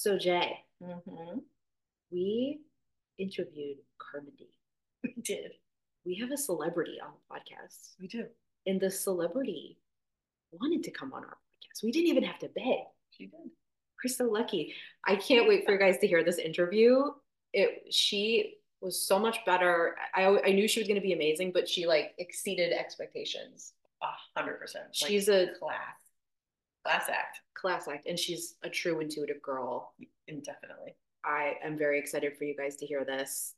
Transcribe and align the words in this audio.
So 0.00 0.16
Jay, 0.16 0.64
Mm-hmm. 0.82 1.40
we 2.10 2.60
interviewed 3.18 3.76
Carmindy. 4.00 4.48
We 5.04 5.14
did. 5.22 5.52
We 6.06 6.14
have 6.20 6.30
a 6.30 6.38
celebrity 6.38 6.96
on 7.04 7.10
the 7.12 7.34
podcast, 7.34 7.96
We 8.00 8.06
do. 8.08 8.24
and 8.66 8.80
the 8.80 8.90
celebrity 8.90 9.76
wanted 10.52 10.82
to 10.84 10.90
come 10.90 11.12
on 11.12 11.22
our 11.24 11.36
podcast. 11.36 11.82
We 11.82 11.92
didn't 11.92 12.08
even 12.08 12.24
have 12.24 12.38
to 12.38 12.48
beg. 12.48 12.78
She 13.10 13.26
did. 13.26 13.50
We're 14.02 14.08
so 14.08 14.24
lucky. 14.24 14.72
I 15.06 15.16
can't 15.16 15.46
wait 15.46 15.66
for 15.66 15.72
you 15.74 15.78
guys 15.78 15.98
to 15.98 16.06
hear 16.06 16.24
this 16.24 16.38
interview. 16.38 17.02
It 17.52 17.92
she 17.92 18.54
was 18.80 18.98
so 19.06 19.18
much 19.18 19.36
better. 19.44 19.96
I 20.14 20.22
I 20.46 20.52
knew 20.52 20.66
she 20.66 20.80
was 20.80 20.88
going 20.88 20.98
to 21.02 21.06
be 21.06 21.12
amazing, 21.12 21.52
but 21.52 21.68
she 21.68 21.86
like 21.86 22.14
exceeded 22.16 22.72
expectations. 22.72 23.74
A 24.02 24.06
hundred 24.34 24.58
percent. 24.58 24.86
She's 24.92 25.28
a 25.28 25.48
class. 25.58 25.98
Class 26.84 27.08
act. 27.08 27.40
class 27.54 27.88
act, 27.88 28.06
and 28.06 28.18
she's 28.18 28.54
a 28.62 28.70
true 28.70 29.00
intuitive 29.00 29.40
girl. 29.42 29.92
Indefinitely. 30.28 30.94
I 31.24 31.56
am 31.62 31.76
very 31.76 31.98
excited 31.98 32.36
for 32.36 32.44
you 32.44 32.56
guys 32.56 32.76
to 32.76 32.86
hear 32.86 33.04
this. 33.04 33.54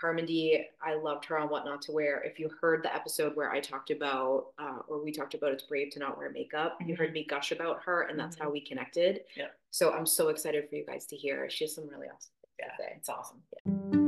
Carmindy 0.00 0.64
I 0.82 0.94
loved 0.94 1.24
her 1.26 1.38
on 1.38 1.48
What 1.48 1.64
Not 1.64 1.80
to 1.82 1.92
Wear. 1.92 2.20
If 2.22 2.38
you 2.38 2.50
heard 2.60 2.82
the 2.84 2.94
episode 2.94 3.34
where 3.36 3.50
I 3.50 3.60
talked 3.60 3.90
about, 3.90 4.46
uh, 4.58 4.78
or 4.88 5.02
we 5.02 5.12
talked 5.12 5.34
about 5.34 5.52
it's 5.52 5.62
brave 5.64 5.90
to 5.92 5.98
not 5.98 6.16
wear 6.18 6.30
makeup, 6.30 6.78
you 6.84 6.94
heard 6.96 7.12
me 7.12 7.24
gush 7.28 7.52
about 7.52 7.80
her, 7.84 8.02
and 8.02 8.18
that's 8.18 8.38
how 8.38 8.50
we 8.50 8.60
connected. 8.60 9.20
Yeah. 9.36 9.46
So 9.70 9.92
I'm 9.92 10.06
so 10.06 10.28
excited 10.28 10.68
for 10.68 10.74
you 10.76 10.84
guys 10.86 11.06
to 11.06 11.16
hear. 11.16 11.48
She 11.50 11.64
has 11.64 11.74
some 11.74 11.88
really 11.88 12.08
awesome 12.08 12.32
things 12.42 12.54
Yeah. 12.60 12.66
to 12.66 12.82
say. 12.82 12.94
It's 12.98 13.08
awesome. 13.08 14.03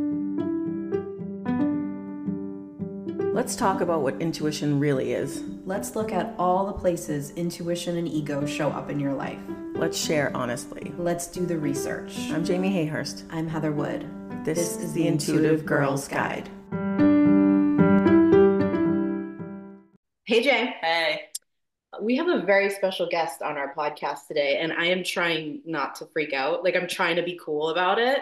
Let's 3.37 3.55
talk 3.55 3.83
about 3.83 4.01
what 4.01 4.15
intuition 4.23 4.81
really 4.81 5.13
is. 5.13 5.43
Let's 5.67 5.95
look 5.95 6.11
at 6.11 6.35
all 6.39 6.65
the 6.65 6.73
places 6.73 7.33
intuition 7.33 7.99
and 7.99 8.09
ego 8.09 8.47
show 8.47 8.71
up 8.71 8.89
in 8.89 8.99
your 8.99 9.13
life. 9.13 9.39
Let's 9.75 9.99
share 9.99 10.35
honestly. 10.35 10.95
Let's 10.97 11.27
do 11.27 11.45
the 11.45 11.59
research. 11.59 12.17
I'm 12.31 12.47
Jamie 12.47 12.71
Hayhurst. 12.71 13.25
I'm 13.31 13.47
Heather 13.47 13.73
Wood. 13.73 14.09
This, 14.43 14.79
is 14.79 14.95
the 14.95 15.07
Intuitive 15.07 15.67
Girls 15.67 16.09
Guide. 16.09 16.49
Hey, 20.25 20.43
Jay. 20.43 20.75
Hey. 20.81 21.21
We 22.01 22.17
have 22.17 22.29
a 22.29 22.41
very 22.41 22.71
special 22.71 23.07
guest 23.07 23.43
on 23.43 23.59
our 23.59 23.75
podcast 23.75 24.29
today, 24.29 24.61
and 24.61 24.73
I 24.73 24.87
am 24.87 25.05
trying 25.05 25.61
not 25.67 25.95
to 25.97 26.07
freak 26.07 26.33
out. 26.33 26.65
Like, 26.65 26.75
I'm 26.75 26.89
trying 26.89 27.17
to 27.17 27.23
be 27.23 27.39
cool 27.45 27.69
about 27.69 27.99
it. 27.99 28.21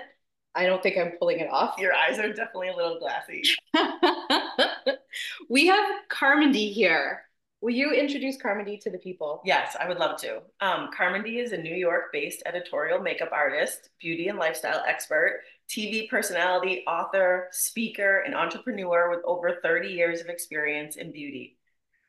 I 0.54 0.66
don't 0.66 0.82
think 0.82 0.96
I'm 0.96 1.12
pulling 1.18 1.40
it 1.40 1.50
off. 1.50 1.78
Your 1.78 1.94
eyes 1.94 2.18
are 2.18 2.32
definitely 2.32 2.68
a 2.68 2.76
little 2.76 2.98
glassy. 2.98 3.42
we 5.48 5.66
have 5.66 5.84
Carmindy 6.08 6.72
here. 6.72 7.22
Will 7.60 7.72
you 7.72 7.92
introduce 7.92 8.36
Carmindy 8.36 8.78
to 8.82 8.90
the 8.90 8.98
people? 8.98 9.40
Yes, 9.44 9.74
I 9.80 9.88
would 9.88 9.98
love 9.98 10.20
to. 10.20 10.42
Um, 10.60 10.90
Carmindy 10.96 11.42
is 11.42 11.52
a 11.52 11.56
New 11.56 11.74
York 11.74 12.12
based 12.12 12.42
editorial 12.44 13.00
makeup 13.00 13.30
artist, 13.32 13.88
beauty 13.98 14.28
and 14.28 14.38
lifestyle 14.38 14.82
expert, 14.86 15.40
TV 15.68 16.08
personality, 16.08 16.84
author, 16.86 17.48
speaker, 17.52 18.18
and 18.18 18.34
entrepreneur 18.34 19.08
with 19.08 19.24
over 19.24 19.58
30 19.62 19.88
years 19.88 20.20
of 20.20 20.28
experience 20.28 20.96
in 20.96 21.10
beauty. 21.10 21.56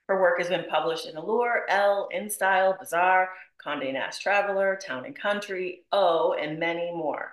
Her 0.07 0.21
work 0.21 0.39
has 0.39 0.49
been 0.49 0.65
published 0.69 1.07
in 1.07 1.15
Allure, 1.15 1.65
Elle, 1.69 2.09
InStyle, 2.13 2.77
Bazaar, 2.77 3.29
Condé 3.65 3.93
Nast 3.93 4.21
Traveler, 4.21 4.77
Town 4.85 5.05
and 5.05 5.15
Country, 5.15 5.83
O, 5.91 6.33
and 6.33 6.59
many 6.59 6.91
more. 6.91 7.31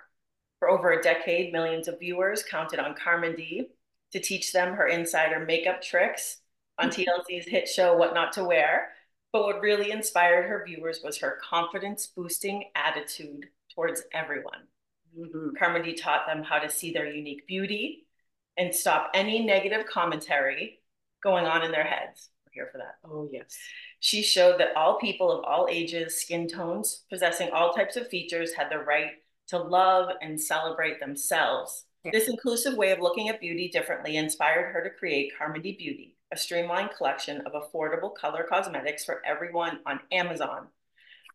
For 0.63 0.69
over 0.69 0.91
a 0.93 1.03
decade, 1.03 1.51
millions 1.51 1.89
of 1.89 1.99
viewers 1.99 2.41
counted 2.41 2.79
on 2.79 2.95
Carmindy 2.95 3.67
to 4.13 4.19
teach 4.21 4.53
them 4.53 4.75
her 4.75 4.87
insider 4.87 5.41
makeup 5.41 5.81
tricks 5.81 6.37
on 6.77 6.89
TLC's 6.89 7.45
hit 7.45 7.67
show 7.67 7.97
What 7.97 8.13
Not 8.13 8.31
to 8.33 8.45
Wear. 8.45 8.91
But 9.33 9.43
what 9.43 9.59
really 9.59 9.91
inspired 9.91 10.47
her 10.47 10.63
viewers 10.65 11.01
was 11.03 11.17
her 11.17 11.37
confidence 11.43 12.07
boosting 12.07 12.71
attitude 12.75 13.49
towards 13.75 14.03
everyone. 14.13 14.69
Mhm. 15.17 15.51
Carmindy 15.57 16.01
taught 16.01 16.27
them 16.27 16.43
how 16.43 16.59
to 16.59 16.69
see 16.69 16.93
their 16.93 17.13
unique 17.13 17.45
beauty 17.45 18.07
and 18.55 18.73
stop 18.73 19.11
any 19.13 19.43
negative 19.43 19.85
commentary 19.85 20.81
going 21.21 21.45
on 21.45 21.65
in 21.65 21.71
their 21.73 21.83
heads. 21.83 22.29
We're 22.45 22.53
here 22.53 22.69
for 22.71 22.77
that. 22.77 22.99
Oh, 23.03 23.27
yes. 23.29 23.59
She 23.99 24.23
showed 24.23 24.61
that 24.61 24.77
all 24.77 24.97
people 24.97 25.29
of 25.29 25.43
all 25.43 25.67
ages, 25.69 26.21
skin 26.21 26.47
tones, 26.47 27.03
possessing 27.09 27.49
all 27.51 27.73
types 27.73 27.97
of 27.97 28.07
features 28.07 28.53
had 28.53 28.69
the 28.69 28.77
right 28.77 29.21
to 29.47 29.57
love 29.57 30.09
and 30.21 30.39
celebrate 30.39 30.99
themselves. 30.99 31.85
This 32.11 32.27
inclusive 32.27 32.75
way 32.75 32.91
of 32.91 32.99
looking 32.99 33.29
at 33.29 33.39
beauty 33.39 33.69
differently 33.69 34.17
inspired 34.17 34.73
her 34.73 34.83
to 34.83 34.89
create 34.89 35.31
Carmindy 35.39 35.77
Beauty, 35.77 36.17
a 36.33 36.37
streamlined 36.37 36.91
collection 36.97 37.41
of 37.41 37.53
affordable 37.53 38.13
color 38.13 38.45
cosmetics 38.47 39.05
for 39.05 39.21
everyone 39.25 39.79
on 39.85 40.01
Amazon. 40.11 40.67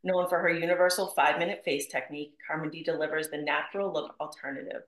Known 0.05 0.29
for 0.29 0.39
her 0.39 0.51
universal 0.51 1.09
five 1.09 1.39
minute 1.39 1.63
face 1.65 1.87
technique, 1.87 2.35
Carmindy 2.49 2.85
delivers 2.85 3.31
the 3.31 3.39
natural 3.39 3.93
look 3.93 4.15
alternative. 4.21 4.83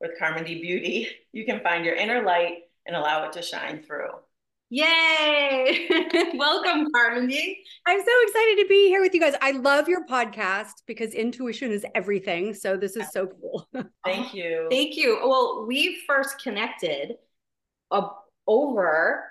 With 0.00 0.18
Carmindy 0.20 0.62
Beauty, 0.62 1.08
you 1.32 1.44
can 1.44 1.60
find 1.60 1.84
your 1.84 1.94
inner 1.94 2.22
light 2.22 2.62
and 2.86 2.96
allow 2.96 3.26
it 3.26 3.32
to 3.34 3.42
shine 3.42 3.82
through. 3.82 4.10
Yay! 4.70 5.88
Welcome, 6.34 6.88
Carmindy 6.94 7.56
I'm 7.86 8.00
so 8.00 8.12
excited 8.22 8.62
to 8.62 8.66
be 8.68 8.88
here 8.88 9.00
with 9.00 9.14
you 9.14 9.20
guys. 9.20 9.32
I 9.40 9.52
love 9.52 9.88
your 9.88 10.04
podcast 10.04 10.82
because 10.86 11.14
intuition 11.14 11.72
is 11.72 11.86
everything. 11.94 12.52
So 12.52 12.76
this 12.76 12.94
is 12.94 13.10
so 13.10 13.28
cool. 13.28 13.66
Thank 14.04 14.34
you. 14.34 14.66
Thank 14.70 14.94
you. 14.94 15.20
Well, 15.24 15.64
we 15.66 16.02
first 16.06 16.42
connected 16.42 17.14
uh, 17.90 18.08
over 18.46 19.24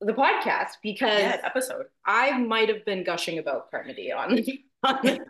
the 0.00 0.12
podcast 0.12 0.78
because 0.82 1.20
yeah, 1.20 1.40
episode. 1.44 1.86
I 2.04 2.36
might 2.38 2.68
have 2.68 2.84
been 2.84 3.04
gushing 3.04 3.38
about 3.38 3.70
Carmindy 3.70 4.12
on. 4.12 4.40
on 4.82 5.20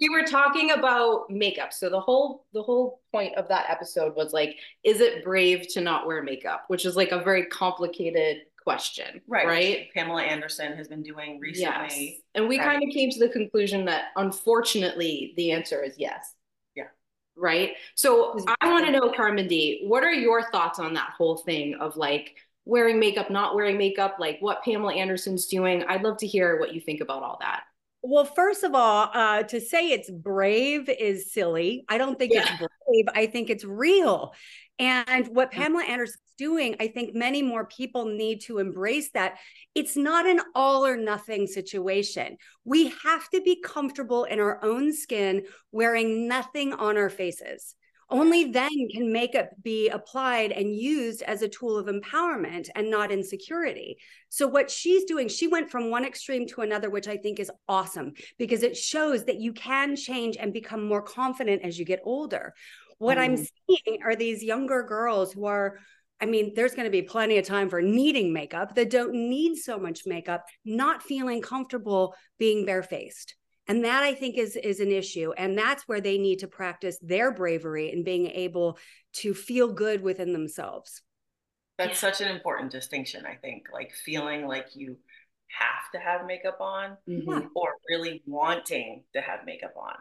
we 0.00 0.08
were 0.08 0.24
talking 0.24 0.72
about 0.72 1.30
makeup. 1.30 1.72
So 1.72 1.88
the 1.88 2.00
whole 2.00 2.46
the 2.52 2.62
whole 2.62 3.02
point 3.12 3.36
of 3.36 3.48
that 3.48 3.66
episode 3.68 4.16
was 4.16 4.32
like, 4.32 4.56
is 4.82 5.00
it 5.00 5.22
brave 5.22 5.68
to 5.74 5.80
not 5.80 6.06
wear 6.06 6.22
makeup? 6.22 6.64
Which 6.68 6.84
is 6.84 6.96
like 6.96 7.12
a 7.12 7.22
very 7.22 7.46
complicated 7.46 8.38
question, 8.64 9.20
Right. 9.28 9.46
Right. 9.46 9.88
Pamela 9.94 10.22
Anderson 10.22 10.76
has 10.76 10.88
been 10.88 11.02
doing 11.02 11.38
recently. 11.38 12.10
Yes. 12.12 12.20
And 12.34 12.48
we 12.48 12.58
Right. 12.58 12.64
kind 12.64 12.82
of 12.82 12.88
came 12.94 13.10
to 13.10 13.18
the 13.18 13.28
conclusion 13.28 13.84
that 13.84 14.06
unfortunately 14.16 15.34
the 15.36 15.52
answer 15.52 15.82
is 15.82 15.94
yes. 15.98 16.34
Yeah. 16.74 16.88
Right. 17.36 17.76
So 17.94 18.38
I 18.60 18.70
want 18.70 18.86
to 18.86 18.90
know, 18.90 19.10
Carmindy, 19.12 19.86
what 19.86 20.02
are 20.02 20.12
your 20.12 20.50
thoughts 20.50 20.78
on 20.78 20.94
that 20.94 21.10
whole 21.16 21.36
thing 21.36 21.74
of 21.74 21.96
like 21.96 22.36
wearing 22.64 22.98
makeup, 22.98 23.30
not 23.30 23.54
wearing 23.54 23.76
makeup, 23.76 24.16
like 24.18 24.38
what 24.40 24.64
Pamela 24.64 24.94
Anderson's 24.94 25.46
doing? 25.46 25.84
I'd 25.84 26.02
love 26.02 26.16
to 26.18 26.26
hear 26.26 26.58
what 26.58 26.72
you 26.74 26.80
think 26.80 27.00
about 27.02 27.22
all 27.22 27.36
that. 27.40 27.64
Well, 28.06 28.26
first 28.26 28.64
of 28.64 28.74
all, 28.74 29.10
uh, 29.14 29.42
to 29.44 29.60
say 29.60 29.90
it's 29.90 30.10
brave 30.10 30.88
is 30.90 31.32
silly. 31.32 31.84
I 31.88 31.96
don't 31.96 32.18
think 32.18 32.34
Yeah. 32.34 32.42
it's 32.42 32.74
brave. 32.86 33.06
I 33.14 33.26
think 33.26 33.48
it's 33.48 33.64
real. 33.64 34.34
And 34.78 35.26
what 35.28 35.50
Pamela 35.50 35.84
Anderson's 35.84 36.20
doing, 36.36 36.76
I 36.80 36.88
think 36.88 37.14
many 37.14 37.42
more 37.42 37.64
people 37.64 38.04
need 38.04 38.42
to 38.42 38.58
embrace 38.58 39.10
that. 39.12 39.38
It's 39.74 39.96
not 39.96 40.26
an 40.26 40.40
all 40.54 40.84
or 40.84 40.96
nothing 40.96 41.46
situation. 41.46 42.36
We 42.64 42.92
have 43.04 43.28
to 43.30 43.40
be 43.40 43.62
comfortable 43.62 44.24
in 44.24 44.38
our 44.38 44.62
own 44.62 44.92
skin, 44.92 45.46
wearing 45.72 46.28
nothing 46.28 46.74
on 46.74 46.98
our 46.98 47.08
faces. 47.08 47.74
Only 48.10 48.44
then 48.50 48.88
can 48.92 49.12
makeup 49.12 49.50
be 49.62 49.88
applied 49.88 50.52
and 50.52 50.74
used 50.74 51.22
as 51.22 51.42
a 51.42 51.48
tool 51.48 51.78
of 51.78 51.86
empowerment 51.86 52.68
and 52.74 52.90
not 52.90 53.10
insecurity. 53.10 53.96
So, 54.28 54.46
what 54.46 54.70
she's 54.70 55.04
doing, 55.04 55.28
she 55.28 55.46
went 55.46 55.70
from 55.70 55.90
one 55.90 56.04
extreme 56.04 56.46
to 56.48 56.62
another, 56.62 56.90
which 56.90 57.08
I 57.08 57.16
think 57.16 57.40
is 57.40 57.50
awesome 57.68 58.12
because 58.38 58.62
it 58.62 58.76
shows 58.76 59.24
that 59.24 59.40
you 59.40 59.52
can 59.52 59.96
change 59.96 60.36
and 60.36 60.52
become 60.52 60.86
more 60.86 61.02
confident 61.02 61.62
as 61.62 61.78
you 61.78 61.84
get 61.84 62.00
older. 62.04 62.54
What 62.98 63.18
I'm 63.18 63.36
mm-hmm. 63.36 63.44
seeing 63.68 64.02
are 64.04 64.16
these 64.16 64.42
younger 64.42 64.82
girls 64.82 65.32
who 65.32 65.46
are, 65.46 65.78
I 66.20 66.26
mean, 66.26 66.52
there's 66.54 66.74
going 66.74 66.86
to 66.86 66.90
be 66.90 67.02
plenty 67.02 67.38
of 67.38 67.46
time 67.46 67.68
for 67.68 67.82
needing 67.82 68.32
makeup 68.32 68.74
that 68.74 68.90
don't 68.90 69.14
need 69.14 69.56
so 69.56 69.78
much 69.78 70.02
makeup, 70.06 70.44
not 70.64 71.02
feeling 71.02 71.42
comfortable 71.42 72.14
being 72.38 72.64
barefaced. 72.64 73.34
And 73.66 73.84
that 73.84 74.02
I 74.02 74.14
think 74.14 74.36
is 74.36 74.56
is 74.56 74.80
an 74.80 74.92
issue. 74.92 75.32
And 75.32 75.56
that's 75.56 75.88
where 75.88 76.00
they 76.00 76.18
need 76.18 76.40
to 76.40 76.48
practice 76.48 76.98
their 77.00 77.32
bravery 77.32 77.90
and 77.90 78.04
being 78.04 78.26
able 78.26 78.78
to 79.14 79.34
feel 79.34 79.72
good 79.72 80.02
within 80.02 80.32
themselves. 80.32 81.02
That's 81.78 81.98
such 81.98 82.20
an 82.20 82.28
important 82.28 82.70
distinction, 82.70 83.26
I 83.26 83.36
think. 83.36 83.66
Like 83.72 83.92
feeling 84.04 84.46
like 84.46 84.68
you 84.74 84.96
have 85.48 85.90
to 85.92 85.98
have 85.98 86.26
makeup 86.26 86.60
on 86.60 86.96
Mhm. 87.08 87.48
or 87.54 87.74
really 87.88 88.22
wanting 88.26 89.04
to 89.12 89.20
have 89.20 89.44
makeup 89.44 89.74
on. 89.76 89.96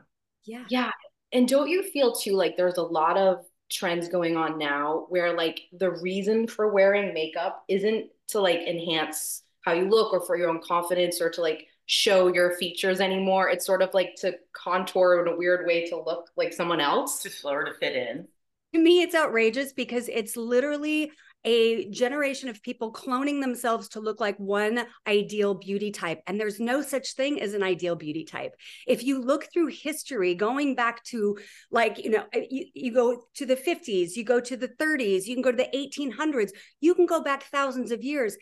Yeah. 0.46 0.66
Yeah. 0.70 0.92
And 1.32 1.48
don't 1.48 1.70
you 1.70 1.84
feel 1.84 2.14
too 2.14 2.34
like 2.36 2.58
there's 2.58 2.78
a 2.78 2.84
lot 2.84 3.18
of 3.18 3.46
trends 3.72 4.08
going 4.08 4.38
on 4.38 4.58
now 4.58 5.06
where 5.10 5.34
like 5.36 5.60
the 5.72 5.92
reason 5.92 6.48
for 6.48 6.68
wearing 6.72 7.14
makeup 7.14 7.64
isn't 7.68 8.10
to 8.28 8.40
like 8.40 8.60
enhance 8.60 9.44
how 9.62 9.74
you 9.74 9.90
look 9.90 10.14
or 10.14 10.22
for 10.22 10.38
your 10.38 10.50
own 10.50 10.62
confidence 10.62 11.22
or 11.22 11.30
to 11.32 11.42
like 11.42 11.66
show 11.86 12.34
your 12.34 12.56
features 12.56 13.00
anymore. 13.00 13.50
It's 13.50 13.66
sort 13.66 13.82
of 13.82 13.94
like 13.94 14.16
to 14.18 14.36
contour 14.54 15.22
in 15.22 15.34
a 15.34 15.38
weird 15.38 15.66
way 15.66 15.86
to 15.88 16.02
look 16.02 16.30
like 16.36 16.54
someone 16.54 16.80
else. 16.80 17.22
To 17.24 17.30
slower 17.30 17.66
to 17.66 17.74
fit 17.74 17.96
in. 17.96 18.28
To 18.74 18.80
me, 18.80 19.02
it's 19.02 19.16
outrageous 19.16 19.74
because 19.74 20.10
it's 20.10 20.36
literally 20.36 21.12
a 21.46 21.90
generation 21.90 22.50
of 22.50 22.64
people 22.64 22.94
cloning 22.94 23.42
themselves 23.42 23.90
to 23.90 24.00
look 24.00 24.20
like 24.20 24.38
one 24.38 24.86
ideal 25.08 25.54
beauty 25.54 25.92
type. 25.92 26.22
And 26.26 26.40
there's 26.40 26.60
no 26.60 26.82
such 26.82 27.14
thing 27.14 27.42
as 27.42 27.54
an 27.54 27.64
ideal 27.64 27.96
beauty 27.96 28.24
type. 28.24 28.56
If 28.88 29.04
you 29.04 29.22
look 29.22 29.50
through 29.52 29.68
history, 29.68 30.36
going 30.36 30.76
back 30.76 31.04
to 31.06 31.38
like, 31.70 32.04
you 32.04 32.12
know, 32.12 32.26
uh, 32.36 32.40
you, 32.50 32.66
you 32.74 32.94
go 32.94 33.24
to 33.36 33.46
the 33.46 33.58
50s, 33.58 34.16
you 34.16 34.24
go 34.24 34.40
to 34.40 34.56
the 34.56 34.70
30s, 34.70 35.26
you 35.26 35.36
can 35.36 35.42
go 35.42 35.52
to 35.52 35.58
the 35.58 35.70
1800s, 35.78 36.52
you 36.80 36.96
can 36.96 37.06
go 37.06 37.22
back 37.22 37.44
thousands 37.44 37.92
of 37.92 38.04
years. 38.04 38.38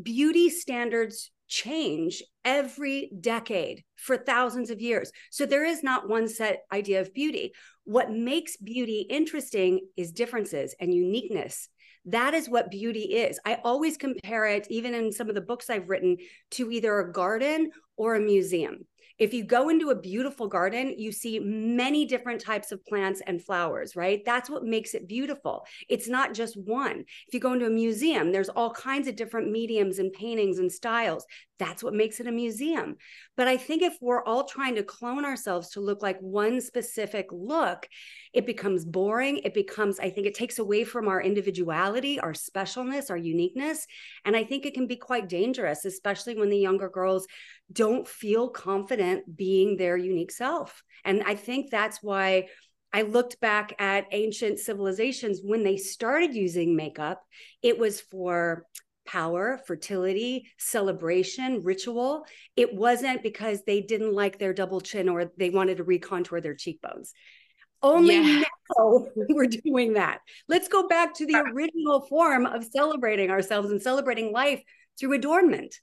Beauty 0.00 0.50
standards 0.50 1.30
change 1.52 2.22
every 2.46 3.10
decade 3.20 3.84
for 3.96 4.16
thousands 4.16 4.70
of 4.70 4.80
years. 4.80 5.12
So 5.30 5.44
there 5.44 5.66
is 5.66 5.82
not 5.82 6.08
one 6.08 6.26
set 6.26 6.62
idea 6.72 7.02
of 7.02 7.12
beauty. 7.12 7.52
What 7.84 8.10
makes 8.10 8.56
beauty 8.56 9.06
interesting 9.10 9.80
is 9.94 10.12
differences 10.12 10.74
and 10.80 10.94
uniqueness. 10.94 11.68
That 12.06 12.32
is 12.32 12.48
what 12.48 12.70
beauty 12.70 13.00
is. 13.00 13.38
I 13.44 13.58
always 13.64 13.98
compare 13.98 14.46
it, 14.46 14.66
even 14.70 14.94
in 14.94 15.12
some 15.12 15.28
of 15.28 15.34
the 15.34 15.42
books 15.42 15.68
I've 15.68 15.90
written, 15.90 16.16
to 16.52 16.70
either 16.70 16.98
a 16.98 17.12
garden 17.12 17.70
or 17.98 18.14
a 18.14 18.20
museum. 18.20 18.86
If 19.18 19.34
you 19.34 19.44
go 19.44 19.68
into 19.68 19.90
a 19.90 20.00
beautiful 20.00 20.48
garden, 20.48 20.94
you 20.98 21.12
see 21.12 21.38
many 21.38 22.04
different 22.04 22.40
types 22.40 22.72
of 22.72 22.84
plants 22.86 23.22
and 23.26 23.42
flowers, 23.42 23.96
right? 23.96 24.22
That's 24.24 24.50
what 24.50 24.64
makes 24.64 24.94
it 24.94 25.08
beautiful. 25.08 25.66
It's 25.88 26.08
not 26.08 26.34
just 26.34 26.56
one. 26.56 27.04
If 27.28 27.34
you 27.34 27.40
go 27.40 27.52
into 27.52 27.66
a 27.66 27.70
museum, 27.70 28.32
there's 28.32 28.48
all 28.48 28.70
kinds 28.70 29.08
of 29.08 29.16
different 29.16 29.50
mediums 29.50 29.98
and 29.98 30.12
paintings 30.12 30.58
and 30.58 30.70
styles. 30.70 31.24
That's 31.58 31.82
what 31.82 31.94
makes 31.94 32.18
it 32.18 32.26
a 32.26 32.32
museum. 32.32 32.96
But 33.36 33.46
I 33.46 33.56
think 33.56 33.82
if 33.82 33.96
we're 34.00 34.24
all 34.24 34.44
trying 34.44 34.74
to 34.76 34.82
clone 34.82 35.24
ourselves 35.24 35.70
to 35.70 35.80
look 35.80 36.02
like 36.02 36.18
one 36.20 36.60
specific 36.60 37.26
look, 37.30 37.88
it 38.32 38.46
becomes 38.46 38.84
boring. 38.84 39.38
It 39.38 39.54
becomes, 39.54 40.00
I 40.00 40.10
think 40.10 40.26
it 40.26 40.34
takes 40.34 40.58
away 40.58 40.84
from 40.84 41.08
our 41.08 41.20
individuality, 41.20 42.18
our 42.18 42.32
specialness, 42.32 43.10
our 43.10 43.16
uniqueness. 43.16 43.86
And 44.24 44.34
I 44.34 44.44
think 44.44 44.66
it 44.66 44.74
can 44.74 44.86
be 44.86 44.96
quite 44.96 45.28
dangerous, 45.28 45.84
especially 45.84 46.36
when 46.36 46.50
the 46.50 46.58
younger 46.58 46.88
girls 46.88 47.26
don't 47.72 48.08
feel 48.08 48.48
confident 48.48 49.36
being 49.36 49.76
their 49.76 49.96
unique 49.96 50.32
self. 50.32 50.82
And 51.04 51.22
I 51.22 51.34
think 51.34 51.70
that's 51.70 52.02
why 52.02 52.48
I 52.92 53.02
looked 53.02 53.40
back 53.40 53.74
at 53.78 54.06
ancient 54.12 54.58
civilizations 54.58 55.40
when 55.42 55.62
they 55.62 55.76
started 55.78 56.34
using 56.34 56.76
makeup, 56.76 57.22
it 57.62 57.78
was 57.78 58.00
for 58.00 58.66
power, 59.06 59.60
fertility, 59.66 60.50
celebration, 60.58 61.62
ritual. 61.62 62.24
It 62.56 62.74
wasn't 62.74 63.22
because 63.22 63.62
they 63.62 63.80
didn't 63.80 64.14
like 64.14 64.38
their 64.38 64.52
double 64.52 64.80
chin 64.80 65.08
or 65.08 65.32
they 65.36 65.50
wanted 65.50 65.78
to 65.78 65.84
recontour 65.84 66.40
their 66.40 66.54
cheekbones. 66.54 67.12
Only 67.82 68.16
yeah. 68.16 68.42
now 68.78 69.06
we're 69.16 69.46
doing 69.46 69.94
that. 69.94 70.20
Let's 70.48 70.68
go 70.68 70.86
back 70.86 71.14
to 71.14 71.26
the 71.26 71.36
original 71.36 72.02
form 72.08 72.46
of 72.46 72.64
celebrating 72.64 73.30
ourselves 73.30 73.70
and 73.70 73.82
celebrating 73.82 74.32
life 74.32 74.62
through 74.98 75.14
adornment. 75.14 75.74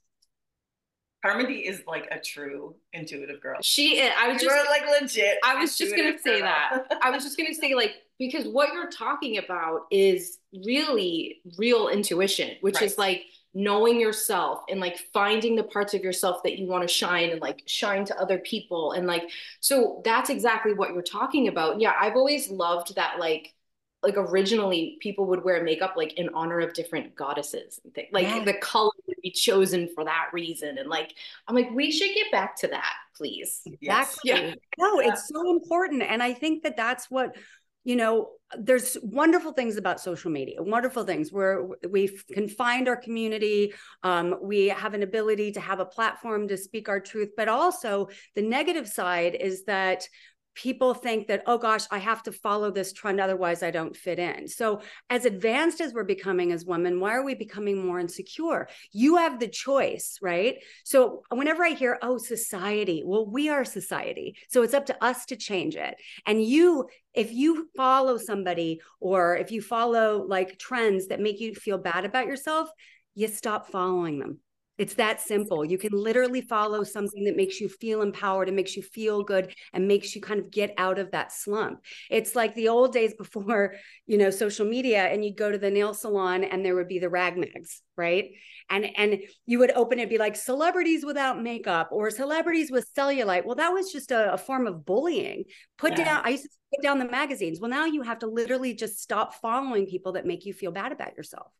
Carmindy 1.24 1.62
is 1.68 1.82
like 1.86 2.08
a 2.10 2.18
true 2.18 2.74
intuitive 2.92 3.40
girl. 3.40 3.58
She 3.62 3.98
is. 3.98 4.12
I 4.18 4.32
was 4.32 4.40
just 4.40 4.70
like 4.70 4.82
legit. 5.00 5.38
I 5.44 5.56
was 5.56 5.76
just 5.76 5.94
gonna 5.94 6.18
say 6.18 6.40
that. 6.40 6.98
I 7.02 7.10
was 7.10 7.22
just 7.22 7.36
gonna 7.36 7.54
say 7.54 7.74
like 7.74 7.94
because 8.18 8.46
what 8.46 8.72
you're 8.72 8.90
talking 8.90 9.38
about 9.38 9.86
is 9.90 10.38
really 10.52 11.40
real 11.58 11.88
intuition, 11.88 12.56
which 12.60 12.76
right. 12.76 12.84
is 12.84 12.98
like 12.98 13.22
knowing 13.52 13.98
yourself 14.00 14.60
and 14.70 14.80
like 14.80 14.96
finding 15.12 15.56
the 15.56 15.64
parts 15.64 15.92
of 15.92 16.02
yourself 16.02 16.42
that 16.44 16.58
you 16.58 16.68
want 16.68 16.86
to 16.86 16.88
shine 16.88 17.30
and 17.30 17.40
like 17.40 17.62
shine 17.66 18.04
to 18.04 18.16
other 18.20 18.38
people 18.38 18.92
and 18.92 19.08
like 19.08 19.24
so 19.58 20.00
that's 20.04 20.30
exactly 20.30 20.72
what 20.72 20.92
you're 20.92 21.02
talking 21.02 21.48
about. 21.48 21.80
Yeah, 21.80 21.94
I've 21.98 22.16
always 22.16 22.48
loved 22.48 22.94
that 22.94 23.18
like 23.18 23.52
like 24.02 24.16
originally 24.16 24.96
people 25.00 25.26
would 25.26 25.44
wear 25.44 25.62
makeup 25.62 25.94
like 25.96 26.14
in 26.14 26.28
honor 26.34 26.60
of 26.60 26.72
different 26.72 27.14
goddesses 27.14 27.80
and 27.84 27.94
things. 27.94 28.08
like 28.12 28.26
yeah. 28.26 28.44
the 28.44 28.54
color 28.54 28.90
would 29.06 29.16
be 29.22 29.30
chosen 29.30 29.88
for 29.94 30.04
that 30.04 30.28
reason 30.32 30.78
and 30.78 30.88
like 30.88 31.14
i'm 31.48 31.54
like 31.54 31.70
we 31.72 31.90
should 31.90 32.14
get 32.14 32.30
back 32.32 32.56
to 32.56 32.66
that 32.68 32.94
please 33.16 33.60
exactly 33.66 34.30
yeah. 34.30 34.54
no 34.78 35.00
yeah. 35.00 35.12
it's 35.12 35.28
so 35.28 35.50
important 35.50 36.02
and 36.02 36.22
i 36.22 36.32
think 36.32 36.62
that 36.62 36.76
that's 36.76 37.10
what 37.10 37.36
you 37.84 37.96
know 37.96 38.30
there's 38.58 38.96
wonderful 39.02 39.52
things 39.52 39.76
about 39.76 40.00
social 40.00 40.30
media 40.30 40.62
wonderful 40.62 41.04
things 41.04 41.32
where 41.32 41.66
we 41.88 42.08
can 42.32 42.48
find 42.48 42.88
our 42.88 42.96
community 42.96 43.72
um, 44.02 44.36
we 44.42 44.66
have 44.68 44.94
an 44.94 45.02
ability 45.02 45.52
to 45.52 45.60
have 45.60 45.80
a 45.80 45.84
platform 45.84 46.48
to 46.48 46.56
speak 46.56 46.88
our 46.88 47.00
truth 47.00 47.30
but 47.36 47.48
also 47.48 48.08
the 48.34 48.42
negative 48.42 48.88
side 48.88 49.34
is 49.34 49.64
that 49.64 50.06
people 50.54 50.94
think 50.94 51.28
that 51.28 51.42
oh 51.46 51.58
gosh 51.58 51.84
i 51.90 51.98
have 51.98 52.22
to 52.22 52.32
follow 52.32 52.70
this 52.70 52.92
trend 52.92 53.20
otherwise 53.20 53.62
i 53.62 53.70
don't 53.70 53.96
fit 53.96 54.18
in. 54.18 54.48
So 54.48 54.80
as 55.08 55.24
advanced 55.24 55.80
as 55.80 55.92
we're 55.92 56.04
becoming 56.04 56.52
as 56.52 56.64
women 56.64 57.00
why 57.00 57.14
are 57.14 57.24
we 57.24 57.34
becoming 57.34 57.84
more 57.84 58.00
insecure? 58.00 58.68
You 58.92 59.16
have 59.16 59.38
the 59.38 59.48
choice 59.48 60.18
right? 60.20 60.56
So 60.84 61.22
whenever 61.30 61.64
i 61.64 61.70
hear 61.70 61.98
oh 62.02 62.18
society 62.18 63.02
well 63.04 63.26
we 63.26 63.48
are 63.48 63.64
society. 63.64 64.36
So 64.48 64.62
it's 64.62 64.74
up 64.74 64.86
to 64.86 65.04
us 65.04 65.26
to 65.26 65.36
change 65.36 65.76
it. 65.76 65.96
And 66.26 66.42
you 66.44 66.88
if 67.14 67.32
you 67.32 67.68
follow 67.76 68.16
somebody 68.16 68.80
or 69.00 69.36
if 69.36 69.50
you 69.50 69.62
follow 69.62 70.24
like 70.26 70.58
trends 70.58 71.08
that 71.08 71.20
make 71.20 71.40
you 71.40 71.54
feel 71.54 71.78
bad 71.78 72.04
about 72.04 72.26
yourself 72.26 72.70
you 73.14 73.28
stop 73.28 73.68
following 73.68 74.18
them 74.18 74.38
it's 74.80 74.94
that 74.94 75.20
simple. 75.20 75.62
You 75.62 75.76
can 75.76 75.92
literally 75.92 76.40
follow 76.40 76.84
something 76.84 77.24
that 77.24 77.36
makes 77.36 77.60
you 77.60 77.68
feel 77.68 78.00
empowered 78.00 78.48
and 78.48 78.56
makes 78.56 78.76
you 78.76 78.82
feel 78.82 79.22
good 79.22 79.54
and 79.74 79.86
makes 79.86 80.16
you 80.16 80.22
kind 80.22 80.40
of 80.40 80.50
get 80.50 80.72
out 80.78 80.98
of 80.98 81.10
that 81.10 81.32
slump. 81.32 81.84
It's 82.08 82.34
like 82.34 82.54
the 82.54 82.68
old 82.68 82.94
days 82.94 83.12
before, 83.18 83.74
you 84.06 84.16
know, 84.16 84.30
social 84.30 84.64
media 84.64 85.02
and 85.02 85.22
you'd 85.22 85.36
go 85.36 85.52
to 85.52 85.58
the 85.58 85.70
nail 85.70 85.92
salon 85.92 86.44
and 86.44 86.64
there 86.64 86.74
would 86.74 86.88
be 86.88 86.98
the 86.98 87.10
rag 87.10 87.36
mags, 87.36 87.82
right? 87.98 88.30
And 88.70 88.86
and 88.96 89.18
you 89.44 89.58
would 89.58 89.72
open 89.72 89.98
it 89.98 90.08
be 90.08 90.16
like 90.16 90.34
celebrities 90.34 91.04
without 91.04 91.42
makeup 91.42 91.90
or 91.92 92.10
celebrities 92.10 92.70
with 92.70 92.88
cellulite. 92.96 93.44
Well, 93.44 93.56
that 93.56 93.74
was 93.74 93.92
just 93.92 94.10
a, 94.10 94.32
a 94.32 94.38
form 94.38 94.66
of 94.66 94.86
bullying. 94.86 95.44
Put 95.76 95.98
yeah. 95.98 96.04
down 96.04 96.22
I 96.24 96.30
used 96.30 96.44
to 96.44 96.50
put 96.74 96.82
down 96.82 96.98
the 96.98 97.04
magazines. 97.04 97.60
Well, 97.60 97.70
now 97.70 97.84
you 97.84 98.00
have 98.00 98.20
to 98.20 98.28
literally 98.28 98.72
just 98.72 98.98
stop 98.98 99.34
following 99.34 99.84
people 99.84 100.12
that 100.12 100.24
make 100.24 100.46
you 100.46 100.54
feel 100.54 100.72
bad 100.72 100.90
about 100.90 101.18
yourself 101.18 101.52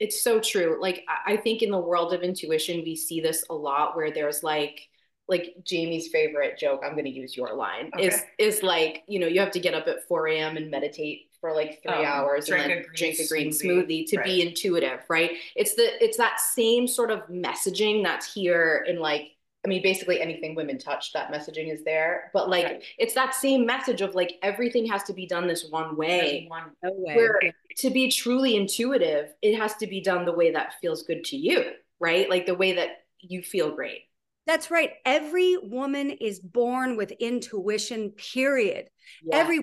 it's 0.00 0.22
so 0.22 0.40
true. 0.40 0.78
Like 0.80 1.04
I 1.26 1.36
think 1.36 1.62
in 1.62 1.70
the 1.70 1.78
world 1.78 2.12
of 2.12 2.22
intuition, 2.22 2.82
we 2.84 2.96
see 2.96 3.20
this 3.20 3.44
a 3.50 3.54
lot 3.54 3.94
where 3.94 4.10
there's 4.10 4.42
like 4.42 4.88
like 5.28 5.54
Jamie's 5.64 6.08
favorite 6.08 6.58
joke, 6.58 6.80
I'm 6.84 6.96
gonna 6.96 7.10
use 7.10 7.36
your 7.36 7.54
line, 7.54 7.90
okay. 7.94 8.08
is 8.08 8.22
is 8.38 8.62
like, 8.62 9.04
you 9.06 9.20
know, 9.20 9.28
you 9.28 9.38
have 9.38 9.52
to 9.52 9.60
get 9.60 9.74
up 9.74 9.86
at 9.86 10.06
4 10.08 10.28
a.m. 10.28 10.56
and 10.56 10.70
meditate 10.70 11.28
for 11.40 11.54
like 11.54 11.80
three 11.82 11.92
um, 11.92 12.04
hours 12.04 12.48
and 12.48 12.60
then 12.60 12.84
drink 12.94 13.18
a 13.18 13.26
green 13.28 13.50
smoothie, 13.50 14.02
smoothie 14.04 14.06
to 14.08 14.16
right. 14.16 14.26
be 14.26 14.46
intuitive, 14.46 15.00
right? 15.08 15.32
It's 15.54 15.74
the 15.74 16.02
it's 16.04 16.16
that 16.16 16.40
same 16.40 16.88
sort 16.88 17.10
of 17.10 17.20
messaging 17.28 18.02
that's 18.02 18.32
here 18.32 18.84
in 18.88 18.98
like 18.98 19.30
I 19.64 19.68
mean, 19.68 19.82
basically 19.82 20.20
anything 20.20 20.54
women 20.54 20.78
touch, 20.78 21.12
that 21.12 21.30
messaging 21.30 21.72
is 21.72 21.84
there. 21.84 22.30
But 22.32 22.48
like, 22.48 22.64
right. 22.64 22.84
it's 22.98 23.14
that 23.14 23.34
same 23.34 23.66
message 23.66 24.00
of 24.00 24.14
like 24.14 24.38
everything 24.42 24.86
has 24.86 25.02
to 25.04 25.12
be 25.12 25.26
done 25.26 25.46
this 25.46 25.66
one 25.68 25.96
way. 25.96 26.46
One 26.48 26.70
way. 26.82 27.14
Where 27.14 27.40
to 27.78 27.90
be 27.90 28.10
truly 28.10 28.56
intuitive, 28.56 29.34
it 29.42 29.56
has 29.58 29.74
to 29.76 29.86
be 29.86 30.00
done 30.00 30.24
the 30.24 30.32
way 30.32 30.52
that 30.52 30.74
feels 30.80 31.02
good 31.02 31.24
to 31.24 31.36
you, 31.36 31.72
right? 31.98 32.28
Like 32.30 32.46
the 32.46 32.54
way 32.54 32.72
that 32.74 33.04
you 33.18 33.42
feel 33.42 33.74
great. 33.74 34.04
That's 34.46 34.70
right. 34.70 34.92
Every 35.04 35.58
woman 35.58 36.10
is 36.10 36.40
born 36.40 36.96
with 36.96 37.12
intuition, 37.12 38.10
period. 38.10 38.88
Yeah. 39.22 39.36
Every 39.36 39.60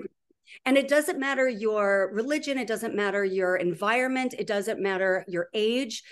and 0.65 0.77
it 0.77 0.87
doesn't 0.87 1.19
matter 1.19 1.49
your 1.49 2.11
religion, 2.13 2.57
it 2.57 2.67
doesn't 2.67 2.95
matter 2.95 3.25
your 3.25 3.57
environment, 3.57 4.33
it 4.37 4.47
doesn't 4.47 4.79
matter 4.79 5.25
your 5.27 5.49
age 5.53 6.03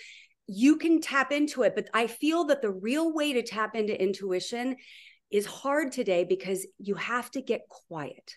you 0.48 0.78
can 0.78 1.02
tap 1.02 1.32
into 1.32 1.64
it. 1.64 1.76
But 1.76 1.90
I 1.94 2.08
feel 2.08 2.46
that 2.46 2.62
the 2.62 2.72
real 2.72 3.14
way 3.14 3.34
to 3.34 3.44
tap 3.44 3.76
into 3.76 4.00
intuition 4.00 4.76
is 5.32 5.46
hard 5.46 5.92
today 5.92 6.24
because 6.24 6.66
you 6.78 6.96
have 6.96 7.32
to 7.32 7.42
get 7.42 7.68
quiet. 7.68 8.36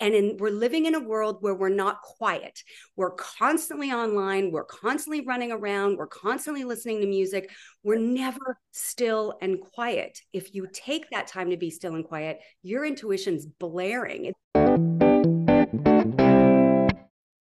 And 0.00 0.12
in, 0.14 0.36
we're 0.38 0.50
living 0.50 0.86
in 0.86 0.96
a 0.96 1.00
world 1.00 1.38
where 1.40 1.54
we're 1.54 1.68
not 1.68 2.02
quiet. 2.02 2.64
We're 2.96 3.12
constantly 3.12 3.92
online. 3.92 4.50
We're 4.50 4.64
constantly 4.64 5.24
running 5.24 5.52
around. 5.52 5.96
We're 5.96 6.08
constantly 6.08 6.64
listening 6.64 7.00
to 7.00 7.06
music. 7.06 7.50
We're 7.84 8.00
never 8.00 8.58
still 8.72 9.38
and 9.40 9.60
quiet. 9.60 10.20
If 10.32 10.52
you 10.54 10.66
take 10.72 11.08
that 11.10 11.28
time 11.28 11.50
to 11.50 11.56
be 11.56 11.70
still 11.70 11.94
and 11.94 12.04
quiet, 12.04 12.40
your 12.62 12.84
intuition's 12.84 13.46
blaring. 13.46 14.32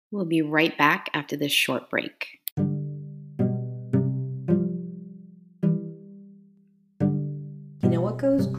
We'll 0.09 0.25
be 0.25 0.41
right 0.41 0.75
back 0.77 1.09
after 1.13 1.37
this 1.37 1.53
short 1.53 1.89
break. 1.89 2.40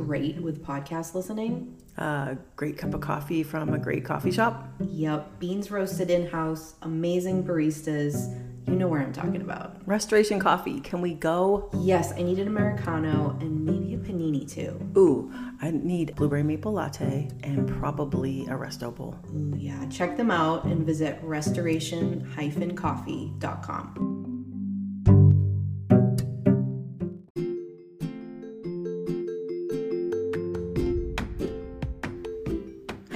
Great 0.04 0.42
with 0.42 0.64
podcast 0.64 1.14
listening? 1.14 1.76
A 1.97 2.37
great 2.56 2.76
cup 2.76 2.92
of 2.94 3.00
coffee 3.00 3.44
from 3.44 3.73
a 3.73 3.78
great 3.78 4.04
coffee 4.04 4.32
shop. 4.32 4.66
Yep, 4.80 5.38
beans 5.38 5.71
roasted 5.71 6.11
in 6.11 6.26
house, 6.26 6.75
amazing 6.82 7.44
baristas. 7.44 8.37
You 8.66 8.75
know 8.75 8.88
where 8.88 9.00
I'm 9.00 9.12
talking 9.12 9.42
about. 9.42 9.76
Restoration 9.87 10.40
coffee. 10.40 10.80
Can 10.80 11.00
we 11.00 11.14
go? 11.14 11.71
Yes, 11.80 12.12
I 12.12 12.23
need 12.23 12.38
an 12.38 12.49
Americano 12.49 13.37
and 13.40 13.64
maybe 13.64 13.94
a 13.94 13.99
panini 13.99 14.50
too. 14.50 14.80
Ooh, 14.97 15.32
I 15.61 15.71
need 15.71 16.16
blueberry 16.16 16.42
maple 16.42 16.73
latte 16.73 17.28
and 17.42 17.68
probably 17.68 18.47
a 18.47 18.52
resto 18.52 18.94
bowl. 18.94 19.16
Ooh, 19.35 19.54
yeah. 19.56 19.85
Check 19.87 20.16
them 20.16 20.30
out 20.30 20.64
and 20.64 20.87
visit 20.87 21.18
restoration-coffee.com. 21.23 24.22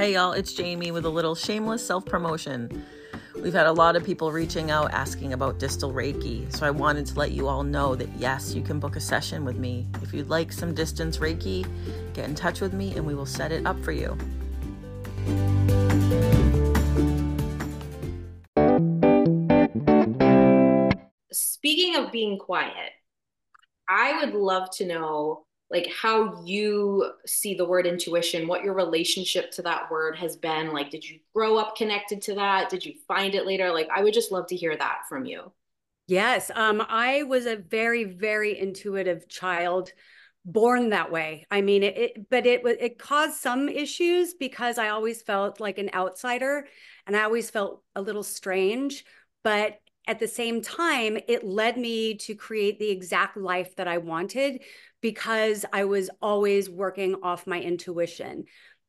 Hey 0.06 0.12
y'all, 0.12 0.34
it's 0.34 0.52
Jamie 0.52 0.92
with 0.92 1.04
a 1.04 1.08
little 1.08 1.34
shameless 1.34 1.84
self 1.84 2.06
promotion. 2.06 2.86
We've 3.34 3.52
had 3.52 3.66
a 3.66 3.72
lot 3.72 3.96
of 3.96 4.04
people 4.04 4.30
reaching 4.30 4.70
out 4.70 4.92
asking 4.92 5.32
about 5.32 5.58
distance 5.58 5.92
Reiki, 5.92 6.54
so 6.54 6.64
I 6.64 6.70
wanted 6.70 7.06
to 7.06 7.18
let 7.18 7.32
you 7.32 7.48
all 7.48 7.64
know 7.64 7.96
that 7.96 8.08
yes, 8.16 8.54
you 8.54 8.62
can 8.62 8.78
book 8.78 8.94
a 8.94 9.00
session 9.00 9.44
with 9.44 9.56
me. 9.56 9.88
If 10.02 10.14
you'd 10.14 10.28
like 10.28 10.52
some 10.52 10.74
distance 10.74 11.18
Reiki, 11.18 11.66
get 12.14 12.26
in 12.26 12.36
touch 12.36 12.60
with 12.60 12.72
me 12.72 12.94
and 12.94 13.04
we 13.04 13.16
will 13.16 13.26
set 13.26 13.50
it 13.50 13.66
up 13.66 13.82
for 13.82 13.90
you. 13.90 14.16
Speaking 21.32 21.96
of 21.96 22.12
being 22.12 22.38
quiet, 22.38 22.92
I 23.88 24.24
would 24.24 24.34
love 24.34 24.70
to 24.76 24.86
know 24.86 25.45
like 25.70 25.88
how 25.90 26.42
you 26.44 27.10
see 27.26 27.54
the 27.54 27.64
word 27.64 27.86
intuition, 27.86 28.46
what 28.46 28.62
your 28.62 28.74
relationship 28.74 29.50
to 29.52 29.62
that 29.62 29.90
word 29.90 30.16
has 30.16 30.36
been. 30.36 30.72
Like, 30.72 30.90
did 30.90 31.08
you 31.08 31.18
grow 31.34 31.56
up 31.56 31.76
connected 31.76 32.22
to 32.22 32.34
that? 32.36 32.70
Did 32.70 32.84
you 32.84 32.94
find 33.08 33.34
it 33.34 33.46
later? 33.46 33.72
Like, 33.72 33.88
I 33.94 34.02
would 34.02 34.14
just 34.14 34.30
love 34.30 34.46
to 34.48 34.56
hear 34.56 34.76
that 34.76 35.00
from 35.08 35.24
you. 35.26 35.52
Yes, 36.06 36.52
um, 36.54 36.84
I 36.88 37.24
was 37.24 37.46
a 37.46 37.56
very, 37.56 38.04
very 38.04 38.56
intuitive 38.56 39.28
child, 39.28 39.90
born 40.44 40.90
that 40.90 41.10
way. 41.10 41.46
I 41.50 41.62
mean, 41.62 41.82
it, 41.82 41.98
it 41.98 42.30
but 42.30 42.46
it 42.46 42.62
it 42.64 42.98
caused 42.98 43.40
some 43.40 43.68
issues 43.68 44.34
because 44.34 44.78
I 44.78 44.90
always 44.90 45.22
felt 45.22 45.58
like 45.58 45.78
an 45.78 45.90
outsider, 45.92 46.68
and 47.08 47.16
I 47.16 47.24
always 47.24 47.50
felt 47.50 47.82
a 47.96 48.02
little 48.02 48.22
strange. 48.22 49.04
But 49.42 49.80
at 50.06 50.20
the 50.20 50.28
same 50.28 50.62
time, 50.62 51.18
it 51.26 51.44
led 51.44 51.76
me 51.76 52.14
to 52.18 52.36
create 52.36 52.78
the 52.78 52.90
exact 52.90 53.36
life 53.36 53.74
that 53.74 53.88
I 53.88 53.98
wanted 53.98 54.62
because 55.00 55.64
I 55.72 55.84
was 55.84 56.10
always 56.20 56.70
working 56.70 57.16
off 57.22 57.46
my 57.46 57.60
intuition. 57.60 58.44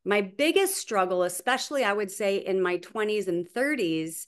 My 0.05 0.21
biggest 0.21 0.77
struggle, 0.77 1.23
especially 1.23 1.83
I 1.83 1.93
would 1.93 2.11
say 2.11 2.37
in 2.37 2.61
my 2.61 2.77
20s 2.77 3.27
and 3.27 3.47
30s, 3.53 4.25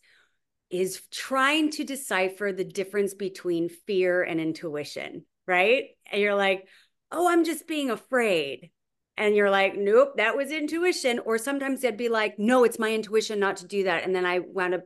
is 0.69 1.01
trying 1.11 1.71
to 1.71 1.83
decipher 1.83 2.51
the 2.51 2.63
difference 2.63 3.13
between 3.13 3.69
fear 3.69 4.21
and 4.21 4.39
intuition, 4.39 5.25
right? 5.47 5.85
And 6.11 6.21
you're 6.21 6.35
like, 6.35 6.67
oh, 7.11 7.29
I'm 7.29 7.43
just 7.43 7.67
being 7.67 7.89
afraid. 7.89 8.69
And 9.17 9.35
you're 9.35 9.49
like, 9.49 9.75
nope, 9.75 10.17
that 10.17 10.37
was 10.37 10.51
intuition. 10.51 11.19
Or 11.19 11.37
sometimes 11.37 11.81
they'd 11.81 11.97
be 11.97 12.09
like, 12.09 12.37
no, 12.37 12.63
it's 12.63 12.79
my 12.79 12.93
intuition 12.93 13.39
not 13.39 13.57
to 13.57 13.67
do 13.67 13.85
that. 13.85 14.03
And 14.03 14.15
then 14.15 14.25
I 14.25 14.39
wound 14.39 14.75
up 14.75 14.81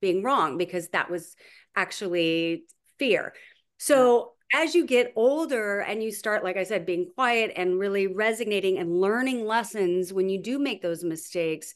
being 0.00 0.22
wrong 0.22 0.56
because 0.56 0.88
that 0.88 1.10
was 1.10 1.34
actually 1.74 2.64
fear. 2.98 3.34
So 3.78 4.33
as 4.52 4.74
you 4.74 4.86
get 4.86 5.12
older 5.16 5.80
and 5.80 6.02
you 6.02 6.12
start, 6.12 6.44
like 6.44 6.56
I 6.56 6.64
said, 6.64 6.86
being 6.86 7.10
quiet 7.14 7.52
and 7.56 7.78
really 7.78 8.06
resonating 8.06 8.78
and 8.78 9.00
learning 9.00 9.46
lessons 9.46 10.12
when 10.12 10.28
you 10.28 10.40
do 10.40 10.58
make 10.58 10.82
those 10.82 11.02
mistakes, 11.02 11.74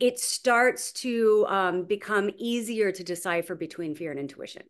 it 0.00 0.18
starts 0.18 0.92
to 0.92 1.46
um, 1.48 1.84
become 1.84 2.30
easier 2.36 2.92
to 2.92 3.04
decipher 3.04 3.54
between 3.54 3.94
fear 3.94 4.10
and 4.10 4.20
intuition. 4.20 4.62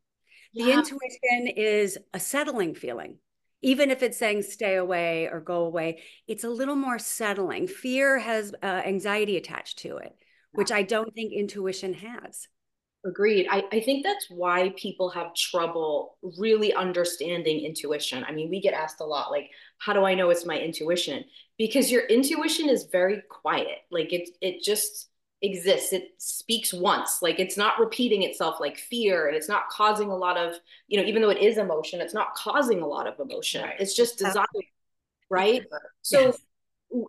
Yeah. 0.53 0.67
The 0.67 0.73
intuition 0.73 1.49
is 1.57 1.99
a 2.15 2.21
settling 2.21 2.75
feeling. 2.75 3.19
Even 3.63 3.91
if 3.91 4.03
it's 4.03 4.19
saying 4.19 4.43
stay 4.43 4.77
away 4.77 5.29
or 5.31 5.41
go 5.41 5.65
away, 5.65 6.03
it's 6.29 6.45
a 6.45 6.49
little 6.49 6.77
more 6.77 6.99
settling. 6.99 7.67
Fear 7.67 8.19
has 8.19 8.53
uh, 8.63 8.67
anxiety 8.67 9.37
attached 9.37 9.79
to 9.79 9.97
it, 9.97 10.15
which 10.53 10.71
I 10.71 10.83
don't 10.83 11.13
think 11.15 11.33
intuition 11.33 11.95
has. 11.95 12.49
Agreed. 13.07 13.47
I, 13.49 13.63
I 13.71 13.81
think 13.81 14.03
that's 14.03 14.27
why 14.29 14.75
people 14.77 15.11
have 15.11 15.33
trouble 15.33 16.17
really 16.39 16.75
understanding 16.75 17.65
intuition. 17.65 18.25
I 18.25 18.33
mean, 18.33 18.51
we 18.51 18.61
get 18.61 18.75
asked 18.75 19.01
a 19.01 19.05
lot, 19.05 19.31
like, 19.31 19.51
how 19.79 19.93
do 19.93 20.05
I 20.05 20.15
know 20.15 20.31
it's 20.31 20.45
my 20.45 20.59
intuition? 20.59 21.25
Because 21.57 21.91
your 21.91 22.05
intuition 22.07 22.69
is 22.69 22.89
very 22.91 23.23
quiet. 23.29 23.79
Like 23.93 24.13
it 24.13 24.31
it 24.41 24.63
just 24.65 25.09
exists. 25.41 25.93
It 25.93 26.15
speaks 26.19 26.75
once. 26.75 27.23
Like 27.23 27.39
it's 27.39 27.57
not 27.57 27.79
repeating 27.79 28.25
itself 28.25 28.57
like 28.59 28.77
fear, 28.77 29.29
and 29.29 29.37
it's 29.37 29.49
not 29.49 29.69
causing 29.69 30.11
a 30.11 30.17
lot 30.17 30.37
of, 30.37 30.55
you 30.89 31.01
know, 31.01 31.07
even 31.07 31.23
though 31.23 31.31
it 31.31 31.39
is 31.39 31.59
emotion, 31.59 32.01
it's 32.01 32.15
not 32.15 32.35
causing 32.35 32.83
a 32.83 32.87
lot 32.87 33.07
of 33.07 33.21
emotion. 33.21 33.63
Right. 33.63 33.77
It's 33.79 33.95
just 33.95 34.19
desire. 34.19 34.47
Right. 35.31 35.63
So 36.03 36.21
yes 36.21 36.39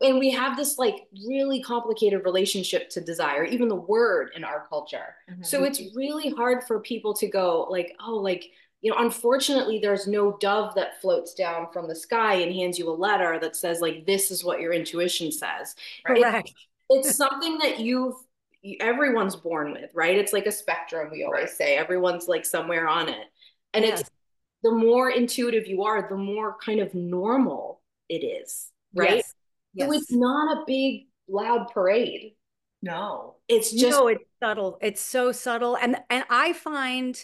and 0.01 0.19
we 0.19 0.31
have 0.31 0.57
this 0.57 0.77
like 0.77 1.07
really 1.27 1.61
complicated 1.61 2.23
relationship 2.25 2.89
to 2.89 3.01
desire 3.01 3.43
even 3.43 3.67
the 3.67 3.75
word 3.75 4.31
in 4.35 4.43
our 4.43 4.65
culture. 4.67 5.15
Mm-hmm. 5.29 5.43
so 5.43 5.63
it's 5.63 5.81
really 5.95 6.29
hard 6.31 6.63
for 6.63 6.79
people 6.79 7.13
to 7.15 7.27
go 7.27 7.67
like 7.69 7.95
oh 7.99 8.15
like 8.15 8.45
you 8.81 8.91
know 8.91 8.97
unfortunately 8.99 9.79
there's 9.79 10.07
no 10.07 10.37
dove 10.39 10.75
that 10.75 11.01
floats 11.01 11.33
down 11.33 11.67
from 11.71 11.87
the 11.87 11.95
sky 11.95 12.35
and 12.35 12.53
hands 12.53 12.79
you 12.79 12.89
a 12.89 12.91
letter 12.91 13.39
that 13.39 13.55
says 13.55 13.81
like 13.81 14.05
this 14.05 14.31
is 14.31 14.43
what 14.43 14.59
your 14.59 14.73
intuition 14.73 15.31
says. 15.31 15.75
Correct. 16.05 16.53
it's, 16.89 17.07
it's 17.07 17.17
something 17.17 17.57
that 17.59 17.79
you've 17.79 18.15
everyone's 18.79 19.35
born 19.35 19.71
with 19.71 19.91
right? 19.93 20.17
It's 20.17 20.33
like 20.33 20.47
a 20.47 20.51
spectrum 20.51 21.09
we 21.11 21.23
always 21.23 21.55
say. 21.55 21.77
Everyone's 21.77 22.27
like 22.27 22.45
somewhere 22.45 22.87
on 22.87 23.09
it. 23.09 23.27
And 23.73 23.85
yes. 23.85 24.01
it's 24.01 24.09
the 24.63 24.71
more 24.71 25.11
intuitive 25.11 25.67
you 25.67 25.83
are 25.83 26.07
the 26.09 26.17
more 26.17 26.57
kind 26.63 26.79
of 26.79 26.93
normal 26.93 27.81
it 28.09 28.23
is 28.25 28.71
right? 28.97 29.17
Yes. 29.17 29.33
Yes. 29.77 29.87
So 29.87 29.93
it's 29.93 30.11
not 30.11 30.57
a 30.57 30.63
big 30.65 31.07
loud 31.27 31.69
parade. 31.73 32.33
No. 32.81 33.35
It's 33.47 33.71
just 33.71 33.97
No, 33.97 34.07
it's 34.07 34.23
subtle. 34.41 34.77
It's 34.81 35.01
so 35.01 35.31
subtle. 35.31 35.77
And 35.77 35.97
and 36.09 36.23
I 36.29 36.53
find 36.53 37.23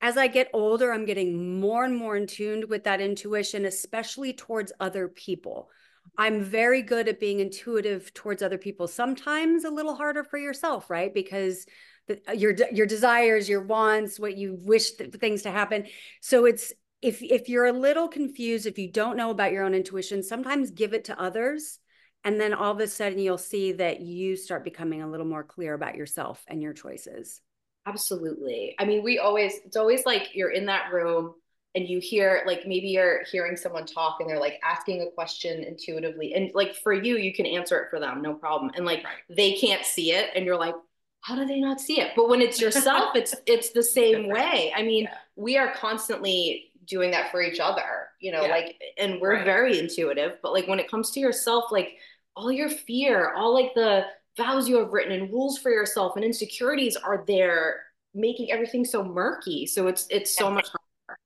as 0.00 0.16
I 0.16 0.28
get 0.28 0.48
older, 0.54 0.92
I'm 0.92 1.04
getting 1.04 1.60
more 1.60 1.84
and 1.84 1.94
more 1.94 2.16
in 2.16 2.26
tuned 2.26 2.64
with 2.70 2.84
that 2.84 3.02
intuition, 3.02 3.66
especially 3.66 4.32
towards 4.32 4.72
other 4.80 5.08
people. 5.08 5.68
I'm 6.16 6.42
very 6.42 6.80
good 6.80 7.06
at 7.06 7.20
being 7.20 7.40
intuitive 7.40 8.12
towards 8.14 8.42
other 8.42 8.56
people. 8.56 8.88
Sometimes 8.88 9.64
a 9.64 9.70
little 9.70 9.94
harder 9.94 10.24
for 10.24 10.38
yourself, 10.38 10.88
right? 10.88 11.12
Because 11.12 11.66
the, 12.08 12.20
your 12.34 12.54
your 12.72 12.86
desires, 12.86 13.48
your 13.48 13.62
wants, 13.62 14.18
what 14.18 14.38
you 14.38 14.58
wish 14.62 14.92
things 14.92 15.42
to 15.42 15.50
happen. 15.50 15.86
So 16.22 16.46
it's 16.46 16.72
if 17.02 17.22
if 17.22 17.48
you're 17.50 17.66
a 17.66 17.72
little 17.72 18.08
confused, 18.08 18.66
if 18.66 18.78
you 18.78 18.90
don't 18.90 19.18
know 19.18 19.30
about 19.30 19.52
your 19.52 19.64
own 19.64 19.74
intuition, 19.74 20.22
sometimes 20.22 20.70
give 20.70 20.94
it 20.94 21.04
to 21.04 21.20
others 21.20 21.78
and 22.24 22.40
then 22.40 22.52
all 22.52 22.72
of 22.72 22.80
a 22.80 22.86
sudden, 22.86 23.18
you'll 23.18 23.38
see 23.38 23.72
that 23.72 24.00
you 24.00 24.36
start 24.36 24.64
becoming 24.64 25.02
a 25.02 25.08
little 25.08 25.26
more 25.26 25.44
clear 25.44 25.74
about 25.74 25.96
yourself 25.96 26.44
and 26.48 26.62
your 26.62 26.72
choices. 26.72 27.40
Absolutely. 27.86 28.74
I 28.78 28.84
mean, 28.84 29.02
we 29.02 29.18
always, 29.18 29.54
it's 29.64 29.76
always 29.76 30.04
like 30.04 30.34
you're 30.34 30.50
in 30.50 30.66
that 30.66 30.92
room 30.92 31.34
and 31.74 31.88
you 31.88 31.98
hear, 31.98 32.42
like, 32.46 32.66
maybe 32.66 32.88
you're 32.88 33.22
hearing 33.30 33.56
someone 33.56 33.86
talk 33.86 34.18
and 34.20 34.28
they're 34.28 34.40
like 34.40 34.60
asking 34.62 35.00
a 35.02 35.10
question 35.10 35.64
intuitively. 35.64 36.34
And 36.34 36.50
like 36.52 36.74
for 36.74 36.92
you, 36.92 37.16
you 37.16 37.32
can 37.32 37.46
answer 37.46 37.80
it 37.80 37.88
for 37.90 37.98
them, 37.98 38.20
no 38.20 38.34
problem. 38.34 38.70
And 38.74 38.84
like 38.84 39.02
right. 39.04 39.14
they 39.30 39.52
can't 39.52 39.84
see 39.84 40.12
it. 40.12 40.30
And 40.34 40.44
you're 40.44 40.58
like, 40.58 40.74
how 41.22 41.36
do 41.36 41.46
they 41.46 41.60
not 41.60 41.80
see 41.80 42.00
it? 42.00 42.12
But 42.16 42.28
when 42.28 42.40
it's 42.40 42.60
yourself, 42.60 43.14
it's 43.14 43.34
it's 43.46 43.70
the 43.70 43.82
same 43.98 44.28
way. 44.28 44.72
I 44.74 44.82
mean, 44.82 45.04
yeah. 45.04 45.14
we 45.36 45.58
are 45.58 45.72
constantly 45.74 46.70
doing 46.86 47.10
that 47.12 47.30
for 47.30 47.42
each 47.42 47.60
other, 47.60 48.08
you 48.20 48.32
know, 48.32 48.42
yeah. 48.42 48.50
like 48.50 48.80
and 48.98 49.20
we're 49.20 49.34
right. 49.34 49.44
very 49.44 49.78
intuitive, 49.78 50.32
but 50.42 50.52
like 50.52 50.68
when 50.68 50.78
it 50.78 50.90
comes 50.90 51.10
to 51.12 51.20
yourself, 51.20 51.64
like 51.70 51.96
all 52.36 52.52
your 52.52 52.68
fear, 52.68 53.32
all 53.34 53.52
like 53.54 53.74
the 53.74 54.04
vows 54.36 54.68
you 54.68 54.78
have 54.78 54.92
written 54.92 55.12
and 55.12 55.32
rules 55.32 55.58
for 55.58 55.70
yourself 55.70 56.16
and 56.16 56.24
insecurities 56.24 56.96
are 56.96 57.24
there 57.26 57.80
making 58.14 58.50
everything 58.50 58.84
so 58.84 59.02
murky. 59.02 59.66
So 59.66 59.86
it's 59.88 60.06
it's 60.10 60.34
so 60.34 60.50
much 60.50 60.68
harder. 60.68 61.20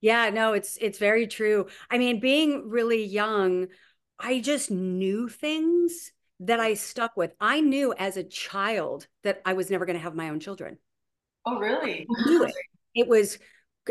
Yeah, 0.00 0.30
no, 0.30 0.52
it's 0.52 0.78
it's 0.80 0.98
very 0.98 1.26
true. 1.26 1.66
I 1.90 1.98
mean, 1.98 2.20
being 2.20 2.68
really 2.68 3.04
young, 3.04 3.68
I 4.18 4.40
just 4.40 4.70
knew 4.70 5.28
things 5.28 6.12
that 6.40 6.60
I 6.60 6.74
stuck 6.74 7.16
with. 7.16 7.32
I 7.40 7.60
knew 7.60 7.92
as 7.98 8.16
a 8.16 8.22
child 8.22 9.08
that 9.24 9.42
I 9.44 9.54
was 9.54 9.70
never 9.70 9.86
going 9.86 9.96
to 9.96 10.02
have 10.02 10.14
my 10.14 10.28
own 10.28 10.38
children. 10.38 10.78
Oh, 11.44 11.58
really? 11.58 12.06
I 12.08 12.28
knew 12.28 12.44
it. 12.44 12.54
It 12.94 13.08
was 13.08 13.38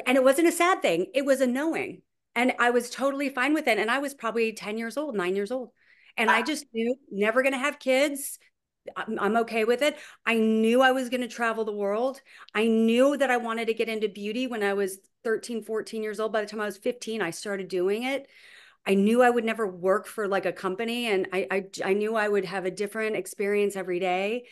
and 0.06 0.16
it 0.16 0.24
wasn't 0.24 0.48
a 0.48 0.52
sad 0.52 0.82
thing. 0.82 1.08
It 1.14 1.26
was 1.26 1.42
a 1.42 1.48
knowing. 1.48 2.02
And 2.38 2.54
I 2.60 2.70
was 2.70 2.92
totally 2.92 3.30
fine 3.30 3.56
with 3.56 3.68
it. 3.68 3.80
And 3.80 3.90
I 3.90 3.98
was 3.98 4.14
probably 4.14 4.54
10 4.54 4.78
years 4.78 4.96
old, 4.96 5.16
nine 5.16 5.36
years 5.36 5.52
old. 5.52 5.72
And 6.18 6.30
I 6.30 6.44
just 6.44 6.66
knew 6.72 6.96
never 7.12 7.42
going 7.42 7.54
to 7.54 7.60
have 7.60 7.80
kids. 7.80 8.38
I'm, 8.96 9.18
I'm 9.20 9.38
okay 9.38 9.66
with 9.66 9.82
it. 9.82 9.98
I 10.24 10.36
knew 10.36 10.84
I 10.84 10.92
was 10.92 11.10
going 11.10 11.22
to 11.22 11.28
travel 11.28 11.66
the 11.66 11.72
world. 11.74 12.22
I 12.54 12.68
knew 12.68 13.18
that 13.18 13.32
I 13.32 13.38
wanted 13.38 13.68
to 13.68 13.74
get 13.74 13.90
into 13.90 14.08
beauty 14.08 14.46
when 14.46 14.62
I 14.62 14.74
was 14.74 15.00
13, 15.24 15.64
14 15.64 16.04
years 16.04 16.20
old. 16.20 16.32
By 16.32 16.42
the 16.42 16.48
time 16.48 16.62
I 16.62 16.66
was 16.66 16.78
15, 16.78 17.24
I 17.24 17.32
started 17.32 17.70
doing 17.70 18.04
it. 18.04 18.28
I 18.86 18.94
knew 18.94 19.24
I 19.24 19.32
would 19.32 19.44
never 19.44 19.68
work 19.68 20.06
for 20.06 20.28
like 20.28 20.46
a 20.46 20.54
company 20.54 21.08
and 21.08 21.28
I, 21.34 21.48
I, 21.50 21.66
I 21.84 21.94
knew 21.94 22.16
I 22.16 22.30
would 22.30 22.46
have 22.46 22.66
a 22.66 22.72
different 22.72 23.16
experience 23.16 23.76
every 23.76 24.00
day. 24.00 24.46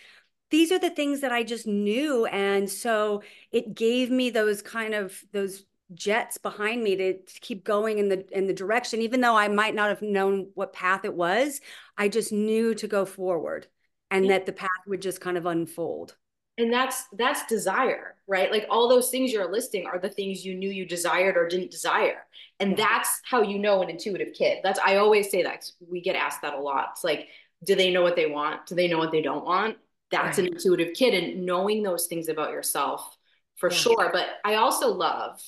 These 0.50 0.72
are 0.72 0.80
the 0.80 0.90
things 0.90 1.22
that 1.22 1.32
I 1.32 1.44
just 1.44 1.68
knew. 1.68 2.26
And 2.26 2.68
so 2.70 3.22
it 3.52 3.76
gave 3.76 4.10
me 4.10 4.32
those 4.32 4.62
kind 4.64 4.96
of 4.96 5.24
those 5.32 5.64
jets 5.94 6.38
behind 6.38 6.84
me 6.84 6.96
to, 6.96 7.14
to, 7.14 7.40
keep 7.42 7.64
going 7.64 8.00
in 8.00 8.10
the 8.10 8.26
in 8.36 8.48
the 8.48 8.54
direction 8.54 9.02
even 9.02 9.22
though 9.22 9.36
i 9.36 9.48
might 9.48 9.76
not 9.76 9.90
have 9.90 10.02
known 10.02 10.50
what 10.56 10.74
path 10.74 11.06
it 11.06 11.14
was 11.14 11.62
i 11.96 12.08
just 12.08 12.32
knew 12.32 12.74
to 12.74 12.88
go 12.88 13.06
forward 13.06 13.68
and 14.12 14.30
that 14.30 14.46
the 14.46 14.54
path 14.54 14.70
would 14.88 15.02
just 15.02 15.22
kind 15.22 15.38
of 15.38 15.46
unfold. 15.46 16.16
And 16.58 16.72
that's 16.72 17.06
that's 17.18 17.46
desire 17.48 18.16
right? 18.28 18.50
Like 18.50 18.66
all 18.72 18.90
those 18.90 19.10
things 19.10 19.32
you're 19.32 19.52
listing 19.52 19.86
are 19.86 20.00
the 20.00 20.10
things 20.10 20.44
you 20.44 20.56
knew 20.56 20.70
you 20.70 20.86
desired 20.86 21.38
or 21.38 21.48
didn't 21.48 21.70
desire. 21.70 22.26
And 22.60 22.76
that's 22.76 23.22
how 23.24 23.44
you 23.44 23.60
know 23.60 23.84
an 23.84 23.90
intuitive 23.90 24.34
kid. 24.34 24.60
That's 24.64 24.80
i 24.84 24.96
always 24.96 25.30
say 25.30 25.44
that 25.44 25.70
we 25.80 26.02
get 26.02 26.16
asked 26.16 26.42
that 26.42 26.54
a 26.54 26.60
lot. 26.60 26.90
It's 26.94 27.04
like 27.04 27.28
do 27.64 27.76
they 27.76 27.92
know 27.92 28.04
what 28.04 28.16
they 28.16 28.28
want? 28.28 28.68
Do 28.68 28.76
they 28.76 28.88
know 28.88 28.98
what 28.98 29.12
they 29.12 29.22
don't 29.22 29.46
want? 29.46 29.78
That's 30.12 30.38
right. 30.38 30.48
an 30.48 30.54
intuitive 30.54 30.94
kid 30.94 31.14
and 31.14 31.46
knowing 31.46 31.84
those 31.84 32.08
things 32.08 32.30
about 32.30 32.52
yourself 32.52 33.18
for 33.58 33.70
yeah. 33.70 33.76
sure. 33.76 34.10
But 34.14 34.28
i 34.46 34.56
also 34.56 34.94
love 34.94 35.42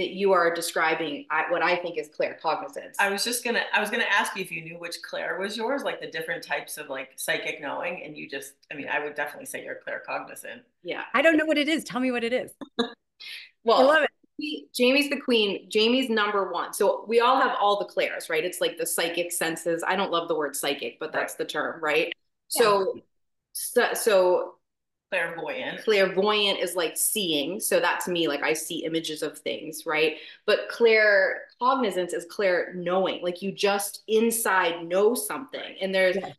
that 0.00 0.10
you 0.10 0.32
are 0.32 0.52
describing 0.52 1.26
what 1.50 1.62
I 1.62 1.76
think 1.76 1.98
is 1.98 2.08
claircognizance. 2.08 2.94
I 2.98 3.10
was 3.10 3.22
just 3.22 3.44
gonna 3.44 3.62
I 3.72 3.80
was 3.80 3.90
gonna 3.90 4.04
ask 4.10 4.34
you 4.34 4.42
if 4.42 4.50
you 4.50 4.62
knew 4.62 4.78
which 4.78 5.02
Claire 5.02 5.38
was 5.38 5.56
yours, 5.56 5.82
like 5.82 6.00
the 6.00 6.06
different 6.06 6.42
types 6.42 6.78
of 6.78 6.88
like 6.88 7.10
psychic 7.16 7.60
knowing, 7.60 8.02
and 8.04 8.16
you 8.16 8.28
just 8.28 8.54
I 8.72 8.76
mean 8.76 8.88
I 8.88 9.04
would 9.04 9.14
definitely 9.14 9.46
say 9.46 9.62
you're 9.62 9.80
claircognizant. 9.86 10.62
Yeah, 10.82 11.02
I 11.12 11.20
don't 11.20 11.36
know 11.36 11.44
what 11.44 11.58
it 11.58 11.68
is. 11.68 11.84
Tell 11.84 12.00
me 12.00 12.10
what 12.10 12.24
it 12.24 12.32
is. 12.32 12.52
well, 13.64 13.80
I 13.80 13.82
love 13.82 14.02
it. 14.02 14.10
Jamie's 14.74 15.10
the 15.10 15.20
queen. 15.20 15.68
Jamie's 15.68 16.08
number 16.08 16.50
one. 16.50 16.72
So 16.72 17.04
we 17.06 17.20
all 17.20 17.38
have 17.38 17.56
all 17.60 17.78
the 17.78 17.84
clairs, 17.84 18.30
right? 18.30 18.42
It's 18.42 18.58
like 18.58 18.78
the 18.78 18.86
psychic 18.86 19.32
senses. 19.32 19.84
I 19.86 19.96
don't 19.96 20.10
love 20.10 20.28
the 20.28 20.34
word 20.34 20.56
psychic, 20.56 20.98
but 20.98 21.12
that's 21.12 21.34
right. 21.34 21.38
the 21.38 21.44
term, 21.44 21.82
right? 21.82 22.10
Yeah. 22.54 22.62
So, 22.62 23.00
so, 23.52 23.92
so 23.92 24.54
clairvoyant. 25.10 25.84
Clairvoyant 25.84 26.58
is 26.60 26.76
like 26.76 26.96
seeing 26.96 27.60
so 27.60 27.80
that's 27.80 28.06
me 28.08 28.28
like 28.28 28.42
i 28.42 28.52
see 28.52 28.84
images 28.84 29.22
of 29.22 29.38
things 29.38 29.84
right? 29.84 30.16
But 30.46 30.68
clair 30.70 31.42
cognizance 31.60 32.12
is 32.12 32.24
clair 32.26 32.72
knowing 32.74 33.22
like 33.22 33.42
you 33.42 33.52
just 33.52 34.02
inside 34.08 34.86
know 34.86 35.14
something 35.14 35.76
and 35.80 35.94
there's 35.94 36.16
yeah. 36.16 36.32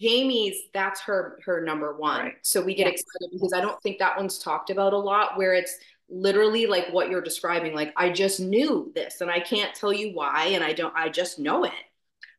jamie's 0.00 0.56
that's 0.74 1.00
her 1.02 1.38
her 1.44 1.62
number 1.64 1.96
one. 1.96 2.20
Right. 2.20 2.34
so 2.42 2.62
we 2.62 2.74
get 2.74 2.88
excited 2.88 3.30
because 3.32 3.52
i 3.54 3.60
don't 3.60 3.80
think 3.82 3.98
that 3.98 4.16
one's 4.16 4.38
talked 4.38 4.70
about 4.70 4.92
a 4.92 4.98
lot 4.98 5.38
where 5.38 5.54
it's 5.54 5.78
literally 6.08 6.66
like 6.66 6.88
what 6.92 7.08
you're 7.08 7.22
describing 7.22 7.74
like 7.74 7.92
i 7.96 8.10
just 8.10 8.38
knew 8.38 8.92
this 8.94 9.20
and 9.20 9.30
i 9.30 9.40
can't 9.40 9.74
tell 9.74 9.92
you 9.92 10.14
why 10.14 10.46
and 10.46 10.62
i 10.62 10.72
don't 10.72 10.94
i 10.96 11.08
just 11.08 11.38
know 11.38 11.64
it. 11.64 11.72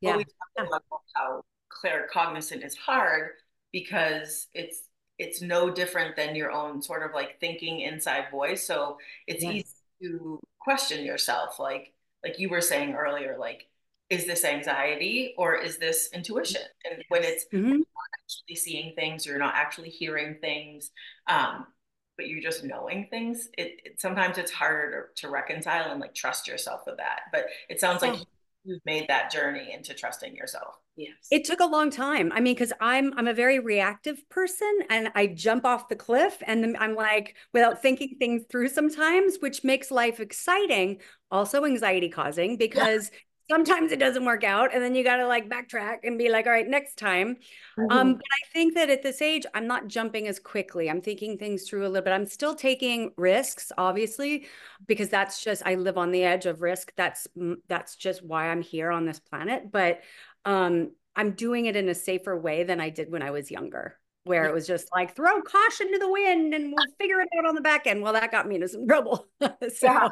Yeah. 0.01 0.11
well, 0.11 0.17
we 0.19 0.23
talked 0.25 0.67
about 0.67 0.83
how 1.15 1.43
claircognizant 1.83 2.65
is 2.65 2.75
hard 2.75 3.31
because 3.71 4.47
it's 4.53 4.81
it's 5.19 5.41
no 5.41 5.69
different 5.69 6.15
than 6.15 6.35
your 6.35 6.51
own 6.51 6.81
sort 6.81 7.03
of 7.03 7.13
like 7.13 7.39
thinking 7.39 7.81
inside 7.81 8.25
voice. 8.31 8.65
So 8.65 8.97
it's 9.25 9.43
yes. 9.43 9.53
easy 9.53 9.65
to 10.03 10.39
question 10.59 11.05
yourself, 11.05 11.59
like 11.59 11.93
like 12.23 12.39
you 12.39 12.49
were 12.49 12.61
saying 12.61 12.93
earlier, 12.93 13.37
like 13.39 13.67
is 14.09 14.25
this 14.25 14.45
anxiety 14.45 15.33
or 15.37 15.55
is 15.55 15.77
this 15.77 16.09
intuition? 16.13 16.61
And 16.89 17.03
when 17.09 17.23
it's 17.23 17.45
mm-hmm. 17.53 17.81
actually 18.23 18.55
seeing 18.55 18.93
things, 18.95 19.25
you're 19.25 19.37
not 19.37 19.55
actually 19.55 19.89
hearing 19.89 20.37
things, 20.39 20.91
um, 21.27 21.67
but 22.15 22.27
you're 22.27 22.41
just 22.41 22.63
knowing 22.63 23.07
things. 23.09 23.49
It, 23.57 23.81
it 23.83 24.01
sometimes 24.01 24.37
it's 24.37 24.51
harder 24.51 25.09
to, 25.15 25.27
to, 25.27 25.31
reconcile 25.31 25.91
and 25.91 25.99
like 25.99 26.15
trust 26.15 26.47
yourself 26.47 26.81
with 26.87 26.97
that. 26.97 27.21
But 27.33 27.47
it 27.69 27.81
sounds 27.81 28.01
like 28.01 28.17
you've 28.63 28.85
made 28.85 29.07
that 29.09 29.29
journey 29.31 29.73
into 29.73 29.93
trusting 29.93 30.35
yourself. 30.35 30.75
Yes. 30.97 31.27
It 31.29 31.45
took 31.45 31.59
a 31.59 31.65
long 31.65 31.91
time. 31.91 32.31
I 32.33 32.39
mean, 32.39 32.55
because 32.55 32.73
I'm 32.81 33.13
I'm 33.17 33.27
a 33.27 33.33
very 33.33 33.59
reactive 33.59 34.27
person 34.29 34.79
and 34.89 35.11
I 35.13 35.27
jump 35.27 35.63
off 35.63 35.89
the 35.89 35.95
cliff 35.95 36.41
and 36.45 36.75
I'm 36.77 36.95
like 36.95 37.35
without 37.53 37.83
thinking 37.83 38.15
things 38.17 38.43
through 38.49 38.69
sometimes, 38.69 39.37
which 39.39 39.63
makes 39.63 39.91
life 39.91 40.19
exciting, 40.19 40.99
also 41.29 41.65
anxiety 41.65 42.09
causing 42.09 42.57
because 42.57 43.11
yeah. 43.13 43.55
sometimes 43.55 43.91
it 43.91 43.99
doesn't 43.99 44.25
work 44.25 44.43
out 44.43 44.73
and 44.73 44.81
then 44.81 44.95
you 44.95 45.03
gotta 45.03 45.27
like 45.27 45.47
backtrack 45.47 45.97
and 46.03 46.17
be 46.17 46.29
like, 46.29 46.47
all 46.47 46.51
right, 46.51 46.67
next 46.67 46.97
time. 46.97 47.35
Mm-hmm. 47.77 47.91
Um, 47.91 48.13
but 48.15 48.25
I 48.31 48.51
think 48.51 48.73
that 48.73 48.89
at 48.89 49.03
this 49.03 49.21
age, 49.21 49.45
I'm 49.53 49.67
not 49.67 49.87
jumping 49.87 50.27
as 50.27 50.39
quickly. 50.39 50.89
I'm 50.89 51.01
thinking 51.01 51.37
things 51.37 51.69
through 51.69 51.85
a 51.85 51.89
little 51.89 52.01
bit. 52.01 52.11
I'm 52.13 52.25
still 52.25 52.55
taking 52.55 53.11
risks, 53.17 53.71
obviously, 53.77 54.47
because 54.87 55.09
that's 55.09 55.43
just 55.43 55.61
I 55.63 55.75
live 55.75 55.99
on 55.99 56.09
the 56.09 56.23
edge 56.23 56.47
of 56.47 56.63
risk. 56.63 56.91
That's 56.97 57.27
that's 57.67 57.95
just 57.97 58.23
why 58.23 58.49
I'm 58.49 58.63
here 58.63 58.89
on 58.89 59.05
this 59.05 59.19
planet. 59.19 59.71
But 59.71 60.01
um, 60.47 60.91
I'm 61.15 61.31
doing 61.31 61.65
it 61.65 61.75
in 61.75 61.89
a 61.89 61.93
safer 61.93 62.35
way 62.37 62.63
than 62.63 62.79
I 62.79 62.89
did 62.89 63.11
when 63.11 63.21
I 63.21 63.31
was 63.31 63.51
younger, 63.51 63.99
where 64.23 64.45
it 64.45 64.53
was 64.53 64.65
just 64.65 64.87
like 64.95 65.15
throw 65.15 65.41
caution 65.41 65.91
to 65.91 65.99
the 65.99 66.09
wind 66.09 66.53
and 66.53 66.73
we'll 66.73 66.95
figure 66.97 67.19
it 67.19 67.27
out 67.37 67.45
on 67.45 67.53
the 67.53 67.61
back 67.61 67.85
end. 67.85 68.01
Well, 68.01 68.13
that 68.13 68.31
got 68.31 68.47
me 68.47 68.55
into 68.55 68.69
some 68.69 68.87
trouble. 68.87 69.27
so, 69.41 69.49
yeah. 69.81 70.09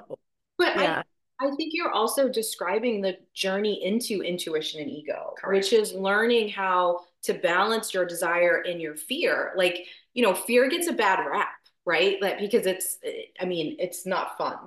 But 0.58 0.76
yeah. 0.76 1.04
I, 1.40 1.48
I 1.48 1.56
think 1.56 1.72
you're 1.74 1.92
also 1.92 2.28
describing 2.28 3.02
the 3.02 3.18
journey 3.34 3.84
into 3.86 4.22
intuition 4.22 4.82
and 4.82 4.92
ego, 4.92 5.34
Correct. 5.38 5.64
which 5.64 5.74
is 5.74 5.94
learning 5.94 6.50
how 6.50 7.02
to 7.24 7.34
balance 7.34 7.94
your 7.94 8.06
desire 8.06 8.64
and 8.68 8.82
your 8.82 8.96
fear. 8.96 9.54
Like, 9.56 9.86
you 10.14 10.22
know, 10.22 10.34
fear 10.34 10.68
gets 10.68 10.88
a 10.88 10.94
bad 10.94 11.26
rap, 11.26 11.56
right? 11.86 12.22
Like, 12.22 12.40
because 12.40 12.66
it's, 12.66 12.98
I 13.40 13.46
mean, 13.46 13.78
it's 13.80 14.06
not 14.06 14.38
fun. 14.38 14.58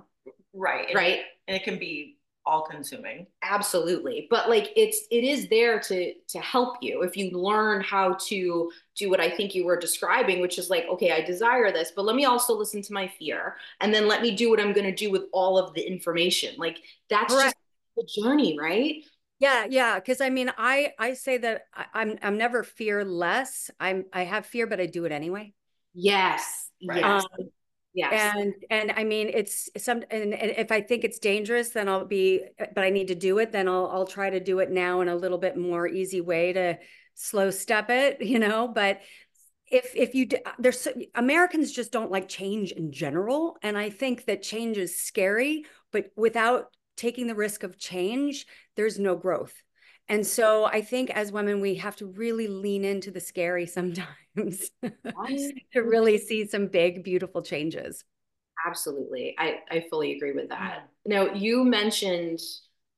Right. 0.55 0.95
Right. 0.95 1.21
And 1.47 1.57
it 1.57 1.65
can 1.65 1.79
be 1.79 2.18
all 2.49 2.63
consuming 2.63 3.27
absolutely. 3.43 4.27
But 4.31 4.49
like 4.49 4.73
it's 4.75 5.03
it 5.11 5.23
is 5.23 5.49
there 5.49 5.79
to 5.81 6.15
to 6.29 6.39
help 6.39 6.77
you 6.81 7.03
if 7.03 7.17
you 7.17 7.31
learn 7.31 7.83
how 7.83 8.15
to 8.29 8.71
do 8.97 9.11
what 9.11 9.21
i 9.21 9.31
think 9.31 9.55
you 9.55 9.65
were 9.65 9.79
describing 9.79 10.41
which 10.41 10.59
is 10.59 10.71
like 10.71 10.85
okay 10.91 11.13
i 11.13 11.21
desire 11.21 11.71
this 11.71 11.93
but 11.95 12.05
let 12.05 12.17
me 12.17 12.25
also 12.25 12.53
listen 12.57 12.83
to 12.83 12.93
my 12.93 13.07
fear 13.07 13.57
and 13.81 13.95
then 13.95 14.09
let 14.09 14.23
me 14.23 14.35
do 14.35 14.51
what 14.51 14.59
i'm 14.61 14.73
going 14.73 14.87
to 14.87 14.95
do 14.95 15.11
with 15.11 15.25
all 15.33 15.59
of 15.59 15.73
the 15.75 15.83
information. 15.83 16.55
Like 16.59 16.79
that's 17.09 17.33
Correct. 17.33 17.57
just 17.97 18.17
the 18.17 18.23
journey 18.23 18.59
right? 18.59 19.05
Yeah 19.39 19.67
yeah 19.69 19.97
because 19.97 20.21
i 20.21 20.31
mean 20.31 20.51
i 20.59 20.93
i 20.99 21.15
say 21.15 21.39
that 21.39 21.63
I, 21.75 21.87
i'm 21.95 22.19
i'm 22.23 22.39
never 22.39 22.65
fearless. 22.65 23.71
I'm 23.79 24.07
i 24.13 24.25
have 24.25 24.47
fear 24.47 24.67
but 24.67 24.81
i 24.81 24.87
do 24.87 25.05
it 25.05 25.13
anyway. 25.13 25.53
Yes 25.95 26.71
right. 26.87 27.01
yes. 27.01 27.25
Um, 27.25 27.51
Yes. 27.95 28.35
And 28.37 28.55
and 28.71 28.93
I 28.97 29.05
mean 29.05 29.31
it's 29.33 29.71
some 29.77 30.03
and, 30.11 30.35
and, 30.35 30.53
if 30.57 30.71
I 30.71 30.81
think 30.81 31.05
it's 31.05 31.19
dangerous 31.19 31.71
then 31.71 31.89
I'll 31.89 32.05
be 32.05 32.43
but 32.75 32.85
I 32.85 32.91
need 32.91 33.09
to 33.09 33.15
do 33.15 33.39
it 33.39 33.51
then 33.51 33.69
I'll 33.69 33.87
I'll 33.87 34.07
try 34.07 34.31
to 34.31 34.41
do 34.41 34.59
it 34.61 34.71
now 34.71 35.01
in 35.01 35.09
a 35.09 35.17
little 35.17 35.39
bit 35.39 35.57
more 35.57 35.87
easy 35.89 36.21
way 36.21 36.53
to 36.53 36.79
slow 37.15 37.51
step 37.51 37.91
it, 37.91 38.21
you 38.25 38.39
know, 38.39 38.69
but 38.69 39.01
if 39.71 39.95
if 39.95 40.15
you 40.15 40.29
uh, 40.47 40.53
there's 40.59 40.87
Americans 41.15 41.73
just 41.73 41.93
don't 41.93 42.11
like 42.11 42.29
change 42.29 42.73
in 42.73 42.93
general 42.93 43.57
and 43.63 43.77
I 43.77 43.91
think 43.91 44.27
that 44.27 44.43
change 44.43 44.79
is 44.79 45.01
scary, 45.01 45.65
but 45.93 46.11
without 46.17 46.75
taking 46.97 47.27
the 47.27 47.35
risk 47.35 47.63
of 47.63 47.79
change, 47.79 48.47
there's 48.77 48.99
no 48.99 49.17
growth. 49.17 49.55
And 50.09 50.27
so 50.27 50.65
I 50.65 50.81
think 50.81 51.11
as 51.11 51.33
women, 51.33 51.61
we 51.61 51.75
have 51.77 51.97
to 51.97 52.07
really 52.07 52.49
lean 52.49 52.85
into 52.85 53.11
the 53.11 53.21
scary 53.21 53.67
sometimes 53.79 54.71
to 54.83 55.81
really 55.81 56.19
see 56.19 56.47
some 56.47 56.67
big, 56.67 57.05
beautiful 57.05 57.43
changes. 57.43 58.05
Absolutely. 58.67 59.37
I, 59.39 59.61
I 59.71 59.87
fully 59.89 60.17
agree 60.17 60.33
with 60.33 60.49
that. 60.49 60.89
Now, 61.07 61.33
you 61.33 61.65
mentioned 61.65 62.41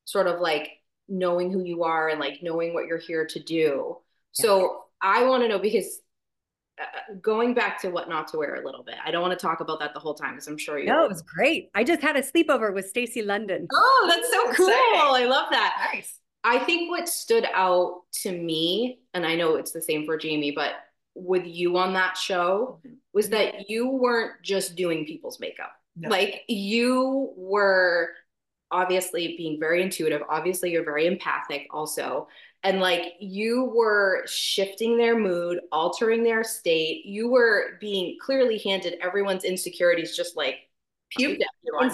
sort 0.05 0.27
of 0.27 0.40
like 0.40 0.70
knowing 1.09 1.53
who 1.53 1.62
you 1.62 1.85
are 1.85 2.09
and 2.09 2.18
like 2.18 2.38
knowing 2.42 2.73
what 2.73 2.87
you're 2.87 2.99
here 2.99 3.27
to 3.27 3.40
do. 3.40 3.99
So 4.33 4.85
I 5.03 5.25
want 5.25 5.42
to 5.42 5.49
know 5.49 5.59
because 5.59 6.01
uh, 6.81 7.14
going 7.20 7.53
back 7.53 7.81
to 7.83 7.90
what 7.90 8.09
not 8.09 8.29
to 8.29 8.38
wear 8.38 8.55
a 8.55 8.64
little 8.64 8.83
bit. 8.83 8.94
I 9.05 9.11
don't 9.11 9.20
want 9.20 9.38
to 9.38 9.46
talk 9.46 9.61
about 9.61 9.81
that 9.81 9.92
the 9.92 10.01
whole 10.01 10.14
time 10.14 10.33
because 10.33 10.46
I'm 10.46 10.57
sure 10.57 10.79
you. 10.79 10.87
No, 10.87 11.05
it 11.05 11.09
was 11.09 11.23
great. 11.23 11.68
I 11.75 11.85
just 11.85 12.01
had 12.01 12.16
a 12.16 12.23
sleepover 12.23 12.73
with 12.73 12.88
Stacy 12.88 13.23
London. 13.23 13.68
Oh, 13.70 14.07
that's 14.09 14.31
so 14.31 14.53
cool! 14.55 14.66
I 14.68 15.27
love 15.29 15.49
that. 15.51 15.90
Nice. 15.92 16.18
I 16.42 16.59
think 16.59 16.90
what 16.90 17.09
stood 17.09 17.46
out 17.53 18.03
to 18.22 18.33
me, 18.33 19.00
and 19.14 19.26
I 19.26 19.37
know 19.37 19.57
it's 19.57 19.72
the 19.72 19.83
same 19.83 20.07
for 20.07 20.16
Jamie, 20.16 20.53
but 20.53 20.72
with 21.14 21.44
you 21.44 21.76
on 21.76 21.92
that 21.94 22.16
show 22.16 22.81
was 23.12 23.29
that 23.31 23.68
you 23.68 23.88
weren't 23.88 24.42
just 24.42 24.76
doing 24.76 25.05
people's 25.05 25.40
makeup. 25.40 25.72
No. 25.96 26.09
Like 26.09 26.42
you 26.48 27.33
were 27.37 28.11
obviously 28.70 29.37
being 29.37 29.59
very 29.59 29.83
intuitive. 29.83 30.22
Obviously, 30.29 30.70
you're 30.70 30.85
very 30.85 31.07
empathic 31.07 31.66
also. 31.70 32.29
And 32.62 32.81
like 32.81 33.14
you 33.18 33.72
were 33.74 34.22
shifting 34.26 34.96
their 34.96 35.18
mood, 35.18 35.61
altering 35.72 36.22
their 36.22 36.44
state. 36.44 37.05
You 37.07 37.29
were 37.29 37.79
being 37.81 38.18
clearly 38.20 38.59
handed 38.59 38.98
everyone's 39.03 39.44
insecurities 39.44 40.16
just 40.16 40.37
like 40.37 40.57
puked 41.18 41.40
at 41.40 41.46
you 41.62 41.72
on 41.81 41.90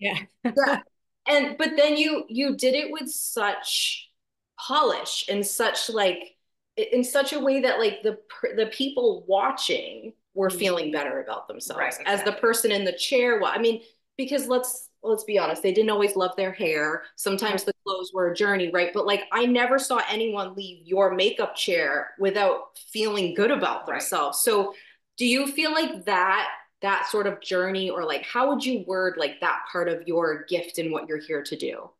Yeah. 0.00 0.18
yeah 0.44 0.80
and 1.28 1.56
but 1.58 1.70
then 1.76 1.96
you 1.96 2.24
you 2.28 2.56
did 2.56 2.74
it 2.74 2.90
with 2.90 3.10
such 3.10 4.10
polish 4.58 5.26
and 5.28 5.44
such 5.46 5.90
like 5.90 6.36
in 6.76 7.02
such 7.04 7.32
a 7.32 7.40
way 7.40 7.60
that 7.60 7.78
like 7.78 8.02
the 8.02 8.18
the 8.56 8.66
people 8.66 9.24
watching 9.26 10.12
were 10.34 10.48
mm-hmm. 10.48 10.58
feeling 10.58 10.92
better 10.92 11.20
about 11.22 11.48
themselves 11.48 11.78
right, 11.78 11.88
exactly. 11.88 12.12
as 12.12 12.22
the 12.22 12.32
person 12.32 12.70
in 12.70 12.84
the 12.84 12.92
chair 12.92 13.40
well 13.40 13.52
i 13.54 13.58
mean 13.58 13.82
because 14.16 14.46
let's 14.46 14.88
let's 15.02 15.24
be 15.24 15.38
honest 15.38 15.62
they 15.62 15.72
didn't 15.72 15.90
always 15.90 16.16
love 16.16 16.34
their 16.36 16.52
hair 16.52 17.02
sometimes 17.16 17.64
the 17.64 17.72
clothes 17.84 18.12
were 18.12 18.30
a 18.30 18.34
journey 18.34 18.70
right 18.70 18.90
but 18.92 19.06
like 19.06 19.24
i 19.32 19.44
never 19.46 19.78
saw 19.78 20.00
anyone 20.10 20.54
leave 20.54 20.86
your 20.86 21.14
makeup 21.14 21.54
chair 21.54 22.10
without 22.18 22.76
feeling 22.92 23.34
good 23.34 23.50
about 23.50 23.86
themselves 23.86 24.36
right. 24.38 24.54
so 24.54 24.74
do 25.16 25.26
you 25.26 25.46
feel 25.46 25.72
like 25.72 26.04
that 26.04 26.48
that 26.82 27.06
sort 27.06 27.26
of 27.26 27.40
journey 27.40 27.90
or 27.90 28.04
like 28.04 28.24
how 28.24 28.50
would 28.50 28.64
you 28.64 28.84
word 28.86 29.14
like 29.16 29.40
that 29.40 29.60
part 29.70 29.88
of 29.88 30.06
your 30.06 30.44
gift 30.44 30.78
and 30.78 30.92
what 30.92 31.08
you're 31.08 31.20
here 31.20 31.42
to 31.42 31.56
do? 31.56 31.90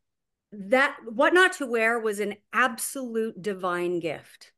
That 0.53 0.97
what 1.05 1.35
not 1.35 1.55
to 1.55 1.67
wear 1.67 1.99
was 1.99 2.21
an 2.21 2.35
absolute 2.53 3.41
divine 3.41 4.01
gift. 4.01 4.53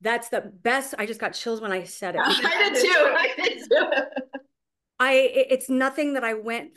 That's 0.00 0.28
the 0.28 0.40
best 0.40 0.94
i 0.98 1.06
just 1.06 1.20
got 1.20 1.32
chills 1.32 1.60
when 1.60 1.72
i 1.72 1.84
said 1.84 2.14
it. 2.14 2.20
I 2.24 2.70
did 2.70 2.82
too 2.82 3.14
i 3.16 3.28
did 3.36 3.58
too. 3.68 3.86
I 4.98 5.12
it's 5.12 5.68
nothing 5.68 6.14
that 6.14 6.24
i 6.24 6.34
went 6.34 6.72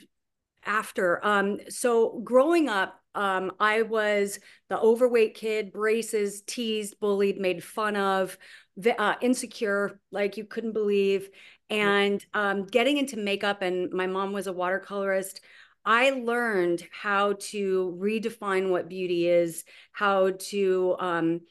after. 0.65 1.25
Um 1.25 1.59
so 1.69 2.19
growing 2.23 2.69
up 2.69 3.01
um, 3.17 3.53
I 3.59 3.81
was 3.81 4.39
the 4.69 4.79
overweight 4.79 5.33
kid, 5.33 5.73
braces, 5.73 6.43
teased, 6.45 6.99
bullied, 6.99 7.39
made 7.39 7.63
fun 7.63 7.95
of, 7.95 8.37
uh, 8.99 9.15
insecure, 9.21 9.99
like 10.11 10.37
you 10.37 10.45
couldn't 10.45 10.73
believe. 10.73 11.27
And 11.69 12.25
um, 12.33 12.65
getting 12.65 12.97
into 12.97 13.17
makeup, 13.17 13.61
and 13.61 13.91
my 13.91 14.07
mom 14.07 14.31
was 14.31 14.47
a 14.47 14.53
watercolorist. 14.53 15.39
I 15.83 16.11
learned 16.11 16.85
how 16.91 17.33
to 17.39 17.97
redefine 17.99 18.69
what 18.69 18.89
beauty 18.89 19.27
is, 19.27 19.63
how 19.91 20.31
to 20.49 20.95
um, 20.99 21.41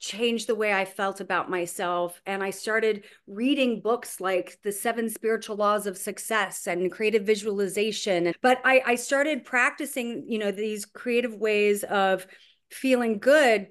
change 0.00 0.46
the 0.46 0.54
way 0.54 0.72
I 0.72 0.84
felt 0.84 1.20
about 1.20 1.50
myself. 1.50 2.20
And 2.24 2.42
I 2.42 2.50
started 2.50 3.04
reading 3.26 3.80
books 3.80 4.20
like 4.20 4.58
The 4.62 4.72
Seven 4.72 5.08
Spiritual 5.10 5.56
Laws 5.56 5.86
of 5.86 5.98
Success 5.98 6.66
and 6.66 6.90
Creative 6.90 7.22
Visualization. 7.22 8.32
But 8.40 8.60
I, 8.64 8.82
I 8.86 8.94
started 8.94 9.44
practicing, 9.44 10.24
you 10.28 10.38
know, 10.38 10.50
these 10.50 10.86
creative 10.86 11.34
ways 11.34 11.84
of 11.84 12.26
feeling 12.70 13.18
good. 13.18 13.68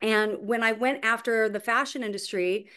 And 0.00 0.38
when 0.40 0.62
I 0.62 0.72
went 0.72 1.04
after 1.04 1.48
the 1.48 1.60
fashion 1.60 2.02
industry, 2.02 2.70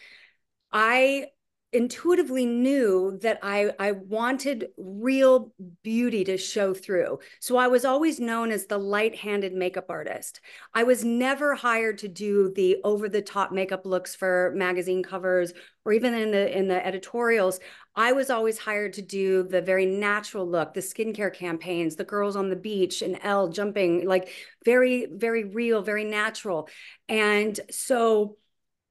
I 0.72 1.26
intuitively 1.74 2.46
knew 2.46 3.18
that 3.20 3.40
I, 3.42 3.72
I 3.80 3.92
wanted 3.92 4.68
real 4.78 5.52
beauty 5.82 6.22
to 6.24 6.38
show 6.38 6.72
through. 6.72 7.18
So 7.40 7.56
I 7.56 7.66
was 7.66 7.84
always 7.84 8.20
known 8.20 8.52
as 8.52 8.66
the 8.66 8.78
light 8.78 9.16
handed 9.16 9.52
makeup 9.52 9.86
artist. 9.88 10.40
I 10.72 10.84
was 10.84 11.04
never 11.04 11.56
hired 11.56 11.98
to 11.98 12.08
do 12.08 12.52
the 12.54 12.78
over 12.84 13.08
the 13.08 13.20
top 13.20 13.50
makeup 13.50 13.84
looks 13.84 14.14
for 14.14 14.52
magazine 14.54 15.02
covers 15.02 15.52
or 15.84 15.92
even 15.92 16.14
in 16.14 16.30
the 16.30 16.56
in 16.56 16.68
the 16.68 16.86
editorials. 16.86 17.58
I 17.96 18.12
was 18.12 18.30
always 18.30 18.56
hired 18.56 18.92
to 18.94 19.02
do 19.02 19.42
the 19.42 19.60
very 19.60 19.84
natural 19.84 20.48
look, 20.48 20.74
the 20.74 20.80
skincare 20.80 21.34
campaigns, 21.34 21.96
the 21.96 22.04
girls 22.04 22.36
on 22.36 22.50
the 22.50 22.56
beach 22.56 23.02
and 23.02 23.18
Elle 23.22 23.48
jumping, 23.48 24.06
like 24.06 24.28
very, 24.64 25.06
very 25.10 25.44
real, 25.44 25.82
very 25.82 26.04
natural. 26.04 26.68
And 27.08 27.58
so 27.70 28.36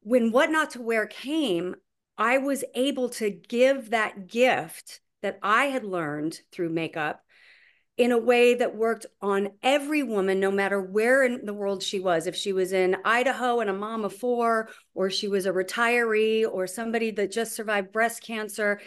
when 0.02 0.32
What 0.32 0.52
Not 0.52 0.72
to 0.72 0.82
Wear 0.82 1.08
came, 1.08 1.76
I 2.18 2.38
was 2.38 2.64
able 2.76 3.10
to 3.10 3.30
give 3.30 3.90
that 3.90 4.28
gift 4.28 5.02
that 5.22 5.40
I 5.42 5.66
had 5.66 5.84
learned 5.84 6.40
through 6.52 6.70
makeup 6.70 7.22
in 7.96 8.12
a 8.12 8.18
way 8.18 8.56
that 8.56 8.76
worked 8.76 9.06
on 9.22 9.50
every 9.62 10.02
woman, 10.02 10.40
no 10.40 10.50
matter 10.50 10.82
where 10.82 11.24
in 11.24 11.46
the 11.46 11.54
world 11.54 11.84
she 11.84 12.00
was. 12.00 12.26
If 12.26 12.36
she 12.36 12.52
was 12.52 12.74
in 12.74 12.98
Idaho 13.06 13.60
and 13.60 13.70
a 13.70 13.74
mom 13.74 14.04
of 14.04 14.16
four, 14.16 14.70
or 14.96 15.10
she 15.10 15.28
was 15.28 15.46
a 15.46 15.52
retiree, 15.52 16.46
or 16.50 16.66
somebody 16.66 17.12
that 17.12 17.32
just 17.32 17.54
survived 17.54 17.92
breast 17.92 18.24
cancer, 18.24 18.82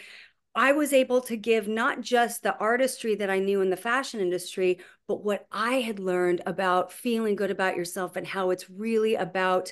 I 0.53 0.73
was 0.73 0.91
able 0.91 1.21
to 1.21 1.37
give 1.37 1.67
not 1.67 2.01
just 2.01 2.43
the 2.43 2.57
artistry 2.57 3.15
that 3.15 3.29
I 3.29 3.39
knew 3.39 3.61
in 3.61 3.69
the 3.69 3.77
fashion 3.77 4.19
industry, 4.19 4.79
but 5.07 5.23
what 5.23 5.45
I 5.51 5.75
had 5.75 5.99
learned 5.99 6.41
about 6.45 6.91
feeling 6.91 7.35
good 7.35 7.51
about 7.51 7.77
yourself 7.77 8.15
and 8.15 8.27
how 8.27 8.49
it's 8.49 8.69
really 8.69 9.15
about 9.15 9.71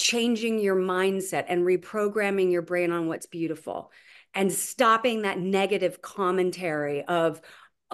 changing 0.00 0.58
your 0.58 0.76
mindset 0.76 1.44
and 1.48 1.62
reprogramming 1.62 2.50
your 2.50 2.62
brain 2.62 2.90
on 2.90 3.06
what's 3.06 3.26
beautiful 3.26 3.92
and 4.32 4.50
stopping 4.50 5.22
that 5.22 5.38
negative 5.38 6.00
commentary 6.00 7.04
of 7.04 7.38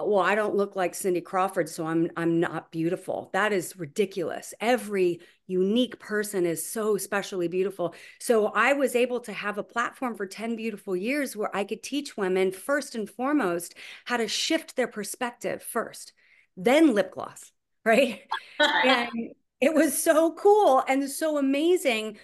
well 0.01 0.21
i 0.21 0.33
don't 0.33 0.55
look 0.55 0.77
like 0.77 0.95
cindy 0.95 1.19
crawford 1.19 1.67
so 1.67 1.85
i'm 1.85 2.09
i'm 2.15 2.39
not 2.39 2.71
beautiful. 2.71 3.29
That 3.33 3.51
is 3.51 3.77
ridiculous. 3.77 4.53
Every 4.61 5.19
unique 5.47 5.99
person 5.99 6.45
is 6.45 6.69
so 6.71 6.95
specially 6.95 7.49
beautiful. 7.49 7.93
So 8.19 8.47
i 8.47 8.71
was 8.71 8.95
able 8.95 9.19
to 9.21 9.33
have 9.33 9.57
a 9.57 9.63
platform 9.63 10.15
for 10.15 10.25
10 10.25 10.55
beautiful 10.55 10.95
years 10.95 11.35
where 11.35 11.53
i 11.53 11.65
could 11.65 11.83
teach 11.83 12.15
women 12.15 12.53
first 12.53 12.95
and 12.95 13.09
foremost 13.09 13.75
how 14.05 14.15
to 14.15 14.29
shift 14.29 14.77
their 14.77 14.87
perspective 14.87 15.61
first 15.61 16.13
then 16.55 16.93
lip 16.93 17.11
gloss 17.11 17.51
right? 17.85 18.21
And 18.59 19.33
it 19.59 19.73
was 19.73 20.01
so 20.01 20.33
cool 20.33 20.83
and 20.87 21.09
so 21.09 21.37
amazing. 21.37 22.17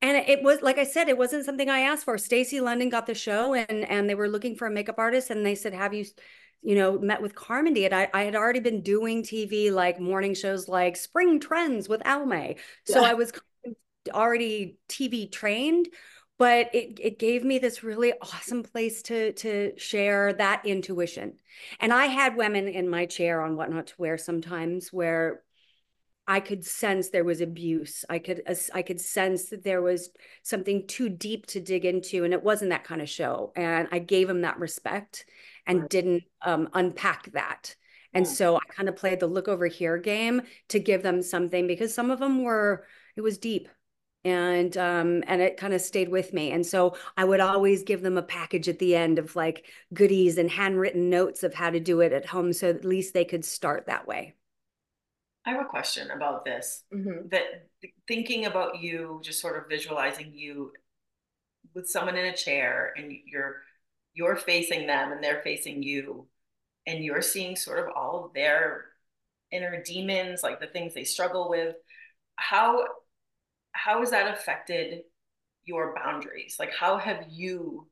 And 0.00 0.16
it 0.16 0.42
was 0.44 0.62
like 0.62 0.78
i 0.78 0.84
said 0.84 1.08
it 1.08 1.18
wasn't 1.18 1.44
something 1.44 1.68
i 1.68 1.80
asked 1.80 2.04
for. 2.04 2.18
Stacy 2.18 2.60
london 2.60 2.88
got 2.88 3.06
the 3.06 3.14
show 3.14 3.54
and 3.54 3.84
and 3.88 4.08
they 4.08 4.14
were 4.14 4.28
looking 4.28 4.54
for 4.54 4.66
a 4.66 4.70
makeup 4.70 4.98
artist 4.98 5.30
and 5.30 5.44
they 5.44 5.56
said 5.56 5.74
have 5.74 5.92
you 5.92 6.04
you 6.62 6.76
know 6.76 6.98
met 6.98 7.20
with 7.20 7.34
Carmindy? 7.34 7.84
And 7.84 7.94
i, 7.94 8.08
I 8.14 8.22
had 8.22 8.36
already 8.36 8.60
been 8.60 8.82
doing 8.82 9.24
tv 9.24 9.72
like 9.72 9.98
morning 9.98 10.34
shows 10.34 10.68
like 10.68 10.96
spring 10.96 11.40
trends 11.40 11.88
with 11.88 12.00
almay 12.02 12.58
so 12.84 13.00
yeah. 13.00 13.10
i 13.10 13.14
was 13.14 13.32
already 14.12 14.78
tv 14.88 15.30
trained 15.30 15.88
but 16.38 16.72
it, 16.72 17.00
it 17.02 17.18
gave 17.18 17.44
me 17.44 17.58
this 17.58 17.82
really 17.82 18.12
awesome 18.22 18.62
place 18.62 19.02
to 19.02 19.32
to 19.32 19.72
share 19.76 20.32
that 20.34 20.64
intuition. 20.64 21.34
And 21.80 21.92
i 21.92 22.06
had 22.06 22.36
women 22.36 22.68
in 22.68 22.88
my 22.88 23.06
chair 23.06 23.42
on 23.42 23.56
what 23.56 23.70
not 23.70 23.88
to 23.88 23.94
wear 23.98 24.16
sometimes 24.16 24.92
where 24.92 25.42
I 26.28 26.40
could 26.40 26.62
sense 26.62 27.08
there 27.08 27.24
was 27.24 27.40
abuse. 27.40 28.04
I 28.10 28.18
could 28.18 28.42
I 28.74 28.82
could 28.82 29.00
sense 29.00 29.46
that 29.46 29.64
there 29.64 29.80
was 29.80 30.10
something 30.42 30.86
too 30.86 31.08
deep 31.08 31.46
to 31.46 31.60
dig 31.60 31.86
into, 31.86 32.22
and 32.22 32.34
it 32.34 32.42
wasn't 32.42 32.70
that 32.70 32.84
kind 32.84 33.00
of 33.00 33.08
show. 33.08 33.52
And 33.56 33.88
I 33.90 33.98
gave 33.98 34.28
him 34.28 34.42
that 34.42 34.58
respect 34.58 35.24
and 35.66 35.80
right. 35.80 35.90
didn't 35.90 36.24
um, 36.42 36.68
unpack 36.74 37.32
that. 37.32 37.74
And 38.12 38.26
yeah. 38.26 38.32
so 38.32 38.56
I 38.56 38.72
kind 38.74 38.90
of 38.90 38.96
played 38.96 39.20
the 39.20 39.26
look 39.26 39.48
over 39.48 39.66
here 39.66 39.96
game 39.96 40.42
to 40.68 40.78
give 40.78 41.02
them 41.02 41.22
something 41.22 41.66
because 41.66 41.94
some 41.94 42.10
of 42.10 42.20
them 42.20 42.44
were 42.44 42.86
it 43.16 43.22
was 43.22 43.38
deep 43.38 43.68
and 44.24 44.76
um 44.76 45.22
and 45.26 45.40
it 45.40 45.56
kind 45.56 45.72
of 45.72 45.80
stayed 45.80 46.08
with 46.08 46.32
me 46.32 46.50
and 46.50 46.66
so 46.66 46.96
i 47.16 47.24
would 47.24 47.38
always 47.38 47.84
give 47.84 48.02
them 48.02 48.18
a 48.18 48.22
package 48.22 48.68
at 48.68 48.80
the 48.80 48.96
end 48.96 49.16
of 49.16 49.36
like 49.36 49.66
goodies 49.94 50.38
and 50.38 50.50
handwritten 50.50 51.08
notes 51.08 51.44
of 51.44 51.54
how 51.54 51.70
to 51.70 51.78
do 51.78 52.00
it 52.00 52.12
at 52.12 52.26
home 52.26 52.52
so 52.52 52.68
at 52.68 52.84
least 52.84 53.14
they 53.14 53.24
could 53.24 53.44
start 53.44 53.86
that 53.86 54.08
way 54.08 54.34
I 55.48 55.52
have 55.52 55.62
a 55.62 55.68
question 55.68 56.10
about 56.10 56.44
this. 56.44 56.84
Mm-hmm. 56.94 57.28
That 57.30 57.68
thinking 58.06 58.44
about 58.44 58.80
you, 58.82 59.20
just 59.24 59.40
sort 59.40 59.56
of 59.56 59.68
visualizing 59.68 60.32
you 60.34 60.72
with 61.74 61.88
someone 61.88 62.16
in 62.16 62.26
a 62.26 62.36
chair, 62.36 62.92
and 62.98 63.10
you're 63.24 63.62
you're 64.12 64.36
facing 64.36 64.86
them, 64.86 65.10
and 65.10 65.24
they're 65.24 65.40
facing 65.42 65.82
you, 65.82 66.26
and 66.86 67.02
you're 67.02 67.22
seeing 67.22 67.56
sort 67.56 67.78
of 67.78 67.86
all 67.96 68.26
of 68.26 68.34
their 68.34 68.86
inner 69.50 69.82
demons, 69.82 70.42
like 70.42 70.60
the 70.60 70.66
things 70.66 70.92
they 70.92 71.04
struggle 71.04 71.48
with. 71.48 71.76
How 72.36 72.84
how 73.72 74.00
has 74.00 74.10
that 74.10 74.34
affected 74.36 75.00
your 75.64 75.94
boundaries? 75.94 76.56
Like, 76.58 76.74
how 76.74 76.98
have 76.98 77.24
you 77.30 77.88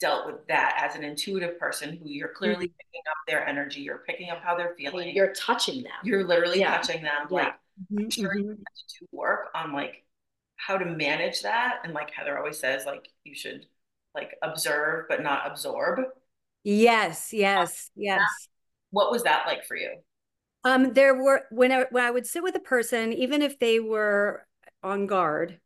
dealt 0.00 0.26
with 0.26 0.46
that 0.48 0.80
as 0.82 0.96
an 0.96 1.04
intuitive 1.04 1.58
person 1.58 1.96
who 1.96 2.08
you're 2.08 2.28
clearly 2.28 2.66
mm-hmm. 2.66 2.76
picking 2.78 3.02
up 3.10 3.16
their 3.26 3.46
energy, 3.46 3.80
you're 3.80 4.02
picking 4.06 4.30
up 4.30 4.42
how 4.42 4.56
they're 4.56 4.74
feeling. 4.76 5.14
You're 5.14 5.32
touching 5.32 5.82
them. 5.82 5.92
You're 6.04 6.24
literally 6.24 6.60
yeah. 6.60 6.76
touching 6.76 7.02
them. 7.02 7.26
Yeah. 7.30 7.36
Like 7.36 7.54
mm-hmm. 7.92 8.08
sure 8.08 8.36
you 8.36 8.48
have 8.50 8.56
to 8.56 9.06
work 9.12 9.48
on 9.54 9.72
like 9.72 10.04
how 10.56 10.76
to 10.76 10.84
manage 10.84 11.42
that. 11.42 11.80
And 11.84 11.94
like 11.94 12.10
Heather 12.10 12.36
always 12.36 12.58
says, 12.58 12.84
like 12.86 13.08
you 13.24 13.34
should 13.34 13.66
like 14.14 14.36
observe 14.42 15.06
but 15.08 15.22
not 15.22 15.50
absorb. 15.50 16.00
Yes, 16.64 17.32
yes, 17.32 17.90
yes. 17.94 18.20
What 18.90 19.10
was 19.10 19.22
that 19.22 19.46
like 19.46 19.64
for 19.64 19.76
you? 19.76 19.90
Um, 20.64 20.94
there 20.94 21.14
were 21.14 21.42
when 21.50 21.70
I 21.70 21.84
when 21.90 22.04
I 22.04 22.10
would 22.10 22.26
sit 22.26 22.42
with 22.42 22.56
a 22.56 22.60
person, 22.60 23.12
even 23.12 23.40
if 23.40 23.58
they 23.60 23.78
were 23.78 24.46
on 24.82 25.06
guard, 25.06 25.60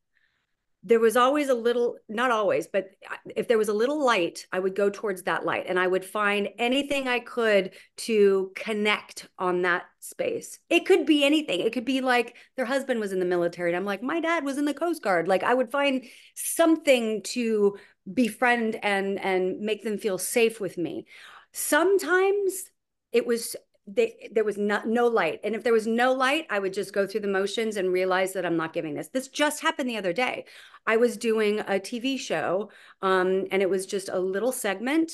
there 0.82 1.00
was 1.00 1.16
always 1.16 1.48
a 1.48 1.54
little 1.54 1.96
not 2.08 2.30
always 2.30 2.66
but 2.66 2.90
uh, 3.10 3.16
if 3.36 3.48
there 3.48 3.58
was 3.58 3.68
a 3.68 3.72
little 3.72 4.02
light 4.04 4.46
i 4.52 4.58
would 4.58 4.74
go 4.74 4.88
towards 4.88 5.22
that 5.22 5.44
light 5.44 5.66
and 5.68 5.78
i 5.78 5.86
would 5.86 6.04
find 6.04 6.48
anything 6.58 7.06
i 7.06 7.18
could 7.20 7.72
to 7.96 8.50
connect 8.54 9.28
on 9.38 9.62
that 9.62 9.84
space. 10.00 10.58
It 10.68 10.86
could 10.86 11.06
be 11.06 11.24
anything. 11.24 11.60
It 11.60 11.72
could 11.72 11.84
be 11.84 12.00
like 12.00 12.36
their 12.56 12.64
husband 12.64 13.00
was 13.00 13.12
in 13.12 13.20
the 13.20 13.26
military 13.26 13.70
and 13.70 13.76
i'm 13.76 13.84
like 13.84 14.02
my 14.02 14.20
dad 14.20 14.44
was 14.44 14.58
in 14.58 14.64
the 14.64 14.74
coast 14.74 15.02
guard. 15.02 15.28
Like 15.28 15.42
i 15.42 15.54
would 15.54 15.70
find 15.70 16.04
something 16.34 17.22
to 17.22 17.76
befriend 18.12 18.78
and 18.82 19.20
and 19.20 19.60
make 19.60 19.84
them 19.84 19.98
feel 19.98 20.18
safe 20.18 20.60
with 20.60 20.78
me. 20.78 21.06
Sometimes 21.52 22.70
it 23.12 23.26
was 23.26 23.56
they, 23.86 24.28
there 24.32 24.44
was 24.44 24.56
no, 24.56 24.82
no 24.84 25.06
light. 25.06 25.40
And 25.42 25.54
if 25.54 25.64
there 25.64 25.72
was 25.72 25.86
no 25.86 26.12
light, 26.12 26.46
I 26.50 26.58
would 26.58 26.72
just 26.72 26.92
go 26.92 27.06
through 27.06 27.20
the 27.20 27.28
motions 27.28 27.76
and 27.76 27.92
realize 27.92 28.32
that 28.34 28.46
I'm 28.46 28.56
not 28.56 28.72
giving 28.72 28.94
this. 28.94 29.08
This 29.08 29.28
just 29.28 29.62
happened 29.62 29.88
the 29.88 29.96
other 29.96 30.12
day. 30.12 30.44
I 30.86 30.96
was 30.96 31.16
doing 31.16 31.60
a 31.60 31.80
TV 31.80 32.18
show 32.18 32.70
um, 33.02 33.46
and 33.50 33.62
it 33.62 33.70
was 33.70 33.86
just 33.86 34.08
a 34.08 34.18
little 34.18 34.52
segment. 34.52 35.12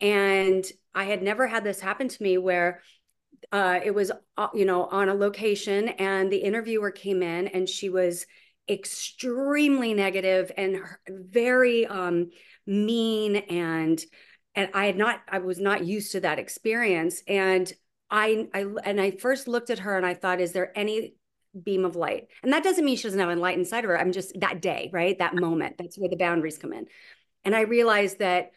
And 0.00 0.64
I 0.94 1.04
had 1.04 1.22
never 1.22 1.46
had 1.46 1.64
this 1.64 1.80
happen 1.80 2.08
to 2.08 2.22
me 2.22 2.38
where 2.38 2.80
uh, 3.52 3.80
it 3.84 3.94
was, 3.94 4.10
uh, 4.36 4.48
you 4.54 4.64
know, 4.64 4.84
on 4.86 5.08
a 5.08 5.14
location 5.14 5.88
and 5.88 6.30
the 6.30 6.38
interviewer 6.38 6.90
came 6.90 7.22
in 7.22 7.48
and 7.48 7.68
she 7.68 7.88
was 7.88 8.26
extremely 8.68 9.92
negative 9.92 10.50
and 10.56 10.78
very 11.08 11.86
um, 11.86 12.30
mean 12.66 13.36
and 13.36 14.02
and 14.54 14.70
I 14.72 14.86
had 14.86 14.96
not, 14.96 15.20
I 15.28 15.38
was 15.38 15.58
not 15.58 15.84
used 15.84 16.12
to 16.12 16.20
that 16.20 16.38
experience. 16.38 17.22
And 17.26 17.72
I, 18.14 18.46
I, 18.54 18.66
and 18.84 19.00
I 19.00 19.10
first 19.10 19.48
looked 19.48 19.70
at 19.70 19.80
her 19.80 19.96
and 19.96 20.06
I 20.06 20.14
thought, 20.14 20.40
is 20.40 20.52
there 20.52 20.70
any 20.78 21.16
beam 21.60 21.84
of 21.84 21.96
light? 21.96 22.28
And 22.44 22.52
that 22.52 22.62
doesn't 22.62 22.84
mean 22.84 22.96
she 22.96 23.02
doesn't 23.02 23.18
have 23.18 23.28
a 23.28 23.34
light 23.34 23.58
inside 23.58 23.82
of 23.82 23.88
her. 23.88 23.98
I'm 23.98 24.12
just 24.12 24.38
that 24.38 24.62
day, 24.62 24.88
right? 24.92 25.18
That 25.18 25.34
moment. 25.34 25.78
That's 25.78 25.98
where 25.98 26.08
the 26.08 26.16
boundaries 26.16 26.56
come 26.56 26.72
in. 26.72 26.86
And 27.44 27.56
I 27.56 27.62
realized 27.62 28.20
that 28.20 28.52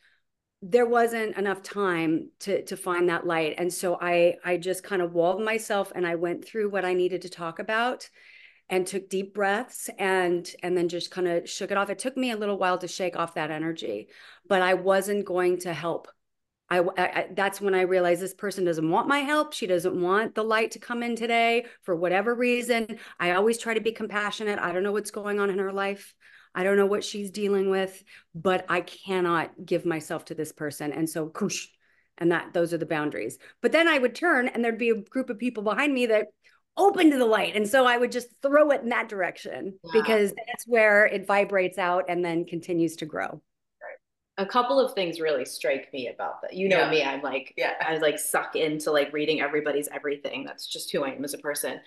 there 0.61 0.85
wasn't 0.85 1.35
enough 1.37 1.63
time 1.63 2.29
to 2.39 2.63
to 2.65 2.75
find 2.75 3.09
that 3.09 3.27
light 3.27 3.53
and 3.59 3.71
so 3.71 3.95
i 4.01 4.33
i 4.43 4.57
just 4.57 4.83
kind 4.83 5.03
of 5.03 5.13
walled 5.13 5.39
myself 5.39 5.91
and 5.93 6.07
i 6.07 6.15
went 6.15 6.43
through 6.43 6.67
what 6.67 6.83
i 6.83 6.95
needed 6.95 7.21
to 7.21 7.29
talk 7.29 7.59
about 7.59 8.09
and 8.67 8.87
took 8.87 9.07
deep 9.07 9.35
breaths 9.35 9.87
and 9.99 10.49
and 10.63 10.75
then 10.75 10.89
just 10.89 11.11
kind 11.11 11.27
of 11.27 11.47
shook 11.47 11.69
it 11.69 11.77
off 11.77 11.91
it 11.91 11.99
took 11.99 12.17
me 12.17 12.31
a 12.31 12.35
little 12.35 12.57
while 12.57 12.79
to 12.79 12.87
shake 12.87 13.15
off 13.15 13.35
that 13.35 13.51
energy 13.51 14.07
but 14.49 14.63
i 14.63 14.73
wasn't 14.73 15.23
going 15.25 15.59
to 15.59 15.71
help 15.71 16.07
I, 16.69 16.79
I, 16.79 17.27
that's 17.31 17.61
when 17.61 17.73
I 17.73 17.81
realized 17.81 18.21
this 18.21 18.33
person 18.33 18.65
doesn't 18.65 18.89
want 18.89 19.07
my 19.07 19.19
help. 19.19 19.53
She 19.53 19.67
doesn't 19.67 19.99
want 19.99 20.35
the 20.35 20.43
light 20.43 20.71
to 20.71 20.79
come 20.79 21.01
in 21.01 21.15
today 21.15 21.65
for 21.83 21.95
whatever 21.95 22.35
reason. 22.35 22.99
I 23.19 23.31
always 23.31 23.57
try 23.57 23.73
to 23.73 23.81
be 23.81 23.93
compassionate. 23.93 24.59
I 24.59 24.71
don't 24.71 24.83
know 24.83 24.91
what's 24.91 25.11
going 25.11 25.39
on 25.39 25.49
in 25.49 25.59
her 25.59 25.71
life. 25.71 26.13
I 26.53 26.63
don't 26.63 26.77
know 26.77 26.85
what 26.85 27.03
she's 27.03 27.31
dealing 27.31 27.69
with, 27.69 28.03
but 28.35 28.65
I 28.67 28.81
cannot 28.81 29.51
give 29.65 29.85
myself 29.85 30.25
to 30.25 30.35
this 30.35 30.51
person. 30.51 30.91
And 30.91 31.09
so, 31.09 31.31
and 32.17 32.31
that 32.31 32.53
those 32.53 32.73
are 32.73 32.79
the 32.79 32.85
boundaries. 32.85 33.37
But 33.61 33.71
then 33.71 33.87
I 33.87 33.97
would 33.97 34.15
turn 34.15 34.47
and 34.47 34.63
there'd 34.63 34.77
be 34.77 34.89
a 34.89 35.01
group 35.01 35.29
of 35.29 35.37
people 35.37 35.63
behind 35.63 35.93
me 35.93 36.07
that 36.07 36.27
open 36.75 37.11
to 37.11 37.17
the 37.17 37.25
light. 37.25 37.55
And 37.55 37.67
so 37.67 37.85
I 37.85 37.97
would 37.97 38.11
just 38.11 38.27
throw 38.41 38.71
it 38.71 38.81
in 38.81 38.89
that 38.89 39.09
direction 39.09 39.77
wow. 39.83 39.91
because 39.93 40.31
that's 40.31 40.65
where 40.67 41.05
it 41.05 41.25
vibrates 41.25 41.77
out 41.77 42.05
and 42.09 42.23
then 42.23 42.45
continues 42.45 42.97
to 42.97 43.05
grow. 43.05 43.41
A 44.37 44.45
couple 44.45 44.79
of 44.79 44.93
things 44.93 45.19
really 45.19 45.45
strike 45.45 45.91
me 45.91 46.09
about 46.09 46.41
that. 46.41 46.53
You 46.53 46.69
know 46.69 46.81
yeah. 46.81 46.89
me, 46.89 47.03
I'm 47.03 47.21
like, 47.21 47.53
yeah, 47.57 47.73
I 47.85 47.93
was 47.93 48.01
like 48.01 48.19
suck 48.19 48.55
into 48.55 48.91
like 48.91 49.11
reading 49.11 49.41
everybody's 49.41 49.87
everything. 49.87 50.43
That's 50.45 50.67
just 50.67 50.91
who 50.91 51.03
I 51.03 51.09
am 51.09 51.23
as 51.23 51.33
a 51.33 51.39
person. 51.39 51.79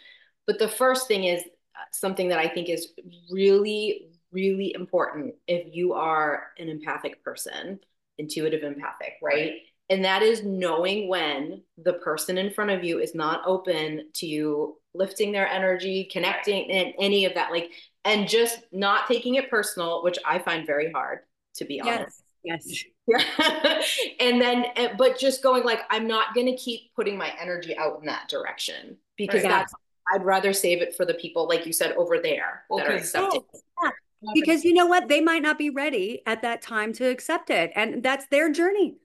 But 0.46 0.58
the 0.58 0.68
first 0.68 1.06
thing 1.06 1.24
is 1.24 1.42
uh, 1.42 1.84
something 1.92 2.28
that 2.28 2.38
I 2.38 2.48
think 2.48 2.68
is 2.68 2.88
really, 3.30 4.08
really 4.32 4.74
important 4.74 5.34
if 5.46 5.72
you 5.74 5.92
are 5.92 6.48
an 6.58 6.68
empathic 6.68 7.22
person, 7.22 7.78
intuitive 8.18 8.64
empathic, 8.64 9.14
right? 9.22 9.52
And 9.88 10.04
that 10.04 10.22
is 10.22 10.44
knowing 10.44 11.08
when 11.08 11.62
the 11.76 11.94
person 11.94 12.38
in 12.38 12.52
front 12.52 12.70
of 12.70 12.84
you 12.84 13.00
is 13.00 13.14
not 13.14 13.42
open 13.44 14.08
to 14.14 14.26
you 14.26 14.78
lifting 14.94 15.32
their 15.32 15.48
energy, 15.48 16.08
connecting, 16.10 16.70
and 16.70 16.94
any 16.98 17.24
of 17.24 17.34
that. 17.34 17.50
Like, 17.50 17.72
and 18.04 18.28
just 18.28 18.60
not 18.72 19.08
taking 19.08 19.34
it 19.34 19.50
personal, 19.50 20.02
which 20.02 20.18
I 20.24 20.38
find 20.38 20.66
very 20.66 20.92
hard, 20.92 21.20
to 21.56 21.64
be 21.64 21.80
honest. 21.80 22.00
Yes. 22.00 22.22
Yes. 22.44 22.84
and 24.20 24.40
then, 24.40 24.66
eh, 24.76 24.94
but 24.96 25.18
just 25.18 25.42
going 25.42 25.64
like, 25.64 25.80
I'm 25.90 26.06
not 26.06 26.34
going 26.34 26.46
to 26.46 26.56
keep 26.56 26.94
putting 26.94 27.16
my 27.16 27.32
energy 27.40 27.76
out 27.76 27.98
in 28.00 28.06
that 28.06 28.28
direction 28.28 28.96
because 29.16 29.42
right. 29.42 29.50
that's, 29.50 29.74
I'd 30.12 30.24
rather 30.24 30.52
save 30.52 30.82
it 30.82 30.94
for 30.94 31.04
the 31.04 31.14
people, 31.14 31.48
like 31.48 31.66
you 31.66 31.72
said, 31.72 31.92
over 31.92 32.18
there 32.18 32.64
well, 32.68 32.78
that 32.78 32.88
are 32.88 32.96
accepting. 32.96 33.42
Oh, 33.82 33.90
yeah. 34.22 34.30
Because 34.34 34.64
you 34.64 34.74
know 34.74 34.86
what? 34.86 35.08
They 35.08 35.20
might 35.20 35.42
not 35.42 35.56
be 35.56 35.70
ready 35.70 36.22
at 36.26 36.42
that 36.42 36.62
time 36.62 36.92
to 36.94 37.06
accept 37.06 37.50
it 37.50 37.72
and 37.74 38.02
that's 38.02 38.26
their 38.26 38.50
journey. 38.50 38.96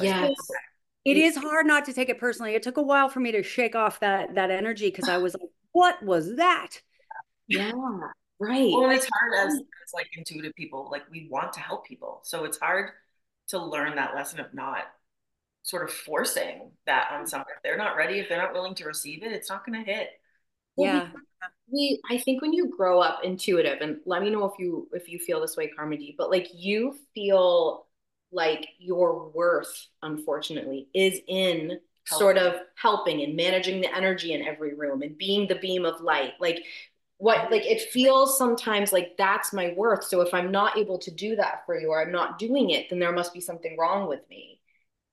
Yes. 0.00 0.36
It 1.04 1.16
is 1.16 1.36
hard 1.36 1.66
not 1.66 1.84
to 1.86 1.92
take 1.92 2.08
it 2.08 2.18
personally. 2.18 2.54
It 2.54 2.62
took 2.62 2.76
a 2.76 2.82
while 2.82 3.08
for 3.08 3.20
me 3.20 3.32
to 3.32 3.42
shake 3.42 3.74
off 3.74 4.00
that 4.00 4.36
that 4.36 4.50
energy 4.50 4.88
because 4.88 5.08
i 5.08 5.18
was 5.18 5.34
like 5.34 5.50
what 5.72 6.02
was 6.02 6.36
that? 6.36 6.80
Yeah 7.48 7.72
right 8.40 8.72
well 8.72 8.90
it's 8.90 9.08
hard 9.12 9.32
as, 9.46 9.54
oh. 9.54 9.66
as 9.84 9.92
like 9.94 10.08
intuitive 10.16 10.54
people 10.54 10.88
like 10.90 11.02
we 11.10 11.28
want 11.30 11.52
to 11.52 11.60
help 11.60 11.86
people 11.86 12.20
so 12.24 12.44
it's 12.44 12.58
hard 12.58 12.90
to 13.48 13.58
learn 13.58 13.94
that 13.96 14.14
lesson 14.14 14.40
of 14.40 14.52
not 14.54 14.84
sort 15.62 15.82
of 15.82 15.90
forcing 15.90 16.70
that 16.84 17.08
on 17.10 17.26
someone. 17.26 17.46
If 17.56 17.62
they're 17.62 17.78
not 17.78 17.96
ready 17.96 18.18
if 18.18 18.28
they're 18.28 18.42
not 18.42 18.52
willing 18.52 18.74
to 18.76 18.84
receive 18.84 19.22
it 19.22 19.32
it's 19.32 19.50
not 19.50 19.64
going 19.64 19.84
to 19.84 19.90
hit 19.90 20.08
yeah. 20.76 21.08
Uh, 21.42 21.46
we 21.70 22.00
i 22.10 22.18
think 22.18 22.42
when 22.42 22.52
you 22.52 22.74
grow 22.76 23.00
up 23.00 23.20
intuitive 23.22 23.78
and 23.80 23.98
let 24.06 24.22
me 24.22 24.30
know 24.30 24.44
if 24.44 24.58
you 24.58 24.88
if 24.92 25.08
you 25.08 25.18
feel 25.18 25.40
this 25.40 25.56
way 25.56 25.70
Carmindy 25.78 26.14
but 26.18 26.30
like 26.30 26.48
you 26.52 26.96
feel 27.14 27.86
like 28.32 28.66
your 28.78 29.28
worth 29.30 29.86
unfortunately 30.02 30.88
is 30.92 31.20
in 31.28 31.78
helping. 32.04 32.18
sort 32.18 32.36
of 32.36 32.54
helping 32.74 33.22
and 33.22 33.36
managing 33.36 33.80
the 33.80 33.94
energy 33.94 34.32
in 34.32 34.42
every 34.42 34.74
room 34.74 35.02
and 35.02 35.16
being 35.16 35.48
the 35.48 35.54
beam 35.54 35.84
of 35.84 36.00
light. 36.00 36.32
Like 36.40 36.62
what 37.24 37.50
like 37.50 37.64
it 37.64 37.80
feels 37.80 38.36
sometimes 38.36 38.92
like 38.92 39.16
that's 39.16 39.50
my 39.54 39.72
worth 39.78 40.04
so 40.04 40.20
if 40.20 40.34
i'm 40.34 40.52
not 40.52 40.76
able 40.76 40.98
to 40.98 41.10
do 41.10 41.34
that 41.34 41.62
for 41.64 41.80
you 41.80 41.88
or 41.88 42.02
i'm 42.02 42.12
not 42.12 42.38
doing 42.38 42.68
it 42.68 42.90
then 42.90 42.98
there 42.98 43.12
must 43.12 43.32
be 43.32 43.40
something 43.40 43.78
wrong 43.78 44.06
with 44.06 44.20
me 44.28 44.60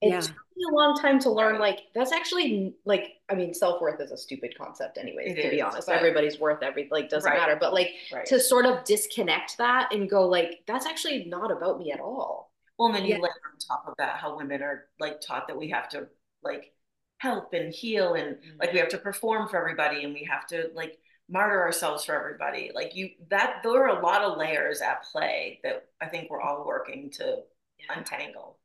it 0.01 0.09
yeah. 0.09 0.19
took 0.19 0.35
me 0.57 0.65
a 0.69 0.75
long 0.75 0.99
time 0.99 1.19
to 1.19 1.31
learn 1.31 1.57
like 1.57 1.83
that's 1.95 2.11
actually 2.11 2.75
like 2.83 3.13
i 3.29 3.33
mean 3.33 3.53
self-worth 3.53 4.01
is 4.01 4.11
a 4.11 4.17
stupid 4.17 4.53
concept 4.57 4.97
anyways 4.97 5.31
it 5.31 5.35
to 5.35 5.45
is, 5.45 5.51
be 5.51 5.61
honest 5.61 5.87
everybody's 5.87 6.37
worth 6.37 6.61
every 6.61 6.89
like 6.91 7.07
doesn't 7.07 7.31
right. 7.31 7.39
matter 7.39 7.55
but 7.57 7.73
like 7.73 7.91
right. 8.11 8.25
to 8.25 8.41
sort 8.41 8.65
of 8.65 8.83
disconnect 8.83 9.57
that 9.57 9.93
and 9.93 10.09
go 10.09 10.27
like 10.27 10.59
that's 10.67 10.85
actually 10.85 11.23
not 11.25 11.49
about 11.49 11.79
me 11.79 11.93
at 11.93 12.01
all 12.01 12.51
well 12.77 12.89
and 12.89 12.97
then 12.97 13.05
you 13.05 13.15
yeah. 13.15 13.21
layer 13.21 13.31
on 13.31 13.57
top 13.65 13.85
of 13.87 13.93
that 13.97 14.17
how 14.17 14.35
women 14.35 14.61
are 14.61 14.87
like 14.99 15.21
taught 15.21 15.47
that 15.47 15.57
we 15.57 15.69
have 15.69 15.87
to 15.87 16.05
like 16.43 16.73
help 17.19 17.53
and 17.53 17.71
heal 17.71 18.15
and 18.15 18.35
mm-hmm. 18.35 18.57
like 18.59 18.73
we 18.73 18.79
have 18.79 18.89
to 18.89 18.97
perform 18.97 19.47
for 19.47 19.57
everybody 19.57 20.03
and 20.03 20.13
we 20.13 20.27
have 20.29 20.45
to 20.45 20.69
like 20.75 20.97
martyr 21.31 21.61
ourselves 21.61 22.05
for 22.05 22.13
everybody 22.13 22.71
like 22.75 22.95
you 22.95 23.09
that 23.29 23.61
there 23.63 23.83
are 23.83 23.99
a 23.99 24.03
lot 24.03 24.21
of 24.21 24.37
layers 24.37 24.81
at 24.81 25.03
play 25.03 25.59
that 25.63 25.87
i 26.01 26.05
think 26.05 26.29
we're 26.29 26.41
all 26.41 26.65
working 26.65 27.09
to 27.09 27.37
yeah. 27.79 27.97
untangle 27.97 28.57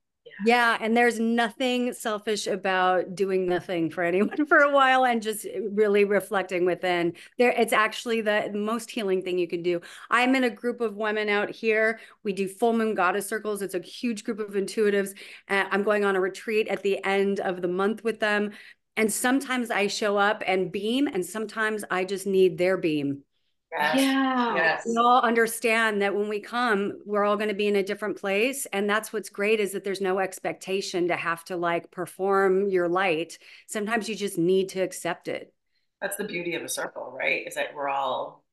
yeah. 0.44 0.76
And 0.80 0.96
there's 0.96 1.18
nothing 1.18 1.92
selfish 1.92 2.46
about 2.46 3.14
doing 3.14 3.46
nothing 3.46 3.90
for 3.90 4.02
anyone 4.02 4.46
for 4.46 4.58
a 4.58 4.70
while 4.70 5.04
and 5.04 5.22
just 5.22 5.46
really 5.70 6.04
reflecting 6.04 6.64
within 6.66 7.14
there. 7.38 7.52
It's 7.52 7.72
actually 7.72 8.20
the 8.20 8.50
most 8.54 8.90
healing 8.90 9.22
thing 9.22 9.38
you 9.38 9.48
can 9.48 9.62
do. 9.62 9.80
I'm 10.10 10.34
in 10.34 10.44
a 10.44 10.50
group 10.50 10.80
of 10.80 10.96
women 10.96 11.28
out 11.28 11.50
here. 11.50 12.00
We 12.22 12.32
do 12.32 12.48
full 12.48 12.74
moon 12.74 12.94
goddess 12.94 13.26
circles. 13.26 13.62
It's 13.62 13.74
a 13.74 13.80
huge 13.80 14.24
group 14.24 14.38
of 14.38 14.50
intuitives. 14.50 15.14
Uh, 15.48 15.64
I'm 15.70 15.82
going 15.82 16.04
on 16.04 16.16
a 16.16 16.20
retreat 16.20 16.68
at 16.68 16.82
the 16.82 17.02
end 17.04 17.40
of 17.40 17.62
the 17.62 17.68
month 17.68 18.04
with 18.04 18.20
them. 18.20 18.52
And 18.96 19.12
sometimes 19.12 19.70
I 19.70 19.88
show 19.88 20.16
up 20.16 20.42
and 20.46 20.72
beam, 20.72 21.06
and 21.06 21.24
sometimes 21.24 21.84
I 21.90 22.04
just 22.04 22.26
need 22.26 22.56
their 22.56 22.76
beam. 22.76 23.22
Yes. 23.76 23.96
Yeah. 24.00 24.54
Yes. 24.54 24.82
We 24.86 24.96
all 24.96 25.20
understand 25.20 26.00
that 26.00 26.14
when 26.14 26.28
we 26.28 26.40
come, 26.40 26.94
we're 27.04 27.24
all 27.24 27.36
going 27.36 27.48
to 27.48 27.54
be 27.54 27.66
in 27.66 27.76
a 27.76 27.82
different 27.82 28.18
place. 28.18 28.66
And 28.72 28.88
that's 28.88 29.12
what's 29.12 29.28
great 29.28 29.60
is 29.60 29.72
that 29.72 29.84
there's 29.84 30.00
no 30.00 30.18
expectation 30.18 31.08
to 31.08 31.16
have 31.16 31.44
to 31.46 31.56
like 31.56 31.90
perform 31.90 32.68
your 32.68 32.88
light. 32.88 33.38
Sometimes 33.66 34.08
you 34.08 34.14
just 34.14 34.38
need 34.38 34.70
to 34.70 34.80
accept 34.80 35.28
it. 35.28 35.52
That's 36.00 36.16
the 36.16 36.24
beauty 36.24 36.54
of 36.54 36.62
a 36.62 36.68
circle, 36.68 37.14
right? 37.18 37.46
Is 37.46 37.56
that 37.56 37.74
we're 37.74 37.88
all 37.88 38.44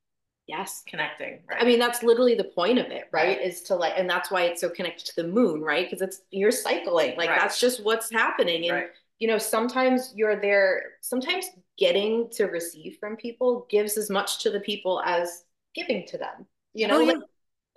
yes 0.45 0.83
connecting 0.85 1.39
right? 1.49 1.61
i 1.61 1.65
mean 1.65 1.79
that's 1.79 2.03
literally 2.03 2.35
the 2.35 2.43
point 2.43 2.77
of 2.77 2.87
it 2.87 3.03
right, 3.13 3.37
right. 3.37 3.41
is 3.41 3.61
to 3.61 3.75
like 3.75 3.93
and 3.95 4.09
that's 4.09 4.29
why 4.29 4.43
it's 4.43 4.59
so 4.59 4.69
connected 4.69 5.05
to 5.05 5.15
the 5.15 5.27
moon 5.27 5.61
right 5.61 5.89
because 5.89 6.01
it's 6.01 6.21
you're 6.31 6.51
cycling 6.51 7.15
like 7.15 7.29
right. 7.29 7.39
that's 7.39 7.61
just 7.61 7.81
what's 7.83 8.11
happening 8.11 8.65
and 8.65 8.73
right 8.73 8.87
you 9.23 9.29
know, 9.29 9.37
sometimes 9.37 10.11
you're 10.13 10.41
there, 10.41 10.83
sometimes 10.99 11.45
getting 11.77 12.29
to 12.31 12.47
receive 12.47 12.97
from 12.99 13.15
people 13.15 13.65
gives 13.69 13.97
as 13.97 14.09
much 14.09 14.39
to 14.39 14.49
the 14.49 14.59
people 14.59 15.01
as 15.05 15.45
giving 15.73 16.05
to 16.07 16.17
them. 16.17 16.45
You 16.73 16.89
know, 16.89 16.97
oh, 16.97 16.99
yeah. 16.99 17.13
like, 17.13 17.21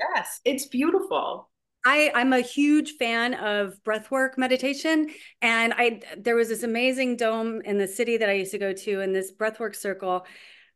yes, 0.00 0.40
it's 0.44 0.66
beautiful. 0.66 1.48
I, 1.84 2.10
I'm 2.16 2.32
a 2.32 2.40
huge 2.40 2.94
fan 2.96 3.34
of 3.34 3.78
breathwork 3.84 4.36
meditation. 4.36 5.08
And 5.40 5.72
I 5.76 6.00
there 6.18 6.34
was 6.34 6.48
this 6.48 6.64
amazing 6.64 7.14
dome 7.14 7.60
in 7.60 7.78
the 7.78 7.86
city 7.86 8.16
that 8.16 8.28
I 8.28 8.32
used 8.32 8.50
to 8.50 8.58
go 8.58 8.72
to 8.72 9.00
in 9.00 9.12
this 9.12 9.30
breathwork 9.32 9.76
circle. 9.76 10.26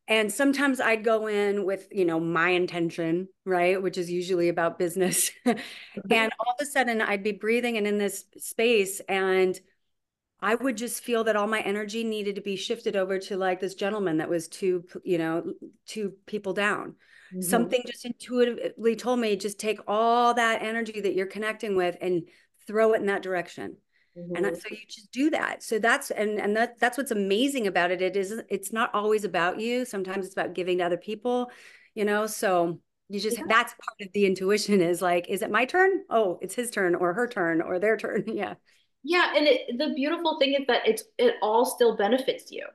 And 0.07 0.33
sometimes 0.33 0.81
I'd 0.81 1.03
go 1.03 1.27
in 1.27 1.65
with, 1.65 1.89
you 1.91 2.05
know, 2.05 2.21
my 2.21 2.51
intention, 2.51 3.27
right? 3.45 3.83
Which 3.83 3.99
is 3.99 4.09
usually 4.09 4.49
about 4.49 4.79
business. 4.79 5.33
Mm-hmm. 5.47 6.13
and 6.13 6.33
all 6.39 6.55
of 6.57 6.65
a 6.65 6.71
sudden 6.71 7.01
I'd 7.01 7.25
be 7.25 7.33
breathing 7.33 7.77
and 7.77 7.85
in 7.85 7.99
this 7.99 8.25
space 8.39 9.01
and 9.09 9.59
I 10.43 10.55
would 10.55 10.77
just 10.77 11.03
feel 11.03 11.25
that 11.25 11.37
all 11.37 11.47
my 11.47 11.61
energy 11.61 12.03
needed 12.03 12.37
to 12.37 12.41
be 12.41 12.57
shifted 12.57 12.97
over 12.97 13.19
to 13.19 13.37
like 13.37 13.61
this 13.61 13.75
gentleman 13.75 14.19
that 14.19 14.29
was 14.29 14.49
two, 14.49 14.85
you 15.05 15.19
know, 15.19 15.53
two 15.87 16.15
people 16.27 16.53
down. 16.55 16.95
Mm-hmm. 17.33 17.43
Something 17.43 17.83
just 17.87 18.05
intuitively 18.05 18.97
told 18.97 19.21
me 19.21 19.37
just 19.37 19.61
take 19.61 19.81
all 19.87 20.35
that 20.35 20.63
energy 20.63 21.01
that 21.01 21.15
you're 21.15 21.27
connecting 21.27 21.77
with 21.77 21.97
and 22.01 22.23
throw 22.67 22.95
it 22.95 23.01
in 23.01 23.07
that 23.07 23.23
direction. 23.23 23.77
Mm-hmm. 24.19 24.45
And 24.45 24.57
so 24.57 24.69
you 24.71 24.79
just 24.89 25.13
do 25.13 25.31
that. 25.31 25.63
So 25.63 25.79
that's 25.79 26.11
and 26.11 26.41
and 26.41 26.57
that 26.57 26.81
that's 26.81 26.99
what's 26.99 27.13
amazing 27.13 27.67
about 27.67 27.91
it. 27.91 28.03
It 28.03 28.17
is 28.17 28.41
it's 28.49 28.73
not 28.73 28.95
always 28.95 29.25
about 29.25 29.61
you. 29.61 29.85
Sometimes 29.85 30.27
it's 30.27 30.35
about 30.35 30.55
giving 30.55 30.79
to 30.79 30.85
other 30.85 30.97
people, 30.97 31.51
you 31.95 32.05
know. 32.05 32.27
So 32.27 32.81
you 33.09 33.21
just 33.21 33.39
yeah. 33.39 33.45
that's 33.47 33.75
part 33.75 34.09
of 34.09 34.13
the 34.13 34.27
intuition 34.27 34.81
is 34.81 35.01
like, 35.01 35.29
is 35.29 35.43
it 35.43 35.51
my 35.51 35.65
turn? 35.65 36.05
Oh, 36.11 36.39
it's 36.43 36.55
his 36.55 36.71
turn 36.71 36.95
or 36.95 37.13
her 37.15 37.29
turn 37.29 37.61
or 37.61 37.79
their 37.79 37.97
turn. 37.97 38.25
yeah. 38.27 38.55
Yeah, 39.03 39.33
and 39.37 39.47
it, 39.47 39.79
the 39.79 39.95
beautiful 39.95 40.39
thing 40.39 40.55
is 40.55 40.67
that 40.67 40.87
it's 40.87 41.05
it 41.19 41.37
all 41.43 41.65
still 41.65 41.97
benefits 41.97 42.51
you. 42.51 42.67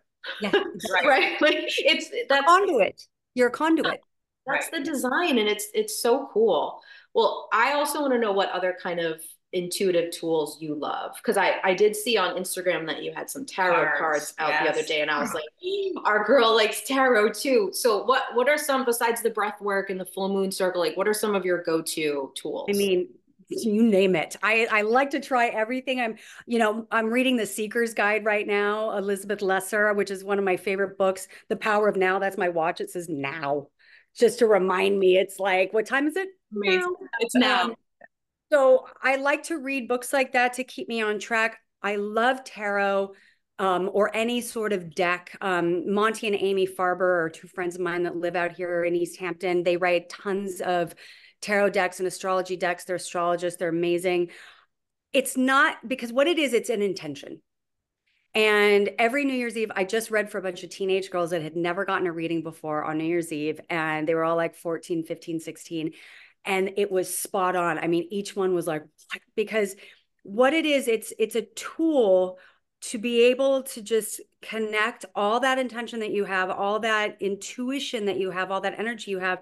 Yeah, 0.41 0.51
right. 0.93 1.05
right. 1.05 1.31
Like 1.41 1.57
it's 1.59 2.09
that's 2.29 2.45
conduit. 2.45 3.01
You're 3.33 3.49
a 3.49 3.51
conduit. 3.51 4.01
That's 4.47 4.71
right. 4.71 4.83
the 4.83 4.91
design, 4.91 5.37
and 5.37 5.47
it's 5.47 5.67
it's 5.73 6.01
so 6.01 6.29
cool. 6.33 6.81
Well, 7.13 7.47
I 7.53 7.73
also 7.73 8.01
want 8.01 8.13
to 8.13 8.19
know 8.19 8.31
what 8.31 8.49
other 8.51 8.75
kind 8.81 8.99
of 8.99 9.21
intuitive 9.55 10.11
tools 10.11 10.57
you 10.59 10.75
love 10.75 11.15
because 11.15 11.37
I 11.37 11.55
I 11.63 11.73
did 11.73 11.95
see 11.95 12.17
on 12.17 12.35
Instagram 12.35 12.85
that 12.87 13.01
you 13.01 13.13
had 13.15 13.29
some 13.29 13.45
tarot 13.45 13.97
cards, 13.97 14.33
Cards, 14.33 14.33
out 14.37 14.63
the 14.63 14.69
other 14.69 14.83
day 14.83 15.01
and 15.01 15.09
I 15.09 15.19
was 15.21 15.33
like 15.33 15.45
our 16.03 16.25
girl 16.25 16.53
likes 16.53 16.85
tarot 16.85 17.29
too. 17.29 17.69
So 17.71 18.03
what 18.03 18.23
what 18.33 18.49
are 18.49 18.57
some 18.57 18.83
besides 18.83 19.21
the 19.21 19.29
breath 19.29 19.61
work 19.61 19.89
and 19.89 19.99
the 19.99 20.05
full 20.05 20.27
moon 20.27 20.51
circle 20.51 20.81
like 20.81 20.97
what 20.97 21.07
are 21.07 21.13
some 21.13 21.35
of 21.35 21.45
your 21.45 21.63
go-to 21.63 22.33
tools? 22.35 22.67
I 22.69 22.73
mean, 22.73 23.07
you 23.49 23.83
name 23.83 24.15
it. 24.15 24.35
I, 24.41 24.67
I 24.71 24.81
like 24.81 25.11
to 25.11 25.19
try 25.19 25.47
everything. 25.47 26.01
I'm, 26.01 26.15
you 26.45 26.59
know, 26.59 26.87
I'm 26.91 27.07
reading 27.07 27.37
The 27.37 27.45
Seeker's 27.45 27.93
Guide 27.93 28.25
right 28.25 28.45
now, 28.45 28.97
Elizabeth 28.97 29.41
Lesser, 29.41 29.93
which 29.93 30.11
is 30.11 30.23
one 30.23 30.39
of 30.39 30.45
my 30.45 30.57
favorite 30.57 30.97
books. 30.97 31.27
The 31.49 31.55
Power 31.55 31.87
of 31.87 31.95
Now. 31.95 32.19
That's 32.19 32.37
my 32.37 32.49
watch. 32.49 32.81
It 32.81 32.89
says 32.89 33.07
now, 33.09 33.67
just 34.17 34.39
to 34.39 34.47
remind 34.47 34.97
me. 34.97 35.17
It's 35.17 35.39
like, 35.39 35.73
what 35.73 35.85
time 35.85 36.07
is 36.07 36.15
it? 36.15 36.29
Amazing. 36.55 36.81
Now. 36.81 37.07
It's 37.19 37.35
now. 37.35 37.63
Um, 37.63 37.75
so 38.51 38.87
I 39.01 39.17
like 39.17 39.43
to 39.43 39.57
read 39.57 39.87
books 39.87 40.13
like 40.13 40.33
that 40.33 40.53
to 40.53 40.63
keep 40.63 40.87
me 40.87 41.01
on 41.01 41.19
track. 41.19 41.59
I 41.81 41.97
love 41.97 42.43
tarot 42.43 43.13
um, 43.59 43.89
or 43.93 44.15
any 44.15 44.41
sort 44.41 44.73
of 44.73 44.93
deck. 44.93 45.37
Um, 45.41 45.93
Monte 45.93 46.27
and 46.27 46.35
Amy 46.35 46.67
Farber 46.67 47.25
are 47.25 47.29
two 47.29 47.47
friends 47.47 47.75
of 47.75 47.81
mine 47.81 48.03
that 48.03 48.15
live 48.15 48.35
out 48.35 48.53
here 48.53 48.83
in 48.83 48.95
East 48.95 49.17
Hampton. 49.17 49.63
They 49.63 49.77
write 49.77 50.09
tons 50.09 50.61
of 50.61 50.93
tarot 51.45 51.69
decks 51.69 51.99
and 51.99 52.07
astrology 52.07 52.57
decks. 52.57 52.85
They're 52.85 52.95
astrologists, 52.95 53.59
they're 53.59 53.69
amazing. 53.69 54.31
It's 55.13 55.37
not 55.37 55.87
because 55.87 56.11
what 56.11 56.27
it 56.27 56.39
is, 56.39 56.53
it's 56.53 56.71
an 56.71 56.81
intention. 56.81 57.41
And 58.33 58.89
every 58.97 59.23
New 59.23 59.35
Year's 59.35 59.55
Eve, 59.55 59.71
I 59.75 59.85
just 59.85 60.11
read 60.11 60.29
for 60.29 60.39
a 60.39 60.41
bunch 60.41 60.63
of 60.63 60.71
teenage 60.71 61.11
girls 61.11 61.29
that 61.29 61.43
had 61.43 61.55
never 61.55 61.85
gotten 61.85 62.07
a 62.07 62.11
reading 62.11 62.41
before 62.41 62.83
on 62.83 62.97
New 62.97 63.05
Year's 63.05 63.31
Eve. 63.31 63.61
And 63.69 64.07
they 64.07 64.15
were 64.15 64.25
all 64.25 64.35
like 64.35 64.55
14, 64.55 65.03
15, 65.03 65.39
16. 65.39 65.91
And 66.43 66.71
it 66.77 66.91
was 66.91 67.15
spot 67.15 67.55
on. 67.55 67.77
I 67.77 67.87
mean, 67.87 68.07
each 68.09 68.35
one 68.35 68.53
was 68.55 68.67
like, 68.67 68.83
because 69.35 69.75
what 70.23 70.53
it 70.53 70.65
is, 70.65 70.87
it's 70.87 71.13
it's 71.19 71.35
a 71.35 71.43
tool 71.43 72.39
to 72.81 72.97
be 72.97 73.25
able 73.25 73.63
to 73.63 73.81
just 73.81 74.19
connect 74.41 75.05
all 75.15 75.39
that 75.39 75.59
intention 75.59 75.99
that 75.99 76.11
you 76.11 76.25
have, 76.25 76.49
all 76.49 76.79
that 76.79 77.17
intuition 77.21 78.05
that 78.05 78.17
you 78.17 78.31
have, 78.31 78.51
all 78.51 78.61
that 78.61 78.79
energy 78.79 79.11
you 79.11 79.19
have. 79.19 79.39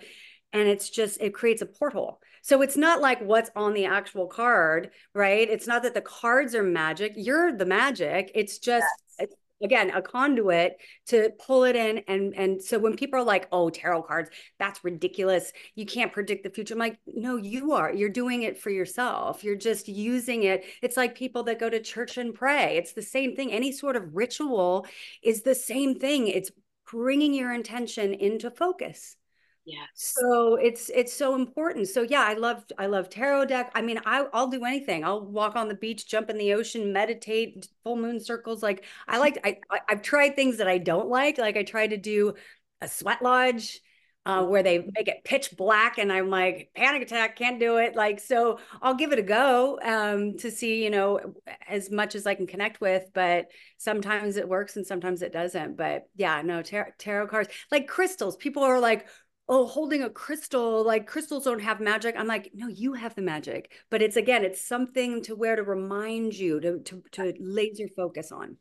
And 0.53 0.67
it's 0.67 0.89
just, 0.89 1.19
it 1.19 1.33
creates 1.33 1.61
a 1.61 1.65
portal. 1.65 2.21
So 2.43 2.61
it's 2.61 2.77
not 2.77 3.01
like 3.01 3.19
what's 3.21 3.49
on 3.55 3.73
the 3.73 3.85
actual 3.85 4.27
card, 4.27 4.91
right? 5.15 5.49
It's 5.49 5.67
not 5.67 5.83
that 5.83 5.93
the 5.93 6.01
cards 6.01 6.53
are 6.55 6.63
magic. 6.63 7.13
You're 7.15 7.57
the 7.57 7.65
magic. 7.65 8.31
It's 8.35 8.59
just, 8.59 8.85
it's, 9.17 9.33
again, 9.63 9.91
a 9.91 10.01
conduit 10.01 10.75
to 11.07 11.31
pull 11.43 11.63
it 11.63 11.75
in. 11.75 11.99
And, 12.07 12.35
and 12.35 12.61
so 12.61 12.77
when 12.77 12.97
people 12.97 13.19
are 13.19 13.23
like, 13.23 13.47
oh, 13.51 13.69
tarot 13.69 14.03
cards, 14.03 14.29
that's 14.59 14.83
ridiculous. 14.83 15.53
You 15.75 15.85
can't 15.85 16.11
predict 16.11 16.43
the 16.43 16.49
future. 16.49 16.73
I'm 16.73 16.79
like, 16.79 16.99
no, 17.07 17.37
you 17.37 17.71
are. 17.71 17.93
You're 17.93 18.09
doing 18.09 18.43
it 18.43 18.59
for 18.59 18.69
yourself. 18.69 19.43
You're 19.43 19.55
just 19.55 19.87
using 19.87 20.43
it. 20.43 20.65
It's 20.81 20.97
like 20.97 21.15
people 21.15 21.43
that 21.43 21.59
go 21.59 21.69
to 21.69 21.81
church 21.81 22.17
and 22.17 22.33
pray. 22.33 22.77
It's 22.77 22.91
the 22.91 23.01
same 23.01 23.35
thing. 23.35 23.53
Any 23.53 23.71
sort 23.71 23.95
of 23.95 24.13
ritual 24.13 24.85
is 25.23 25.43
the 25.43 25.55
same 25.55 25.97
thing. 25.97 26.27
It's 26.27 26.51
bringing 26.91 27.33
your 27.33 27.53
intention 27.53 28.13
into 28.13 28.51
focus. 28.51 29.15
Yes. 29.65 29.87
So 30.19 30.55
it's 30.55 30.89
it's 30.89 31.13
so 31.13 31.35
important. 31.35 31.87
So 31.87 32.01
yeah, 32.01 32.21
I 32.21 32.33
love 32.33 32.65
I 32.77 32.87
love 32.87 33.09
tarot 33.09 33.45
deck. 33.45 33.71
I 33.73 33.81
mean, 33.81 33.97
I 34.05 34.25
I'll 34.33 34.47
do 34.49 34.65
anything. 34.65 35.05
I'll 35.05 35.21
walk 35.25 35.55
on 35.55 35.69
the 35.69 35.73
beach, 35.75 36.05
jump 36.05 36.29
in 36.29 36.37
the 36.37 36.53
ocean, 36.53 36.91
meditate, 36.91 37.69
full 37.83 37.95
moon 37.95 38.19
circles. 38.19 38.61
Like 38.61 38.83
I 39.07 39.19
like 39.19 39.39
I 39.45 39.59
I've 39.87 40.01
tried 40.01 40.35
things 40.35 40.57
that 40.57 40.67
I 40.67 40.79
don't 40.79 41.07
like. 41.07 41.37
Like 41.37 41.55
I 41.55 41.63
tried 41.63 41.91
to 41.91 41.97
do 41.97 42.33
a 42.81 42.89
sweat 42.89 43.21
lodge 43.21 43.79
uh, 44.25 44.45
where 44.45 44.63
they 44.63 44.79
make 44.79 45.07
it 45.07 45.23
pitch 45.25 45.55
black, 45.57 45.97
and 45.97 46.11
I'm 46.11 46.29
like 46.29 46.69
panic 46.75 47.01
attack, 47.01 47.37
can't 47.37 47.59
do 47.59 47.77
it. 47.77 47.95
Like 47.95 48.19
so, 48.19 48.59
I'll 48.81 48.95
give 48.95 49.11
it 49.11 49.19
a 49.19 49.23
go 49.23 49.79
um, 49.81 50.37
to 50.39 50.49
see 50.51 50.83
you 50.83 50.89
know 50.89 51.35
as 51.67 51.91
much 51.91 52.15
as 52.15 52.25
I 52.25 52.35
can 52.35 52.47
connect 52.47 52.79
with. 52.81 53.03
But 53.13 53.47
sometimes 53.77 54.37
it 54.37 54.47
works 54.47 54.75
and 54.77 54.85
sometimes 54.87 55.21
it 55.21 55.33
doesn't. 55.33 55.75
But 55.77 56.03
yeah, 56.15 56.41
no 56.41 56.61
tarot, 56.61 56.91
tarot 56.97 57.27
cards 57.27 57.49
like 57.71 57.87
crystals. 57.87 58.35
People 58.37 58.63
are 58.63 58.79
like 58.79 59.07
oh 59.49 59.65
holding 59.67 60.03
a 60.03 60.09
crystal 60.09 60.83
like 60.83 61.05
crystals 61.07 61.43
don't 61.45 61.61
have 61.61 61.79
magic 61.79 62.15
i'm 62.17 62.27
like 62.27 62.51
no 62.53 62.67
you 62.67 62.93
have 62.93 63.15
the 63.15 63.21
magic 63.21 63.71
but 63.89 64.01
it's 64.01 64.15
again 64.15 64.43
it's 64.43 64.61
something 64.65 65.21
to 65.21 65.35
where 65.35 65.55
to 65.55 65.63
remind 65.63 66.33
you 66.33 66.59
to 66.59 66.79
to, 66.79 67.03
to 67.11 67.33
laser 67.39 67.87
focus 67.95 68.31
on 68.31 68.57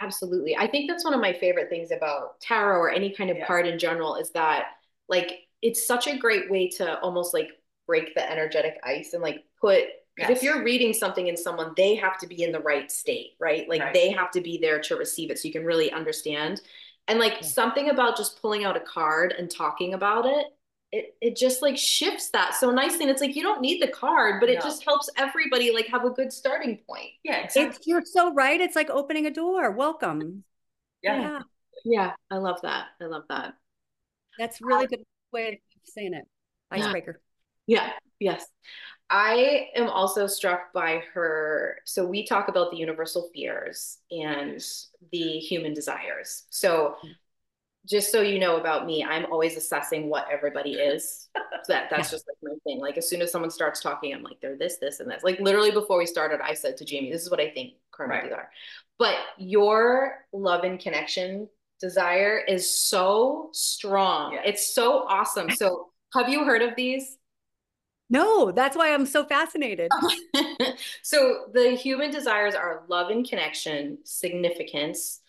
Absolutely. 0.00 0.56
I 0.56 0.68
think 0.68 0.88
that's 0.88 1.04
one 1.04 1.14
of 1.14 1.20
my 1.20 1.32
favorite 1.32 1.68
things 1.68 1.90
about 1.90 2.40
tarot 2.40 2.78
or 2.78 2.90
any 2.90 3.10
kind 3.12 3.30
of 3.30 3.36
Yeah. 3.38 3.46
card 3.46 3.66
in 3.66 3.78
general 3.78 4.14
is 4.14 4.30
that 4.30 4.66
like 5.08 5.48
it's 5.60 5.86
such 5.86 6.06
a 6.06 6.16
great 6.16 6.48
way 6.50 6.68
to 6.68 7.00
almost 7.00 7.34
like 7.34 7.50
break 7.86 8.14
the 8.14 8.30
energetic 8.30 8.78
ice 8.84 9.12
and 9.14 9.22
like 9.22 9.44
put 9.60 9.84
'cause 10.20 10.30
if 10.30 10.42
you're 10.42 10.62
reading 10.64 10.92
something 10.92 11.26
in 11.28 11.36
someone, 11.36 11.72
they 11.76 11.94
have 11.96 12.18
to 12.18 12.26
be 12.26 12.42
in 12.42 12.52
the 12.52 12.60
right 12.60 12.90
state, 12.90 13.34
right? 13.40 13.68
Like 13.68 13.80
Right. 13.80 13.92
they 13.92 14.10
have 14.10 14.30
to 14.32 14.40
be 14.40 14.58
there 14.58 14.80
to 14.82 14.96
receive 14.96 15.30
it 15.30 15.38
so 15.38 15.46
you 15.48 15.52
can 15.54 15.64
really 15.64 15.90
understand. 15.92 16.60
And 17.08 17.18
like 17.18 17.42
something 17.42 17.90
about 17.90 18.16
just 18.16 18.40
pulling 18.42 18.64
out 18.64 18.76
a 18.76 18.80
card 18.80 19.34
and 19.38 19.50
talking 19.50 19.94
about 19.94 20.26
it, 20.26 20.46
it 20.92 21.16
it 21.20 21.36
just 21.36 21.62
like 21.62 21.76
shifts 21.76 22.30
that 22.30 22.54
so 22.54 22.70
nicely. 22.70 23.02
And 23.02 23.10
it's 23.10 23.20
like 23.20 23.34
you 23.36 23.42
don't 23.42 23.60
need 23.60 23.82
the 23.82 23.88
card, 23.88 24.40
but 24.40 24.48
it 24.50 24.56
No. 24.56 24.60
just 24.60 24.84
helps 24.84 25.08
everybody 25.16 25.72
like 25.72 25.86
have 25.88 26.04
a 26.04 26.10
good 26.10 26.32
starting 26.32 26.78
point. 26.88 27.10
Yeah, 27.24 27.38
exactly. 27.38 27.76
it's 27.76 27.86
you're 27.86 28.04
so 28.04 28.32
right 28.34 28.60
it's 28.60 28.76
like 28.76 28.90
opening 28.90 29.26
a 29.26 29.30
door 29.30 29.70
welcome 29.72 30.44
Yeah. 31.02 31.42
Yeah, 31.84 32.14
I 32.30 32.36
love 32.38 32.60
that. 32.62 32.88
I 33.00 33.06
love 33.06 33.24
that. 33.28 33.54
that's 34.38 34.60
um, 34.62 34.68
really 34.68 34.86
good 34.86 35.04
way 35.32 35.48
of 35.52 35.58
saying 35.84 36.14
it 36.14 36.24
icebreaker 36.70 37.20
Yeah, 37.66 37.90
yes. 38.18 38.46
I 39.10 39.68
am 39.74 39.88
also 39.88 40.26
struck 40.26 40.72
by 40.72 41.02
her. 41.14 41.78
So 41.84 42.06
we 42.06 42.26
talk 42.26 42.48
about 42.48 42.70
the 42.70 42.76
universal 42.76 43.30
fears 43.34 43.98
and 44.10 44.62
the 45.12 45.38
human 45.38 45.72
desires. 45.72 46.44
So 46.50 46.96
mm. 47.02 47.10
just 47.86 48.12
so 48.12 48.20
you 48.20 48.38
know 48.38 48.56
about 48.56 48.84
me, 48.84 49.02
I'm 49.02 49.24
always 49.32 49.56
assessing 49.56 50.10
what 50.10 50.26
everybody 50.30 50.74
is. 50.74 51.28
So 51.34 51.42
that 51.68 51.88
that's 51.90 52.10
just 52.10 52.26
like 52.28 52.36
my 52.42 52.58
thing. 52.64 52.80
Like 52.80 52.98
as 52.98 53.08
soon 53.08 53.22
as 53.22 53.32
someone 53.32 53.50
starts 53.50 53.80
talking, 53.80 54.14
I'm 54.14 54.22
like, 54.22 54.40
they're 54.42 54.58
this, 54.58 54.76
this, 54.76 55.00
and 55.00 55.10
this. 55.10 55.22
Like 55.22 55.40
literally 55.40 55.70
before 55.70 55.98
we 55.98 56.06
started, 56.06 56.40
I 56.42 56.52
said 56.52 56.76
to 56.78 56.84
Jamie, 56.84 57.10
this 57.10 57.22
is 57.22 57.30
what 57.30 57.40
I 57.40 57.50
think 57.50 57.74
karmic 57.90 58.24
Right. 58.24 58.32
are. 58.32 58.50
But 58.98 59.16
your 59.38 60.26
love 60.32 60.64
and 60.64 60.78
connection 60.78 61.48
desire 61.80 62.38
is 62.38 62.68
so 62.68 63.50
strong. 63.52 64.34
Yeah. 64.34 64.42
It's 64.44 64.74
so 64.74 65.04
awesome. 65.08 65.50
So 65.50 65.88
have 66.14 66.28
you 66.28 66.44
heard 66.44 66.62
of 66.62 66.74
these? 66.76 67.17
No 68.10 68.50
that's 68.52 68.76
why 68.76 68.92
i'm 68.92 69.06
so 69.06 69.24
fascinated 69.24 69.90
so 71.02 71.46
the 71.52 71.70
human 71.70 72.10
desires 72.10 72.54
are 72.54 72.84
love 72.88 73.10
and 73.10 73.28
connection, 73.28 73.98
significance, 74.04 75.20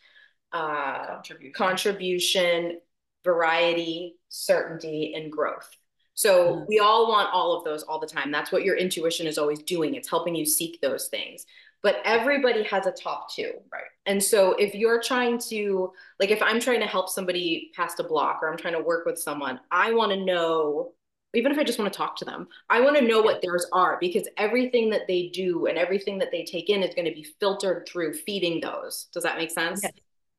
uh, 0.51 1.05
Contribution. 1.07 1.53
contribution, 1.53 2.79
variety, 3.23 4.15
certainty, 4.29 5.13
and 5.15 5.31
growth. 5.31 5.69
So 6.13 6.53
Mhm. 6.55 6.67
we 6.67 6.79
all 6.79 7.07
want 7.07 7.29
all 7.33 7.57
of 7.57 7.63
those 7.63 7.83
all 7.83 7.99
the 7.99 8.07
time. 8.07 8.31
That's 8.31 8.51
what 8.51 8.63
your 8.63 8.75
intuition 8.75 9.27
is 9.27 9.37
always 9.37 9.59
doing. 9.63 9.95
It's 9.95 10.09
helping 10.09 10.35
you 10.35 10.45
seek 10.45 10.81
those 10.81 11.07
things. 11.07 11.45
But 11.81 12.01
everybody 12.03 12.63
has 12.63 12.85
a 12.87 12.91
top 12.91 13.31
two. 13.33 13.53
Right. 13.71 13.83
And 14.05 14.21
so 14.21 14.51
if 14.53 14.75
you're 14.75 15.01
trying 15.01 15.37
to, 15.49 15.93
like, 16.19 16.29
if 16.29 16.41
I'm 16.41 16.59
trying 16.59 16.81
to 16.81 16.87
help 16.87 17.07
somebody 17.09 17.71
past 17.73 17.99
a 18.01 18.03
block 18.03 18.39
or 18.41 18.49
I'm 18.51 18.57
trying 18.57 18.73
to 18.73 18.81
work 18.83 19.05
with 19.05 19.17
someone, 19.17 19.61
I 19.71 19.93
want 19.93 20.11
to 20.11 20.17
know, 20.25 20.93
even 21.33 21.51
if 21.51 21.57
I 21.57 21.63
just 21.63 21.77
want 21.77 21.91
to 21.91 21.97
talk 21.97 22.15
to 22.17 22.25
them, 22.25 22.47
I 22.69 22.81
want 22.81 22.97
to 22.97 23.05
know 23.05 23.21
what 23.21 23.41
theirs 23.41 23.65
are 23.71 23.97
because 23.99 24.27
everything 24.37 24.89
that 24.89 25.07
they 25.07 25.29
do 25.33 25.67
and 25.67 25.77
everything 25.77 26.17
that 26.19 26.31
they 26.31 26.43
take 26.43 26.69
in 26.69 26.81
is 26.83 26.95
going 26.95 27.07
to 27.07 27.13
be 27.13 27.27
filtered 27.39 27.87
through 27.87 28.13
feeding 28.13 28.61
those. 28.61 29.07
Does 29.13 29.23
that 29.23 29.37
make 29.37 29.51
sense? 29.51 29.81
Yes. 29.83 29.93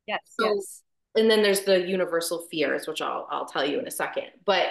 yes 0.06 0.20
So- 0.38 0.54
yes 0.54 0.82
and 1.16 1.30
then 1.30 1.42
there's 1.42 1.62
the 1.62 1.80
universal 1.80 2.46
fears, 2.50 2.86
which 2.86 3.02
I'll 3.02 3.26
I'll 3.30 3.46
tell 3.46 3.64
you 3.64 3.78
in 3.78 3.86
a 3.86 3.90
second. 3.90 4.26
But 4.44 4.68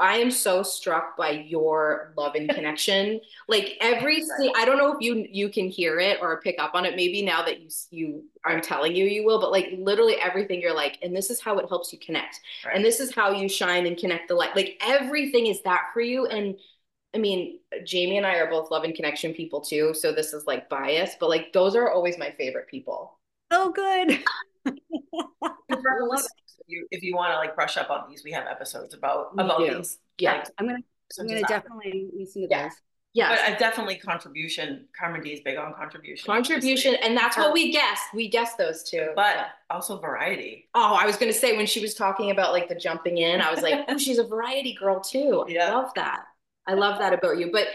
I 0.00 0.16
am 0.18 0.30
so 0.30 0.62
struck 0.62 1.16
by 1.16 1.30
your 1.30 2.12
love 2.16 2.34
and 2.34 2.48
connection. 2.50 3.20
Like 3.46 3.76
every 3.80 4.24
I 4.56 4.64
don't 4.64 4.78
know 4.78 4.92
if 4.92 4.98
you 5.00 5.26
you 5.30 5.48
can 5.48 5.68
hear 5.68 6.00
it 6.00 6.18
or 6.20 6.40
pick 6.40 6.56
up 6.58 6.74
on 6.74 6.84
it. 6.84 6.96
Maybe 6.96 7.22
now 7.22 7.44
that 7.44 7.60
you 7.60 7.68
you 7.90 8.24
I'm 8.44 8.60
telling 8.60 8.94
you 8.96 9.04
you 9.06 9.24
will, 9.24 9.40
but 9.40 9.52
like 9.52 9.68
literally 9.78 10.16
everything 10.16 10.60
you're 10.60 10.74
like, 10.74 10.98
and 11.02 11.14
this 11.14 11.30
is 11.30 11.40
how 11.40 11.58
it 11.58 11.68
helps 11.68 11.92
you 11.92 11.98
connect, 11.98 12.40
Right. 12.64 12.74
and 12.76 12.84
this 12.84 12.98
is 13.00 13.14
how 13.14 13.30
you 13.32 13.48
shine 13.48 13.86
and 13.86 13.96
connect 13.96 14.28
the 14.28 14.34
light. 14.34 14.56
Like 14.56 14.80
everything 14.84 15.46
is 15.46 15.62
that 15.62 15.86
for 15.94 16.00
you. 16.00 16.26
And 16.26 16.56
I 17.14 17.18
mean, 17.18 17.60
Jamie 17.84 18.18
and 18.18 18.26
I 18.26 18.34
are 18.36 18.50
both 18.50 18.70
love 18.70 18.84
and 18.84 18.94
connection 18.94 19.32
people 19.32 19.60
too, 19.60 19.94
so 19.94 20.12
this 20.12 20.32
is 20.32 20.46
like 20.46 20.68
bias, 20.68 21.12
but 21.20 21.28
like 21.28 21.52
those 21.52 21.74
are 21.76 21.90
always 21.90 22.18
my 22.18 22.30
favorite 22.32 22.68
people. 22.68 23.18
oh 23.50 23.70
good 23.70 24.22
And 26.92 27.02
for 27.02 27.02
I 27.02 27.02
love 27.02 27.02
listeners, 27.02 27.02
if 27.02 27.02
you, 27.02 27.14
want 27.16 27.32
to 27.32 27.36
like 27.38 27.54
brush 27.54 27.76
up 27.76 27.90
on 27.90 28.08
these, 28.08 28.22
we 28.24 28.32
have 28.32 28.46
episodes 28.46 28.94
about 28.94 29.30
about 29.34 29.58
these. 29.60 29.98
Yeah. 30.18 30.32
like, 30.32 30.48
i'm 30.58 30.66
gonna 30.66 30.78
i'm 31.18 31.26
gonna 31.26 31.40
desires. 31.40 31.62
definitely 31.62 32.10
listen 32.16 32.42
to 32.42 32.48
Yeah. 32.50 32.64
those 32.64 32.72
Yes. 33.14 33.40
But 33.40 33.52
I 33.52 33.56
definitely 33.58 33.96
contribution. 33.96 34.86
Carmindy 35.00 35.32
is 35.32 35.40
big 35.40 35.56
on 35.56 35.72
contribution. 35.74 36.26
contribution 36.26 36.94
obviously. 36.94 37.08
and 37.08 37.16
that's 37.16 37.36
what 37.38 37.52
we 37.52 37.72
guessed 37.72 38.04
we 38.14 38.28
guessed 38.28 38.58
those 38.58 38.82
two 38.84 39.08
but 39.16 39.48
also 39.70 39.98
variety. 39.98 40.68
oh 40.74 40.94
i 40.94 41.06
was 41.06 41.16
going 41.16 41.32
to 41.32 41.36
say 41.38 41.56
when 41.56 41.66
she 41.66 41.80
was 41.80 41.94
talking 41.94 42.30
about 42.30 42.52
like 42.52 42.68
the 42.68 42.74
jumping 42.74 43.18
in 43.18 43.40
i 43.40 43.50
was 43.50 43.62
like 43.62 43.84
oh 43.88 43.96
she's 43.98 44.18
a 44.18 44.26
variety 44.26 44.74
girl 44.78 45.00
too 45.00 45.44
i 45.48 45.50
Yeah. 45.50 45.74
love 45.74 45.90
that 45.96 46.24
i 46.66 46.74
love 46.74 46.98
that 47.00 47.12
about 47.14 47.38
you 47.38 47.50
but 47.50 47.66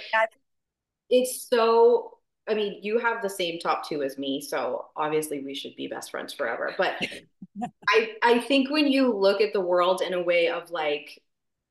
It's 1.09 1.47
so 1.49 2.17
I 2.47 2.55
mean, 2.55 2.79
you 2.83 2.99
have 2.99 3.21
the 3.21 3.29
same 3.29 3.57
top 3.59 3.87
two 3.87 4.03
as 4.03 4.17
me, 4.17 4.41
so 4.41 4.87
obviously 4.97 5.41
we 5.45 5.55
should 5.55 5.77
be 5.77 5.87
best 5.87 6.11
friends 6.11 6.33
forever. 6.33 6.73
But 6.77 6.95
I 7.87 8.15
I 8.21 8.39
think 8.39 8.69
when 8.69 8.87
you 8.87 9.13
look 9.13 9.41
at 9.41 9.53
the 9.53 9.61
world 9.61 10.01
in 10.01 10.13
a 10.13 10.21
way 10.21 10.49
of 10.49 10.71
like 10.71 11.21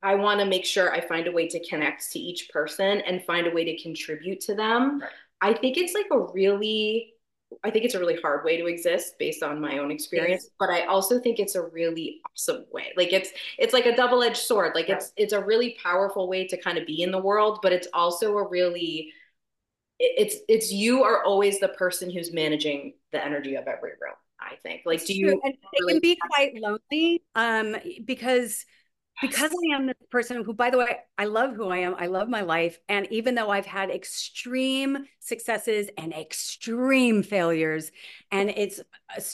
I 0.02 0.16
want 0.16 0.40
to 0.40 0.46
make 0.46 0.64
sure 0.64 0.92
I 0.92 1.00
find 1.00 1.26
a 1.26 1.32
way 1.32 1.48
to 1.48 1.64
connect 1.68 2.10
to 2.12 2.18
each 2.18 2.48
person 2.50 3.00
and 3.02 3.24
find 3.24 3.46
a 3.46 3.50
way 3.50 3.64
to 3.64 3.82
contribute 3.82 4.40
to 4.42 4.54
them. 4.54 5.00
Right. 5.00 5.10
I 5.40 5.54
think 5.54 5.76
it's 5.76 5.94
like 5.94 6.06
a 6.10 6.18
really 6.32 7.14
I 7.62 7.70
think 7.70 7.84
it's 7.84 7.94
a 7.94 7.98
really 7.98 8.18
hard 8.20 8.44
way 8.44 8.56
to 8.56 8.66
exist 8.66 9.18
based 9.18 9.42
on 9.42 9.60
my 9.60 9.76
own 9.78 9.90
experience, 9.90 10.48
but 10.58 10.70
I 10.70 10.86
also 10.86 11.20
think 11.20 11.38
it's 11.38 11.54
a 11.54 11.62
really 11.62 12.20
awesome 12.30 12.64
way. 12.72 12.92
Like 12.96 13.12
it's 13.12 13.30
it's 13.58 13.74
like 13.74 13.86
a 13.86 13.94
double-edged 13.94 14.36
sword. 14.36 14.72
Like 14.74 14.88
it's 14.88 15.12
it's 15.16 15.32
a 15.34 15.44
really 15.44 15.76
powerful 15.82 16.28
way 16.28 16.46
to 16.48 16.56
kind 16.56 16.78
of 16.78 16.86
be 16.86 17.02
in 17.02 17.10
the 17.10 17.20
world, 17.20 17.58
but 17.62 17.72
it's 17.72 17.88
also 17.92 18.38
a 18.38 18.48
really 18.48 19.12
it's 19.98 20.36
it's 20.48 20.72
you 20.72 21.04
are 21.04 21.22
always 21.24 21.60
the 21.60 21.68
person 21.68 22.10
who's 22.10 22.32
managing 22.32 22.94
the 23.12 23.24
energy 23.24 23.56
of 23.56 23.66
every 23.68 23.92
room. 24.00 24.14
I 24.53 24.57
think. 24.57 24.82
Like, 24.84 25.05
do 25.05 25.14
you? 25.14 25.40
And 25.42 25.55
it 25.72 25.88
can 25.88 26.00
be 26.00 26.18
quite 26.30 26.55
lonely, 26.55 27.22
um, 27.34 27.76
because 28.05 28.64
because 29.20 29.53
I 29.53 29.76
am 29.76 29.86
the 29.86 29.94
person 30.11 30.42
who, 30.42 30.55
by 30.55 30.70
the 30.70 30.78
way, 30.78 30.96
I 31.18 31.26
love 31.26 31.55
who 31.55 31.68
I 31.68 31.78
am. 31.78 31.94
I 31.96 32.07
love 32.07 32.28
my 32.28 32.40
life, 32.40 32.78
and 32.88 33.07
even 33.11 33.34
though 33.34 33.50
I've 33.50 33.66
had 33.66 33.90
extreme 33.90 34.98
successes 35.20 35.88
and 35.98 36.12
extreme 36.12 37.22
failures, 37.22 37.90
and 38.30 38.50
it's 38.50 38.80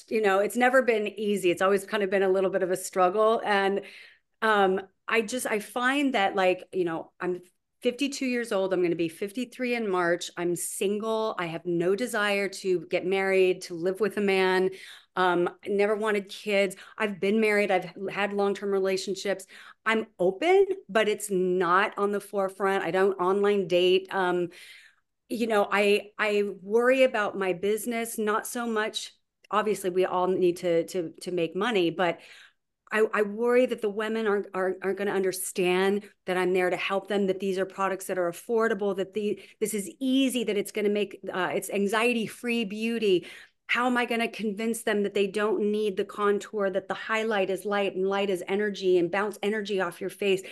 you 0.09 0.23
know 0.23 0.41
it's 0.41 0.57
never 0.57 0.83
been 0.83 1.07
easy. 1.07 1.51
It's 1.51 1.63
always 1.63 1.85
kind 1.85 2.03
of 2.03 2.11
been 2.11 2.23
a 2.23 2.29
little 2.29 2.51
bit 2.51 2.63
of 2.63 2.71
a 2.71 2.77
struggle, 2.77 3.41
and 3.45 3.83
um, 4.43 4.81
I 5.07 5.23
just 5.23 5.47
I 5.47 5.59
find 5.59 6.15
that 6.15 6.35
like 6.37 6.65
you 6.73 6.85
know 6.85 7.13
I'm 7.21 7.41
52 7.83 8.27
years 8.27 8.51
old. 8.53 8.73
I'm 8.73 8.81
going 8.81 8.91
to 8.91 8.97
be 8.97 9.09
53 9.09 9.77
in 9.77 9.89
March. 9.89 10.31
I'm 10.37 10.57
single. 10.57 11.35
I 11.39 11.47
have 11.47 11.65
no 11.65 11.95
desire 11.95 12.49
to 12.49 12.87
get 12.91 13.07
married, 13.07 13.63
to 13.63 13.75
live 13.75 14.01
with 14.01 14.17
a 14.17 14.21
man. 14.21 14.71
Um, 15.19 15.51
I 15.65 15.69
never 15.69 15.97
wanted 15.97 16.29
kids. 16.29 16.77
I've 16.97 17.19
been 17.19 17.41
married. 17.41 17.71
I've 17.71 17.91
had 18.09 18.33
long-term 18.33 18.71
relationships. 18.71 19.47
I'm 19.85 20.07
open, 20.19 20.65
but 20.89 21.09
it's 21.09 21.29
not 21.31 21.93
on 21.99 22.13
the 22.13 22.21
forefront. 22.21 22.85
I 22.85 22.93
don't 22.93 23.19
online 23.21 23.67
date. 23.67 24.07
Um, 24.13 24.51
you 25.29 25.47
know, 25.49 25.69
I 25.71 26.13
I 26.19 26.45
worry 26.63 27.03
about 27.03 27.37
my 27.37 27.53
business, 27.53 28.17
not 28.17 28.47
so 28.47 28.67
much. 28.67 29.13
Obviously, 29.51 29.91
we 29.91 30.05
all 30.05 30.29
need 30.29 30.59
to 30.59 30.87
to 30.87 31.13
to 31.23 31.33
make 31.33 31.57
money, 31.57 31.91
but 31.91 32.21
I, 32.91 33.05
I 33.13 33.23
worry 33.23 33.67
that 33.67 33.83
the 33.83 33.91
women 33.91 34.27
aren't, 34.27 34.47
aren't, 34.55 34.79
aren't 34.83 34.99
going 34.99 35.09
to 35.09 35.15
understand 35.15 36.09
that 36.27 36.39
I'm 36.39 36.55
there 36.55 36.71
to 36.71 36.77
help 36.77 37.09
them, 37.09 37.27
that 37.27 37.41
these 37.41 37.59
are 37.59 37.67
products 37.67 38.07
that 38.07 38.19
are 38.19 38.31
affordable, 38.31 38.97
that 38.97 39.13
the 39.13 39.41
this 39.61 39.75
is 39.75 39.91
easy, 40.01 40.45
that 40.45 40.57
it's 40.57 40.73
going 40.73 40.87
to 40.87 40.91
make 40.91 41.21
uh, 41.33 41.51
it's 41.55 41.71
anxiety 41.71 42.27
free 42.27 42.65
beauty. 42.65 43.27
How 43.69 43.87
am 43.87 43.97
I 43.97 44.07
going 44.07 44.21
to 44.21 44.29
convince 44.29 44.83
them 44.83 45.03
that 45.05 45.15
they 45.15 45.27
don't 45.27 45.71
need 45.71 45.97
the 45.97 46.05
contour, 46.05 46.71
that 46.71 46.89
the 46.89 46.95
highlight 46.95 47.51
is 47.51 47.65
light 47.65 47.95
and 47.95 48.09
light 48.09 48.31
is 48.31 48.43
energy 48.49 48.99
and 48.99 49.11
bounce 49.11 49.39
energy 49.43 49.81
off 49.81 50.01
your 50.01 50.11
face? 50.11 50.43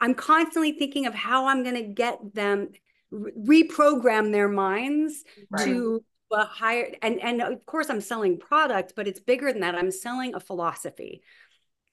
I'm 0.00 0.14
constantly 0.14 0.72
thinking 0.72 1.06
of 1.06 1.14
how 1.14 1.46
I'm 1.46 1.62
going 1.62 1.76
to 1.76 1.82
get 1.82 2.34
them 2.34 2.70
reprogram 3.12 4.32
their 4.32 4.48
minds 4.48 5.24
right. 5.50 5.64
to 5.64 6.04
a 6.32 6.44
higher 6.44 6.92
and 7.00 7.20
and 7.22 7.40
of 7.40 7.64
course 7.64 7.88
I'm 7.88 8.00
selling 8.00 8.38
product, 8.38 8.94
but 8.96 9.06
it's 9.06 9.20
bigger 9.20 9.52
than 9.52 9.60
that. 9.60 9.76
I'm 9.76 9.92
selling 9.92 10.34
a 10.34 10.40
philosophy. 10.40 11.22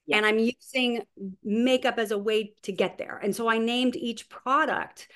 Yeah. 0.07 0.17
And 0.17 0.25
I'm 0.25 0.39
using 0.39 1.03
makeup 1.43 1.99
as 1.99 2.09
a 2.09 2.17
way 2.17 2.53
to 2.63 2.71
get 2.71 2.97
there. 2.97 3.19
And 3.21 3.35
so 3.35 3.47
I 3.47 3.59
named 3.59 3.95
each 3.95 4.29
product 4.29 5.07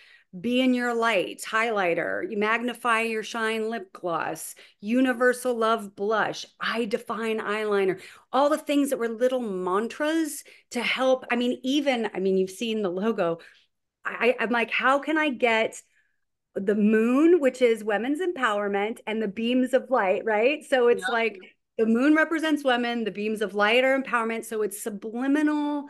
be 0.42 0.62
in 0.62 0.74
your 0.74 0.94
light 0.94 1.42
highlighter 1.48 2.30
you 2.30 2.38
magnify 2.38 3.02
your 3.02 3.24
shine 3.24 3.70
lip 3.70 3.92
gloss 3.94 4.56
universal 4.82 5.56
love 5.56 5.96
blush 5.96 6.46
i 6.60 6.86
define 6.86 7.40
eyeliner 7.40 8.00
all 8.32 8.50
the 8.50 8.58
things 8.58 8.90
that 8.90 9.00
were 9.00 9.08
little 9.08 9.40
mantras 9.40 10.44
to 10.72 10.82
help 10.82 11.26
i 11.32 11.36
mean 11.36 11.60
even 11.64 12.10
i 12.14 12.20
mean 12.20 12.38
you've 12.38 12.50
seen 12.50 12.82
the 12.82 12.90
logo 12.90 13.40
I, 14.04 14.36
i'm 14.40 14.50
like 14.50 14.72
how 14.72 15.00
can 15.00 15.18
i 15.18 15.30
get 15.30 15.82
the 16.56 16.76
moon 16.76 17.40
which 17.40 17.62
is 17.62 17.84
women's 17.84 18.22
empowerment 18.22 19.00
and 19.08 19.22
the 19.22 19.28
beams 19.28 19.74
of 19.74 19.90
light 19.90 20.24
right 20.26 20.64
so 20.64 20.88
it's 20.88 21.08
like 21.10 21.38
the 21.78 21.86
moon 21.86 22.16
represents 22.16 22.64
women, 22.64 23.04
the 23.04 23.12
beams 23.12 23.42
of 23.42 23.54
light 23.54 23.84
are 23.84 24.02
empowerment. 24.02 24.46
So 24.46 24.62
it's 24.62 24.82
subliminal 24.82 25.86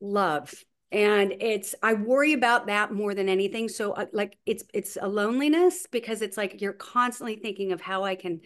love. 0.00 0.54
And 0.90 1.34
it's 1.40 1.74
I 1.82 1.94
worry 1.94 2.32
about 2.32 2.66
that 2.68 2.92
more 2.92 3.14
than 3.14 3.28
anything. 3.28 3.68
So 3.68 3.92
uh, 3.92 4.06
like 4.12 4.38
it's 4.46 4.64
it's 4.72 4.96
a 5.00 5.06
loneliness 5.06 5.86
because 5.90 6.22
it's 6.22 6.36
like 6.36 6.60
you're 6.60 6.72
constantly 6.72 7.36
thinking 7.36 7.72
of 7.72 7.80
how 7.80 8.04
I 8.04 8.14
can 8.14 8.40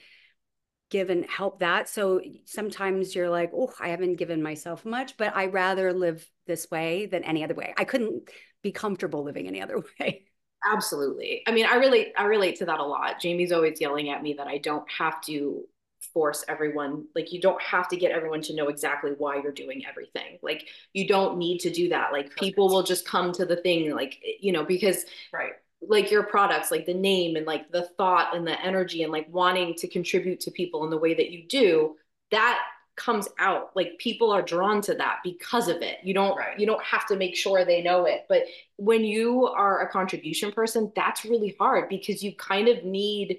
give 0.90 1.08
and 1.08 1.24
help 1.24 1.60
that. 1.60 1.88
So 1.88 2.20
sometimes 2.44 3.14
you're 3.14 3.30
like, 3.30 3.50
oh, 3.54 3.72
I 3.80 3.88
haven't 3.88 4.16
given 4.16 4.42
myself 4.42 4.84
much, 4.84 5.16
but 5.16 5.34
I 5.34 5.46
rather 5.46 5.92
live 5.92 6.28
this 6.46 6.70
way 6.70 7.06
than 7.06 7.24
any 7.24 7.44
other 7.44 7.54
way. 7.54 7.72
I 7.78 7.84
couldn't 7.84 8.28
be 8.62 8.72
comfortable 8.72 9.24
living 9.24 9.46
any 9.46 9.62
other 9.62 9.82
way. 10.00 10.26
Absolutely. 10.70 11.42
I 11.46 11.52
mean, 11.52 11.66
I 11.66 11.76
relate 11.76 12.12
I 12.16 12.24
relate 12.24 12.56
to 12.56 12.66
that 12.66 12.78
a 12.78 12.84
lot. 12.84 13.20
Jamie's 13.20 13.52
always 13.52 13.80
yelling 13.80 14.10
at 14.10 14.22
me 14.22 14.34
that 14.34 14.46
I 14.46 14.58
don't 14.58 14.88
have 14.98 15.20
to 15.22 15.64
force 16.12 16.44
everyone 16.48 17.04
like 17.14 17.32
you 17.32 17.40
don't 17.40 17.60
have 17.62 17.88
to 17.88 17.96
get 17.96 18.12
everyone 18.12 18.42
to 18.42 18.54
know 18.54 18.68
exactly 18.68 19.12
why 19.18 19.40
you're 19.42 19.52
doing 19.52 19.84
everything. 19.88 20.38
Like 20.42 20.68
you 20.92 21.06
don't 21.06 21.38
need 21.38 21.58
to 21.60 21.70
do 21.70 21.88
that. 21.90 22.12
Like 22.12 22.34
people 22.36 22.68
will 22.68 22.82
just 22.82 23.06
come 23.06 23.32
to 23.32 23.46
the 23.46 23.56
thing 23.56 23.94
like 23.94 24.22
you 24.40 24.52
know 24.52 24.64
because 24.64 25.04
right. 25.32 25.52
like 25.80 26.10
your 26.10 26.22
products 26.22 26.70
like 26.70 26.86
the 26.86 26.94
name 26.94 27.36
and 27.36 27.46
like 27.46 27.70
the 27.70 27.88
thought 27.96 28.36
and 28.36 28.46
the 28.46 28.60
energy 28.60 29.02
and 29.02 29.12
like 29.12 29.26
wanting 29.30 29.74
to 29.74 29.88
contribute 29.88 30.40
to 30.40 30.50
people 30.50 30.84
in 30.84 30.90
the 30.90 30.98
way 30.98 31.14
that 31.14 31.30
you 31.30 31.46
do 31.46 31.96
that 32.30 32.60
comes 32.96 33.28
out. 33.38 33.74
Like 33.74 33.98
people 33.98 34.30
are 34.30 34.42
drawn 34.42 34.80
to 34.82 34.94
that 34.94 35.18
because 35.24 35.68
of 35.68 35.80
it. 35.82 35.98
You 36.02 36.14
don't 36.14 36.36
right. 36.36 36.58
you 36.58 36.66
don't 36.66 36.82
have 36.82 37.06
to 37.06 37.16
make 37.16 37.36
sure 37.36 37.64
they 37.64 37.82
know 37.82 38.04
it. 38.04 38.26
But 38.28 38.42
when 38.76 39.04
you 39.04 39.46
are 39.46 39.80
a 39.80 39.88
contribution 39.88 40.52
person 40.52 40.92
that's 40.94 41.24
really 41.24 41.56
hard 41.58 41.88
because 41.88 42.22
you 42.22 42.34
kind 42.36 42.68
of 42.68 42.84
need 42.84 43.38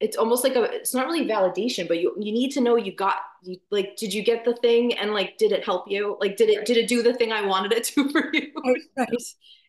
it's 0.00 0.16
almost 0.16 0.42
like 0.42 0.56
a 0.56 0.62
it's 0.62 0.94
not 0.94 1.06
really 1.06 1.26
validation 1.26 1.86
but 1.86 2.00
you 2.00 2.14
you 2.18 2.32
need 2.32 2.50
to 2.50 2.60
know 2.60 2.76
you 2.76 2.94
got 2.94 3.16
you 3.42 3.58
like 3.70 3.96
did 3.96 4.12
you 4.12 4.22
get 4.22 4.44
the 4.44 4.54
thing 4.56 4.94
and 4.94 5.12
like 5.12 5.36
did 5.38 5.52
it 5.52 5.64
help 5.64 5.90
you? 5.90 6.16
Like 6.20 6.36
did 6.36 6.48
it 6.48 6.58
right. 6.58 6.66
did 6.66 6.76
it 6.76 6.88
do 6.88 7.02
the 7.02 7.14
thing 7.14 7.32
i 7.32 7.44
wanted 7.46 7.72
it 7.72 7.84
to 7.94 8.08
for 8.08 8.30
you? 8.32 8.50
Oh, 8.56 8.74
right. 8.96 9.08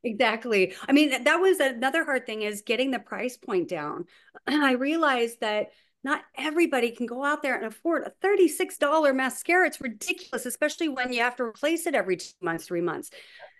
exactly. 0.03 0.73
I 0.87 0.91
mean 0.91 1.23
that 1.23 1.37
was 1.37 1.59
another 1.59 2.03
hard 2.05 2.25
thing 2.25 2.41
is 2.41 2.61
getting 2.61 2.91
the 2.91 2.99
price 2.99 3.37
point 3.37 3.67
down. 3.67 4.05
And 4.47 4.63
i 4.63 4.73
realized 4.73 5.41
that 5.41 5.71
not 6.03 6.23
everybody 6.35 6.91
can 6.91 7.05
go 7.05 7.23
out 7.23 7.43
there 7.43 7.55
and 7.55 7.65
afford 7.65 8.03
a 8.07 8.27
$36 8.27 9.15
mascara. 9.15 9.67
It's 9.67 9.81
ridiculous 9.81 10.45
especially 10.45 10.89
when 10.89 11.13
you 11.13 11.21
have 11.21 11.35
to 11.37 11.43
replace 11.43 11.85
it 11.85 11.95
every 11.95 12.17
two 12.17 12.29
months 12.41 12.65
three 12.65 12.81
months. 12.81 13.11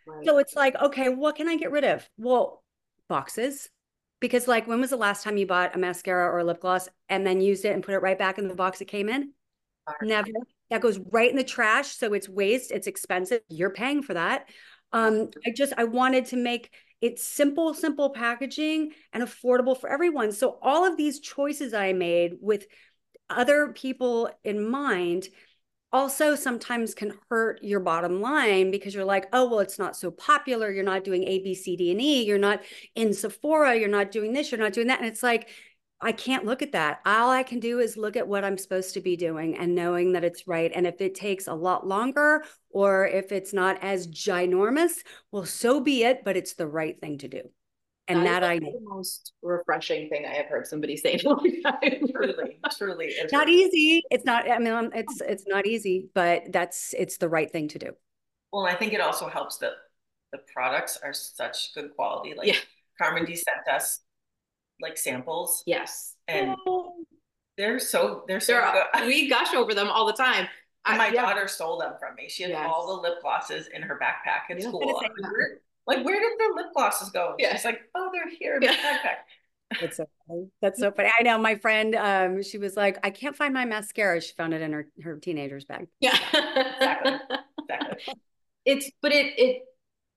Right. 0.07 0.25
so 0.25 0.39
it's 0.39 0.55
like 0.55 0.75
okay 0.81 1.09
what 1.09 1.35
can 1.35 1.47
i 1.47 1.57
get 1.57 1.71
rid 1.71 1.83
of? 1.83 2.07
Well 2.17 2.63
boxes 3.07 3.69
because, 4.21 4.47
like, 4.47 4.67
when 4.67 4.79
was 4.79 4.91
the 4.91 4.97
last 4.97 5.23
time 5.23 5.35
you 5.35 5.45
bought 5.45 5.75
a 5.75 5.79
mascara 5.79 6.31
or 6.31 6.39
a 6.39 6.43
lip 6.45 6.61
gloss 6.61 6.87
and 7.09 7.27
then 7.27 7.41
used 7.41 7.65
it 7.65 7.73
and 7.73 7.83
put 7.83 7.93
it 7.93 7.99
right 7.99 8.17
back 8.17 8.37
in 8.37 8.47
the 8.47 8.55
box 8.55 8.79
it 8.79 8.85
came 8.85 9.09
in? 9.09 9.33
Never. 10.01 10.29
That 10.69 10.81
goes 10.81 10.99
right 11.11 11.29
in 11.29 11.35
the 11.35 11.43
trash. 11.43 11.97
So 11.97 12.13
it's 12.13 12.29
waste. 12.29 12.71
It's 12.71 12.87
expensive. 12.87 13.41
You're 13.49 13.71
paying 13.71 14.03
for 14.03 14.13
that. 14.13 14.47
Um, 14.93 15.29
I 15.45 15.51
just 15.53 15.73
I 15.77 15.83
wanted 15.85 16.27
to 16.27 16.37
make 16.37 16.73
it 17.01 17.19
simple, 17.19 17.73
simple 17.73 18.11
packaging 18.11 18.91
and 19.11 19.23
affordable 19.23 19.77
for 19.77 19.89
everyone. 19.89 20.31
So 20.31 20.59
all 20.61 20.85
of 20.85 20.97
these 20.97 21.19
choices 21.19 21.73
I 21.73 21.93
made 21.93 22.33
with 22.39 22.67
other 23.29 23.73
people 23.73 24.29
in 24.43 24.69
mind 24.69 25.27
also 25.93 26.35
sometimes 26.35 26.93
can 26.93 27.13
hurt 27.29 27.63
your 27.63 27.79
bottom 27.79 28.21
line 28.21 28.71
because 28.71 28.93
you're 28.93 29.05
like, 29.05 29.27
oh, 29.33 29.49
well, 29.49 29.59
it's 29.59 29.79
not 29.79 29.95
so 29.95 30.11
popular. 30.11 30.71
You're 30.71 30.83
not 30.83 31.03
doing 31.03 31.23
A, 31.23 31.39
B, 31.39 31.53
C, 31.53 31.75
D, 31.75 31.91
and 31.91 32.01
E. 32.01 32.23
You're 32.23 32.37
not 32.37 32.61
in 32.95 33.13
Sephora. 33.13 33.75
You're 33.75 33.89
not 33.89 34.11
doing 34.11 34.33
this. 34.33 34.51
You're 34.51 34.59
not 34.59 34.73
doing 34.73 34.87
that. 34.87 34.99
And 34.99 35.07
it's 35.07 35.23
like, 35.23 35.49
I 36.03 36.11
can't 36.11 36.45
look 36.45 36.63
at 36.63 36.71
that. 36.71 36.99
All 37.05 37.29
I 37.29 37.43
can 37.43 37.59
do 37.59 37.79
is 37.79 37.95
look 37.95 38.15
at 38.15 38.27
what 38.27 38.43
I'm 38.43 38.57
supposed 38.57 38.95
to 38.95 39.01
be 39.01 39.15
doing 39.15 39.55
and 39.57 39.75
knowing 39.75 40.13
that 40.13 40.23
it's 40.23 40.47
right. 40.47 40.71
And 40.73 40.87
if 40.87 40.99
it 40.99 41.13
takes 41.13 41.47
a 41.47 41.53
lot 41.53 41.85
longer 41.85 42.43
or 42.71 43.05
if 43.05 43.31
it's 43.31 43.53
not 43.53 43.77
as 43.83 44.07
ginormous, 44.07 45.03
well, 45.31 45.45
so 45.45 45.79
be 45.79 46.03
it, 46.03 46.23
but 46.25 46.35
it's 46.35 46.53
the 46.53 46.67
right 46.67 46.99
thing 46.99 47.19
to 47.19 47.27
do. 47.27 47.41
And 48.17 48.25
that, 48.25 48.41
that 48.41 48.43
I 48.43 48.59
the 48.59 48.73
most 48.83 49.33
refreshing 49.41 50.09
thing 50.09 50.25
I 50.25 50.33
have 50.33 50.47
heard 50.47 50.67
somebody 50.67 50.97
say 50.97 51.13
in 51.13 51.25
a 51.25 51.29
long 51.29 51.61
time. 51.63 52.07
truly, 52.13 52.59
truly, 52.77 53.05
it's 53.07 53.33
not 53.33 53.49
easy. 53.49 54.03
It's 54.11 54.25
not. 54.25 54.49
I 54.49 54.59
mean, 54.59 54.73
um, 54.73 54.91
it's 54.93 55.21
it's 55.21 55.45
not 55.47 55.65
easy, 55.65 56.09
but 56.13 56.43
that's 56.51 56.93
it's 56.97 57.17
the 57.17 57.29
right 57.29 57.51
thing 57.51 57.67
to 57.69 57.79
do. 57.79 57.91
Well, 58.51 58.65
I 58.65 58.75
think 58.75 58.93
it 58.93 59.01
also 59.01 59.27
helps 59.27 59.57
that 59.57 59.71
the 60.31 60.39
products 60.53 60.97
are 61.03 61.13
such 61.13 61.73
good 61.73 61.95
quality. 61.95 62.33
Like 62.35 62.47
yeah. 62.47 62.55
Carmindy 63.01 63.37
sent 63.37 63.67
us 63.71 64.01
like 64.81 64.97
samples. 64.97 65.63
Yes, 65.65 66.15
and 66.27 66.55
they're 67.57 67.79
so 67.79 68.23
they're 68.27 68.39
so 68.39 68.53
they're, 68.53 68.87
good. 68.93 69.07
We 69.07 69.29
gush 69.29 69.53
over 69.53 69.73
them 69.73 69.87
all 69.87 70.05
the 70.05 70.13
time. 70.13 70.47
And 70.85 70.97
my 70.97 71.09
yeah. 71.09 71.21
daughter 71.21 71.47
stole 71.47 71.77
them 71.77 71.93
from 71.99 72.15
me. 72.15 72.27
She 72.27 72.41
had 72.41 72.53
yes. 72.53 72.67
all 72.67 72.95
the 72.95 73.01
lip 73.01 73.21
glosses 73.21 73.67
in 73.67 73.83
her 73.83 73.99
backpack 74.01 74.53
at 74.53 74.63
school. 74.63 74.99
Like, 75.87 76.05
where 76.05 76.19
did 76.19 76.37
the 76.37 76.53
lip 76.55 76.67
glosses 76.73 77.09
go? 77.09 77.35
Yeah. 77.39 77.55
She's 77.55 77.65
like, 77.65 77.81
oh, 77.95 78.09
they're 78.13 78.29
here 78.39 78.57
in 78.57 78.63
yeah. 78.63 78.71
the 78.71 78.77
backpack. 78.77 79.79
That's 79.79 79.97
so 79.97 80.05
funny. 80.27 80.47
That's 80.61 80.79
so 80.79 80.91
funny. 80.91 81.09
I 81.17 81.23
know 81.23 81.37
my 81.37 81.55
friend, 81.55 81.95
um, 81.95 82.43
she 82.43 82.57
was 82.57 82.75
like, 82.75 82.99
I 83.03 83.09
can't 83.09 83.35
find 83.35 83.53
my 83.53 83.65
mascara. 83.65 84.21
She 84.21 84.33
found 84.33 84.53
it 84.53 84.61
in 84.61 84.73
her, 84.73 84.87
her 85.01 85.17
teenager's 85.17 85.65
bag. 85.65 85.87
Yeah. 85.99 86.17
Exactly. 86.33 87.13
Exactly. 87.59 88.13
it's 88.65 88.91
but 89.01 89.11
it 89.11 89.33
it 89.37 89.63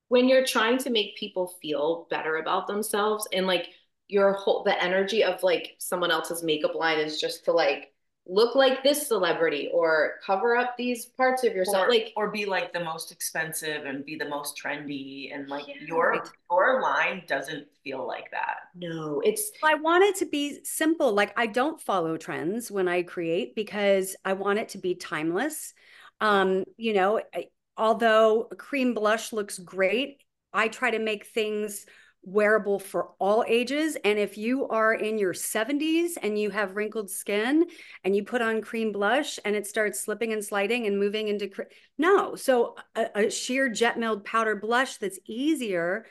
when 0.09 0.27
you're 0.27 0.45
trying 0.45 0.77
to 0.77 0.89
make 0.89 1.17
people 1.17 1.53
feel 1.61 2.07
better 2.09 2.37
about 2.37 2.67
themselves 2.67 3.27
and 3.33 3.47
like 3.47 3.69
your 4.07 4.33
whole 4.33 4.63
the 4.63 4.83
energy 4.83 5.23
of 5.23 5.41
like 5.41 5.75
someone 5.79 6.11
else's 6.11 6.43
makeup 6.43 6.75
line 6.75 6.99
is 6.99 7.19
just 7.19 7.45
to 7.45 7.51
like 7.51 7.91
look 8.27 8.55
like 8.55 8.83
this 8.83 9.07
celebrity 9.07 9.69
or 9.71 10.15
cover 10.25 10.55
up 10.55 10.75
these 10.77 11.05
parts 11.05 11.43
of 11.43 11.53
yourself 11.55 11.87
or, 11.87 11.89
like 11.89 12.11
or 12.15 12.31
be 12.31 12.45
like 12.45 12.73
the 12.73 12.83
most 12.83 13.11
expensive 13.11 13.85
and 13.85 14.03
be 14.03 14.15
the 14.15 14.27
most 14.27 14.59
trendy 14.61 15.33
and 15.33 15.47
like 15.47 15.67
Yeah. 15.67 15.75
your 15.85 16.23
your 16.49 16.81
line 16.81 17.23
doesn't 17.27 17.67
feel 17.83 18.05
like 18.07 18.31
that 18.31 18.57
no 18.75 19.21
it's 19.23 19.51
I 19.63 19.75
want 19.75 20.03
it 20.03 20.15
to 20.17 20.25
be 20.25 20.59
simple. 20.63 21.13
Like 21.13 21.37
I 21.37 21.45
don't 21.47 21.79
follow 21.81 22.17
trends 22.17 22.71
when 22.71 22.87
I 22.87 23.03
create 23.03 23.55
because 23.55 24.15
I 24.25 24.33
want 24.33 24.59
it 24.59 24.69
to 24.69 24.77
be 24.79 24.95
timeless. 24.95 25.73
Um, 26.19 26.63
you 26.77 26.93
know, 26.93 27.21
I- 27.33 27.47
although 27.77 28.45
cream 28.57 28.93
blush 28.93 29.33
looks 29.33 29.59
great, 29.59 30.21
I 30.53 30.67
try 30.67 30.91
to 30.91 30.99
make 30.99 31.27
things 31.27 31.85
wearable 32.25 32.79
for 32.79 33.09
all 33.19 33.45
ages. 33.47 33.95
And 34.03 34.17
if 34.17 34.37
you 34.37 34.67
are 34.67 34.93
in 34.93 35.17
your 35.17 35.33
70s 35.33 36.17
and 36.21 36.37
you 36.39 36.49
have 36.49 36.75
wrinkled 36.75 37.09
skin 37.09 37.65
and 38.03 38.15
you 38.15 38.23
put 38.23 38.41
on 38.41 38.61
cream 38.61 38.91
blush 38.91 39.39
and 39.45 39.55
it 39.55 39.67
starts 39.67 40.01
slipping 40.01 40.33
and 40.33 40.43
sliding 40.43 40.87
and 40.87 40.99
moving 40.99 41.27
into 41.27 41.47
cre- 41.47 41.63
no. 41.97 42.35
So 42.35 42.75
a, 42.95 43.09
a 43.15 43.29
sheer 43.29 43.69
jet 43.69 43.99
milled 43.99 44.25
powder 44.25 44.55
blush 44.55 44.97
that's 44.97 45.19
easier 45.25 46.05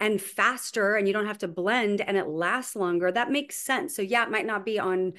and 0.00 0.20
faster 0.20 0.94
and 0.94 1.06
you 1.06 1.12
don't 1.12 1.26
have 1.26 1.38
to 1.38 1.48
blend 1.48 2.00
and 2.00 2.16
it 2.16 2.28
lasts 2.28 2.76
longer 2.76 3.10
that 3.10 3.32
makes 3.32 3.56
sense 3.56 3.96
so 3.96 4.02
yeah 4.02 4.22
it 4.22 4.30
might 4.30 4.46
not 4.46 4.64
be 4.64 4.78
on 4.78 5.12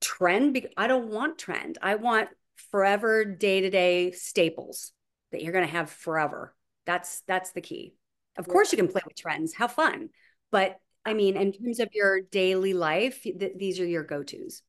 trend 0.00 0.52
because 0.52 0.72
i 0.76 0.88
don't 0.88 1.08
want 1.08 1.38
trend 1.38 1.78
i 1.80 1.94
want 1.94 2.28
forever 2.72 3.24
day-to-day 3.24 4.10
staples 4.10 4.92
that 5.30 5.42
you're 5.42 5.52
going 5.52 5.64
to 5.64 5.70
have 5.70 5.90
forever 5.90 6.54
that's 6.86 7.22
that's 7.28 7.52
the 7.52 7.60
key 7.60 7.94
of 8.38 8.46
course 8.48 8.72
you 8.72 8.76
can 8.78 8.88
play 8.88 9.02
with 9.06 9.16
trends. 9.16 9.54
Have 9.54 9.72
fun. 9.72 10.10
But 10.50 10.78
i 11.04 11.14
mean 11.14 11.36
in 11.36 11.52
terms 11.52 11.78
of 11.80 11.88
your 11.92 12.20
daily 12.20 12.74
life 12.74 13.22
th- 13.22 13.52
these 13.56 13.78
are 13.80 13.86
your 13.86 14.02
go-to's. 14.02 14.62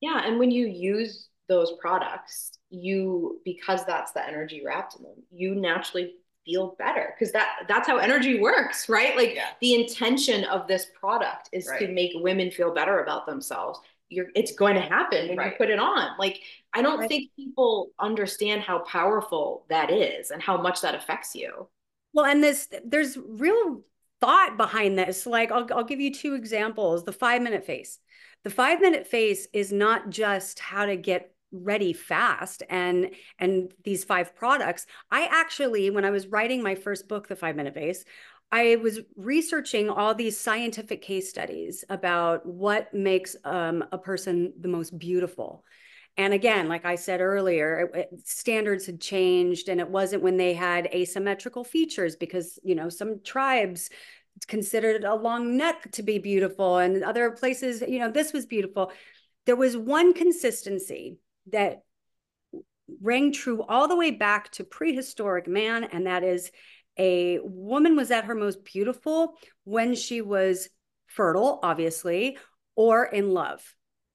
Yeah 0.00 0.22
and 0.26 0.38
when 0.38 0.50
you 0.50 0.66
use 0.66 1.28
those 1.48 1.72
products 1.80 2.52
you 2.70 3.40
because 3.44 3.84
that's 3.84 4.12
the 4.12 4.26
energy 4.26 4.62
wrapped 4.64 4.96
in 4.96 5.02
them 5.02 5.16
you 5.30 5.54
naturally 5.54 6.14
feel 6.46 6.74
better 6.78 7.14
because 7.14 7.30
that 7.32 7.50
that's 7.68 7.86
how 7.86 7.98
energy 7.98 8.40
works 8.40 8.88
right? 8.88 9.14
Like 9.16 9.34
Yeah. 9.34 9.48
the 9.60 9.74
intention 9.74 10.44
of 10.44 10.66
this 10.66 10.86
product 10.98 11.50
is 11.52 11.66
to 11.78 11.88
make 11.88 12.12
women 12.14 12.50
feel 12.50 12.72
better 12.74 13.00
about 13.02 13.26
themselves. 13.26 13.78
You're 14.08 14.28
it's 14.34 14.52
going 14.54 14.74
to 14.74 14.80
happen 14.80 15.28
when 15.36 15.46
you 15.46 15.52
put 15.58 15.70
it 15.70 15.78
on. 15.78 16.16
Like 16.18 16.40
i 16.72 16.80
don't 16.82 17.00
Right. 17.00 17.08
think 17.08 17.30
people 17.36 17.90
understand 17.98 18.62
how 18.62 18.78
powerful 18.80 19.66
that 19.68 19.90
is 19.90 20.30
and 20.30 20.40
how 20.42 20.56
much 20.60 20.80
that 20.80 20.94
affects 20.94 21.34
you 21.34 21.68
Well, 22.12 22.24
and 22.26 22.42
this 22.42 22.68
there's 22.84 23.16
real 23.16 23.82
thought 24.20 24.56
behind 24.56 24.98
this. 24.98 25.26
Like 25.26 25.50
I'll 25.50 25.66
I'll 25.72 25.84
give 25.84 26.00
you 26.00 26.12
two 26.12 26.34
examples. 26.34 27.04
The 27.04 27.12
5-minute 27.12 27.64
face. 27.64 27.98
The 28.44 28.50
5-minute 28.50 29.06
face 29.06 29.46
is 29.52 29.72
not 29.72 30.10
just 30.10 30.58
how 30.58 30.86
to 30.86 30.96
get 30.96 31.34
ready 31.52 31.92
fast 31.92 32.62
and 32.70 33.10
and 33.38 33.72
these 33.84 34.04
five 34.04 34.34
products. 34.34 34.86
I 35.10 35.26
actually 35.30 35.90
when 35.90 36.04
I 36.04 36.10
was 36.10 36.26
writing 36.26 36.62
my 36.62 36.74
first 36.74 37.08
book, 37.08 37.28
The 37.28 37.36
5-minute 37.36 37.74
face, 37.74 38.04
I 38.50 38.76
was 38.76 39.00
researching 39.16 39.88
all 39.88 40.14
these 40.14 40.38
scientific 40.38 41.02
case 41.02 41.30
studies 41.30 41.84
about 41.88 42.44
what 42.44 42.92
makes 42.92 43.34
um, 43.44 43.84
a 43.92 43.98
person 43.98 44.52
the 44.60 44.68
most 44.68 44.98
beautiful. 44.98 45.64
And 46.16 46.34
again, 46.34 46.68
like 46.68 46.84
I 46.84 46.96
said 46.96 47.20
earlier, 47.20 47.90
it, 47.94 47.98
it- 48.12 48.28
standards 48.28 48.86
had 48.86 49.00
changed, 49.00 49.68
and 49.68 49.80
it 49.80 49.88
wasn't 49.88 50.22
when 50.22 50.36
they 50.36 50.54
had 50.54 50.86
asymmetrical 50.86 51.64
features 51.64 52.16
because 52.16 52.58
you 52.62 52.74
know 52.74 52.88
some 52.88 53.22
tribes 53.22 53.90
considered 54.46 55.04
a 55.04 55.14
long 55.14 55.56
neck 55.56 55.90
to 55.92 56.02
be 56.02 56.18
beautiful, 56.18 56.78
and 56.78 57.02
other 57.02 57.30
places, 57.30 57.82
you 57.86 57.98
know, 57.98 58.10
this 58.10 58.32
was 58.32 58.46
beautiful. 58.46 58.92
There 59.46 59.56
was 59.56 59.76
one 59.76 60.14
consistency 60.14 61.18
that 61.50 61.82
rang 63.00 63.32
true 63.32 63.62
all 63.62 63.88
the 63.88 63.96
way 63.96 64.10
back 64.10 64.50
to 64.52 64.64
prehistoric 64.64 65.46
man, 65.46 65.84
and 65.84 66.06
that 66.06 66.22
is 66.22 66.50
a 66.98 67.38
woman 67.42 67.96
was 67.96 68.10
at 68.10 68.24
her 68.24 68.34
most 68.34 68.64
beautiful 68.64 69.34
when 69.64 69.94
she 69.94 70.20
was 70.20 70.68
fertile, 71.06 71.58
obviously, 71.62 72.36
or 72.76 73.04
in 73.04 73.32
love. 73.32 73.62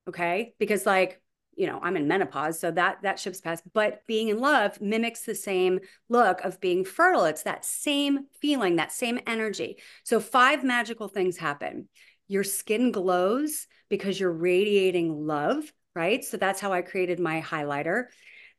Okay. 0.08 0.54
Because, 0.60 0.86
like, 0.86 1.22
you 1.58 1.66
know, 1.66 1.80
I'm 1.82 1.98
in 1.98 2.08
menopause, 2.08 2.60
so 2.60 2.72
that 2.72 3.00
that 3.02 3.20
ship's 3.20 3.42
passed. 3.42 3.64
But 3.74 4.06
being 4.08 4.30
in 4.30 4.40
love 4.40 4.80
mimics 4.80 5.24
the 5.24 5.36
same 5.36 5.80
look 6.08 6.40
of 6.42 6.62
being 6.62 6.86
fertile. 6.86 7.26
It's 7.26 7.44
that 7.44 7.66
same 7.66 8.28
feeling, 8.40 8.76
that 8.76 8.92
same 8.92 9.20
energy. 9.26 9.78
So 10.04 10.20
five 10.20 10.64
magical 10.64 11.08
things 11.08 11.38
happen. 11.38 11.90
Your 12.28 12.44
skin 12.44 12.92
glows 12.92 13.68
because 13.90 14.20
you're 14.20 14.32
radiating 14.32 15.26
love, 15.26 15.72
right? 15.96 16.24
So 16.24 16.38
that's 16.38 16.62
how 16.62 16.72
I 16.72 16.84
created 16.84 17.20
my 17.20 17.42
highlighter. 17.42 18.06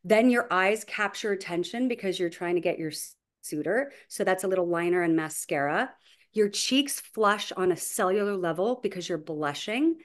Then 0.03 0.29
your 0.29 0.51
eyes 0.51 0.83
capture 0.83 1.31
attention 1.31 1.87
because 1.87 2.19
you're 2.19 2.29
trying 2.29 2.55
to 2.55 2.61
get 2.61 2.79
your 2.79 2.91
suitor. 3.41 3.91
So 4.09 4.23
that's 4.23 4.43
a 4.43 4.47
little 4.47 4.67
liner 4.67 5.03
and 5.03 5.15
mascara. 5.15 5.91
Your 6.33 6.49
cheeks 6.49 6.99
flush 6.99 7.51
on 7.53 7.71
a 7.71 7.77
cellular 7.77 8.35
level 8.35 8.79
because 8.83 9.07
you're 9.07 9.17
blushing. 9.17 9.95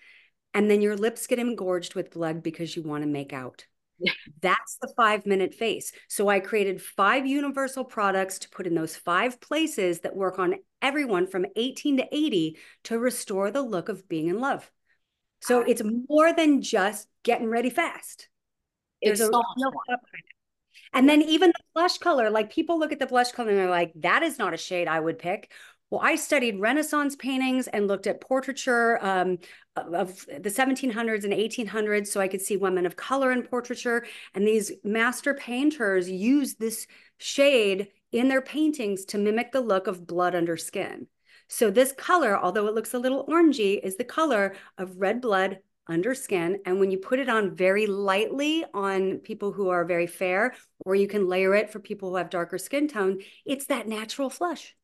And 0.55 0.71
then 0.71 0.81
your 0.81 0.97
lips 0.97 1.27
get 1.27 1.39
engorged 1.39 1.95
with 1.95 2.13
blood 2.13 2.43
because 2.43 2.77
you 2.77 2.83
want 2.83 3.03
to 3.03 3.09
make 3.09 3.33
out. 3.33 3.67
That's 4.41 4.77
the 4.81 4.93
five 4.97 5.27
minute 5.27 5.55
face. 5.55 5.93
So 6.09 6.29
I 6.29 6.41
created 6.41 6.83
five 6.83 7.27
universal 7.27 7.85
products 7.85 8.39
to 8.41 8.49
put 8.51 8.67
in 8.67 8.75
those 8.75 8.97
five 8.97 9.41
places 9.41 10.01
that 10.01 10.17
work 10.17 10.39
on 10.39 10.57
everyone 10.83 11.27
from 11.27 11.47
18 11.57 11.97
to 11.99 12.07
80 12.15 12.59
to 12.85 12.99
restore 12.99 13.51
the 13.51 13.63
look 13.63 13.89
of 13.89 14.09
being 14.09 14.29
in 14.29 14.41
love. 14.41 14.71
So 15.41 15.61
it's 15.61 15.83
more 16.09 16.33
than 16.33 16.63
just 16.63 17.09
getting 17.23 17.49
ready 17.49 17.71
fast. 17.71 18.29
it's 19.01 19.19
There's 19.19 19.29
a 19.29 19.33
so 19.33 19.39
much 19.39 19.47
real 19.57 19.71
more. 19.73 19.83
thought 19.89 20.01
behind 20.03 20.25
it. 20.27 20.35
And 20.93 21.09
then 21.09 21.23
even 21.23 21.51
the 21.51 21.65
blush 21.75 21.99
color, 21.99 22.31
like 22.31 22.53
people 22.53 22.79
look 22.79 22.93
at 22.93 22.99
the 22.99 23.07
blush 23.07 23.33
color 23.33 23.51
and 23.51 23.59
they're 23.59 23.71
like, 23.71 23.93
that 23.97 24.23
is 24.23 24.39
not 24.39 24.55
a 24.55 24.59
shade 24.59 24.89
I 24.89 25.01
would 25.01 25.19
pick. 25.19 25.51
Well, 25.91 26.01
I 26.03 26.17
studied 26.17 26.61
Renaissance 26.61 27.15
paintings 27.17 27.69
and 27.69 27.87
looked 27.87 28.07
at 28.07 28.21
portraiture 28.21 28.99
um, 29.05 29.39
of 29.77 30.27
the 30.27 30.51
1700s 30.51 31.25
and 31.25 31.33
1800s 31.33 32.07
so 32.07 32.20
I 32.20 32.29
could 32.29 32.43
see 32.43 32.57
women 32.57 32.87
of 32.87 32.97
color 32.97 33.33
in 33.33 33.43
portraiture. 33.43 34.07
And 34.35 34.47
these 34.47 34.72
master 34.85 35.35
painters 35.35 36.11
used 36.11 36.61
this 36.61 36.87
shade 37.18 37.89
in 38.12 38.29
their 38.29 38.43
paintings 38.43 39.05
to 39.07 39.18
mimic 39.18 39.53
the 39.53 39.61
look 39.61 39.87
of 39.87 40.07
blood 40.07 40.35
under 40.35 40.57
skin. 40.57 41.09
So 41.49 41.70
this 41.70 41.93
color, 41.93 42.39
although 42.39 42.66
it 42.68 42.75
looks 42.75 42.95
a 42.95 42.99
little 42.99 43.27
orangey, 43.27 43.81
is 43.83 43.97
the 43.97 44.05
color 44.05 44.55
of 44.79 45.01
red 45.01 45.20
blood 45.20 45.59
under 45.87 46.14
skin. 46.14 46.61
And 46.64 46.81
when 46.81 46.91
you 46.91 46.99
put 46.99 47.18
it 47.18 47.29
on 47.29 47.55
very 47.55 47.87
lightly 47.87 48.64
on 48.72 49.18
people 49.18 49.53
who 49.53 49.68
are 49.68 49.85
very 49.85 50.07
fair, 50.07 50.55
or 50.87 50.95
you 50.95 51.07
can 51.07 51.29
layer 51.29 51.55
it 51.55 51.70
for 51.70 51.81
people 51.81 52.11
who 52.11 52.16
have 52.16 52.31
darker 52.31 52.57
skin 52.57 52.89
tone, 52.89 53.18
it's 53.45 53.66
that 53.66 53.87
natural 53.89 54.31
flush. 54.31 54.75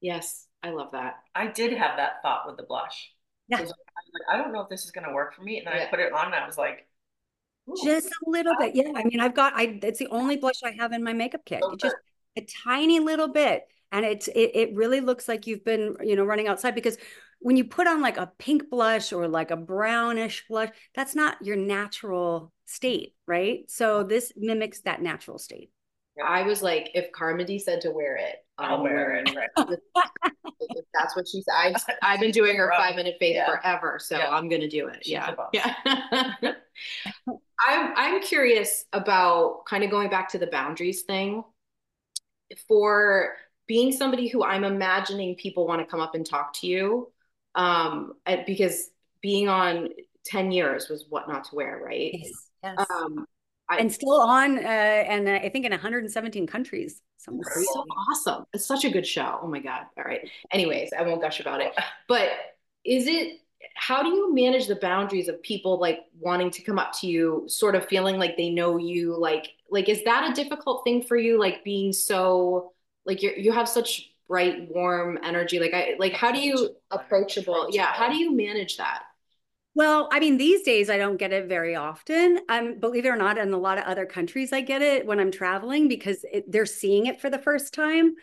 yes 0.00 0.46
i 0.62 0.70
love 0.70 0.90
that 0.92 1.16
I 1.34 1.46
did 1.46 1.72
have 1.72 1.98
that 1.98 2.20
thought 2.22 2.46
with 2.46 2.56
the 2.56 2.64
blush. 2.64 3.12
Yeah. 3.48 3.64
I 4.30 4.34
I 4.34 4.36
don't 4.36 4.52
know 4.52 4.60
if 4.60 4.68
this 4.68 4.84
is 4.84 4.90
gonna 4.90 5.12
work 5.12 5.34
for 5.34 5.42
me. 5.42 5.58
And 5.58 5.66
then 5.66 5.74
I 5.74 5.86
put 5.86 6.00
it 6.00 6.12
on 6.12 6.26
and 6.26 6.34
I 6.34 6.46
was 6.46 6.58
like, 6.58 6.86
Just 7.84 8.08
a 8.08 8.30
little 8.30 8.54
bit. 8.58 8.74
Yeah. 8.74 8.92
I 8.96 9.04
mean, 9.04 9.20
I've 9.20 9.34
got 9.34 9.52
I 9.54 9.78
it's 9.82 9.98
the 9.98 10.08
only 10.08 10.36
blush 10.36 10.62
I 10.64 10.72
have 10.78 10.92
in 10.92 11.02
my 11.02 11.12
makeup 11.12 11.44
kit. 11.44 11.62
It 11.62 11.80
just 11.80 11.96
a 12.36 12.46
tiny 12.64 13.00
little 13.00 13.28
bit. 13.28 13.64
And 13.92 14.04
it's 14.04 14.28
it 14.28 14.50
it 14.54 14.74
really 14.74 15.00
looks 15.00 15.28
like 15.28 15.46
you've 15.46 15.64
been, 15.64 15.96
you 16.02 16.16
know, 16.16 16.24
running 16.24 16.48
outside 16.48 16.74
because 16.74 16.96
when 17.40 17.56
you 17.56 17.64
put 17.64 17.86
on 17.86 18.00
like 18.02 18.16
a 18.16 18.32
pink 18.38 18.68
blush 18.70 19.12
or 19.12 19.28
like 19.28 19.50
a 19.50 19.56
brownish 19.56 20.46
blush, 20.48 20.70
that's 20.94 21.14
not 21.14 21.36
your 21.42 21.56
natural 21.56 22.52
state, 22.66 23.14
right? 23.26 23.70
So 23.70 24.02
this 24.02 24.32
mimics 24.36 24.80
that 24.82 25.00
natural 25.02 25.38
state. 25.38 25.70
I 26.24 26.42
was 26.42 26.62
like 26.62 26.90
if 26.94 27.10
Carmindy 27.12 27.60
said 27.60 27.80
to 27.82 27.90
wear 27.90 28.16
it 28.16 28.36
I'll 28.58 28.76
I'm 28.76 28.82
wear 28.82 28.94
wearing 28.94 29.26
it. 29.26 29.36
Right. 29.36 29.78
if 30.60 30.84
that's 30.94 31.14
what 31.16 31.26
she's 31.28 31.44
I've, 31.54 31.76
I've 32.02 32.20
been 32.20 32.30
doing 32.32 32.56
her 32.56 32.72
five 32.76 32.96
minute 32.96 33.16
face 33.20 33.36
Yeah. 33.36 33.46
forever 33.46 33.98
so 34.00 34.16
Yeah. 34.18 34.30
i'm 34.30 34.48
gonna 34.48 34.68
do 34.68 34.88
it 34.88 34.98
She's 35.04 35.12
yeah 35.12 35.34
yeah 35.52 35.74
i'm 37.68 37.92
i'm 37.96 38.22
curious 38.22 38.84
about 38.92 39.64
kind 39.66 39.84
of 39.84 39.90
going 39.90 40.10
back 40.10 40.28
to 40.30 40.38
the 40.38 40.46
boundaries 40.48 41.02
thing 41.02 41.42
for 42.66 43.34
being 43.66 43.92
somebody 43.92 44.28
who 44.28 44.42
i'm 44.44 44.64
imagining 44.64 45.34
people 45.36 45.66
want 45.66 45.80
to 45.80 45.86
come 45.86 46.00
up 46.00 46.14
and 46.14 46.24
talk 46.26 46.52
to 46.54 46.66
you 46.66 47.10
um 47.54 48.12
because 48.46 48.90
being 49.22 49.48
on 49.48 49.88
10 50.26 50.52
years 50.52 50.88
was 50.88 51.06
what 51.08 51.28
not 51.28 51.44
to 51.44 51.54
wear 51.54 51.80
right 51.84 52.12
Yes. 52.14 52.32
Yes. 52.62 52.86
um 52.90 53.26
I- 53.68 53.78
and 53.78 53.92
still 53.92 54.20
on 54.20 54.58
uh, 54.58 54.60
and 54.60 55.28
uh, 55.28 55.32
I 55.32 55.48
think 55.50 55.64
in 55.64 55.72
117 55.72 56.46
countries. 56.46 57.02
Something 57.18 57.40
It's 57.40 57.48
crazy. 57.52 57.68
so 57.72 57.80
awesome. 58.10 58.44
It's 58.52 58.64
such 58.66 58.84
a 58.84 58.90
good 58.90 59.06
show. 59.06 59.40
Oh 59.42 59.48
my 59.48 59.58
God. 59.60 59.82
All 59.96 60.04
right. 60.04 60.28
Anyways, 60.52 60.90
I 60.96 61.02
won't 61.02 61.20
gush 61.20 61.40
about 61.40 61.60
it. 61.60 61.72
But 62.08 62.30
is 62.84 63.06
it 63.06 63.40
how 63.74 64.02
do 64.02 64.08
you 64.08 64.32
manage 64.34 64.66
the 64.68 64.76
boundaries 64.76 65.28
of 65.28 65.42
people 65.42 65.78
like 65.80 66.00
wanting 66.18 66.50
to 66.52 66.62
come 66.62 66.78
up 66.78 66.92
to 67.00 67.06
you 67.08 67.44
sort 67.48 67.74
of 67.74 67.86
feeling 67.86 68.16
like 68.18 68.36
they 68.36 68.50
know 68.50 68.76
you 68.76 69.16
like 69.18 69.48
like 69.70 69.88
is 69.88 70.02
that 70.04 70.30
a 70.30 70.34
difficult 70.34 70.84
thing 70.84 71.02
for 71.02 71.16
you 71.16 71.38
like 71.38 71.64
being 71.64 71.92
so 71.92 72.72
like 73.04 73.22
you 73.22 73.32
you 73.36 73.50
have 73.52 73.68
such 73.68 74.10
bright 74.28 74.68
warm 74.70 75.18
energy 75.24 75.58
like 75.58 75.74
i 75.74 75.94
like 75.98 76.12
how 76.12 76.30
do 76.30 76.38
you 76.40 76.70
approachable 76.90 77.66
yeah 77.70 77.86
how 77.92 78.08
do 78.08 78.16
you 78.16 78.34
manage 78.34 78.76
that 78.76 79.02
well, 79.78 80.08
I 80.10 80.18
mean, 80.18 80.38
these 80.38 80.62
days 80.62 80.90
I 80.90 80.98
don't 80.98 81.18
get 81.18 81.32
it 81.32 81.46
very 81.46 81.76
often. 81.76 82.40
Um, 82.48 82.80
believe 82.80 83.06
it 83.06 83.10
or 83.10 83.16
not, 83.16 83.38
in 83.38 83.52
a 83.52 83.58
lot 83.58 83.78
of 83.78 83.84
other 83.84 84.06
countries, 84.06 84.52
I 84.52 84.60
get 84.60 84.82
it 84.82 85.06
when 85.06 85.20
I'm 85.20 85.30
traveling 85.30 85.86
because 85.86 86.24
it, 86.32 86.50
they're 86.50 86.66
seeing 86.66 87.06
it 87.06 87.20
for 87.20 87.30
the 87.30 87.38
first 87.38 87.72
time. 87.74 88.16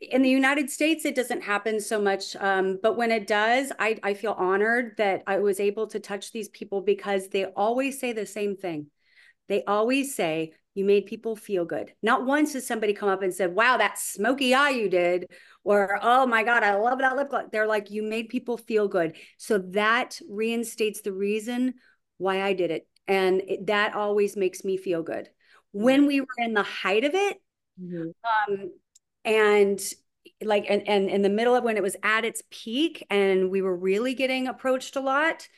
In 0.00 0.22
the 0.22 0.30
United 0.30 0.70
States, 0.70 1.04
it 1.04 1.14
doesn't 1.14 1.42
happen 1.42 1.78
so 1.78 2.00
much, 2.00 2.34
um, 2.36 2.78
but 2.82 2.96
when 2.96 3.10
it 3.10 3.26
does, 3.26 3.70
I, 3.78 3.98
I 4.02 4.14
feel 4.14 4.32
honored 4.32 4.94
that 4.96 5.22
I 5.26 5.40
was 5.40 5.60
able 5.60 5.88
to 5.88 6.00
touch 6.00 6.32
these 6.32 6.48
people 6.48 6.80
because 6.80 7.28
they 7.28 7.44
always 7.44 8.00
say 8.00 8.14
the 8.14 8.24
same 8.24 8.56
thing. 8.56 8.86
They 9.48 9.62
always 9.64 10.14
say, 10.14 10.54
"You 10.74 10.86
made 10.86 11.04
people 11.04 11.36
feel 11.36 11.66
good." 11.66 11.92
Not 12.02 12.24
once 12.24 12.54
has 12.54 12.66
somebody 12.66 12.94
come 12.94 13.10
up 13.10 13.22
and 13.22 13.34
said, 13.34 13.54
"Wow, 13.54 13.76
that 13.76 13.98
smoky 13.98 14.54
eye 14.54 14.70
you 14.70 14.88
did," 14.88 15.30
or 15.64 15.98
oh 16.02 16.26
my 16.26 16.44
god 16.44 16.62
i 16.62 16.74
love 16.74 16.98
that 16.98 17.16
lip 17.16 17.30
gloss. 17.30 17.44
They're 17.50 17.66
like 17.66 17.90
you 17.90 18.02
made 18.02 18.28
people 18.28 18.56
feel 18.56 18.86
good. 18.86 19.16
So 19.38 19.58
that 19.58 20.20
reinstates 20.28 21.00
the 21.00 21.12
reason 21.12 21.74
why 22.18 22.42
i 22.42 22.52
did 22.52 22.70
it 22.70 22.86
and 23.08 23.42
it, 23.46 23.66
that 23.66 23.94
always 23.94 24.36
makes 24.36 24.64
me 24.64 24.76
feel 24.76 25.02
good. 25.02 25.28
When 25.72 26.06
we 26.06 26.20
were 26.20 26.26
in 26.38 26.54
the 26.54 26.62
height 26.62 27.04
of 27.04 27.14
it 27.14 27.40
mm-hmm. 27.82 28.52
um 28.52 28.70
and 29.24 29.80
like 30.42 30.66
and, 30.68 30.86
and 30.88 31.08
in 31.08 31.22
the 31.22 31.30
middle 31.30 31.54
of 31.54 31.64
when 31.64 31.76
it 31.76 31.82
was 31.82 31.96
at 32.02 32.24
its 32.24 32.42
peak 32.50 33.04
and 33.10 33.50
we 33.50 33.62
were 33.62 33.76
really 33.76 34.14
getting 34.14 34.46
approached 34.46 34.96
a 34.96 35.00
lot 35.00 35.48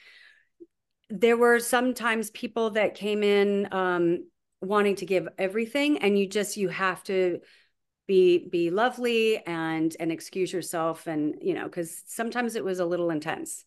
there 1.09 1.37
were 1.37 1.61
sometimes 1.61 2.31
people 2.31 2.71
that 2.71 2.95
came 2.95 3.23
in 3.23 3.69
um 3.73 4.27
wanting 4.61 4.97
to 4.97 5.07
give 5.07 5.29
everything 5.39 5.99
and 5.99 6.19
you 6.19 6.29
just 6.29 6.57
you 6.57 6.69
have 6.69 7.03
to 7.05 7.39
be 8.07 8.49
be 8.51 8.71
lovely 8.71 9.39
and 9.47 9.97
and 9.99 10.13
excuse 10.13 10.53
yourself 10.53 11.07
and 11.07 11.37
you 11.41 11.55
know 11.55 11.65
because 11.65 12.03
sometimes 12.07 12.55
it 12.55 12.65
was 12.65 12.79
a 12.79 12.85
little 12.85 13.11
intense 13.11 13.65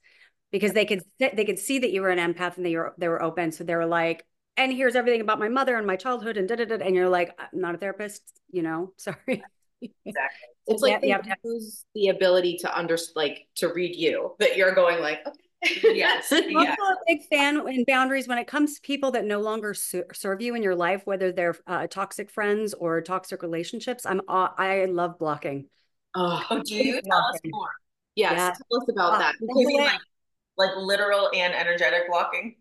because 0.52 0.74
they 0.74 0.86
could 0.86 1.04
they 1.20 1.46
could 1.46 1.60
see 1.60 1.80
that 1.80 1.92
you 1.92 2.02
were 2.02 2.10
an 2.10 2.34
empath 2.34 2.58
and 2.58 2.66
they 2.66 2.76
were 2.76 2.94
they 2.98 3.08
were 3.08 3.22
open. 3.22 3.52
So 3.52 3.64
they 3.64 3.76
were 3.76 3.86
like 3.86 4.26
and 4.58 4.74
here's 4.74 4.96
everything 4.96 5.22
about 5.22 5.40
my 5.40 5.50
mother 5.50 5.78
and 5.78 5.86
my 5.86 5.96
childhood 5.96 6.38
and 6.38 6.48
da 6.48 6.56
da 6.56 6.66
da 6.66 6.76
and 6.76 6.96
you're 6.96 7.10
like 7.10 7.38
I'm 7.40 7.60
not 7.60 7.76
a 7.76 7.78
therapist 7.78 8.24
you 8.52 8.62
know 8.62 8.94
sorry. 8.98 9.44
Exactly. 9.82 9.90
It's 10.72 10.84
like 10.84 11.02
they 11.02 11.16
lose 11.44 11.84
the 11.96 12.10
ability 12.10 12.58
to 12.58 12.78
understand 12.78 13.16
like 13.16 13.48
to 13.56 13.74
read 13.74 13.96
you 13.96 14.36
that 14.38 14.56
you're 14.56 14.76
going 14.76 15.02
like 15.02 15.26
okay 15.26 15.49
yes. 15.84 16.32
I'm 16.32 16.50
yeah. 16.50 16.58
also 16.58 16.94
a 16.94 16.98
big 17.08 17.24
fan 17.28 17.68
in 17.68 17.84
boundaries 17.86 18.28
when 18.28 18.38
it 18.38 18.48
comes 18.48 18.76
to 18.76 18.82
people 18.82 19.12
that 19.12 19.26
no 19.26 19.40
longer 19.40 19.74
serve 19.74 20.42
you 20.42 20.56
in 20.56 20.64
your 20.64 20.76
life, 20.76 21.02
whether 21.06 21.32
they're 21.32 21.56
uh, 21.68 21.88
toxic 21.88 22.30
friends 22.30 22.74
or 22.74 23.02
toxic 23.02 23.42
relationships. 23.42 24.06
I'm 24.06 24.22
uh, 24.28 24.50
I 24.58 24.86
love 24.86 25.20
blocking. 25.20 25.66
Oh, 26.16 26.44
oh 26.50 26.62
do 26.64 26.76
you 26.76 27.02
tell 27.02 27.20
us 27.20 27.40
more? 27.46 27.70
Yes, 28.16 28.34
yeah. 28.36 28.52
tell 28.52 28.82
us 28.82 28.90
about 28.90 29.14
uh, 29.14 29.20
that. 29.20 29.36
Like, 29.42 30.00
like 30.58 30.76
literal 30.78 31.30
and 31.34 31.54
energetic 31.54 32.08
blocking. 32.08 32.56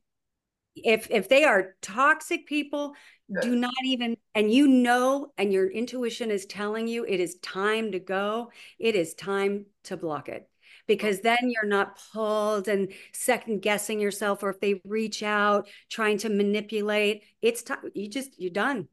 If 0.77 1.11
if 1.11 1.29
they 1.29 1.45
are 1.45 1.75
toxic 1.83 2.47
people, 2.47 2.95
Good. 3.33 3.43
do 3.43 3.57
not 3.57 3.75
even 3.85 4.17
and 4.35 4.53
you 4.53 4.69
know 4.69 5.33
and 5.37 5.53
your 5.53 5.69
intuition 5.69 6.31
is 6.31 6.47
telling 6.47 6.87
you 6.87 7.05
it 7.05 7.21
is 7.21 7.37
time 7.43 7.93
to 7.93 7.99
go. 7.99 8.51
It 8.79 8.95
is 8.95 9.15
time 9.15 9.67
to 9.85 9.97
block 9.97 10.29
it 10.29 10.49
because 10.89 11.21
then 11.21 11.39
you're 11.43 11.67
not 11.67 12.01
pulled 12.13 12.67
and 12.67 12.93
second 13.13 13.63
guessing 13.63 14.01
yourself 14.01 14.43
or 14.43 14.51
if 14.51 14.59
they 14.59 14.81
reach 14.85 15.23
out 15.23 15.69
trying 15.89 16.19
to 16.19 16.29
manipulate 16.29 17.23
it's 17.41 17.63
time 17.63 17.79
you 17.95 18.09
just 18.09 18.41
you're 18.41 18.51
done. 18.51 18.89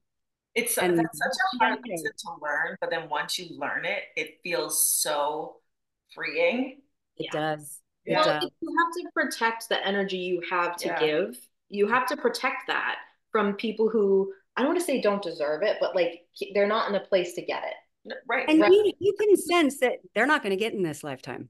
It's 0.54 0.78
and 0.78 0.98
that's 0.98 1.18
such 1.18 1.38
a 1.56 1.58
hard 1.58 1.80
lesson 1.90 2.12
to 2.18 2.30
learn 2.42 2.78
but 2.80 2.92
then 2.92 3.10
once 3.10 3.40
you 3.40 3.58
learn 3.58 3.86
it 3.86 4.04
it 4.16 4.38
feels 4.44 4.88
so 4.88 5.58
freeing. 6.14 6.82
It 7.18 7.30
yeah. 7.34 7.56
does. 7.56 7.82
It 8.06 8.14
well, 8.14 8.26
does. 8.26 8.52
you 8.62 8.76
have 8.78 8.94
to 8.94 9.10
protect 9.14 9.70
the 9.70 9.86
energy 9.86 10.18
you 10.18 10.42
have 10.50 10.76
to 10.78 10.88
yeah. 10.88 11.00
give. 11.00 11.38
You 11.70 11.88
have 11.88 12.06
to 12.08 12.18
protect 12.18 12.68
that 12.68 12.98
from 13.32 13.54
people 13.54 13.90
who 13.90 14.32
i 14.56 14.62
don't 14.62 14.70
want 14.70 14.80
to 14.80 14.86
say 14.86 15.02
don't 15.02 15.22
deserve 15.22 15.62
it 15.62 15.76
but 15.82 15.94
like 15.94 16.22
they're 16.54 16.68
not 16.68 16.88
in 16.88 16.96
a 16.96 17.00
place 17.02 17.34
to 17.34 17.42
get 17.42 17.64
it. 17.64 18.18
Right 18.28 18.48
and 18.48 18.62
right. 18.62 18.72
You, 18.72 18.94
you 19.00 19.16
can 19.20 19.36
sense 19.36 19.80
that 19.80 19.94
they're 20.14 20.28
not 20.28 20.44
going 20.44 20.52
to 20.52 20.58
get 20.58 20.74
in 20.74 20.84
this 20.84 21.04
lifetime 21.04 21.50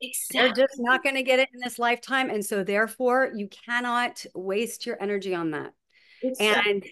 Exactly. 0.00 0.40
They're 0.40 0.66
just 0.66 0.78
not 0.78 1.02
going 1.02 1.14
to 1.14 1.22
get 1.22 1.38
it 1.38 1.48
in 1.54 1.60
this 1.60 1.78
lifetime. 1.78 2.30
And 2.30 2.44
so 2.44 2.62
therefore 2.62 3.30
you 3.34 3.48
cannot 3.48 4.24
waste 4.34 4.86
your 4.86 5.00
energy 5.00 5.34
on 5.34 5.52
that. 5.52 5.72
and 6.40 6.84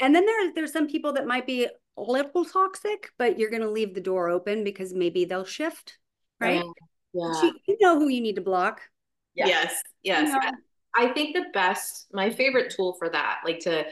and 0.00 0.14
then 0.14 0.26
there, 0.26 0.52
there's 0.54 0.72
some 0.72 0.88
people 0.88 1.12
that 1.14 1.26
might 1.26 1.46
be 1.46 1.66
a 1.66 2.02
little 2.02 2.44
toxic, 2.44 3.10
but 3.18 3.38
you're 3.38 3.50
going 3.50 3.62
to 3.62 3.70
leave 3.70 3.94
the 3.94 4.00
door 4.00 4.28
open 4.28 4.64
because 4.64 4.92
maybe 4.92 5.24
they'll 5.24 5.44
shift. 5.44 5.98
Right. 6.40 6.62
Oh, 6.62 6.74
yeah. 7.12 7.42
You, 7.42 7.54
you, 7.68 7.76
know 7.80 7.98
who 7.98 8.08
you 8.08 8.20
need 8.20 8.36
to 8.36 8.42
block. 8.42 8.82
Yeah. 9.34 9.46
Yes. 9.46 9.82
Yes. 10.02 10.28
You 10.28 10.34
know? 10.34 10.56
I 10.94 11.12
think 11.12 11.34
the 11.34 11.46
best, 11.52 12.06
my 12.12 12.30
favorite 12.30 12.72
tool 12.74 12.94
for 12.98 13.08
that, 13.10 13.40
like 13.44 13.60
to 13.60 13.84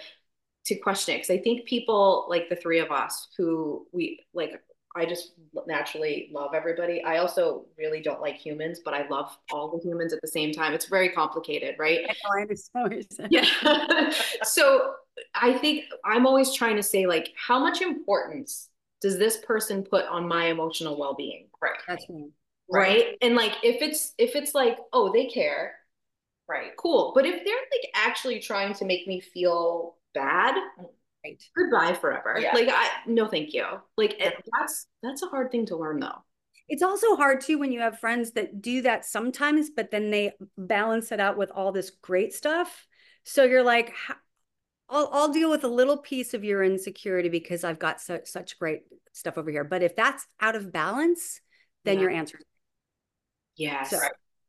to 0.67 0.75
question 0.77 1.15
it, 1.15 1.19
because 1.19 1.31
I 1.31 1.39
think 1.39 1.67
people 1.67 2.27
like 2.29 2.49
the 2.49 2.57
three 2.57 2.79
of 2.79 2.91
us 2.91 3.29
who 3.37 3.87
we 3.93 4.25
like 4.33 4.53
I 4.97 5.07
just 5.07 5.33
naturally 5.67 6.31
love 6.33 6.55
everybody. 6.55 7.03
I 7.03 7.19
also 7.19 7.67
really 7.77 8.01
don't 8.01 8.21
like 8.21 8.37
humans, 8.37 8.81
but 8.85 8.95
I 8.95 9.09
love 9.09 9.37
all 9.53 9.71
the 9.71 9.83
humans 9.83 10.13
at 10.13 10.21
the 10.21 10.29
same 10.29 10.53
time. 10.53 10.73
It's 10.73 10.87
very 10.87 11.09
complicated, 11.09 11.75
right? 11.79 12.01
I 12.25 12.43
understand. 12.43 13.29
Yeah. 13.31 14.11
so 14.45 14.95
I 15.35 15.55
think 15.55 15.85
I'm 16.05 16.27
always 16.27 16.55
trying 16.55 16.77
to 16.77 16.83
say, 16.83 17.07
like, 17.07 17.31
how 17.37 17.59
much 17.59 17.83
importance 17.83 18.69
does 19.01 19.19
this 19.19 19.39
person 19.39 19.83
put 19.83 20.05
on 20.07 20.29
my 20.29 20.47
emotional 20.47 20.99
well-being? 20.99 21.49
Right. 21.61 21.79
That's 21.89 22.09
me. 22.09 22.31
Right? 22.71 22.89
right. 22.89 23.19
And 23.21 23.35
like, 23.35 23.53
if 23.63 23.83
it's 23.83 24.15
if 24.17 24.37
it's 24.37 24.55
like, 24.55 24.79
oh, 24.93 25.13
they 25.13 25.27
care, 25.27 25.75
right? 26.49 26.71
Cool. 26.77 27.13
But 27.15 27.27
if 27.27 27.45
they're 27.45 27.55
like 27.55 27.91
actually 27.95 28.39
trying 28.41 28.75
to 28.75 28.85
make 28.85 29.07
me 29.07 29.21
feel 29.21 29.97
bad, 30.15 30.55
right. 31.25 31.43
goodbye 31.57 31.95
forever. 31.95 32.39
Yeah. 32.41 32.55
Like 32.55 32.69
I 32.71 32.89
no 33.07 33.29
thank 33.29 33.53
you. 33.53 33.65
Like 33.97 34.21
it, 34.21 34.35
that's 34.59 34.87
that's 35.03 35.23
a 35.23 35.27
hard 35.27 35.51
thing 35.51 35.67
to 35.67 35.77
learn 35.77 36.01
though. 36.01 36.25
It's 36.69 36.83
also 36.83 37.17
hard 37.17 37.41
too 37.41 37.59
when 37.59 37.73
you 37.73 37.81
have 37.81 37.99
friends 37.99 38.33
that 38.33 38.63
do 38.63 38.83
that 38.83 39.05
sometimes, 39.05 39.71
but 39.75 39.91
then 39.91 40.11
they 40.11 40.33
balance 40.57 41.13
it 41.13 41.21
out 41.21 41.37
with 41.37 41.51
all 41.51 41.73
this 41.73 41.91
great 41.91 42.33
stuff. 42.33 42.87
So 43.25 43.45
you're 43.45 43.63
like, 43.63 43.93
I'll, 44.89 45.11
I'll 45.13 45.33
deal 45.33 45.51
with 45.51 45.65
a 45.65 45.69
little 45.69 45.99
piece 45.99 46.33
of 46.33 46.43
your 46.43 46.65
insecurity 46.65 47.29
because 47.29 47.65
I've 47.65 47.79
got 47.79 48.01
so, 48.01 48.21
such 48.25 48.59
great 48.59 48.83
stuff 49.13 49.37
over 49.37 49.51
here. 49.51 49.65
But 49.65 49.83
if 49.83 49.95
that's 49.95 50.27
out 50.41 50.57
of 50.57 50.73
balance, 50.73 51.41
then 51.85 51.97
yeah. 51.97 52.03
your 52.03 52.11
answer. 52.11 52.39
Yes. 53.57 53.91
So, 53.91 53.99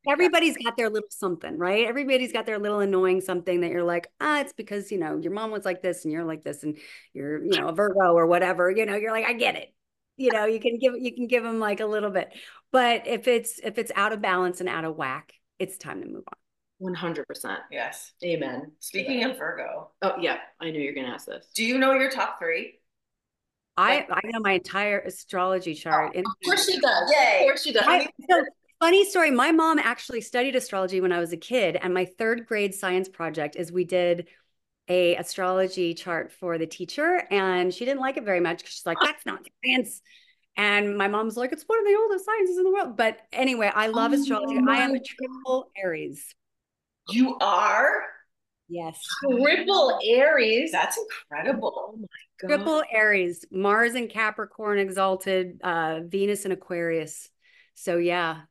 everybody's 0.07 0.57
got 0.57 0.77
their 0.77 0.89
little 0.89 1.09
something, 1.09 1.57
right? 1.57 1.87
Everybody's 1.87 2.31
got 2.31 2.45
their 2.45 2.59
little 2.59 2.79
annoying 2.79 3.21
something 3.21 3.61
that 3.61 3.71
you're 3.71 3.83
like, 3.83 4.07
ah, 4.19 4.41
it's 4.41 4.53
because, 4.53 4.91
you 4.91 4.97
know, 4.97 5.17
your 5.17 5.31
mom 5.31 5.51
was 5.51 5.65
like 5.65 5.81
this 5.81 6.05
and 6.05 6.11
you're 6.11 6.23
like 6.23 6.43
this 6.43 6.63
and 6.63 6.77
you're, 7.13 7.43
you 7.43 7.59
know, 7.59 7.69
a 7.69 7.73
Virgo 7.73 8.13
or 8.13 8.27
whatever, 8.27 8.69
you 8.71 8.85
know, 8.85 8.95
you're 8.95 9.11
like, 9.11 9.25
I 9.25 9.33
get 9.33 9.55
it. 9.55 9.73
You 10.17 10.31
know, 10.31 10.45
you 10.45 10.59
can 10.59 10.79
give, 10.79 10.93
you 10.97 11.13
can 11.13 11.27
give 11.27 11.43
them 11.43 11.59
like 11.59 11.81
a 11.81 11.85
little 11.85 12.09
bit, 12.09 12.29
but 12.71 13.05
if 13.05 13.27
it's, 13.27 13.59
if 13.59 13.77
it's 13.77 13.91
out 13.95 14.13
of 14.13 14.21
balance 14.21 14.61
and 14.61 14.69
out 14.69 14.85
of 14.85 14.95
whack, 14.95 15.33
it's 15.59 15.77
time 15.77 16.01
to 16.01 16.07
move 16.07 16.23
on. 16.27 16.95
100%. 16.95 17.57
Yes. 17.71 18.13
Amen. 18.23 18.71
Speaking 18.79 19.23
of 19.23 19.37
Virgo. 19.37 19.91
Oh, 20.01 20.13
yeah. 20.19 20.37
I 20.59 20.71
knew 20.71 20.79
you're 20.81 20.93
going 20.93 21.05
to 21.05 21.11
ask 21.11 21.25
this. 21.25 21.47
Do 21.55 21.63
you 21.63 21.77
know 21.77 21.93
your 21.93 22.09
top 22.09 22.39
three? 22.39 22.79
I, 23.77 24.05
I 24.09 24.21
know 24.25 24.39
my 24.39 24.53
entire 24.53 24.99
astrology 24.99 25.73
chart. 25.73 26.13
Oh, 26.15 26.19
of 26.19 26.25
course 26.45 26.65
she 26.65 26.79
does. 26.79 27.11
Yay. 27.11 27.39
Of 27.41 27.45
course 27.45 27.63
she 27.63 27.73
does. 27.73 27.83
I, 27.85 28.07
so 28.29 28.43
Funny 28.79 29.05
story. 29.05 29.31
My 29.31 29.51
mom 29.51 29.79
actually 29.79 30.21
studied 30.21 30.55
astrology 30.55 31.01
when 31.01 31.11
I 31.11 31.19
was 31.19 31.31
a 31.33 31.37
kid, 31.37 31.77
and 31.81 31.93
my 31.93 32.05
third 32.05 32.45
grade 32.45 32.75
science 32.75 33.07
project 33.07 33.55
is 33.55 33.71
we 33.71 33.85
did 33.85 34.27
a 34.87 35.15
astrology 35.15 35.93
chart 35.93 36.31
for 36.31 36.57
the 36.57 36.67
teacher, 36.67 37.23
and 37.31 37.73
she 37.73 37.85
didn't 37.85 38.01
like 38.01 38.17
it 38.17 38.23
very 38.23 38.39
much 38.39 38.59
because 38.59 38.73
she's 38.73 38.85
like, 38.85 38.97
"That's 39.01 39.25
not 39.25 39.39
science." 39.63 40.01
And 40.57 40.97
my 40.97 41.07
mom's 41.07 41.37
like, 41.37 41.51
"It's 41.51 41.63
one 41.63 41.79
of 41.79 41.85
the 41.85 41.95
oldest 41.95 42.25
sciences 42.25 42.57
in 42.57 42.63
the 42.63 42.71
world." 42.71 42.97
But 42.97 43.19
anyway, 43.31 43.71
I 43.73 43.87
love 43.87 44.11
oh 44.11 44.15
astrology. 44.15 44.59
I 44.67 44.77
am 44.77 44.93
a 44.93 44.99
triple 44.99 45.71
Aries. 45.77 46.35
You 47.09 47.37
are. 47.39 48.03
Yes. 48.67 49.01
Triple 49.23 49.99
Aries. 50.03 50.71
That's 50.71 50.97
incredible. 50.97 51.73
Oh 51.75 51.97
my 51.97 52.07
God. 52.41 52.47
Triple 52.47 52.83
Aries, 52.91 53.45
Mars 53.51 53.95
and 53.95 54.09
Capricorn 54.09 54.79
exalted, 54.79 55.61
uh, 55.63 56.01
Venus 56.03 56.45
and 56.45 56.53
Aquarius. 56.53 57.29
So 57.75 57.97
yeah, 57.97 58.41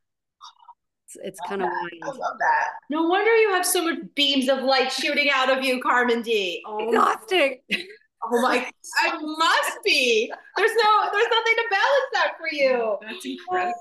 it's, 1.23 1.39
oh, 1.45 1.49
kind 1.49 1.63
of 1.63 1.69
wild. 1.69 1.91
I 2.03 2.07
love 2.07 2.39
that. 2.39 2.69
No 2.91 3.05
wonder 3.05 3.35
you 3.37 3.51
have 3.51 3.67
so 3.67 3.85
much 3.85 3.99
beams 4.15 4.49
of 4.49 4.63
light 4.63 4.91
shooting 4.91 5.31
out 5.35 5.51
of 5.51 5.65
you, 5.65 5.81
Carmindy. 5.83 6.61
Oh, 6.67 6.89
exhausting. 6.89 7.61
Oh 8.27 8.41
my! 8.41 8.57
I 8.57 9.19
must 9.21 9.85
be. 9.85 10.33
There's 10.57 10.71
no. 10.71 11.11
There's 11.13 11.27
nothing 11.31 11.55
to 11.57 11.65
balance 11.71 12.11
that 12.15 12.33
for 12.39 12.49
you. 12.51 12.97
That's 13.03 13.27
incredible. 13.27 13.75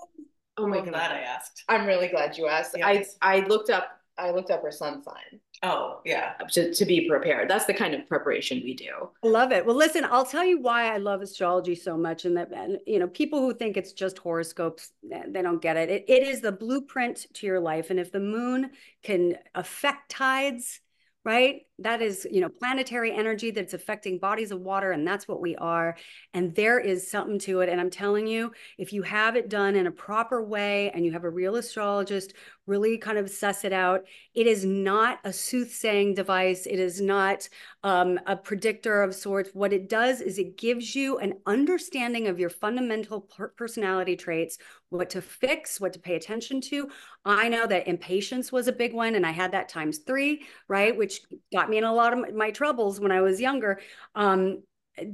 Oh 0.57 0.67
my 0.67 0.79
I'm 0.79 0.85
glad 0.85 1.11
I 1.11 1.19
asked. 1.19 1.63
I'm 1.69 1.85
really 1.85 2.07
glad 2.09 2.37
you 2.37 2.47
asked. 2.47 2.75
Yes. 2.77 3.15
I 3.21 3.35
I 3.37 3.47
looked 3.47 3.69
up 3.69 3.87
I 4.17 4.31
looked 4.31 4.51
up 4.51 4.61
her 4.61 4.71
sun 4.71 5.01
sign 5.01 5.39
Oh, 5.63 6.01
yeah. 6.03 6.33
to, 6.51 6.73
to 6.73 6.85
be 6.85 7.07
prepared. 7.07 7.49
That's 7.49 7.63
the 7.65 7.73
kind 7.73 7.93
of 7.93 8.05
preparation 8.07 8.61
we 8.63 8.73
do. 8.73 9.09
I 9.23 9.27
love 9.27 9.53
it. 9.53 9.65
Well, 9.65 9.77
listen, 9.77 10.03
I'll 10.03 10.25
tell 10.25 10.43
you 10.43 10.61
why 10.61 10.93
I 10.93 10.97
love 10.97 11.21
astrology 11.21 11.73
so 11.73 11.97
much. 11.97 12.25
And 12.25 12.35
that, 12.35 12.51
and, 12.51 12.79
you 12.85 12.99
know, 12.99 13.07
people 13.07 13.39
who 13.39 13.53
think 13.53 13.77
it's 13.77 13.93
just 13.93 14.17
horoscopes, 14.17 14.91
eh, 15.09 15.23
they 15.29 15.41
don't 15.41 15.61
get 15.61 15.77
it. 15.77 15.89
it. 15.89 16.05
It 16.09 16.27
is 16.27 16.41
the 16.41 16.51
blueprint 16.51 17.27
to 17.35 17.47
your 17.47 17.61
life. 17.61 17.89
And 17.89 17.99
if 17.99 18.11
the 18.11 18.19
moon 18.19 18.71
can 19.03 19.37
affect 19.55 20.11
tides, 20.11 20.81
right? 21.23 21.61
That 21.79 22.03
is, 22.03 22.27
you 22.29 22.39
know, 22.39 22.49
planetary 22.49 23.11
energy 23.11 23.49
that's 23.49 23.73
affecting 23.73 24.19
bodies 24.19 24.51
of 24.51 24.61
water, 24.61 24.91
and 24.91 25.07
that's 25.07 25.27
what 25.27 25.41
we 25.41 25.55
are. 25.55 25.97
And 26.33 26.53
there 26.53 26.79
is 26.79 27.09
something 27.09 27.39
to 27.39 27.61
it. 27.61 27.69
And 27.69 27.81
I'm 27.81 27.89
telling 27.89 28.27
you, 28.27 28.51
if 28.77 28.93
you 28.93 29.01
have 29.01 29.35
it 29.35 29.49
done 29.49 29.75
in 29.75 29.87
a 29.87 29.91
proper 29.91 30.43
way 30.43 30.91
and 30.91 31.03
you 31.03 31.11
have 31.13 31.23
a 31.23 31.29
real 31.29 31.55
astrologist 31.55 32.33
really 32.65 32.97
kind 32.97 33.17
of 33.17 33.29
suss 33.29 33.65
it 33.65 33.73
out, 33.73 34.03
it 34.35 34.47
is 34.47 34.63
not 34.63 35.19
a 35.25 35.33
soothsaying 35.33 36.13
device. 36.13 36.65
It 36.65 36.79
is 36.79 37.01
not 37.01 37.49
um, 37.83 38.19
a 38.25 38.37
predictor 38.37 39.01
of 39.01 39.13
sorts. 39.15 39.49
What 39.53 39.73
it 39.73 39.89
does 39.89 40.21
is 40.21 40.37
it 40.37 40.57
gives 40.57 40.95
you 40.95 41.17
an 41.17 41.33
understanding 41.45 42.27
of 42.27 42.39
your 42.39 42.49
fundamental 42.49 43.21
per 43.21 43.49
personality 43.49 44.15
traits, 44.15 44.59
what 44.89 45.09
to 45.09 45.21
fix, 45.21 45.81
what 45.81 45.91
to 45.93 45.99
pay 45.99 46.15
attention 46.15 46.61
to. 46.61 46.87
I 47.25 47.49
know 47.49 47.67
that 47.67 47.87
impatience 47.87 48.51
was 48.51 48.67
a 48.67 48.71
big 48.71 48.93
one, 48.93 49.15
and 49.15 49.25
I 49.25 49.31
had 49.31 49.51
that 49.51 49.67
times 49.67 49.97
three, 49.99 50.43
right? 50.69 50.95
Which 50.95 51.21
got 51.51 51.69
me 51.73 51.77
in 51.79 51.83
a 51.83 51.93
lot 51.93 52.13
of 52.13 52.35
my 52.35 52.51
troubles 52.51 52.99
when 52.99 53.11
I 53.11 53.21
was 53.21 53.41
younger. 53.41 53.79
Um, 54.15 54.63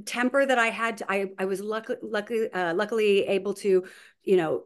temper 0.04 0.44
that 0.44 0.58
I 0.58 0.68
had, 0.68 0.98
to, 0.98 1.10
I 1.10 1.30
I 1.38 1.46
was 1.46 1.60
lucky, 1.60 1.94
luckily 2.02 2.52
uh, 2.52 2.74
luckily 2.74 3.26
able 3.26 3.54
to, 3.54 3.84
you 4.22 4.36
know, 4.36 4.64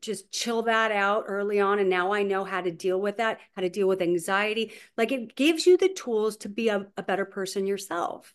just 0.00 0.30
chill 0.30 0.62
that 0.62 0.92
out 0.92 1.24
early 1.26 1.60
on 1.60 1.78
and 1.78 1.90
now 1.90 2.12
i 2.12 2.22
know 2.22 2.44
how 2.44 2.60
to 2.60 2.70
deal 2.70 2.98
with 3.00 3.16
that 3.16 3.40
how 3.54 3.60
to 3.60 3.68
deal 3.68 3.88
with 3.88 4.00
anxiety 4.00 4.72
like 4.96 5.10
it 5.10 5.34
gives 5.34 5.66
you 5.66 5.76
the 5.76 5.88
tools 5.88 6.36
to 6.36 6.48
be 6.48 6.68
a, 6.68 6.86
a 6.96 7.02
better 7.02 7.24
person 7.24 7.66
yourself 7.66 8.34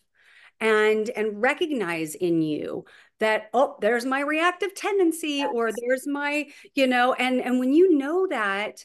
and 0.60 1.08
and 1.10 1.40
recognize 1.40 2.14
in 2.14 2.42
you 2.42 2.84
that 3.20 3.48
oh 3.54 3.76
there's 3.80 4.04
my 4.04 4.20
reactive 4.20 4.74
tendency 4.74 5.44
or 5.44 5.70
there's 5.72 6.06
my 6.06 6.46
you 6.74 6.86
know 6.86 7.14
and 7.14 7.40
and 7.40 7.58
when 7.58 7.72
you 7.72 7.96
know 7.96 8.26
that 8.28 8.84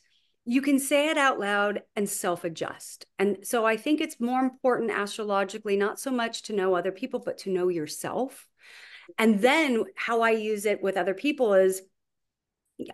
you 0.49 0.63
can 0.63 0.79
say 0.79 1.09
it 1.09 1.17
out 1.17 1.39
loud 1.39 1.83
and 1.95 2.09
self 2.09 2.43
adjust. 2.43 3.05
And 3.19 3.37
so 3.43 3.67
I 3.67 3.77
think 3.77 4.01
it's 4.01 4.19
more 4.19 4.39
important 4.39 4.89
astrologically, 4.89 5.77
not 5.77 5.99
so 5.99 6.09
much 6.09 6.41
to 6.43 6.53
know 6.53 6.73
other 6.73 6.91
people, 6.91 7.19
but 7.19 7.37
to 7.39 7.51
know 7.51 7.67
yourself. 7.67 8.47
And 9.19 9.41
then 9.41 9.83
how 9.93 10.21
I 10.21 10.31
use 10.31 10.65
it 10.65 10.81
with 10.81 10.97
other 10.97 11.13
people 11.13 11.53
is 11.53 11.83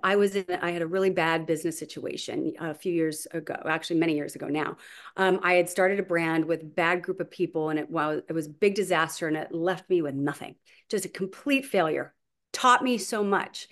I 0.04 0.18
was 0.18 0.36
in, 0.36 0.46
I 0.62 0.72
had 0.72 0.82
a 0.82 0.88
really 0.88 1.12
bad 1.12 1.46
business 1.46 1.80
situation 1.80 2.52
a 2.60 2.74
few 2.74 2.92
years 2.92 3.26
ago, 3.32 3.56
actually 3.66 4.02
many 4.02 4.16
years 4.16 4.36
ago 4.36 4.48
now. 4.48 4.76
Um, 5.16 5.40
I 5.42 5.54
had 5.54 5.70
started 5.70 6.02
a 6.02 6.04
brand 6.04 6.44
with 6.44 6.76
bad 6.76 7.04
group 7.04 7.22
of 7.22 7.32
people 7.32 7.70
and 7.70 7.80
it, 7.80 7.90
well, 7.90 8.22
it 8.28 8.34
was 8.34 8.48
a 8.48 8.50
big 8.50 8.76
disaster 8.76 9.30
and 9.30 9.38
it 9.38 9.54
left 9.54 9.90
me 9.90 10.02
with 10.02 10.16
nothing, 10.16 10.56
just 10.90 11.06
a 11.06 11.10
complete 11.10 11.66
failure, 11.66 12.14
taught 12.52 12.84
me 12.84 12.98
so 12.98 13.24
much. 13.24 13.70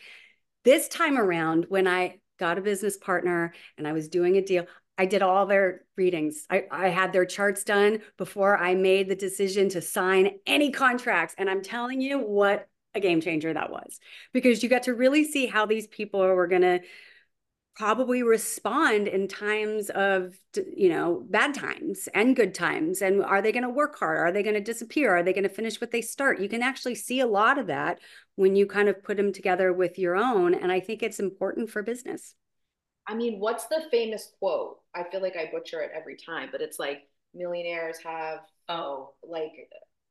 This 0.64 0.88
time 0.88 1.18
around, 1.18 1.66
when 1.68 1.86
I 1.86 2.20
got 2.40 2.58
a 2.58 2.62
business 2.62 2.98
partner 2.98 3.54
and 3.78 3.88
I 3.88 3.94
was 3.94 4.08
doing 4.08 4.38
a 4.38 4.42
deal, 4.42 4.66
I 4.98 5.06
did 5.06 5.22
all 5.22 5.46
their 5.46 5.82
readings. 5.98 6.46
I, 6.50 6.66
I 6.72 6.90
had 6.90 7.14
their 7.14 7.26
charts 7.26 7.64
done 7.64 8.00
before 8.18 8.58
I 8.58 8.76
made 8.76 9.10
the 9.10 9.16
decision 9.16 9.70
to 9.70 9.82
sign 9.82 10.38
any 10.46 10.72
contracts. 10.72 11.36
And 11.38 11.50
I'm 11.50 11.64
telling 11.64 12.00
you 12.00 12.20
what 12.20 12.68
a 12.96 13.00
game 13.00 13.22
changer 13.22 13.52
that 13.52 13.72
was 13.72 14.00
because 14.34 14.62
you 14.62 14.70
got 14.70 14.84
to 14.84 14.94
really 14.94 15.24
see 15.24 15.48
how 15.48 15.66
these 15.66 15.88
people 15.88 16.20
were 16.22 16.48
going 16.48 16.62
to 16.62 16.80
probably 17.76 18.22
respond 18.22 19.08
in 19.08 19.28
times 19.28 19.90
of 19.92 20.36
you 20.76 20.90
know 20.90 21.26
bad 21.30 21.56
times 21.56 22.08
and 22.14 22.36
good 22.36 22.54
times 22.54 23.02
and 23.02 23.24
are 23.24 23.42
they 23.42 23.52
going 23.52 23.64
to 23.64 23.70
work 23.70 23.98
hard 23.98 24.18
are 24.18 24.32
they 24.32 24.44
going 24.44 24.54
to 24.54 24.62
disappear 24.62 25.16
are 25.16 25.24
they 25.24 25.34
going 25.34 25.44
to 25.44 25.50
finish 25.50 25.82
what 25.82 25.90
they 25.90 26.02
start 26.02 26.40
you 26.40 26.48
can 26.48 26.62
actually 26.62 26.94
see 26.94 27.20
a 27.20 27.26
lot 27.26 27.58
of 27.58 27.68
that 27.68 28.00
when 28.36 28.56
you 28.56 28.68
kind 28.68 28.90
of 28.90 29.04
put 29.04 29.18
them 29.18 29.34
together 29.34 29.74
with 29.74 29.98
your 29.98 30.16
own 30.16 30.54
and 30.54 30.72
i 30.72 30.80
think 30.80 31.02
it's 31.02 31.20
important 31.20 31.68
for 31.68 31.82
business 31.82 32.36
i 33.08 33.16
mean 33.16 33.40
what's 33.40 33.66
the 33.66 33.82
famous 33.90 34.32
quote 34.38 34.80
i 34.94 35.04
feel 35.04 35.22
like 35.22 35.36
i 35.36 35.50
butcher 35.52 35.82
it 35.82 35.92
every 35.96 36.16
time 36.16 36.50
but 36.52 36.62
it's 36.62 36.78
like 36.78 37.08
millionaires 37.34 37.98
have 38.04 38.40
oh 38.70 39.14
like 39.28 39.52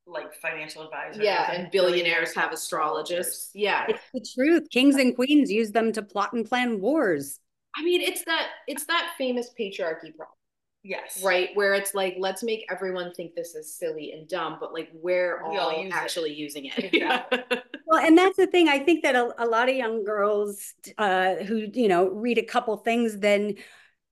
like 0.05 0.35
financial 0.35 0.83
advisors. 0.83 1.23
Yeah, 1.23 1.53
and, 1.53 1.63
and 1.63 1.71
billionaires 1.71 2.35
have 2.35 2.53
astrologists. 2.53 3.51
Yeah. 3.55 3.87
It's 3.89 4.01
the 4.13 4.27
truth. 4.35 4.69
Kings 4.69 4.97
and 4.97 5.15
queens 5.15 5.49
use 5.49 5.71
them 5.71 5.93
to 5.93 6.03
plot 6.03 6.33
and 6.33 6.45
plan 6.45 6.81
wars. 6.81 7.39
I 7.77 7.83
mean, 7.83 8.01
it's 8.01 8.25
that 8.25 8.49
it's 8.66 8.85
that 8.87 9.12
famous 9.18 9.51
patriarchy 9.59 10.14
problem. 10.14 10.37
Yes. 10.85 11.23
Right, 11.23 11.51
where 11.55 11.75
it's 11.75 11.95
like 11.95 12.16
let's 12.18 12.43
make 12.43 12.66
everyone 12.70 13.14
think 13.14 13.35
this 13.35 13.55
is 13.55 13.73
silly 13.73 14.12
and 14.12 14.29
dumb, 14.29 14.57
but 14.59 14.73
like 14.73 14.91
we're 14.93 15.41
we 15.49 15.57
all, 15.57 15.70
all 15.70 15.89
actually 15.93 16.33
it. 16.33 16.39
using 16.39 16.66
it. 16.66 16.93
Exactly. 16.93 17.39
well, 17.87 18.05
and 18.05 18.18
that's 18.18 18.37
the 18.37 18.49
thing. 18.49 18.68
I 18.68 18.81
think 18.81 19.05
that 19.05 19.14
a, 19.14 19.33
a 19.39 19.47
lot 19.47 19.68
of 19.68 19.77
young 19.77 20.05
girls 20.05 20.75
uh, 20.99 21.37
who 21.37 21.68
you 21.73 21.87
know 21.87 22.09
read 22.09 22.39
a 22.39 22.43
couple 22.43 22.77
things 22.79 23.18
then 23.18 23.55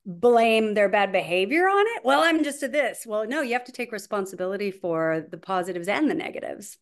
blame 0.06 0.74
their 0.74 0.88
bad 0.88 1.12
behavior 1.12 1.68
on 1.68 1.84
it. 1.86 2.04
Well, 2.04 2.22
I'm 2.22 2.44
just 2.44 2.62
a 2.62 2.68
this. 2.68 3.04
Well, 3.06 3.26
no, 3.26 3.42
you 3.42 3.52
have 3.52 3.64
to 3.64 3.72
take 3.72 3.92
responsibility 3.92 4.70
for 4.70 5.26
the 5.28 5.38
positives 5.38 5.88
and 5.88 6.10
the 6.10 6.14
negatives. 6.14 6.78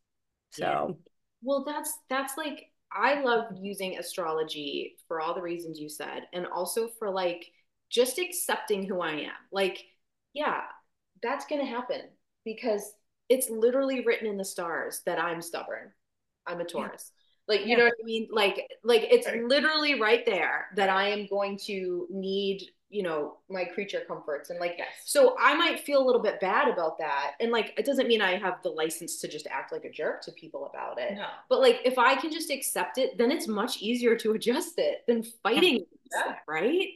So, 0.51 0.65
yeah. 0.65 0.95
well, 1.43 1.65
that's 1.65 1.97
that's 2.09 2.37
like 2.37 2.71
I 2.93 3.21
love 3.21 3.47
using 3.61 3.99
astrology 3.99 4.97
for 5.07 5.21
all 5.21 5.35
the 5.35 5.43
reasons 5.43 5.79
you 5.79 5.89
said 5.89 6.23
and 6.33 6.47
also 6.47 6.89
for 6.99 7.11
like 7.11 7.47
just 7.91 8.19
accepting 8.19 8.85
who 8.85 9.01
I 9.01 9.13
am. 9.13 9.33
Like, 9.53 9.85
yeah, 10.35 10.63
that's 11.23 11.47
going 11.47 11.61
to 11.61 11.71
happen 11.71 12.03
because 12.45 12.93
it's 13.29 13.51
literally 13.51 14.05
written 14.05 14.27
in 14.27 14.37
the 14.37 14.45
stars 14.45 15.03
that 15.07 15.23
I'm 15.23 15.43
stubborn. 15.43 15.93
I'm 16.47 16.61
a 16.61 16.65
Taurus. 16.65 17.13
Yeah. 17.49 17.55
Like, 17.55 17.61
you 17.63 17.69
yeah. 17.69 17.77
know 17.77 17.85
what 17.85 17.95
I 18.03 18.05
mean? 18.05 18.29
Like, 18.31 18.69
like 18.85 19.07
it's 19.11 19.27
literally 19.27 20.01
right 20.01 20.25
there 20.25 20.67
that 20.77 20.89
I 20.89 21.09
am 21.09 21.27
going 21.29 21.59
to 21.67 22.07
need 22.11 22.63
you 22.91 23.03
know 23.03 23.37
my 23.51 23.65
creature 23.65 24.03
comforts 24.07 24.51
and 24.51 24.59
like 24.59 24.75
yes. 24.79 24.89
so 25.05 25.37
i 25.39 25.55
might 25.55 25.81
feel 25.81 26.03
a 26.03 26.07
little 26.07 26.23
bit 26.23 26.41
bad 26.41 26.69
about 26.69 26.99
that 26.99 27.33
and 27.41 27.53
like 27.53 27.75
it 27.77 27.85
doesn't 27.85 28.09
mean 28.09 28.23
i 28.23 28.37
have 28.37 28.63
the 28.63 28.69
license 28.69 29.21
to 29.21 29.29
just 29.29 29.47
act 29.49 29.73
like 29.73 29.85
a 29.85 29.91
jerk 29.91 30.23
to 30.23 30.33
people 30.33 30.67
about 30.67 30.99
it 30.99 31.15
no. 31.15 31.27
but 31.49 31.61
like 31.61 31.81
if 31.85 31.99
i 31.99 32.15
can 32.15 32.33
just 32.33 32.51
accept 32.51 32.97
it 32.97 33.19
then 33.19 33.31
it's 33.31 33.47
much 33.47 33.83
easier 33.83 34.17
to 34.17 34.33
adjust 34.33 34.79
it 34.79 35.05
than 35.07 35.23
fighting 35.43 35.85
yeah. 36.13 36.33
it, 36.33 36.37
right 36.47 36.89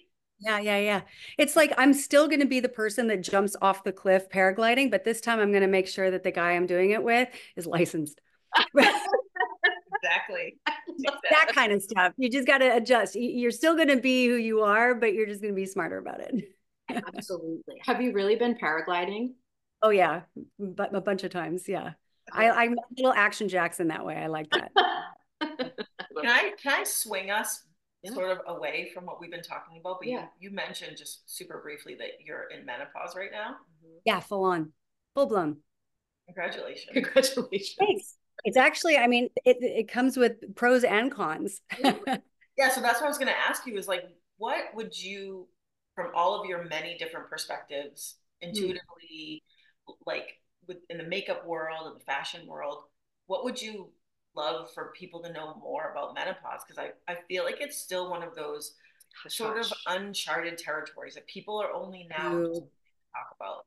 yeah, 0.45 0.59
yeah, 0.59 0.79
yeah. 0.79 1.01
It's 1.39 1.55
like 1.55 1.73
I'm 1.79 1.95
still 1.95 2.27
going 2.27 2.41
to 2.41 2.47
be 2.47 2.59
the 2.59 2.69
person 2.69 3.07
that 3.07 3.21
jumps 3.21 3.55
off 3.63 3.85
the 3.85 3.93
cliff 3.93 4.29
paragliding, 4.29 4.91
but 4.91 5.05
this 5.05 5.21
time 5.21 5.39
I'm 5.39 5.53
going 5.53 5.63
to 5.63 5.69
make 5.69 5.87
sure 5.87 6.11
that 6.11 6.25
the 6.25 6.33
guy 6.33 6.53
I'm 6.53 6.67
doing 6.67 6.91
it 6.91 7.05
with 7.05 7.29
is 7.55 7.65
licensed. 7.65 8.21
exactly. 10.03 10.59
that 11.31 11.53
kind 11.55 11.73
of 11.73 11.83
stuff. 11.83 12.13
You 12.17 12.31
just 12.31 12.47
got 12.47 12.59
to 12.59 12.77
adjust. 12.77 13.15
You're 13.15 13.51
still 13.51 13.77
going 13.77 13.89
to 13.89 13.97
be 13.97 14.27
who 14.27 14.37
you 14.37 14.61
are, 14.61 14.95
but 14.95 15.15
you're 15.15 15.27
just 15.27 15.41
going 15.41 15.55
to 15.55 15.61
be 15.61 15.67
smarter 15.67 15.99
about 15.99 16.21
it. 16.21 16.45
Absolutely. 17.17 17.81
Have 17.85 18.01
you 18.01 18.13
really 18.13 18.37
been 18.37 18.55
paragliding? 18.55 19.31
Oh 19.83 19.91
yeah, 19.91 20.23
but 20.59 20.95
a 20.95 21.01
bunch 21.01 21.25
of 21.25 21.31
times. 21.31 21.69
Yeah, 21.69 21.93
I, 22.33 22.51
I'm 22.51 22.77
little 22.97 23.13
action 23.13 23.49
Jackson 23.49 23.89
that 23.89 24.05
way. 24.05 24.17
I 24.17 24.27
like 24.27 24.49
that. 24.51 24.71
can 25.41 25.71
I 26.25 26.53
can 26.63 26.81
I 26.81 26.85
swing 26.85 27.31
us 27.31 27.63
yeah. 28.03 28.13
sort 28.13 28.31
of 28.31 28.39
away 28.47 28.91
from 28.95 29.07
what 29.07 29.21
we've 29.21 29.31
been 29.31 29.43
talking 29.43 29.79
about? 29.81 29.99
But 30.01 30.09
yeah. 30.09 30.27
you, 30.39 30.51
you 30.51 30.55
mentioned 30.55 30.97
just 30.97 31.29
super 31.35 31.61
briefly 31.63 31.97
that 31.99 32.25
you're 32.25 32.49
in 32.57 32.65
menopause 32.65 33.17
right 33.17 33.31
now. 33.33 33.57
Mm-hmm. 33.85 33.97
Yeah, 34.05 34.21
full 34.21 34.45
on, 34.45 34.73
full 35.15 35.27
blown. 35.27 35.57
Congratulations. 36.27 36.91
Congratulations. 36.93 37.77
Thanks. 37.79 38.17
It's 38.45 38.57
actually, 38.57 38.97
I 38.97 39.07
mean, 39.07 39.29
it, 39.45 39.59
it 39.61 39.89
comes 39.89 40.17
with 40.17 40.55
pros 40.55 40.85
and 40.85 41.11
cons. 41.11 41.61
yeah. 41.83 42.71
So 42.71 42.81
that's 42.81 43.01
what 43.01 43.05
I 43.05 43.09
was 43.09 43.19
going 43.19 43.33
to 43.33 43.39
ask 43.39 43.67
you 43.67 43.77
is 43.77 43.89
like, 43.89 44.05
what 44.39 44.75
would 44.75 44.99
you, 44.99 45.49
from 45.95 46.11
all 46.15 46.41
of 46.41 46.47
your 46.47 46.65
many 46.65 46.97
different 46.99 47.29
perspectives, 47.29 48.17
hmm. 48.43 48.49
intuitively, 48.49 49.43
mm. 49.89 49.95
like 50.07 50.41
within 50.67 50.99
the 50.99 51.05
makeup 51.05 51.47
world 51.47 51.87
and 51.87 52.01
the 52.01 52.05
fashion 52.05 52.47
world, 52.47 52.85
what 53.27 53.45
would 53.45 53.61
you 53.61 53.91
love 54.35 54.73
for 54.75 54.93
people 54.97 55.23
to 55.23 55.33
know 55.33 55.55
more 55.63 55.91
about 55.93 56.15
menopause? 56.15 56.63
Because 56.67 56.79
I, 56.79 57.13
I 57.13 57.17
feel 57.29 57.45
like 57.45 57.61
it's 57.61 57.79
still 57.79 58.11
one 58.11 58.23
of 58.23 58.35
those 58.35 58.75
sort 59.29 59.59
of 59.59 59.73
uncharted 59.87 60.59
territories 60.59 61.15
that 61.15 61.27
people 61.27 61.61
are 61.61 61.73
only 61.73 62.09
now 62.09 62.31
talk 62.31 63.37
about. 63.39 63.67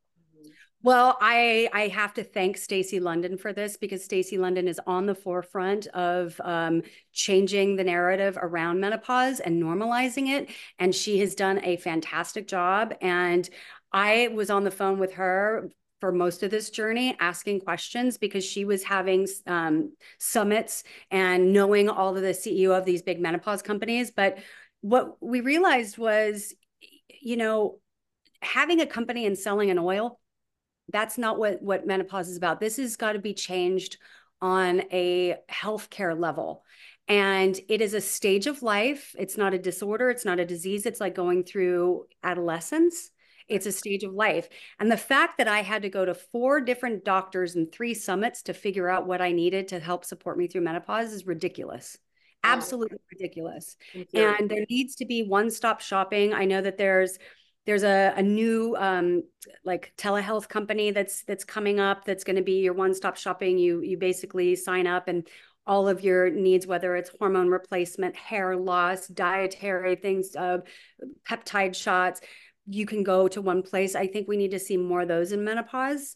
Well, 0.86 1.18
I 1.20 1.68
I 1.74 1.88
have 1.88 2.14
to 2.14 2.24
thank 2.24 2.58
Stacy 2.58 3.00
London 3.00 3.40
for 3.40 3.52
this 3.52 3.76
because 3.76 4.04
Stacy 4.04 4.38
London 4.38 4.68
is 4.68 4.80
on 4.86 5.08
the 5.08 5.16
forefront 5.16 5.88
of 5.88 6.40
um, 6.44 6.84
changing 7.12 7.76
the 7.76 7.84
narrative 7.84 8.38
around 8.40 8.82
menopause 8.82 9.40
and 9.40 9.60
normalizing 9.60 10.28
it, 10.28 10.52
and 10.78 10.94
she 10.94 11.18
has 11.22 11.34
done 11.34 11.60
a 11.64 11.78
fantastic 11.78 12.48
job. 12.48 12.94
And 13.02 13.50
I 13.92 14.30
was 14.36 14.52
on 14.52 14.64
the 14.64 14.70
phone 14.70 15.00
with 15.00 15.14
her 15.14 15.72
for 16.02 16.12
most 16.12 16.44
of 16.44 16.52
this 16.52 16.70
journey, 16.70 17.18
asking 17.20 17.62
questions 17.62 18.20
because 18.20 18.46
she 18.46 18.64
was 18.64 18.84
having 18.84 19.28
um, 19.48 19.92
summits 20.20 20.84
and 21.10 21.52
knowing 21.52 21.90
all 21.90 22.16
of 22.16 22.22
the 22.22 22.30
CEO 22.30 22.78
of 22.78 22.86
these 22.86 23.02
big 23.02 23.20
menopause 23.20 23.64
companies. 23.64 24.12
But 24.12 24.38
what 24.82 25.18
we 25.20 25.42
realized 25.42 25.98
was, 25.98 26.54
you 27.10 27.38
know, 27.38 27.80
having 28.44 28.82
a 28.82 28.86
company 28.86 29.26
and 29.26 29.36
selling 29.36 29.72
an 29.72 29.80
oil, 29.80 30.20
that's 30.92 31.18
not 31.18 31.38
what, 31.38 31.62
what 31.62 31.88
menopause 31.88 32.30
is 32.30 32.38
about. 32.38 32.60
This 32.60 32.78
has 32.78 32.96
got 32.96 33.14
to 33.14 33.20
be 33.20 33.34
changed 33.34 33.98
on 34.42 34.82
a 34.92 35.36
healthcare 35.50 36.18
level. 36.18 36.64
And 37.08 37.60
it 37.70 37.82
is 37.82 37.94
a 37.94 38.02
stage 38.02 38.48
of 38.48 38.64
life. 38.64 39.16
It's 39.18 39.38
not 39.38 39.54
a 39.54 39.60
disorder. 39.60 40.10
It's 40.10 40.26
not 40.26 40.40
a 40.40 40.46
disease. 40.46 40.86
It's 40.86 41.00
like 41.00 41.16
going 41.16 41.44
through 41.44 42.06
adolescence. 42.24 43.12
It's 43.48 43.68
a 43.68 43.72
stage 43.72 44.04
of 44.04 44.14
life. 44.14 44.50
And 44.80 44.92
the 44.92 44.98
fact 44.98 45.38
that 45.38 45.48
I 45.48 45.62
had 45.62 45.84
to 45.84 45.90
go 45.90 46.04
to 46.04 46.16
four 46.16 46.62
different 46.62 47.06
doctors 47.06 47.56
and 47.56 47.72
three 47.72 47.94
summits 47.94 48.42
to 48.44 48.54
figure 48.54 48.90
out 48.90 49.06
what 49.06 49.22
I 49.22 49.34
needed 49.34 49.68
to 49.68 49.80
help 49.80 50.04
support 50.04 50.38
me 50.38 50.48
through 50.48 50.62
menopause 50.62 51.14
is 51.14 51.28
ridiculous. 51.28 51.98
Absolutely 52.44 52.98
ridiculous. 53.12 53.78
And 54.14 54.50
there 54.50 54.66
needs 54.70 54.96
to 54.96 55.06
be 55.06 55.24
one 55.24 55.52
stop 55.52 55.82
shopping. 55.82 56.34
I 56.34 56.46
know 56.46 56.62
that 56.62 56.78
there's 56.78 57.20
there's 57.66 57.84
a, 57.84 58.14
a 58.16 58.22
new 58.22 58.76
um, 58.78 59.24
like 59.64 59.94
telehealth 59.98 60.48
company 60.48 60.92
that's 60.92 61.24
that's 61.24 61.44
coming 61.44 61.80
up 61.80 62.06
that's 62.06 62.24
going 62.24 62.36
to 62.36 62.42
be 62.42 62.60
your 62.62 62.74
one-stop 62.74 63.18
shopping 63.18 63.58
you 63.58 63.82
you 63.82 63.98
basically 63.98 64.56
sign 64.56 64.88
up 64.88 65.08
and 65.08 65.28
all 65.68 65.88
of 65.88 66.04
your 66.04 66.30
needs 66.30 66.68
whether 66.68 66.96
it's 66.96 67.12
hormone 67.20 67.50
replacement 67.50 68.16
hair 68.16 68.56
loss 68.56 69.08
dietary 69.08 69.96
things 69.96 70.36
uh, 70.36 70.60
peptide 71.28 71.76
shots 71.76 72.22
you 72.68 72.86
can 72.86 73.04
go 73.04 73.28
to 73.28 73.42
one 73.42 73.62
place 73.62 73.96
i 73.96 74.08
think 74.08 74.28
we 74.28 74.38
need 74.38 74.52
to 74.52 74.60
see 74.60 74.78
more 74.78 75.02
of 75.02 75.08
those 75.08 75.32
in 75.32 75.44
menopause 75.44 76.16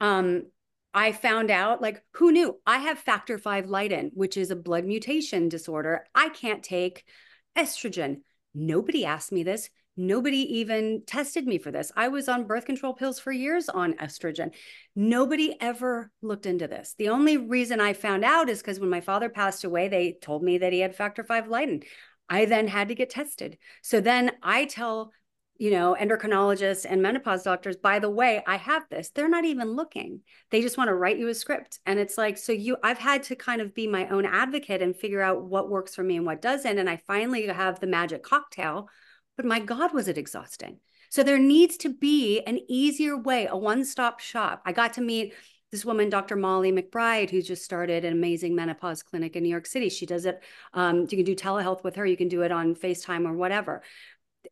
um, 0.00 0.44
I 0.92 1.12
found 1.12 1.50
out, 1.50 1.80
like, 1.80 2.02
who 2.14 2.32
knew? 2.32 2.58
I 2.66 2.78
have 2.78 2.98
factor 2.98 3.38
V 3.38 3.62
Leiden, 3.62 4.10
which 4.14 4.36
is 4.36 4.50
a 4.50 4.56
blood 4.56 4.84
mutation 4.84 5.48
disorder. 5.48 6.04
I 6.14 6.30
can't 6.30 6.64
take 6.64 7.04
estrogen. 7.56 8.22
Nobody 8.54 9.04
asked 9.04 9.30
me 9.30 9.44
this. 9.44 9.70
Nobody 9.96 10.58
even 10.58 11.02
tested 11.06 11.46
me 11.46 11.58
for 11.58 11.70
this. 11.70 11.92
I 11.96 12.08
was 12.08 12.28
on 12.28 12.46
birth 12.46 12.64
control 12.64 12.94
pills 12.94 13.18
for 13.18 13.32
years 13.32 13.68
on 13.68 13.94
estrogen. 13.94 14.52
Nobody 14.96 15.56
ever 15.60 16.10
looked 16.22 16.46
into 16.46 16.68
this. 16.68 16.94
The 16.96 17.08
only 17.08 17.36
reason 17.36 17.80
I 17.80 17.92
found 17.92 18.24
out 18.24 18.48
is 18.48 18.60
because 18.60 18.80
when 18.80 18.88
my 18.88 19.00
father 19.00 19.28
passed 19.28 19.64
away, 19.64 19.88
they 19.88 20.16
told 20.22 20.42
me 20.42 20.58
that 20.58 20.72
he 20.72 20.80
had 20.80 20.94
factor 20.94 21.24
five 21.24 21.48
Leiden. 21.48 21.82
I 22.28 22.44
then 22.44 22.68
had 22.68 22.88
to 22.88 22.94
get 22.94 23.10
tested. 23.10 23.58
So 23.82 24.00
then 24.00 24.30
I 24.42 24.64
tell, 24.66 25.12
you 25.58 25.72
know, 25.72 25.96
endocrinologists 26.00 26.86
and 26.88 27.02
menopause 27.02 27.42
doctors, 27.42 27.76
by 27.76 27.98
the 27.98 28.08
way, 28.08 28.42
I 28.46 28.56
have 28.56 28.84
this. 28.88 29.10
They're 29.10 29.28
not 29.28 29.44
even 29.44 29.72
looking. 29.72 30.20
They 30.50 30.62
just 30.62 30.78
want 30.78 30.88
to 30.88 30.94
write 30.94 31.18
you 31.18 31.28
a 31.28 31.34
script. 31.34 31.80
And 31.84 31.98
it's 31.98 32.16
like, 32.16 32.38
so 32.38 32.52
you, 32.52 32.76
I've 32.84 32.98
had 32.98 33.24
to 33.24 33.36
kind 33.36 33.60
of 33.60 33.74
be 33.74 33.88
my 33.88 34.08
own 34.08 34.24
advocate 34.24 34.80
and 34.80 34.96
figure 34.96 35.20
out 35.20 35.42
what 35.42 35.68
works 35.68 35.94
for 35.94 36.04
me 36.04 36.16
and 36.16 36.24
what 36.24 36.40
doesn't. 36.40 36.78
And 36.78 36.88
I 36.88 36.96
finally 36.96 37.46
have 37.48 37.80
the 37.80 37.88
magic 37.88 38.22
cocktail 38.22 38.88
but 39.36 39.46
my 39.46 39.60
God, 39.60 39.92
was 39.92 40.08
it 40.08 40.18
exhausting. 40.18 40.78
So 41.08 41.22
there 41.22 41.38
needs 41.38 41.76
to 41.78 41.88
be 41.88 42.40
an 42.42 42.60
easier 42.68 43.16
way, 43.16 43.46
a 43.46 43.56
one 43.56 43.84
stop 43.84 44.20
shop. 44.20 44.62
I 44.64 44.72
got 44.72 44.94
to 44.94 45.00
meet 45.00 45.34
this 45.70 45.84
woman, 45.84 46.08
Dr. 46.08 46.36
Molly 46.36 46.72
McBride, 46.72 47.30
who 47.30 47.42
just 47.42 47.64
started 47.64 48.04
an 48.04 48.12
amazing 48.12 48.54
menopause 48.54 49.02
clinic 49.02 49.36
in 49.36 49.42
New 49.42 49.48
York 49.48 49.66
City. 49.66 49.88
She 49.88 50.06
does 50.06 50.26
it, 50.26 50.42
um, 50.72 51.02
you 51.02 51.16
can 51.16 51.24
do 51.24 51.34
telehealth 51.34 51.84
with 51.84 51.96
her, 51.96 52.06
you 52.06 52.16
can 52.16 52.28
do 52.28 52.42
it 52.42 52.52
on 52.52 52.74
FaceTime 52.74 53.28
or 53.28 53.34
whatever. 53.34 53.82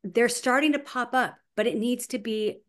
They're 0.04 0.28
starting 0.28 0.72
to 0.72 0.78
pop 0.78 1.14
up, 1.14 1.36
but 1.56 1.66
it 1.66 1.76
needs 1.76 2.08
to 2.08 2.18
be 2.18 2.60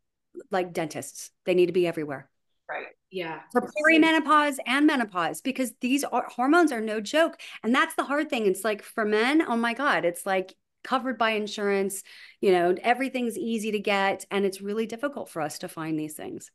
like 0.52 0.74
dentists, 0.74 1.32
they 1.46 1.54
need 1.54 1.68
to 1.68 1.74
be 1.74 1.88
everywhere. 1.88 2.30
Right. 2.70 2.88
Yeah. 3.12 3.40
For 3.52 3.62
perimenopause 3.62 4.58
and 4.66 4.86
menopause, 4.86 5.42
because 5.42 5.74
these 5.82 6.04
are, 6.04 6.28
hormones 6.30 6.72
are 6.72 6.82
no 6.82 7.02
joke. 7.02 7.40
And 7.64 7.74
that's 7.74 7.96
the 7.96 8.04
hard 8.04 8.30
thing. 8.30 8.46
It's 8.46 8.64
like 8.64 8.84
for 8.84 9.06
men, 9.06 9.42
oh 9.42 9.56
my 9.56 9.74
God, 9.74 10.06
it's 10.06 10.26
like 10.26 10.54
covered 10.90 11.20
by 11.20 11.32
insurance 11.32 12.02
you 12.42 12.52
know 12.52 12.76
everything's 12.82 13.38
easy 13.38 13.72
to 13.72 13.80
get 13.80 14.26
and 14.32 14.44
it's 14.44 14.60
really 14.60 14.88
difficult 14.88 15.30
for 15.30 15.40
us 15.40 15.60
to 15.60 15.68
find 15.68 16.00
these 16.00 16.16
things 16.16 16.50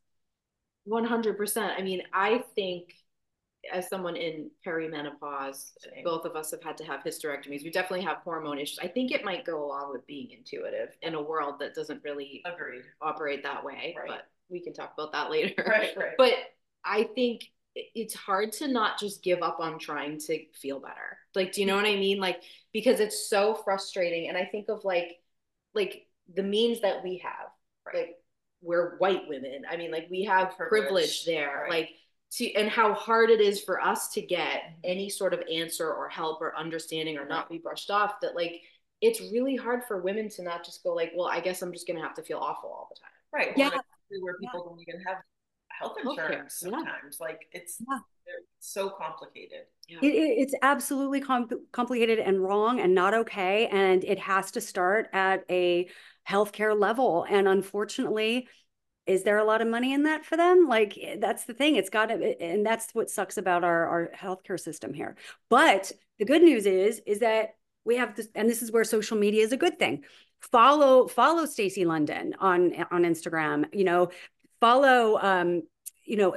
100% 0.88 1.78
i 1.78 1.80
mean 1.80 2.02
i 2.12 2.42
think 2.56 2.94
as 3.72 3.88
someone 3.88 4.16
in 4.16 4.50
perimenopause 4.66 5.70
Same. 5.78 6.04
both 6.04 6.24
of 6.24 6.34
us 6.34 6.50
have 6.50 6.62
had 6.62 6.76
to 6.76 6.84
have 6.84 7.04
hysterectomies 7.04 7.62
we 7.62 7.70
definitely 7.70 8.04
have 8.04 8.18
hormone 8.18 8.58
issues 8.58 8.80
i 8.82 8.88
think 8.88 9.12
it 9.12 9.24
might 9.24 9.44
go 9.44 9.64
along 9.64 9.92
with 9.92 10.04
being 10.06 10.30
intuitive 10.36 10.88
in 11.02 11.14
a 11.14 11.22
world 11.22 11.54
that 11.60 11.74
doesn't 11.74 12.02
really 12.02 12.42
Agreed. 12.44 12.82
operate 13.00 13.42
that 13.44 13.64
way 13.64 13.94
right. 13.96 14.08
but 14.08 14.26
we 14.50 14.60
can 14.60 14.74
talk 14.74 14.92
about 14.98 15.12
that 15.12 15.30
later 15.30 15.64
right, 15.66 15.96
right. 15.96 16.14
but 16.18 16.32
i 16.84 17.04
think 17.14 17.44
it's 17.94 18.14
hard 18.14 18.52
to 18.52 18.68
not 18.68 18.98
just 18.98 19.22
give 19.22 19.42
up 19.42 19.58
on 19.60 19.78
trying 19.78 20.18
to 20.18 20.44
feel 20.52 20.80
better. 20.80 21.18
Like, 21.34 21.52
do 21.52 21.60
you 21.60 21.66
know 21.66 21.76
what 21.76 21.86
I 21.86 21.96
mean? 21.96 22.18
Like, 22.18 22.42
because 22.72 23.00
it's 23.00 23.28
so 23.28 23.54
frustrating. 23.54 24.28
And 24.28 24.36
I 24.36 24.44
think 24.44 24.68
of 24.68 24.84
like, 24.84 25.18
like 25.74 26.06
the 26.34 26.42
means 26.42 26.80
that 26.82 27.02
we 27.02 27.18
have, 27.18 27.48
right. 27.86 27.96
like 27.96 28.16
we're 28.62 28.96
white 28.98 29.28
women. 29.28 29.62
I 29.70 29.76
mean, 29.76 29.90
like 29.90 30.08
we 30.10 30.24
have 30.24 30.56
privilege, 30.56 30.70
privilege 30.70 31.24
there, 31.24 31.62
right. 31.62 31.70
like 31.70 31.90
to, 32.32 32.52
and 32.54 32.68
how 32.68 32.94
hard 32.94 33.30
it 33.30 33.40
is 33.40 33.62
for 33.62 33.80
us 33.80 34.08
to 34.10 34.22
get 34.22 34.62
mm-hmm. 34.62 34.80
any 34.84 35.08
sort 35.08 35.34
of 35.34 35.42
answer 35.52 35.92
or 35.92 36.08
help 36.08 36.40
or 36.40 36.56
understanding 36.56 37.18
or 37.18 37.26
not 37.26 37.48
be 37.48 37.58
brushed 37.58 37.90
off 37.90 38.20
that 38.22 38.34
like, 38.34 38.60
it's 39.00 39.20
really 39.20 39.56
hard 39.56 39.84
for 39.84 40.00
women 40.00 40.30
to 40.30 40.42
not 40.42 40.64
just 40.64 40.82
go 40.82 40.94
like, 40.94 41.12
well, 41.14 41.26
I 41.26 41.40
guess 41.40 41.60
I'm 41.60 41.72
just 41.72 41.86
going 41.86 41.98
to 41.98 42.02
have 42.02 42.14
to 42.14 42.22
feel 42.22 42.38
awful 42.38 42.70
all 42.70 42.88
the 42.90 42.98
time. 42.98 43.10
Right. 43.48 43.58
Yeah. 43.58 43.70
Where 44.22 44.34
people 44.40 44.60
yeah. 44.64 44.70
don't 44.70 44.80
even 44.80 45.00
have 45.06 45.16
health 45.78 45.96
insurance 46.02 46.56
sometimes. 46.60 47.18
Yeah. 47.20 47.26
Like 47.26 47.40
it's 47.52 47.78
yeah. 47.88 47.98
so 48.60 48.90
complicated. 48.90 49.66
Yeah. 49.88 49.98
It, 50.02 50.08
it's 50.08 50.54
absolutely 50.62 51.20
com- 51.20 51.48
complicated 51.72 52.18
and 52.18 52.42
wrong 52.42 52.80
and 52.80 52.94
not 52.94 53.14
okay. 53.14 53.68
And 53.68 54.04
it 54.04 54.18
has 54.18 54.50
to 54.52 54.60
start 54.60 55.08
at 55.12 55.44
a 55.50 55.88
healthcare 56.28 56.78
level. 56.78 57.26
And 57.28 57.46
unfortunately, 57.46 58.48
is 59.06 59.22
there 59.22 59.38
a 59.38 59.44
lot 59.44 59.60
of 59.60 59.68
money 59.68 59.92
in 59.92 60.04
that 60.04 60.24
for 60.24 60.36
them? 60.36 60.66
Like 60.68 60.98
eh, 61.00 61.16
that's 61.18 61.44
the 61.44 61.54
thing. 61.54 61.76
It's 61.76 61.90
got 61.90 62.06
to, 62.06 62.42
and 62.42 62.64
that's 62.64 62.94
what 62.94 63.10
sucks 63.10 63.36
about 63.36 63.64
our 63.64 63.86
our 63.86 64.10
healthcare 64.16 64.58
system 64.58 64.94
here. 64.94 65.16
But 65.50 65.92
the 66.18 66.24
good 66.24 66.42
news 66.42 66.66
is, 66.66 67.02
is 67.06 67.20
that 67.20 67.50
we 67.84 67.96
have 67.96 68.16
this, 68.16 68.28
and 68.34 68.48
this 68.48 68.62
is 68.62 68.72
where 68.72 68.84
social 68.84 69.18
media 69.18 69.42
is 69.42 69.52
a 69.52 69.58
good 69.58 69.78
thing. 69.78 70.04
Follow 70.40 71.06
follow 71.06 71.44
Stacy 71.46 71.84
London 71.84 72.34
on 72.38 72.74
on 72.90 73.02
Instagram. 73.02 73.66
You 73.74 73.84
know, 73.84 74.10
follow 74.64 75.18
um, 75.20 75.62
you 76.06 76.16
know, 76.16 76.36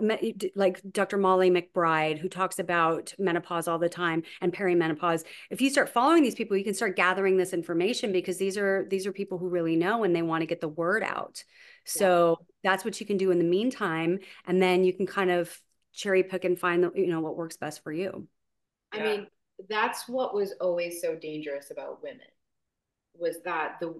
like 0.55 0.81
Dr. 0.91 1.17
Molly 1.17 1.49
McBride, 1.49 2.17
who 2.17 2.29
talks 2.29 2.57
about 2.57 3.13
menopause 3.19 3.67
all 3.67 3.79
the 3.79 3.89
time 3.89 4.23
and 4.39 4.53
perimenopause. 4.53 5.25
If 5.49 5.61
you 5.61 5.69
start 5.69 5.89
following 5.89 6.23
these 6.23 6.35
people, 6.35 6.55
you 6.55 6.63
can 6.63 6.73
start 6.73 6.95
gathering 6.95 7.35
this 7.35 7.51
information 7.51 8.13
because 8.13 8.37
these 8.37 8.57
are 8.57 8.85
these 8.89 9.05
are 9.05 9.11
people 9.11 9.37
who 9.37 9.49
really 9.49 9.75
know 9.75 10.05
and 10.05 10.15
they 10.15 10.21
want 10.21 10.41
to 10.41 10.45
get 10.45 10.61
the 10.61 10.69
word 10.69 11.03
out. 11.03 11.43
So 11.85 12.37
yeah. 12.39 12.71
that's 12.71 12.85
what 12.85 12.99
you 13.01 13.05
can 13.05 13.17
do 13.17 13.31
in 13.31 13.39
the 13.39 13.43
meantime, 13.43 14.19
and 14.45 14.61
then 14.61 14.85
you 14.85 14.93
can 14.93 15.05
kind 15.05 15.31
of 15.31 15.59
cherry 15.93 16.23
pick 16.23 16.45
and 16.45 16.57
find 16.57 16.83
the 16.83 16.91
you 16.95 17.07
know 17.07 17.19
what 17.19 17.35
works 17.35 17.57
best 17.57 17.83
for 17.83 17.91
you. 17.91 18.27
I 18.93 18.97
yeah. 18.97 19.03
mean, 19.03 19.27
that's 19.69 20.07
what 20.07 20.33
was 20.33 20.53
always 20.61 21.01
so 21.01 21.15
dangerous 21.15 21.71
about 21.71 22.01
women 22.01 22.27
was 23.19 23.41
that 23.43 23.79
the 23.81 23.99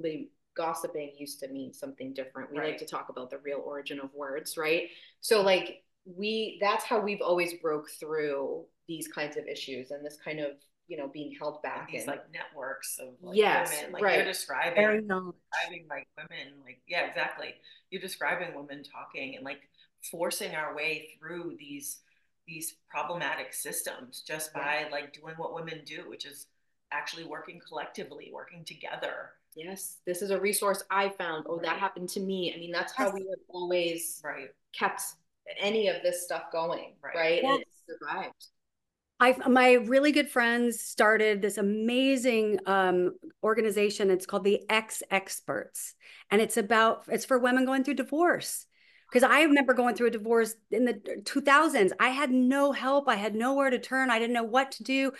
the 0.00 0.28
gossiping 0.54 1.12
used 1.16 1.40
to 1.40 1.48
mean 1.48 1.72
something 1.72 2.12
different. 2.12 2.52
We 2.52 2.58
right. 2.58 2.68
like 2.70 2.78
to 2.78 2.86
talk 2.86 3.08
about 3.08 3.30
the 3.30 3.38
real 3.38 3.62
origin 3.64 4.00
of 4.00 4.12
words, 4.14 4.56
right? 4.56 4.88
So 5.20 5.42
like 5.42 5.82
we 6.04 6.58
that's 6.60 6.84
how 6.84 7.00
we've 7.00 7.20
always 7.20 7.54
broke 7.54 7.90
through 7.90 8.64
these 8.88 9.08
kinds 9.08 9.36
of 9.36 9.46
issues 9.46 9.90
and 9.90 10.04
this 10.04 10.18
kind 10.22 10.40
of 10.40 10.52
you 10.88 10.96
know 10.96 11.08
being 11.08 11.34
held 11.38 11.62
back 11.62 11.88
and 11.88 11.94
these 11.94 12.02
and, 12.02 12.10
like 12.10 12.24
networks 12.32 12.98
of 12.98 13.14
like 13.22 13.36
yes, 13.36 13.70
women 13.70 13.92
like 13.92 14.02
right. 14.02 14.16
you're 14.16 14.24
describing 14.24 14.74
Very 14.74 15.00
describing 15.00 15.86
like 15.88 16.08
women 16.16 16.54
like 16.64 16.80
yeah 16.88 17.06
exactly 17.06 17.54
you're 17.90 18.02
describing 18.02 18.54
women 18.54 18.82
talking 18.82 19.36
and 19.36 19.44
like 19.44 19.60
forcing 20.10 20.54
our 20.54 20.74
way 20.74 21.10
through 21.18 21.56
these 21.58 22.00
these 22.46 22.74
problematic 22.90 23.54
systems 23.54 24.24
just 24.26 24.52
by 24.52 24.80
yeah. 24.84 24.88
like 24.90 25.12
doing 25.12 25.34
what 25.36 25.54
women 25.54 25.82
do 25.86 26.02
which 26.08 26.26
is 26.26 26.46
actually 26.92 27.24
working 27.24 27.60
collectively 27.66 28.30
working 28.34 28.64
together 28.64 29.30
yes, 29.54 29.98
this 30.06 30.22
is 30.22 30.30
a 30.30 30.40
resource 30.40 30.82
I 30.90 31.08
found. 31.10 31.46
Oh, 31.48 31.56
right. 31.56 31.64
that 31.64 31.78
happened 31.78 32.08
to 32.10 32.20
me. 32.20 32.52
I 32.54 32.58
mean, 32.58 32.72
that's 32.72 32.92
how 32.92 33.10
we 33.10 33.20
have 33.20 33.38
always 33.48 34.20
right. 34.24 34.48
kept 34.72 35.02
any 35.58 35.88
of 35.88 36.02
this 36.02 36.24
stuff 36.24 36.44
going, 36.52 36.94
right? 37.02 37.14
right? 37.14 37.40
Yes. 37.42 37.52
And 37.52 37.60
it 37.60 37.68
survived. 37.86 38.46
I, 39.20 39.36
my 39.48 39.74
really 39.74 40.10
good 40.10 40.28
friends 40.28 40.80
started 40.80 41.40
this 41.40 41.56
amazing 41.56 42.58
um, 42.66 43.14
organization. 43.44 44.10
It's 44.10 44.26
called 44.26 44.42
the 44.42 44.68
X 44.68 45.02
Experts, 45.12 45.94
and 46.30 46.40
it's 46.40 46.56
about 46.56 47.04
it's 47.06 47.24
for 47.24 47.38
women 47.38 47.64
going 47.64 47.84
through 47.84 47.94
divorce. 47.94 48.66
Because 49.08 49.30
I 49.30 49.42
remember 49.42 49.74
going 49.74 49.94
through 49.94 50.06
a 50.06 50.12
divorce 50.12 50.54
in 50.70 50.86
the 50.86 50.94
2000s. 50.94 51.92
I 52.00 52.08
had 52.08 52.30
no 52.30 52.72
help. 52.72 53.10
I 53.10 53.16
had 53.16 53.34
nowhere 53.34 53.68
to 53.68 53.78
turn. 53.78 54.10
I 54.10 54.18
didn't 54.18 54.32
know 54.32 54.42
what 54.42 54.72
to 54.72 54.84
do 54.84 55.12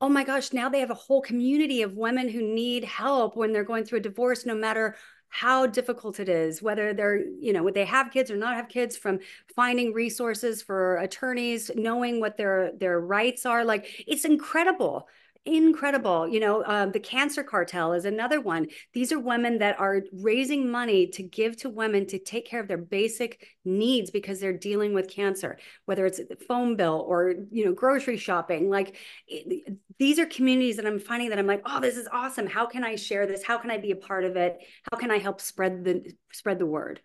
oh 0.00 0.08
my 0.08 0.24
gosh, 0.24 0.52
now 0.52 0.68
they 0.68 0.80
have 0.80 0.90
a 0.90 0.94
whole 0.94 1.22
community 1.22 1.82
of 1.82 1.94
women 1.96 2.28
who 2.28 2.42
need 2.42 2.84
help 2.84 3.36
when 3.36 3.52
they're 3.52 3.64
going 3.64 3.84
through 3.84 3.98
a 3.98 4.02
divorce, 4.02 4.44
no 4.44 4.54
matter 4.54 4.96
how 5.28 5.66
difficult 5.66 6.20
it 6.20 6.28
is, 6.28 6.62
whether 6.62 6.94
they're, 6.94 7.18
you 7.40 7.52
know, 7.52 7.62
would 7.62 7.74
they 7.74 7.84
have 7.84 8.10
kids 8.12 8.30
or 8.30 8.36
not 8.36 8.54
have 8.54 8.68
kids, 8.68 8.96
from 8.96 9.18
finding 9.54 9.92
resources 9.92 10.62
for 10.62 10.96
attorneys, 10.98 11.70
knowing 11.74 12.20
what 12.20 12.36
their 12.36 12.72
their 12.78 13.00
rights 13.00 13.44
are. 13.46 13.64
Like 13.64 14.04
it's 14.06 14.24
incredible 14.24 15.08
incredible. 15.46 16.28
You 16.28 16.40
know, 16.40 16.64
um, 16.64 16.92
the 16.92 17.00
Cancer 17.00 17.42
Cartel 17.42 17.92
is 17.92 18.04
another 18.04 18.40
one. 18.40 18.66
These 18.92 19.12
are 19.12 19.18
women 19.18 19.58
that 19.58 19.78
are 19.78 20.02
raising 20.12 20.70
money 20.70 21.06
to 21.08 21.22
give 21.22 21.56
to 21.58 21.70
women 21.70 22.06
to 22.06 22.18
take 22.18 22.46
care 22.46 22.60
of 22.60 22.68
their 22.68 22.76
basic 22.76 23.46
needs 23.64 24.10
because 24.10 24.40
they're 24.40 24.52
dealing 24.52 24.92
with 24.92 25.08
cancer, 25.08 25.58
whether 25.84 26.04
it's 26.06 26.18
the 26.18 26.36
phone 26.48 26.76
bill 26.76 27.04
or, 27.06 27.34
you 27.50 27.64
know, 27.64 27.72
grocery 27.72 28.16
shopping. 28.16 28.68
Like 28.68 28.96
it, 29.26 29.78
these 29.98 30.18
are 30.18 30.26
communities 30.26 30.76
that 30.76 30.86
I'm 30.86 31.00
finding 31.00 31.30
that 31.30 31.38
I'm 31.38 31.46
like, 31.46 31.62
oh, 31.64 31.80
this 31.80 31.96
is 31.96 32.08
awesome. 32.12 32.46
How 32.46 32.66
can 32.66 32.84
I 32.84 32.96
share 32.96 33.26
this? 33.26 33.44
How 33.44 33.58
can 33.58 33.70
I 33.70 33.78
be 33.78 33.92
a 33.92 33.96
part 33.96 34.24
of 34.24 34.36
it? 34.36 34.58
How 34.90 34.98
can 34.98 35.10
I 35.10 35.18
help 35.18 35.40
spread 35.40 35.84
the 35.84 36.12
spread 36.32 36.58
the 36.58 36.66
word? 36.66 37.00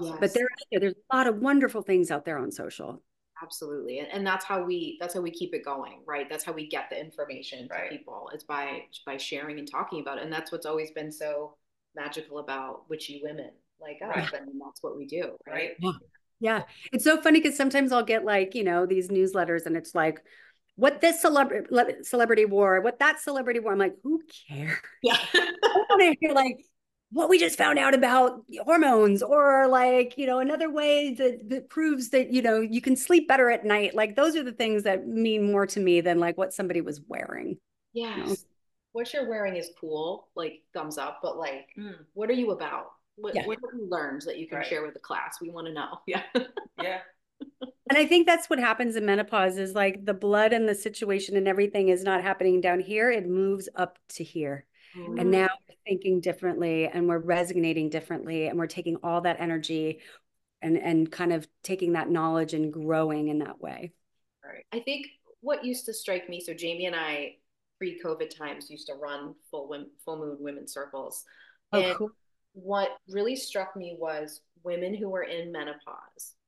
Yes. 0.00 0.16
But 0.20 0.34
there, 0.34 0.48
there's 0.72 0.94
a 1.10 1.16
lot 1.16 1.26
of 1.26 1.36
wonderful 1.36 1.82
things 1.82 2.10
out 2.10 2.24
there 2.24 2.38
on 2.38 2.50
social 2.50 3.02
absolutely 3.42 3.98
and, 3.98 4.08
and 4.12 4.26
that's 4.26 4.44
how 4.44 4.62
we 4.62 4.96
that's 5.00 5.14
how 5.14 5.20
we 5.20 5.30
keep 5.30 5.54
it 5.54 5.64
going 5.64 6.00
right 6.06 6.28
that's 6.28 6.44
how 6.44 6.52
we 6.52 6.68
get 6.68 6.88
the 6.90 6.98
information 6.98 7.68
right. 7.70 7.90
to 7.90 7.96
people 7.96 8.30
it's 8.32 8.44
by 8.44 8.82
by 9.04 9.16
sharing 9.16 9.58
and 9.58 9.70
talking 9.70 10.00
about 10.00 10.18
it 10.18 10.24
and 10.24 10.32
that's 10.32 10.50
what's 10.50 10.66
always 10.66 10.90
been 10.92 11.12
so 11.12 11.54
magical 11.94 12.38
about 12.38 12.88
witchy 12.88 13.20
women 13.22 13.50
like 13.80 13.98
us 14.02 14.32
right. 14.32 14.40
and 14.40 14.60
that's 14.64 14.82
what 14.82 14.96
we 14.96 15.06
do 15.06 15.36
right 15.46 15.72
yeah 15.80 15.92
yeah 16.40 16.62
it's 16.92 17.04
so 17.04 17.20
funny 17.20 17.40
because 17.40 17.56
sometimes 17.56 17.92
i'll 17.92 18.02
get 18.02 18.24
like 18.24 18.54
you 18.54 18.64
know 18.64 18.86
these 18.86 19.08
newsletters 19.08 19.66
and 19.66 19.76
it's 19.76 19.94
like 19.94 20.20
what 20.76 21.00
this 21.00 21.20
celebrity 21.20 21.66
celebrity 22.02 22.44
wore, 22.44 22.80
what 22.82 22.98
that 22.98 23.18
celebrity 23.18 23.60
wore. 23.60 23.72
I'm 23.72 23.78
like, 23.78 23.96
who 24.02 24.22
cares? 24.46 24.78
Yeah. 25.02 25.16
I 25.34 25.84
want 25.88 26.02
to 26.02 26.16
hear 26.20 26.34
like 26.34 26.58
what 27.10 27.28
we 27.28 27.38
just 27.38 27.56
found 27.56 27.78
out 27.78 27.94
about 27.94 28.42
hormones 28.64 29.22
or 29.22 29.68
like 29.68 30.18
you 30.18 30.26
know 30.26 30.40
another 30.40 30.70
way 30.70 31.14
that, 31.14 31.48
that 31.48 31.70
proves 31.70 32.10
that 32.10 32.32
you 32.32 32.42
know 32.42 32.60
you 32.60 32.80
can 32.80 32.96
sleep 32.96 33.28
better 33.28 33.50
at 33.50 33.64
night. 33.64 33.94
Like 33.94 34.16
those 34.16 34.36
are 34.36 34.42
the 34.42 34.52
things 34.52 34.82
that 34.82 35.06
mean 35.06 35.50
more 35.50 35.66
to 35.66 35.80
me 35.80 36.00
than 36.00 36.18
like 36.18 36.36
what 36.36 36.52
somebody 36.52 36.80
was 36.80 37.00
wearing 37.06 37.58
yes 37.96 38.16
you 38.16 38.24
know? 38.24 38.36
what 38.92 39.12
you're 39.12 39.28
wearing 39.28 39.56
is 39.56 39.70
cool 39.80 40.28
like 40.36 40.62
thumbs 40.72 40.98
up 40.98 41.20
but 41.22 41.36
like 41.36 41.68
mm. 41.78 41.94
what 42.14 42.30
are 42.30 42.34
you 42.34 42.52
about? 42.52 42.92
What, 43.18 43.34
yeah. 43.34 43.46
what 43.46 43.58
have 43.64 43.80
you 43.80 43.88
learned 43.88 44.22
that 44.22 44.38
you 44.38 44.46
can 44.46 44.58
right. 44.58 44.66
share 44.66 44.82
with 44.84 44.92
the 44.92 45.00
class? 45.00 45.38
We 45.40 45.50
want 45.50 45.66
to 45.66 45.72
know. 45.72 46.00
Yeah. 46.06 46.22
Yeah. 46.82 46.98
And 47.88 47.98
i 47.98 48.06
think 48.06 48.26
that's 48.26 48.48
what 48.50 48.58
happens 48.58 48.96
in 48.96 49.04
menopause 49.04 49.58
is 49.58 49.74
like 49.74 50.04
the 50.04 50.14
blood 50.14 50.52
and 50.52 50.68
the 50.68 50.74
situation 50.74 51.36
and 51.36 51.46
everything 51.46 51.88
is 51.88 52.02
not 52.02 52.22
happening 52.22 52.60
down 52.60 52.80
here. 52.80 53.10
It 53.10 53.28
moves 53.28 53.68
up 53.76 53.98
to 54.10 54.24
here 54.24 54.66
mm. 54.96 55.20
and 55.20 55.30
now 55.30 55.48
we're 55.68 55.74
thinking 55.86 56.20
differently 56.20 56.86
and 56.86 57.08
we're 57.08 57.18
resonating 57.18 57.88
differently 57.88 58.48
and 58.48 58.58
we're 58.58 58.66
taking 58.66 58.96
all 59.02 59.20
that 59.20 59.40
energy 59.40 60.00
and 60.62 60.76
and 60.76 61.10
kind 61.10 61.32
of 61.32 61.46
taking 61.62 61.92
that 61.92 62.10
knowledge 62.10 62.54
and 62.54 62.72
growing 62.72 63.28
in 63.28 63.38
that 63.38 63.60
way 63.60 63.92
right 64.44 64.64
i 64.72 64.80
think 64.80 65.06
what 65.40 65.64
used 65.64 65.86
to 65.86 65.94
strike 65.94 66.28
me 66.28 66.40
so 66.40 66.52
jamie 66.54 66.86
and 66.86 66.96
i 66.96 67.34
pre-covid 67.78 68.34
times 68.34 68.70
used 68.70 68.86
to 68.86 68.94
run 68.94 69.34
full 69.50 69.68
women, 69.68 69.90
full 70.04 70.18
moon 70.18 70.36
women 70.40 70.66
circles 70.66 71.24
oh, 71.72 71.80
and 71.80 71.96
cool. 71.96 72.10
what 72.54 72.90
really 73.08 73.36
struck 73.36 73.76
me 73.76 73.96
was 73.98 74.40
women 74.62 74.94
who 74.94 75.08
were 75.08 75.24
in 75.24 75.52
menopause 75.52 75.76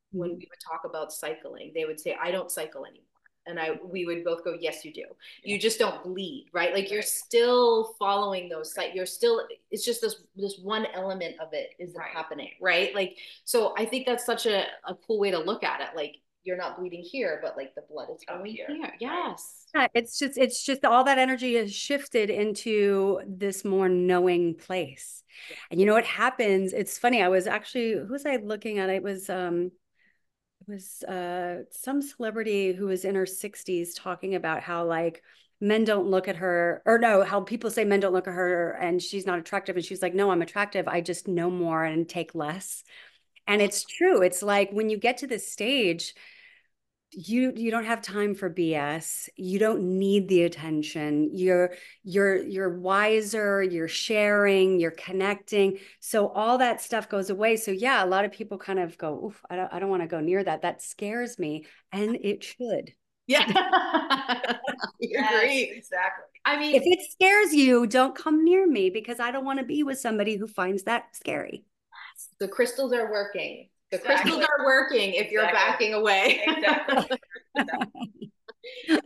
mm-hmm. 0.08 0.20
when 0.20 0.30
we 0.30 0.36
would 0.36 0.64
talk 0.66 0.82
about 0.84 1.12
cycling 1.12 1.70
they 1.74 1.84
would 1.84 2.00
say 2.00 2.16
i 2.22 2.30
don't 2.30 2.50
cycle 2.50 2.86
anymore 2.86 3.04
and 3.48 3.58
I 3.58 3.78
we 3.82 4.04
would 4.04 4.24
both 4.24 4.44
go, 4.44 4.56
yes, 4.58 4.84
you 4.84 4.92
do. 4.92 5.04
You 5.42 5.58
just 5.58 5.78
don't 5.78 6.02
bleed, 6.04 6.48
right? 6.52 6.72
Like 6.72 6.90
you're 6.90 7.02
still 7.02 7.94
following 7.98 8.48
those 8.48 8.72
sites. 8.72 8.94
You're 8.94 9.06
still. 9.06 9.42
It's 9.70 9.84
just 9.84 10.00
this 10.00 10.22
this 10.36 10.58
one 10.62 10.86
element 10.94 11.36
of 11.40 11.52
it 11.52 11.70
is 11.78 11.94
right. 11.96 12.10
happening, 12.12 12.50
right? 12.60 12.94
Like 12.94 13.16
so. 13.44 13.74
I 13.76 13.84
think 13.84 14.06
that's 14.06 14.26
such 14.26 14.46
a 14.46 14.64
a 14.86 14.94
cool 14.94 15.18
way 15.18 15.30
to 15.30 15.38
look 15.38 15.64
at 15.64 15.80
it. 15.80 15.88
Like 15.96 16.16
you're 16.44 16.56
not 16.56 16.78
bleeding 16.78 17.02
here, 17.02 17.40
but 17.42 17.56
like 17.56 17.74
the 17.74 17.82
blood 17.90 18.08
is 18.14 18.24
going 18.26 18.46
here. 18.46 18.66
here. 18.68 18.92
Yes. 19.00 19.66
Yeah, 19.74 19.88
it's 19.94 20.18
just 20.18 20.38
it's 20.38 20.64
just 20.64 20.84
all 20.84 21.04
that 21.04 21.18
energy 21.18 21.56
is 21.56 21.74
shifted 21.74 22.30
into 22.30 23.20
this 23.26 23.64
more 23.64 23.88
knowing 23.88 24.54
place. 24.54 25.22
And 25.70 25.78
you 25.78 25.86
know 25.86 25.94
what 25.94 26.04
happens? 26.04 26.72
It's 26.72 26.98
funny. 26.98 27.22
I 27.22 27.28
was 27.28 27.46
actually 27.46 27.92
who 27.92 28.08
was 28.12 28.24
I 28.24 28.36
looking 28.36 28.78
at? 28.78 28.90
It 28.90 29.02
was 29.02 29.28
um 29.28 29.72
was 30.68 31.02
uh, 31.04 31.62
some 31.70 32.02
celebrity 32.02 32.72
who 32.72 32.86
was 32.86 33.04
in 33.04 33.14
her 33.14 33.24
60s 33.24 33.90
talking 33.96 34.34
about 34.34 34.62
how 34.62 34.84
like 34.84 35.22
men 35.60 35.84
don't 35.84 36.06
look 36.08 36.28
at 36.28 36.36
her 36.36 36.82
or 36.86 36.98
no 36.98 37.24
how 37.24 37.40
people 37.40 37.70
say 37.70 37.84
men 37.84 37.98
don't 37.98 38.12
look 38.12 38.28
at 38.28 38.34
her 38.34 38.72
and 38.72 39.02
she's 39.02 39.26
not 39.26 39.40
attractive 39.40 39.74
and 39.74 39.84
she's 39.84 40.00
like 40.00 40.14
no 40.14 40.30
i'm 40.30 40.40
attractive 40.42 40.86
i 40.86 41.00
just 41.00 41.26
know 41.26 41.50
more 41.50 41.84
and 41.84 42.08
take 42.08 42.34
less. 42.34 42.84
And 43.46 43.62
it's 43.62 43.84
true 43.84 44.22
it's 44.22 44.42
like 44.42 44.70
when 44.70 44.90
you 44.90 44.98
get 44.98 45.18
to 45.18 45.26
this 45.26 45.50
stage 45.50 46.14
you 47.10 47.52
you 47.56 47.70
don't 47.70 47.86
have 47.86 48.02
time 48.02 48.34
for 48.34 48.50
bs 48.50 49.30
you 49.36 49.58
don't 49.58 49.80
need 49.80 50.28
the 50.28 50.42
attention. 50.42 51.30
You're 51.32 51.72
you're 52.04 52.36
you're 52.36 52.78
wiser 52.78 53.62
you're 53.62 53.88
sharing 53.88 54.78
you're 54.78 54.90
connecting. 54.90 55.78
So 56.00 56.28
all 56.28 56.58
that 56.58 56.82
stuff 56.82 57.08
goes 57.08 57.30
away. 57.30 57.56
So 57.56 57.70
yeah 57.70 58.04
a 58.04 58.06
lot 58.06 58.24
of 58.24 58.32
people 58.32 58.58
kind 58.58 58.78
of 58.78 58.98
go 58.98 59.26
Oof, 59.26 59.42
i 59.48 59.56
don't, 59.56 59.72
I 59.72 59.78
don't 59.78 59.88
want 59.88 60.02
to 60.02 60.08
go 60.08 60.20
near 60.20 60.44
that. 60.44 60.62
That 60.62 60.82
scares 60.82 61.38
me 61.38 61.66
and 61.92 62.16
it 62.22 62.44
should. 62.44 62.92
Yeah. 63.26 63.44
Yes, 65.00 65.32
agree 65.32 65.72
exactly. 65.76 66.24
I 66.44 66.58
mean 66.58 66.74
if 66.74 66.82
it 66.84 67.10
scares 67.12 67.54
you 67.54 67.86
don't 67.86 68.14
come 68.14 68.44
near 68.44 68.66
me 68.66 68.90
because 68.90 69.20
i 69.20 69.30
don't 69.30 69.44
want 69.44 69.60
to 69.60 69.64
be 69.64 69.82
with 69.82 69.98
somebody 69.98 70.36
who 70.36 70.46
finds 70.46 70.82
that 70.84 71.16
scary. 71.16 71.64
The 72.40 72.48
crystals 72.48 72.92
are 72.92 73.10
working 73.10 73.68
the 73.90 73.98
exactly. 73.98 74.32
crystals 74.32 74.46
are 74.58 74.64
working 74.64 75.14
if 75.14 75.30
you're 75.30 75.44
exactly. 75.44 75.88
backing 75.88 75.94
away. 75.94 76.42
Exactly. 76.46 77.18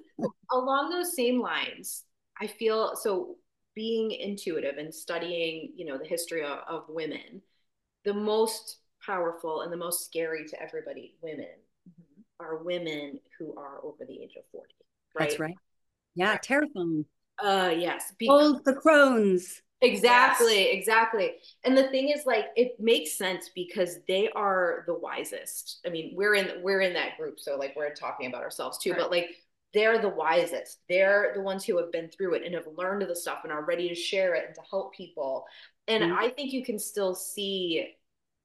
Along 0.51 0.91
those 0.91 1.15
same 1.15 1.41
lines, 1.41 2.05
I 2.41 2.47
feel 2.47 2.97
so 2.97 3.37
being 3.75 4.11
intuitive 4.11 4.77
and 4.79 4.95
studying, 4.95 5.73
you 5.77 5.87
know, 5.87 5.99
the 5.99 6.05
history 6.07 6.45
of, 6.45 6.59
of 6.69 6.85
women, 6.89 7.41
the 8.05 8.13
most 8.13 8.79
powerful 9.05 9.63
and 9.63 9.73
the 9.73 9.77
most 9.77 10.05
scary 10.05 10.47
to 10.49 10.63
everybody, 10.63 11.15
women, 11.23 11.47
mm-hmm. 11.89 12.45
are 12.45 12.63
women 12.63 13.19
who 13.39 13.55
are 13.57 13.79
over 13.83 14.05
the 14.07 14.23
age 14.23 14.35
of 14.37 14.45
40. 14.53 14.69
Right? 15.15 15.29
That's 15.29 15.41
right. 15.41 15.55
Yeah, 16.15 16.31
right. 16.31 16.43
terrifying. 16.43 17.07
Uh 17.43 17.73
yes. 17.77 18.13
Because- 18.19 18.63
the 18.65 18.75
crones. 18.75 19.63
Exactly, 19.83 20.67
yes. 20.67 20.69
exactly. 20.73 21.33
And 21.65 21.77
the 21.77 21.89
thing 21.89 22.11
is 22.11 22.25
like 22.25 22.47
it 22.57 22.79
makes 22.79 23.19
sense 23.19 23.51
because 23.55 23.99
they 24.07 24.29
are 24.31 24.85
the 24.87 24.95
wisest. 24.95 25.81
I 25.87 25.91
mean, 25.91 26.13
we're 26.15 26.35
in 26.35 26.63
we're 26.63 26.81
in 26.81 26.95
that 26.95 27.19
group, 27.19 27.41
so 27.41 27.57
like 27.57 27.75
we're 27.77 27.95
talking 27.95 28.29
about 28.29 28.43
ourselves 28.43 28.79
too, 28.79 28.93
right. 28.93 29.01
but 29.01 29.11
like 29.11 29.31
they're 29.75 29.99
the 29.99 30.09
wisest. 30.09 30.81
They're 30.89 31.33
the 31.35 31.43
ones 31.43 31.65
who 31.65 31.79
have 31.79 31.91
been 31.91 32.11
through 32.11 32.35
it 32.35 32.43
and 32.45 32.55
have 32.55 32.67
learned 32.77 33.09
the 33.09 33.17
stuff 33.17 33.41
and 33.43 33.53
are 33.53 33.65
ready 33.65 33.89
to 33.89 33.95
share 33.95 34.35
it 34.35 34.45
and 34.47 34.55
to 34.55 34.61
help 34.71 34.95
people. 34.95 35.47
And 35.89 36.05
mm-hmm. 36.05 36.19
I 36.19 36.29
think 36.29 36.53
you 36.53 36.65
can 36.65 36.79
still 36.79 37.15
see 37.15 37.95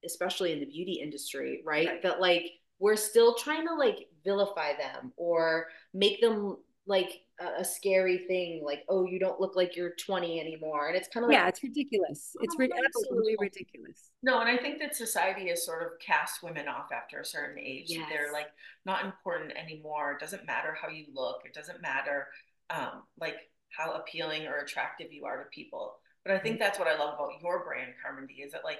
especially 0.05 0.53
in 0.53 0.59
the 0.59 0.65
beauty 0.65 0.93
industry, 0.93 1.61
right? 1.65 1.87
right? 1.87 2.03
That 2.03 2.21
like 2.21 2.51
we're 2.79 2.95
still 2.95 3.35
trying 3.35 3.67
to 3.67 3.73
like 3.73 4.07
vilify 4.23 4.73
them 4.77 5.11
or 5.17 5.67
make 5.93 6.21
them 6.21 6.57
like 6.87 7.21
a, 7.39 7.61
a, 7.61 7.65
scary 7.65 8.17
thing 8.17 8.63
like 8.65 8.83
oh 8.89 9.05
you 9.05 9.19
don't 9.19 9.39
look 9.39 9.55
like 9.55 9.75
you're 9.75 9.93
20 10.03 10.39
anymore 10.39 10.87
and 10.87 10.95
it's 10.95 11.07
kind 11.09 11.23
of 11.23 11.29
like 11.29 11.37
yeah 11.37 11.47
it's 11.47 11.61
ridiculous. 11.61 12.35
It's 12.41 12.55
ri- 12.57 12.71
absolutely 12.85 13.35
ridiculous. 13.39 14.09
No 14.23 14.39
and 14.39 14.49
i 14.49 14.57
think 14.57 14.79
that 14.79 14.95
society 14.95 15.49
has 15.49 15.65
sort 15.65 15.83
of 15.83 15.99
cast 15.99 16.41
women 16.41 16.67
off 16.67 16.91
after 16.91 17.19
a 17.19 17.25
certain 17.25 17.59
age. 17.59 17.87
Yes. 17.89 18.07
they're 18.09 18.33
like 18.33 18.47
not 18.85 19.05
important 19.05 19.51
anymore. 19.55 20.13
It 20.13 20.19
doesn't 20.19 20.47
matter 20.47 20.75
how 20.81 20.89
you 20.89 21.05
look. 21.13 21.41
It 21.45 21.53
doesn't 21.53 21.81
matter 21.81 22.27
um, 22.69 23.03
like 23.19 23.35
how 23.69 23.93
appealing 23.93 24.47
or 24.47 24.57
attractive 24.59 25.11
you 25.11 25.25
are 25.25 25.43
to 25.43 25.49
people. 25.49 25.97
But 26.25 26.35
i 26.35 26.39
think 26.39 26.55
mm-hmm. 26.55 26.63
that's 26.63 26.79
what 26.79 26.87
i 26.87 26.97
love 26.97 27.13
about 27.13 27.41
your 27.41 27.63
brand 27.63 27.93
Carmindy 28.03 28.45
is 28.45 28.51
that 28.51 28.65
like 28.65 28.79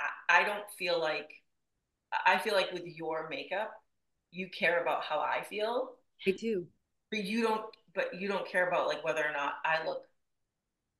I, 0.00 0.40
I 0.40 0.44
don't 0.44 0.64
feel 0.78 0.98
like 0.98 1.30
i 2.24 2.38
feel 2.38 2.54
like 2.54 2.72
with 2.72 2.86
your 2.86 3.28
makeup 3.28 3.70
you 4.30 4.48
care 4.48 4.80
about 4.80 5.04
how 5.04 5.18
i 5.18 5.44
feel. 5.44 5.90
I 6.26 6.32
do 6.32 6.66
but 7.10 7.24
you 7.24 7.42
don't 7.42 7.62
but 7.94 8.20
you 8.20 8.28
don't 8.28 8.46
care 8.46 8.68
about 8.68 8.86
like 8.86 9.04
whether 9.04 9.24
or 9.24 9.32
not 9.32 9.54
I 9.64 9.84
look 9.86 10.02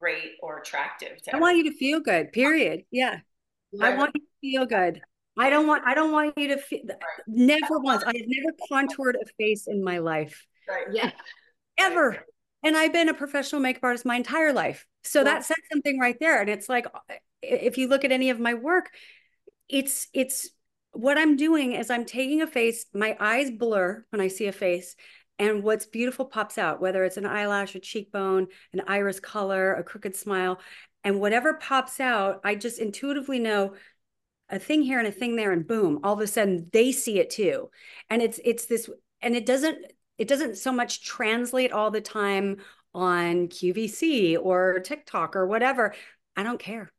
great 0.01 0.33
or 0.43 0.59
attractive 0.59 1.19
I 1.33 1.39
want 1.39 1.57
you 1.57 1.65
to 1.65 1.77
feel 1.77 2.01
good, 2.01 2.33
period. 2.33 2.83
Yeah. 2.91 3.19
Right. 3.73 3.95
I 3.95 3.97
want 3.97 4.13
you 4.15 4.21
to 4.21 4.27
feel 4.41 4.67
good. 4.67 5.03
I 5.37 5.51
don't 5.51 5.67
want 5.67 5.85
I 5.87 5.95
don't 5.95 6.13
want 6.13 6.37
you 6.37 6.49
to 6.49 6.59
feel 6.59 6.81
right. 6.89 6.99
never 7.27 7.79
once. 7.79 8.03
I 8.03 8.13
have 8.17 8.27
never 8.27 8.57
contoured 8.69 9.17
a 9.17 9.27
face 9.39 9.67
in 9.67 9.85
my 9.85 9.99
life. 9.99 10.47
Right. 10.69 10.87
Yeah. 10.93 11.11
Ever. 11.79 12.25
And 12.65 12.77
I've 12.77 12.93
been 12.93 13.09
a 13.09 13.15
professional 13.15 13.61
makeup 13.61 13.85
artist 13.85 14.05
my 14.05 14.17
entire 14.17 14.53
life. 14.53 14.87
So 15.05 15.23
that 15.23 15.45
says 15.45 15.57
something 15.71 15.99
right 15.99 16.17
there. 16.19 16.41
And 16.41 16.51
it's 16.51 16.69
like 16.69 16.87
if 17.41 17.79
you 17.79 17.89
look 17.89 18.05
at 18.05 18.13
any 18.13 18.31
of 18.31 18.41
my 18.41 18.55
work, 18.55 18.91
it's 19.69 20.09
it's 20.13 20.51
what 20.93 21.19
I'm 21.19 21.37
doing 21.37 21.73
is 21.73 21.91
I'm 21.91 22.05
taking 22.05 22.43
a 22.43 22.47
face, 22.47 22.87
my 22.93 23.17
eyes 23.21 23.51
blur 23.51 24.05
when 24.11 24.21
I 24.21 24.29
see 24.29 24.47
a 24.47 24.53
face, 24.53 24.97
and 25.39 25.63
what's 25.63 25.87
beautiful 25.87 26.25
pops 26.25 26.59
out, 26.59 26.81
whether 26.81 27.05
it's 27.05 27.17
an 27.17 27.27
eyelash, 27.27 27.75
a 27.75 27.81
cheekbone, 27.81 28.49
an 28.73 28.83
iris 28.87 29.21
color, 29.21 29.75
a 29.75 29.85
crooked 29.85 30.17
smile. 30.17 30.61
And 31.05 31.21
whatever 31.21 31.55
pops 31.55 32.01
out, 32.01 32.41
I 32.45 32.55
just 32.55 32.79
intuitively 32.79 33.39
know 33.39 33.75
a 34.51 34.59
thing 34.59 34.83
here 34.83 34.99
and 34.99 35.07
a 35.07 35.13
thing 35.13 35.37
there 35.37 35.53
and 35.53 35.67
boom, 35.67 36.01
all 36.03 36.15
of 36.15 36.21
a 36.21 36.27
sudden 36.27 36.69
they 36.73 36.93
see 36.93 37.19
it 37.19 37.31
too. 37.31 37.71
And 38.11 38.23
it's 38.23 38.41
it's 38.45 38.67
this 38.67 38.89
and 39.21 39.37
it 39.37 39.47
doesn't 39.47 39.79
it 40.17 40.27
doesn't 40.27 40.57
so 40.57 40.73
much 40.73 41.05
translate 41.05 41.73
all 41.73 41.91
the 41.91 42.01
time 42.01 42.57
on 42.95 43.49
QVC 43.49 44.39
or 44.41 44.81
TikTok 44.81 45.37
or 45.37 45.47
whatever. 45.47 45.95
I 46.37 46.43
don't 46.43 46.59
care. 46.59 46.91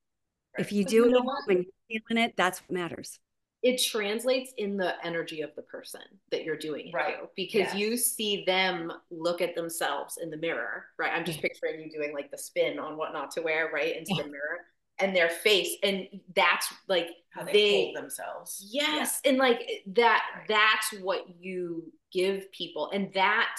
If 0.58 0.72
you 0.72 0.86
do 0.86 1.06
it 1.06 1.24
when 1.46 1.66
you're 1.90 2.02
feeling 2.08 2.24
it, 2.24 2.36
that's 2.38 2.60
what 2.62 2.72
matters 2.72 3.20
it 3.62 3.82
translates 3.82 4.54
in 4.58 4.78
the 4.78 4.94
energy 5.06 5.42
of 5.42 5.50
the 5.56 5.62
person 5.64 6.02
that 6.32 6.44
you're 6.44 6.58
doing 6.58 6.92
right 6.94 7.20
to, 7.20 7.30
because 7.36 7.74
yes. 7.74 7.76
you 7.76 7.98
see 7.98 8.44
them 8.46 8.92
look 9.12 9.42
at 9.42 9.56
themselves 9.56 10.18
in 10.22 10.30
the 10.30 10.38
mirror 10.38 10.86
right 10.98 11.12
i'm 11.14 11.26
just 11.26 11.42
picturing 11.42 11.80
you 11.82 11.90
doing 11.92 12.14
like 12.14 12.32
the 12.32 12.38
spin 12.38 12.80
on 12.80 12.98
what 12.98 13.14
not 13.14 13.32
to 13.32 13.42
wear 13.42 13.70
right 13.74 13.98
into 13.98 14.14
the 14.16 14.24
mirror 14.30 14.60
and 15.00 15.16
their 15.16 15.30
face 15.30 15.76
and 15.84 16.08
that's 16.36 16.74
like 16.88 17.10
how 17.30 17.44
they, 17.44 17.52
they 17.52 17.84
hold 17.86 17.96
themselves 17.96 18.66
yes 18.72 19.20
yeah. 19.24 19.30
and 19.30 19.40
like 19.40 19.62
that 19.88 20.24
right. 20.36 20.48
that's 20.48 21.02
what 21.02 21.26
you 21.40 21.92
give 22.12 22.52
people 22.52 22.90
and 22.94 23.14
that 23.14 23.56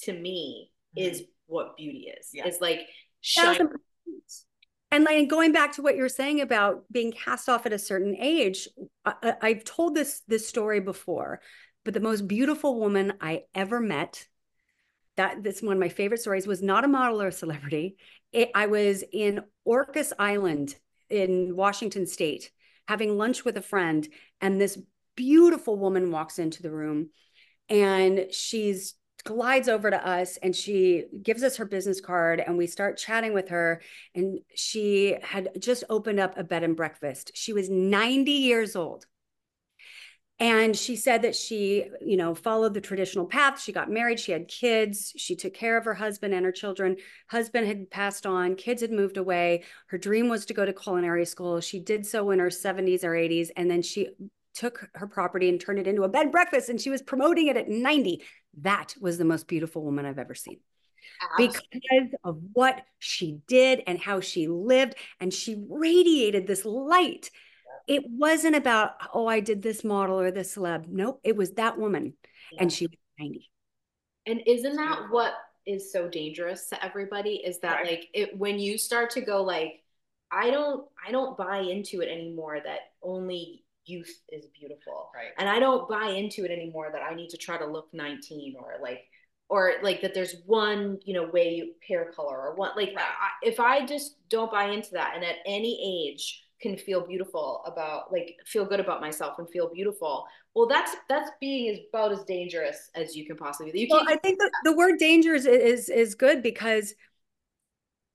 to 0.00 0.12
me 0.12 0.70
mm-hmm. 0.96 1.08
is 1.08 1.24
what 1.46 1.76
beauty 1.76 2.12
is 2.18 2.30
yeah. 2.32 2.44
it's 2.46 2.60
like 2.60 2.80
shine 3.20 3.68
and 4.90 5.04
like 5.04 5.28
going 5.28 5.52
back 5.52 5.72
to 5.72 5.82
what 5.82 5.96
you're 5.96 6.08
saying 6.08 6.40
about 6.40 6.84
being 6.90 7.12
cast 7.12 7.48
off 7.48 7.66
at 7.66 7.72
a 7.72 7.78
certain 7.78 8.16
age, 8.16 8.68
I, 9.04 9.34
I've 9.42 9.64
told 9.64 9.94
this 9.94 10.22
this 10.28 10.46
story 10.46 10.80
before, 10.80 11.40
but 11.84 11.94
the 11.94 12.00
most 12.00 12.28
beautiful 12.28 12.78
woman 12.78 13.14
I 13.20 13.42
ever 13.54 13.80
met, 13.80 14.26
that 15.16 15.42
this 15.42 15.62
one 15.62 15.76
of 15.76 15.80
my 15.80 15.88
favorite 15.88 16.20
stories, 16.20 16.46
was 16.46 16.62
not 16.62 16.84
a 16.84 16.88
model 16.88 17.22
or 17.22 17.28
a 17.28 17.32
celebrity. 17.32 17.96
It, 18.32 18.50
I 18.54 18.66
was 18.66 19.02
in 19.12 19.42
Orcas 19.66 20.12
Island 20.18 20.76
in 21.10 21.56
Washington 21.56 22.06
State 22.06 22.50
having 22.88 23.18
lunch 23.18 23.44
with 23.44 23.56
a 23.56 23.62
friend, 23.62 24.06
and 24.40 24.60
this 24.60 24.78
beautiful 25.16 25.76
woman 25.76 26.12
walks 26.12 26.38
into 26.38 26.62
the 26.62 26.70
room, 26.70 27.10
and 27.68 28.26
she's 28.30 28.94
glides 29.26 29.68
over 29.68 29.90
to 29.90 30.08
us 30.08 30.38
and 30.38 30.54
she 30.54 31.04
gives 31.22 31.42
us 31.42 31.56
her 31.56 31.66
business 31.66 32.00
card 32.00 32.40
and 32.40 32.56
we 32.56 32.66
start 32.66 32.96
chatting 32.96 33.34
with 33.34 33.48
her 33.48 33.82
and 34.14 34.38
she 34.54 35.16
had 35.22 35.50
just 35.58 35.84
opened 35.90 36.20
up 36.20 36.38
a 36.38 36.44
bed 36.44 36.62
and 36.62 36.76
breakfast. 36.76 37.32
She 37.34 37.52
was 37.52 37.68
90 37.68 38.30
years 38.30 38.76
old. 38.76 39.06
And 40.38 40.76
she 40.76 40.96
said 40.96 41.22
that 41.22 41.34
she 41.34 41.86
you 42.00 42.16
know 42.18 42.34
followed 42.34 42.74
the 42.74 42.80
traditional 42.80 43.24
path. 43.24 43.60
She 43.60 43.72
got 43.72 43.90
married. 43.90 44.20
She 44.20 44.32
had 44.32 44.48
kids. 44.48 45.12
She 45.16 45.34
took 45.34 45.54
care 45.54 45.78
of 45.78 45.86
her 45.86 45.94
husband 45.94 46.34
and 46.34 46.44
her 46.44 46.52
children. 46.52 46.96
Husband 47.28 47.66
had 47.66 47.90
passed 47.90 48.26
on. 48.26 48.54
Kids 48.54 48.82
had 48.82 48.92
moved 48.92 49.16
away. 49.16 49.64
Her 49.86 49.96
dream 49.98 50.28
was 50.28 50.44
to 50.46 50.54
go 50.54 50.66
to 50.66 50.74
culinary 50.74 51.24
school. 51.24 51.60
She 51.60 51.80
did 51.80 52.04
so 52.04 52.30
in 52.30 52.38
her 52.38 52.50
70s 52.50 53.02
or 53.02 53.12
80s 53.12 53.48
and 53.56 53.70
then 53.70 53.80
she 53.80 54.10
took 54.56 54.88
her 54.94 55.06
property 55.06 55.48
and 55.48 55.60
turned 55.60 55.78
it 55.78 55.86
into 55.86 56.02
a 56.02 56.08
bed 56.08 56.24
and 56.24 56.32
breakfast. 56.32 56.68
And 56.68 56.80
she 56.80 56.90
was 56.90 57.02
promoting 57.02 57.46
it 57.46 57.56
at 57.56 57.68
90 57.68 58.22
that 58.62 58.94
was 59.00 59.18
the 59.18 59.24
most 59.24 59.46
beautiful 59.46 59.82
woman 59.82 60.06
I've 60.06 60.18
ever 60.18 60.34
seen. 60.34 60.60
Absolutely. 61.38 61.60
Because 61.72 62.14
of 62.24 62.38
what 62.52 62.82
she 62.98 63.40
did 63.46 63.82
and 63.86 63.98
how 63.98 64.20
she 64.20 64.48
lived, 64.48 64.96
and 65.20 65.32
she 65.32 65.64
radiated 65.68 66.46
this 66.46 66.64
light. 66.64 67.30
It 67.86 68.04
wasn't 68.08 68.56
about, 68.56 68.92
oh, 69.14 69.26
I 69.26 69.40
did 69.40 69.62
this 69.62 69.84
model 69.84 70.18
or 70.18 70.30
this 70.30 70.56
celeb. 70.56 70.88
Nope, 70.88 71.20
it 71.22 71.36
was 71.36 71.52
that 71.52 71.78
woman, 71.78 72.14
yeah. 72.52 72.62
and 72.62 72.72
she 72.72 72.86
was 72.86 72.96
90. 73.18 73.50
And 74.26 74.42
isn't 74.46 74.76
that 74.76 75.06
what 75.10 75.34
is 75.66 75.92
so 75.92 76.08
dangerous 76.08 76.68
to 76.68 76.84
everybody? 76.84 77.36
Is 77.36 77.60
that 77.60 77.76
right. 77.76 77.86
like 77.86 78.08
it 78.12 78.36
when 78.36 78.58
you 78.58 78.78
start 78.78 79.10
to 79.10 79.20
go 79.20 79.42
like, 79.42 79.82
I 80.30 80.50
don't, 80.50 80.86
I 81.06 81.12
don't 81.12 81.36
buy 81.38 81.58
into 81.58 82.00
it 82.00 82.08
anymore 82.08 82.58
that 82.64 82.80
only 83.02 83.64
youth 83.86 84.22
is 84.30 84.46
beautiful. 84.58 85.10
Right. 85.14 85.30
And 85.38 85.48
I 85.48 85.58
don't 85.58 85.88
buy 85.88 86.10
into 86.10 86.44
it 86.44 86.50
anymore 86.50 86.90
that 86.92 87.02
I 87.02 87.14
need 87.14 87.30
to 87.30 87.36
try 87.36 87.56
to 87.56 87.66
look 87.66 87.88
19 87.92 88.56
or 88.58 88.74
like 88.82 89.04
or 89.48 89.74
like 89.82 90.02
that 90.02 90.12
there's 90.12 90.36
one, 90.44 90.98
you 91.04 91.14
know, 91.14 91.30
way 91.32 91.70
hair 91.86 92.10
color 92.14 92.36
or 92.36 92.54
one 92.54 92.72
like 92.76 92.94
right. 92.96 92.98
I, 92.98 93.46
if 93.46 93.60
I 93.60 93.86
just 93.86 94.16
don't 94.28 94.50
buy 94.50 94.70
into 94.70 94.90
that 94.92 95.12
and 95.14 95.24
at 95.24 95.36
any 95.46 96.04
age 96.10 96.42
can 96.60 96.76
feel 96.76 97.06
beautiful 97.06 97.62
about 97.66 98.10
like 98.12 98.36
feel 98.46 98.64
good 98.64 98.80
about 98.80 99.00
myself 99.00 99.38
and 99.38 99.48
feel 99.50 99.70
beautiful 99.72 100.26
well 100.54 100.66
that's 100.66 100.96
that's 101.08 101.30
being 101.38 101.66
is 101.74 101.80
about 101.92 102.12
as 102.12 102.24
dangerous 102.24 102.90
as 102.94 103.14
you 103.14 103.26
can 103.26 103.36
possibly 103.36 103.70
be 103.70 103.80
you 103.80 103.88
well, 103.90 104.04
i 104.08 104.16
think 104.16 104.38
the, 104.38 104.50
the 104.64 104.74
word 104.74 104.98
danger 104.98 105.34
is, 105.34 105.44
is 105.44 105.90
is 105.90 106.14
good 106.14 106.42
because 106.42 106.94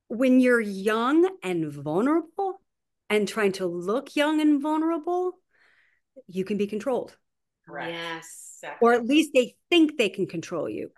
when 0.07 0.39
you're 0.39 0.59
young 0.59 1.30
and 1.43 1.72
vulnerable 1.72 2.61
and 3.09 3.28
trying 3.28 3.51
to 3.51 3.65
look 3.65 4.15
young 4.15 4.41
and 4.41 4.61
vulnerable 4.61 5.38
you 6.28 6.45
can 6.45 6.57
be 6.57 6.67
controlled. 6.67 7.15
Correct. 7.65 7.91
Yes. 7.91 8.57
Exactly. 8.57 8.86
Or 8.86 8.93
at 8.93 9.05
least 9.05 9.32
they 9.34 9.55
think 9.69 9.97
they 9.97 10.09
can 10.09 10.28
control 10.28 10.69
you. 10.69 10.91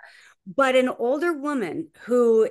But 0.45 0.75
an 0.75 0.89
older 0.89 1.33
woman 1.33 1.89
who 2.01 2.49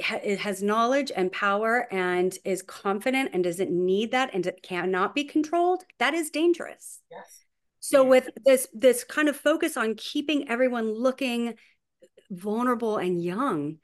has 0.00 0.62
knowledge 0.62 1.12
and 1.14 1.30
power 1.30 1.86
and 1.92 2.36
is 2.44 2.62
confident 2.62 3.30
and 3.32 3.44
doesn't 3.44 3.70
need 3.70 4.12
that 4.12 4.30
and 4.32 4.50
cannot 4.62 5.14
be 5.14 5.24
controlled, 5.24 5.84
that 5.98 6.14
is 6.14 6.30
dangerous. 6.30 7.00
Yes. 7.10 7.44
So 7.80 8.02
with 8.02 8.30
this 8.44 8.66
this 8.72 9.04
kind 9.04 9.28
of 9.28 9.36
focus 9.36 9.76
on 9.76 9.94
keeping 9.94 10.48
everyone 10.48 10.94
looking 10.94 11.54
vulnerable 12.30 12.96
and 12.96 13.22
young, 13.22 13.76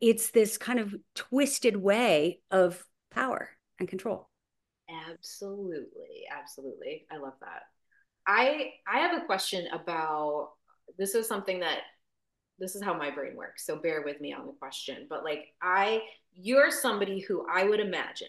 it's 0.00 0.30
this 0.30 0.58
kind 0.58 0.80
of 0.80 0.94
twisted 1.14 1.76
way 1.76 2.40
of 2.50 2.84
power 3.10 3.50
and 3.78 3.88
control. 3.88 4.28
Absolutely. 5.08 6.24
Absolutely. 6.30 7.06
I 7.10 7.18
love 7.18 7.34
that. 7.40 7.62
I 8.26 8.72
I 8.86 8.98
have 9.00 9.16
a 9.16 9.26
question 9.26 9.66
about 9.72 10.50
this 10.98 11.14
is 11.14 11.28
something 11.28 11.60
that 11.60 11.78
this 12.58 12.74
is 12.74 12.82
how 12.82 12.96
my 12.96 13.10
brain 13.10 13.36
works. 13.36 13.66
So 13.66 13.76
bear 13.76 14.02
with 14.02 14.20
me 14.20 14.32
on 14.32 14.46
the 14.46 14.52
question. 14.52 15.06
But 15.08 15.24
like 15.24 15.46
I 15.62 16.02
you're 16.32 16.70
somebody 16.70 17.20
who 17.20 17.46
I 17.52 17.64
would 17.64 17.80
imagine 17.80 18.28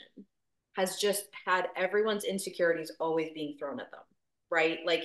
has 0.76 0.98
just 0.98 1.26
had 1.46 1.68
everyone's 1.76 2.26
insecurities 2.26 2.92
always 3.00 3.30
being 3.34 3.56
thrown 3.58 3.80
at 3.80 3.92
them, 3.92 4.02
right? 4.52 4.80
Like 4.86 5.04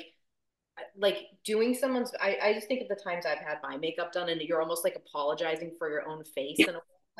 like 0.96 1.18
doing 1.44 1.74
someone's 1.74 2.12
I, 2.20 2.38
I 2.42 2.52
just 2.54 2.66
think 2.66 2.82
of 2.82 2.88
the 2.88 3.02
times 3.02 3.26
I've 3.26 3.38
had 3.38 3.58
my 3.62 3.76
makeup 3.76 4.12
done 4.12 4.28
and 4.28 4.40
you're 4.40 4.62
almost 4.62 4.84
like 4.84 4.96
apologizing 4.96 5.72
for 5.78 5.90
your 5.90 6.08
own 6.08 6.24
face 6.24 6.58
and 6.58 6.76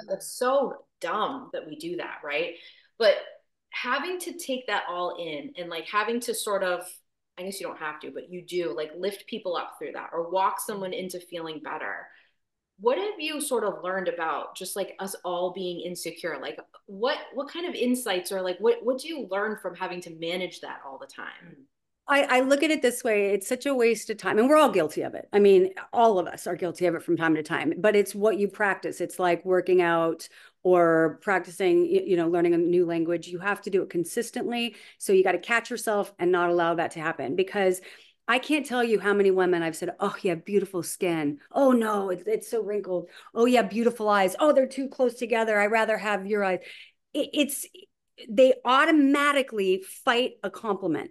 that's 0.09 0.33
so 0.33 0.85
dumb 1.01 1.51
that 1.53 1.67
we 1.67 1.77
do 1.77 1.97
that, 1.97 2.19
right? 2.25 2.55
But 2.99 3.17
having 3.71 4.19
to 4.21 4.33
take 4.39 4.67
that 4.67 4.85
all 4.89 5.17
in 5.19 5.53
and 5.59 5.69
like 5.69 5.87
having 5.87 6.21
to 6.21 6.35
sort 6.35 6.63
of 6.63 6.83
I 7.39 7.43
guess 7.43 7.61
you 7.61 7.67
don't 7.67 7.79
have 7.79 8.01
to, 8.01 8.11
but 8.11 8.31
you 8.31 8.43
do 8.43 8.75
like 8.77 8.93
lift 8.97 9.27
people 9.27 9.57
up 9.57 9.77
through 9.79 9.93
that 9.93 10.11
or 10.13 10.31
walk 10.31 10.61
someone 10.61 10.93
into 10.93 11.21
feeling 11.21 11.61
better. 11.63 12.07
What 12.79 12.99
have 12.99 13.19
you 13.19 13.41
sort 13.41 13.65
of 13.65 13.83
learned 13.85 14.09
about 14.09 14.57
just 14.57 14.77
like 14.77 14.97
us 14.99 15.15
all 15.25 15.53
being 15.53 15.81
insecure? 15.81 16.39
Like 16.41 16.59
what 16.87 17.19
what 17.35 17.51
kind 17.51 17.67
of 17.67 17.75
insights 17.75 18.33
or 18.33 18.43
like 18.43 18.59
what 18.59 18.85
what 18.85 18.99
do 18.99 19.09
you 19.09 19.29
learn 19.31 19.59
from 19.61 19.75
having 19.75 20.01
to 20.03 20.11
manage 20.11 20.61
that 20.61 20.81
all 20.87 20.99
the 20.99 21.07
time? 21.07 21.49
Mm. 21.49 21.65
I, 22.11 22.39
I, 22.39 22.41
look 22.41 22.63
at 22.63 22.71
it 22.71 22.83
this 22.83 23.05
way 23.05 23.31
it's 23.31 23.47
such 23.47 23.67
a 23.67 23.75
waste 23.75 24.11
of 24.11 24.17
time 24.17 24.39
and 24.39 24.49
we're 24.49 24.57
all 24.57 24.71
guilty 24.71 25.03
of 25.03 25.15
it 25.15 25.29
i 25.33 25.39
mean 25.39 25.73
all 25.93 26.19
of 26.19 26.27
us 26.27 26.47
are 26.47 26.57
guilty 26.57 26.87
of 26.87 26.95
it 26.95 27.03
from 27.03 27.17
time 27.17 27.35
to 27.37 27.43
time 27.43 27.73
but 27.79 27.95
it's 27.95 28.15
what 28.15 28.39
you 28.39 28.49
practice 28.49 29.01
it's 29.01 29.19
like 29.19 29.45
working 29.45 29.81
out 29.81 30.29
or 30.63 31.19
practicing 31.23 31.87
you 31.87 32.17
know 32.17 32.29
learning 32.29 32.55
a 32.55 32.59
new 32.59 32.85
language 32.85 33.29
you 33.29 33.39
have 33.39 33.63
to 33.63 33.71
do 33.71 33.83
it 33.83 33.91
consistently 33.91 34.75
so 34.99 35.13
you 35.13 35.23
got 35.23 35.33
to 35.33 35.39
catch 35.39 35.71
yourself 35.71 36.13
and 36.19 36.33
not 36.33 36.51
allow 36.51 36.75
that 36.75 36.91
to 36.91 37.01
happen 37.01 37.37
because 37.37 37.81
I 38.29 38.39
can't 38.39 38.65
tell 38.65 38.85
you 38.85 39.01
how 39.01 39.13
many 39.13 39.33
women 39.33 39.65
I've 39.65 39.75
said, 39.75 39.91
"Oh, 39.99 40.15
yeah, 40.23 40.37
beautiful 40.37 40.85
skin. 40.85 41.41
Oh 41.51 41.73
no, 41.73 42.11
it's, 42.11 42.23
it's 42.29 42.49
so 42.49 42.63
wrinkled. 42.63 43.09
Oh 43.35 43.45
yeah, 43.45 43.63
beautiful 43.63 44.09
eyes. 44.09 44.37
Oh, 44.39 44.53
they're 44.53 44.69
too 44.69 44.89
close 44.89 45.15
together. 45.15 45.59
I 45.59 45.67
rather 45.67 45.99
have 45.99 46.29
your 46.29 46.45
eyes." 46.45 46.61
It, 47.13 47.31
it's 47.33 47.67
they 48.29 48.55
automatically 48.65 49.83
fight 50.05 50.35
a 50.45 50.51
compliment 50.51 51.11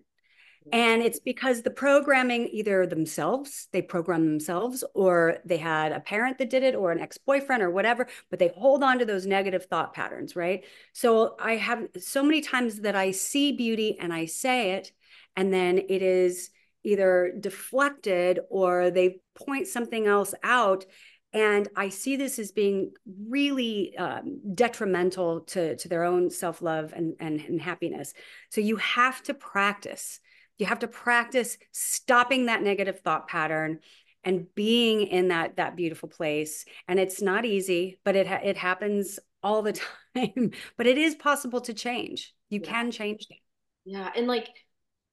and 0.72 1.02
it's 1.02 1.20
because 1.20 1.62
the 1.62 1.72
programming, 1.72 2.50
either 2.52 2.86
themselves, 2.86 3.68
they 3.72 3.82
program 3.82 4.26
themselves, 4.26 4.84
or 4.94 5.38
they 5.46 5.58
had 5.58 5.92
a 5.92 6.00
parent 6.00 6.38
that 6.38 6.50
did 6.50 6.64
it, 6.64 6.76
or 6.76 6.92
an 6.92 7.00
ex 7.00 7.18
boyfriend, 7.18 7.64
or 7.64 7.70
whatever, 7.70 8.08
but 8.30 8.40
they 8.40 8.50
hold 8.50 8.84
on 8.84 9.00
to 9.00 9.06
those 9.06 9.26
negative 9.26 9.66
thought 9.66 9.94
patterns, 9.94 10.36
right? 10.36 10.66
So 10.94 11.36
I 11.40 11.56
have 11.56 11.88
so 11.98 12.24
many 12.24 12.42
times 12.42 12.82
that 12.82 12.96
I 12.96 13.12
see 13.12 13.52
beauty 13.52 13.98
and 14.00 14.14
I 14.14 14.26
say 14.26 14.74
it, 14.74 14.92
and 15.36 15.54
then 15.54 15.78
it 15.78 16.02
is 16.02 16.50
either 16.84 17.34
deflected 17.40 18.40
or 18.50 18.92
they 18.92 19.20
point 19.36 19.68
something 19.68 20.08
else 20.08 20.34
out. 20.44 20.86
And 21.32 21.68
I 21.76 21.90
see 21.90 22.16
this 22.16 22.40
as 22.40 22.52
being 22.52 22.92
really 23.28 23.96
um, 23.98 24.40
detrimental 24.56 25.42
to, 25.42 25.76
to 25.76 25.88
their 25.88 26.04
own 26.04 26.32
self 26.32 26.62
love 26.62 26.92
and, 26.96 27.16
and, 27.20 27.40
and 27.40 27.62
happiness. 27.62 28.14
So 28.50 28.62
you 28.62 28.78
have 28.78 29.22
to 29.24 29.34
practice 29.34 30.20
you 30.60 30.66
have 30.68 30.80
to 30.80 30.88
practice 30.88 31.58
stopping 31.72 32.46
that 32.46 32.62
negative 32.62 33.00
thought 33.00 33.28
pattern 33.28 33.80
and 34.24 34.54
being 34.54 35.02
in 35.08 35.30
that 35.30 35.56
that 35.56 35.76
beautiful 35.76 36.10
place 36.10 36.66
and 36.88 37.00
it's 37.00 37.22
not 37.22 37.46
easy 37.46 38.00
but 38.04 38.16
it 38.16 38.28
it 38.28 38.58
happens 38.58 39.20
all 39.42 39.62
the 39.62 39.72
time, 40.16 40.52
but 40.78 40.86
it 40.86 40.98
is 40.98 41.16
possible 41.16 41.62
to 41.62 41.74
change. 41.74 42.34
You 42.50 42.60
Yeah. 42.62 42.70
can 42.72 42.92
change 42.92 43.26
it. 43.30 43.38
Yeah, 43.86 44.12
and 44.16 44.28
like 44.28 44.50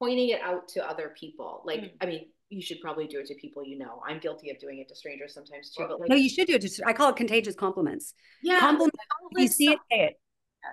pointing 0.00 0.30
it 0.30 0.40
out 0.40 0.68
to 0.70 0.84
other 0.88 1.14
people. 1.18 1.62
Like, 1.64 1.80
Mm. 1.80 1.90
I 2.00 2.06
mean, 2.06 2.26
you 2.48 2.60
should 2.60 2.80
probably 2.80 3.06
do 3.06 3.20
it 3.20 3.26
to 3.26 3.34
people 3.36 3.64
you 3.64 3.78
know. 3.78 4.02
I'm 4.06 4.18
guilty 4.18 4.50
of 4.50 4.58
doing 4.58 4.78
it 4.80 4.88
to 4.88 4.96
strangers 4.96 5.32
sometimes 5.34 5.70
too. 5.70 5.84
But 5.88 6.00
like, 6.00 6.10
No, 6.10 6.16
you 6.16 6.28
should 6.28 6.48
do 6.48 6.54
it. 6.54 6.62
Just, 6.62 6.80
I 6.84 6.92
call 6.92 7.10
it 7.10 7.16
contagious 7.16 7.54
compliments. 7.54 8.14
yeah, 8.42 8.58
Compliment. 8.58 8.94
you 9.36 9.46
see 9.46 9.70
it, 9.70 9.78
say 9.90 10.00
it. 10.00 10.20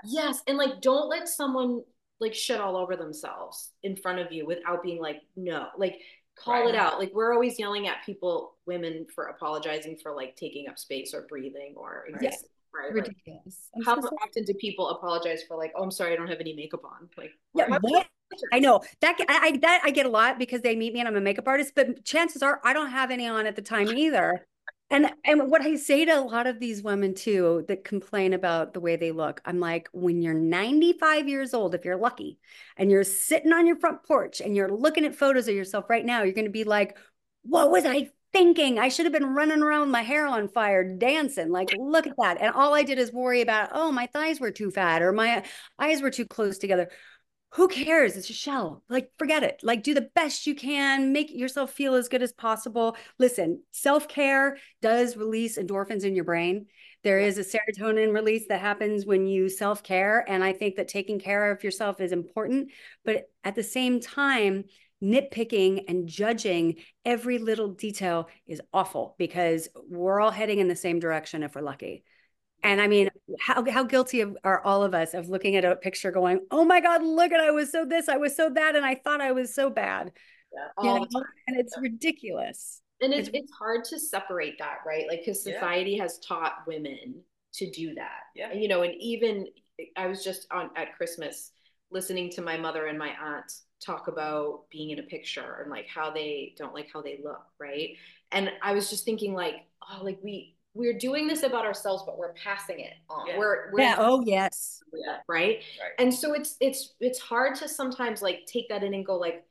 Yes, 0.06 0.42
and 0.48 0.58
like 0.58 0.82
don't 0.82 1.10
let 1.10 1.28
someone 1.30 1.82
like 2.20 2.34
shit 2.34 2.60
all 2.60 2.78
over 2.78 2.96
themselves 2.96 3.72
in 3.84 3.96
front 3.96 4.20
of 4.20 4.32
you 4.32 4.46
without 4.46 4.84
being 4.84 5.02
like 5.02 5.22
no, 5.36 5.68
like 5.78 6.00
call 6.38 6.68
it 6.68 6.76
out. 6.76 7.00
Like 7.00 7.12
we're 7.14 7.34
always 7.34 7.60
yelling 7.60 7.88
at 7.88 8.04
people, 8.06 8.56
women 8.66 9.06
for 9.14 9.26
apologizing 9.26 9.98
for 10.02 10.14
like 10.14 10.36
taking 10.36 10.68
up 10.68 10.80
space 10.80 11.14
or 11.14 11.28
breathing 11.30 11.74
or 11.76 12.06
Right. 12.12 12.24
existing, 12.24 12.50
right? 12.74 12.94
Ridiculous. 12.94 13.70
I'm 13.76 13.84
how 13.84 14.02
so 14.02 14.10
often 14.24 14.44
do 14.44 14.54
people 14.56 14.90
apologize 14.90 15.44
for 15.48 15.58
like, 15.58 15.74
oh, 15.76 15.84
I'm 15.84 15.92
sorry, 15.92 16.14
I 16.14 16.16
don't 16.16 16.28
have 16.28 16.40
any 16.40 16.56
makeup 16.56 16.84
on? 16.86 17.10
Like, 17.18 17.32
Yeah, 17.54 17.78
what? 17.80 18.08
I 18.52 18.60
know 18.60 18.82
that 19.02 19.16
I, 19.30 19.48
I 19.48 19.58
that 19.58 19.82
I 19.84 19.92
get 19.92 20.08
a 20.08 20.10
lot 20.10 20.40
because 20.40 20.62
they 20.62 20.76
meet 20.76 20.92
me 20.92 21.00
and 21.00 21.08
I'm 21.08 21.16
a 21.16 21.22
makeup 21.22 21.48
artist, 21.48 21.74
but 21.76 22.04
chances 22.04 22.42
are 22.42 22.60
I 22.64 22.74
don't 22.74 22.90
have 22.90 23.12
any 23.12 23.28
on 23.28 23.46
at 23.46 23.56
the 23.56 23.62
time 23.62 23.92
either. 23.92 24.48
And 24.94 25.12
and 25.26 25.50
what 25.50 25.64
I 25.64 25.76
say 25.76 26.06
to 26.06 26.20
a 26.20 26.22
lot 26.22 26.46
of 26.46 26.60
these 26.60 26.84
women 26.84 27.16
too 27.16 27.66
that 27.68 27.84
complain 27.84 28.32
about 28.32 28.76
the 28.76 28.80
way 28.80 28.96
they 28.96 29.12
look, 29.12 29.42
I'm 29.44 29.60
like, 29.60 29.90
when 29.92 30.22
you're 30.22 30.36
95 30.36 31.28
years 31.28 31.56
old, 31.56 31.74
if 31.74 31.84
you're 31.84 31.98
lucky, 31.98 32.38
and 32.78 32.92
you're 32.92 33.04
sitting 33.04 33.52
on 33.52 33.66
your 33.66 33.76
front 33.76 34.04
porch 34.04 34.40
and 34.40 34.56
you're 34.56 34.70
looking 34.70 35.04
at 35.04 35.16
photos 35.16 35.48
of 35.48 35.56
yourself 35.56 35.90
right 35.90 36.06
now, 36.06 36.22
you're 36.22 36.36
going 36.36 36.46
to 36.46 36.52
be 36.52 36.64
like, 36.64 36.96
what 37.42 37.72
was 37.72 37.88
I 37.88 38.12
thinking? 38.34 38.78
I 38.78 38.90
should 38.90 39.08
have 39.08 39.14
been 39.14 39.34
running 39.34 39.64
around 39.64 39.82
with 39.82 39.90
my 39.90 40.04
hair 40.04 40.28
on 40.28 40.48
fire, 40.48 40.84
dancing. 40.84 41.50
Like, 41.50 41.74
look 41.76 42.06
at 42.06 42.14
that. 42.20 42.38
And 42.40 42.54
all 42.54 42.76
I 42.76 42.84
did 42.84 43.00
is 43.00 43.12
worry 43.12 43.42
about, 43.42 43.70
oh, 43.74 43.92
my 43.92 44.06
thighs 44.06 44.40
were 44.40 44.52
too 44.52 44.70
fat 44.70 45.02
or 45.02 45.12
my 45.12 45.44
eyes 45.80 46.04
were 46.04 46.12
too 46.12 46.26
close 46.26 46.60
together 46.60 46.90
who 47.54 47.68
cares? 47.68 48.18
It's 48.18 48.32
a 48.32 48.34
shell. 48.34 48.84
Like, 48.90 49.12
forget 49.20 49.44
it. 49.44 49.60
Like, 49.62 49.84
do 49.84 49.94
the 49.94 50.10
best 50.16 50.48
you 50.48 50.56
can, 50.56 51.14
make 51.14 51.30
yourself 51.32 51.72
feel 51.72 51.94
as 51.94 52.10
good 52.10 52.24
as 52.24 52.32
possible. 52.34 52.98
Listen, 53.20 53.62
self 53.72 54.08
care 54.08 54.58
does 54.82 55.16
release 55.16 55.60
endorphins 55.60 56.04
in 56.04 56.16
your 56.16 56.24
brain. 56.26 56.66
There 57.04 57.20
is 57.20 57.38
a 57.38 57.44
serotonin 57.44 58.12
release 58.12 58.48
that 58.48 58.60
happens 58.60 59.06
when 59.06 59.28
you 59.28 59.50
self 59.50 59.84
care. 59.84 60.26
And 60.28 60.44
I 60.44 60.54
think 60.54 60.78
that 60.78 60.88
taking 60.88 61.20
care 61.20 61.52
of 61.52 61.64
yourself 61.64 62.02
is 62.02 62.12
important. 62.12 62.72
But 63.06 63.26
at 63.44 63.54
the 63.54 63.64
same 63.64 64.00
time, 64.00 64.64
nitpicking 65.04 65.84
and 65.88 66.08
judging 66.08 66.78
every 67.06 67.38
little 67.38 67.68
detail 67.68 68.30
is 68.48 68.62
awful 68.74 69.16
because 69.20 69.68
we're 69.90 70.20
all 70.20 70.32
heading 70.32 70.58
in 70.58 70.70
the 70.70 70.76
same 70.76 71.00
direction 71.00 71.44
if 71.44 71.54
we're 71.54 71.62
lucky. 71.62 72.04
And 72.64 72.80
I 72.82 72.88
mean, 72.88 73.10
how 73.42 73.64
how 73.70 73.84
guilty 73.84 74.22
of, 74.22 74.38
are 74.44 74.62
all 74.64 74.84
of 74.84 74.94
us 74.94 75.14
of 75.14 75.30
looking 75.30 75.56
at 75.58 75.66
a 75.66 75.76
picture 75.76 76.12
going, 76.12 76.40
"Oh 76.50 76.64
my 76.66 76.80
God, 76.80 77.04
look 77.04 77.32
at 77.32 77.40
I 77.42 77.52
was 77.52 77.72
so 77.72 77.86
this, 77.86 78.08
I 78.10 78.18
was 78.18 78.36
so 78.36 78.50
that, 78.50 78.76
and 78.76 78.86
I 78.86 78.96
thought 78.96 79.22
I 79.22 79.34
was 79.34 79.54
so 79.54 79.70
bad," 79.70 80.14
Yeah, 80.54 80.68
you 80.84 80.90
all 80.90 81.00
know? 81.00 81.06
the 81.06 81.20
time. 81.20 81.24
and 81.48 81.60
it's 81.60 81.78
ridiculous. 81.78 82.82
And 83.02 83.14
it's 83.14 83.28
It's- 83.28 83.44
it's 83.44 83.52
hard 83.58 83.84
to 83.86 84.00
separate 84.00 84.58
that, 84.60 84.78
right? 84.86 85.06
Like, 85.10 85.20
because 85.20 85.46
Yeah. 85.46 85.56
society 85.56 85.98
has 85.98 86.20
taught 86.20 86.66
women 86.66 87.22
to 87.56 87.70
do 87.70 87.94
that. 87.96 88.22
Yeah. 88.34 88.50
And, 88.52 88.62
you 88.62 88.68
know, 88.70 88.84
and 88.84 88.96
even 88.96 89.48
I 89.98 90.08
was 90.08 90.24
just 90.24 90.48
on 90.52 90.70
at 90.78 90.96
Christmas 90.96 91.52
listening 91.92 92.30
to 92.32 92.42
my 92.42 92.56
mother 92.58 92.86
and 92.88 92.98
my 92.98 93.10
aunt 93.20 93.52
talk 93.84 94.08
about 94.08 94.70
being 94.70 94.92
in 94.92 95.00
a 95.00 95.04
picture 95.04 95.58
and 95.62 95.70
like 95.70 95.88
how 95.88 96.10
they 96.12 96.56
don't 96.58 96.74
like 96.74 96.90
how 96.94 97.02
they 97.02 97.20
look, 97.24 97.44
right? 97.60 97.98
And 98.32 98.50
I 98.62 98.74
was 98.74 98.90
just 98.90 99.04
thinking, 99.04 99.34
like, 99.34 99.56
oh, 99.92 100.02
like 100.04 100.20
we 100.24 100.56
we're 100.76 100.98
doing 100.98 101.28
this 101.28 101.44
about 101.44 101.66
ourselves, 101.66 102.04
but 102.06 102.18
we're 102.18 102.34
passing 102.34 102.80
it 102.80 102.94
on. 103.10 103.28
Yeah. 103.28 103.38
We're 103.38 103.72
we're 103.72 103.82
Yeah. 103.82 103.96
Oh 104.00 104.24
yes. 104.26 104.82
yeah, 104.94 105.18
right 105.28 105.60
Right. 105.80 105.92
and 106.00 106.14
so 106.14 106.34
it's 106.34 106.58
it's 106.60 106.94
it's 107.00 107.20
hard 107.20 107.56
to 107.56 107.68
sometimes 107.68 108.22
like 108.22 108.46
take 108.46 108.70
that 108.70 108.84
in 108.84 108.94
and 108.94 109.06
go 109.06 109.18
like 109.18 109.44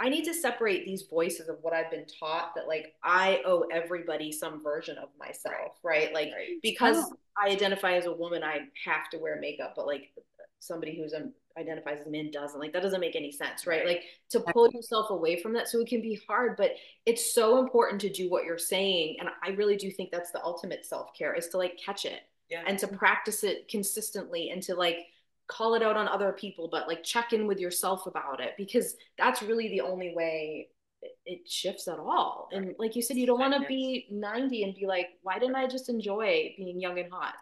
i 0.00 0.08
need 0.08 0.24
to 0.24 0.34
separate 0.34 0.84
these 0.84 1.02
voices 1.10 1.48
of 1.48 1.56
what 1.62 1.72
i've 1.72 1.90
been 1.90 2.06
taught 2.20 2.54
that 2.56 2.66
like 2.68 2.94
i 3.02 3.40
owe 3.44 3.64
everybody 3.72 4.30
some 4.32 4.62
version 4.62 4.96
of 4.98 5.08
myself 5.18 5.72
right, 5.82 6.12
like 6.14 6.30
Right. 6.32 6.58
because 6.62 6.96
Oh. 6.98 7.12
i 7.40 7.48
identify 7.48 7.92
as 7.94 8.06
a 8.06 8.12
woman 8.12 8.42
i 8.44 8.60
have 8.84 9.08
to 9.10 9.18
wear 9.18 9.38
makeup 9.40 9.74
but 9.76 9.86
like 9.86 10.10
somebody 10.60 10.96
who's 10.96 11.14
um, 11.14 11.32
identifies 11.58 12.00
as 12.00 12.06
a 12.06 12.10
man 12.10 12.30
doesn't 12.30 12.60
like 12.60 12.72
that 12.72 12.82
doesn't 12.82 13.00
make 13.00 13.16
any 13.16 13.30
sense 13.32 13.66
right, 13.66 13.86
like 13.86 14.04
to 14.30 14.40
pull 14.40 14.70
yourself 14.70 15.10
away 15.10 15.40
from 15.40 15.52
that 15.52 15.68
so 15.68 15.80
it 15.80 15.88
can 15.88 16.00
be 16.00 16.20
hard 16.26 16.56
but 16.56 16.72
it's 17.06 17.34
so 17.34 17.58
important 17.58 18.00
to 18.00 18.10
do 18.10 18.30
what 18.30 18.44
you're 18.44 18.58
saying 18.58 19.16
and 19.20 19.28
i 19.42 19.50
really 19.50 19.76
do 19.76 19.90
think 19.90 20.10
that's 20.10 20.30
the 20.30 20.42
ultimate 20.42 20.86
self-care 20.86 21.34
is 21.34 21.48
to 21.48 21.58
like 21.58 21.78
catch 21.84 22.04
it 22.04 22.20
Yeah. 22.48 22.62
and 22.66 22.78
to 22.78 22.86
mm-hmm. 22.86 22.96
practice 22.96 23.44
it 23.44 23.68
consistently 23.68 24.50
and 24.50 24.62
to 24.64 24.74
like 24.74 24.98
call 25.48 25.74
it 25.74 25.82
out 25.82 25.96
on 25.96 26.08
other 26.08 26.32
people 26.32 26.68
but 26.70 26.86
like 26.88 27.02
check 27.02 27.32
in 27.32 27.46
with 27.46 27.58
yourself 27.58 28.06
about 28.06 28.40
it 28.40 28.52
because 28.56 28.96
that's 29.16 29.42
really 29.42 29.68
the 29.68 29.80
only 29.80 30.14
way 30.14 30.68
it 31.24 31.48
shifts 31.48 31.86
at 31.86 31.98
all. 31.98 32.48
And 32.52 32.74
like 32.78 32.96
you 32.96 33.02
said 33.02 33.16
you 33.16 33.26
don't 33.26 33.38
want 33.38 33.54
to 33.54 33.68
be 33.68 34.08
90 34.10 34.64
and 34.64 34.74
be 34.74 34.86
like 34.86 35.10
why 35.22 35.38
didn't 35.38 35.54
i 35.54 35.66
just 35.66 35.88
enjoy 35.88 36.52
being 36.56 36.80
young 36.80 36.98
and 36.98 37.10
hot 37.12 37.36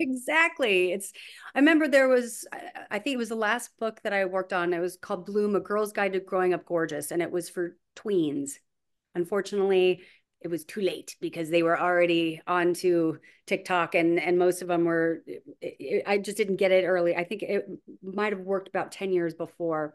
Exactly. 0.00 0.92
It's, 0.92 1.12
I 1.54 1.58
remember 1.58 1.86
there 1.86 2.08
was, 2.08 2.46
I- 2.90 2.98
think 2.98 3.14
it 3.14 3.18
was 3.18 3.28
the 3.28 3.34
last 3.34 3.76
book 3.78 4.00
that 4.02 4.12
I 4.14 4.24
worked 4.24 4.52
on. 4.52 4.72
It 4.72 4.78
was 4.80 4.96
called 4.96 5.26
Bloom, 5.26 5.54
A 5.56 5.60
Girl's 5.60 5.92
Guide 5.92 6.14
to 6.14 6.20
Growing 6.20 6.54
Up 6.54 6.64
Gorgeous, 6.64 7.10
and 7.10 7.20
it 7.20 7.30
was 7.30 7.50
for 7.50 7.76
tweens. 7.96 8.52
Unfortunately, 9.14 10.02
it 10.40 10.48
was 10.48 10.64
too 10.64 10.80
late 10.80 11.16
because 11.20 11.50
they 11.50 11.62
were 11.62 11.78
already 11.78 12.40
onto 12.46 13.18
TikTok 13.46 13.94
and 13.94 14.18
and 14.18 14.38
most 14.38 14.62
of 14.62 14.68
them 14.68 14.86
were 14.86 15.22
I 16.06 16.16
just 16.18 16.38
didn't 16.38 16.56
get 16.56 16.70
it 16.70 16.84
early. 16.86 17.14
I 17.14 17.24
think 17.24 17.42
it 17.42 17.66
might 18.02 18.32
have 18.32 18.40
worked 18.40 18.68
about 18.68 18.92
10 18.92 19.12
years 19.12 19.34
before. 19.34 19.94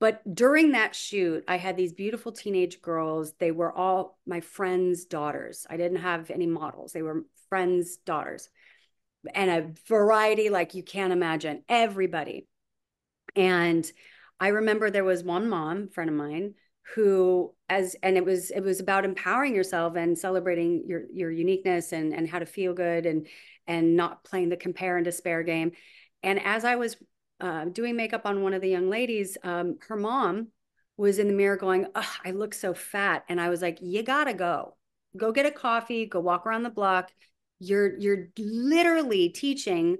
But 0.00 0.22
during 0.34 0.72
that 0.72 0.94
shoot, 0.94 1.44
I 1.48 1.56
had 1.56 1.76
these 1.76 1.92
beautiful 1.92 2.32
teenage 2.32 2.82
girls. 2.82 3.32
They 3.38 3.52
were 3.52 3.72
all 3.72 4.18
my 4.26 4.40
friends' 4.40 5.04
daughters. 5.06 5.66
I 5.70 5.76
didn't 5.76 5.98
have 5.98 6.30
any 6.30 6.46
models. 6.46 6.92
They 6.92 7.02
were 7.02 7.24
friends' 7.48 7.96
daughters 7.98 8.48
and 9.34 9.50
a 9.50 9.72
variety 9.88 10.50
like 10.50 10.74
you 10.74 10.82
can't 10.82 11.12
imagine 11.12 11.62
everybody. 11.68 12.46
And 13.36 13.90
i 14.40 14.48
remember 14.48 14.90
there 14.90 15.04
was 15.04 15.22
one 15.22 15.48
mom 15.48 15.88
friend 15.88 16.10
of 16.10 16.16
mine 16.16 16.54
who 16.94 17.54
as 17.68 17.96
and 18.02 18.16
it 18.16 18.24
was 18.24 18.50
it 18.50 18.60
was 18.60 18.80
about 18.80 19.04
empowering 19.04 19.54
yourself 19.54 19.96
and 19.96 20.18
celebrating 20.18 20.84
your 20.86 21.04
your 21.12 21.30
uniqueness 21.30 21.92
and 21.92 22.12
and 22.12 22.28
how 22.28 22.38
to 22.38 22.46
feel 22.46 22.74
good 22.74 23.06
and 23.06 23.26
and 23.66 23.96
not 23.96 24.22
playing 24.24 24.50
the 24.50 24.56
compare 24.56 24.96
and 24.96 25.04
despair 25.04 25.42
game. 25.42 25.72
And 26.22 26.40
as 26.44 26.64
i 26.64 26.76
was 26.76 26.96
uh, 27.40 27.64
doing 27.66 27.96
makeup 27.96 28.22
on 28.24 28.42
one 28.42 28.54
of 28.54 28.62
the 28.62 28.68
young 28.68 28.88
ladies 28.90 29.36
um, 29.42 29.76
her 29.88 29.96
mom 29.96 30.48
was 30.96 31.18
in 31.18 31.26
the 31.26 31.34
mirror 31.34 31.56
going 31.56 31.86
i 32.24 32.30
look 32.30 32.54
so 32.54 32.74
fat. 32.74 33.24
And 33.28 33.40
i 33.40 33.48
was 33.48 33.62
like 33.62 33.78
you 33.80 34.02
gotta 34.02 34.34
go. 34.34 34.76
Go 35.16 35.32
get 35.32 35.46
a 35.46 35.50
coffee 35.50 36.06
go 36.06 36.20
walk 36.20 36.46
around 36.46 36.64
the 36.64 36.70
block 36.70 37.10
you're 37.58 37.98
you're 37.98 38.28
literally 38.38 39.28
teaching 39.28 39.98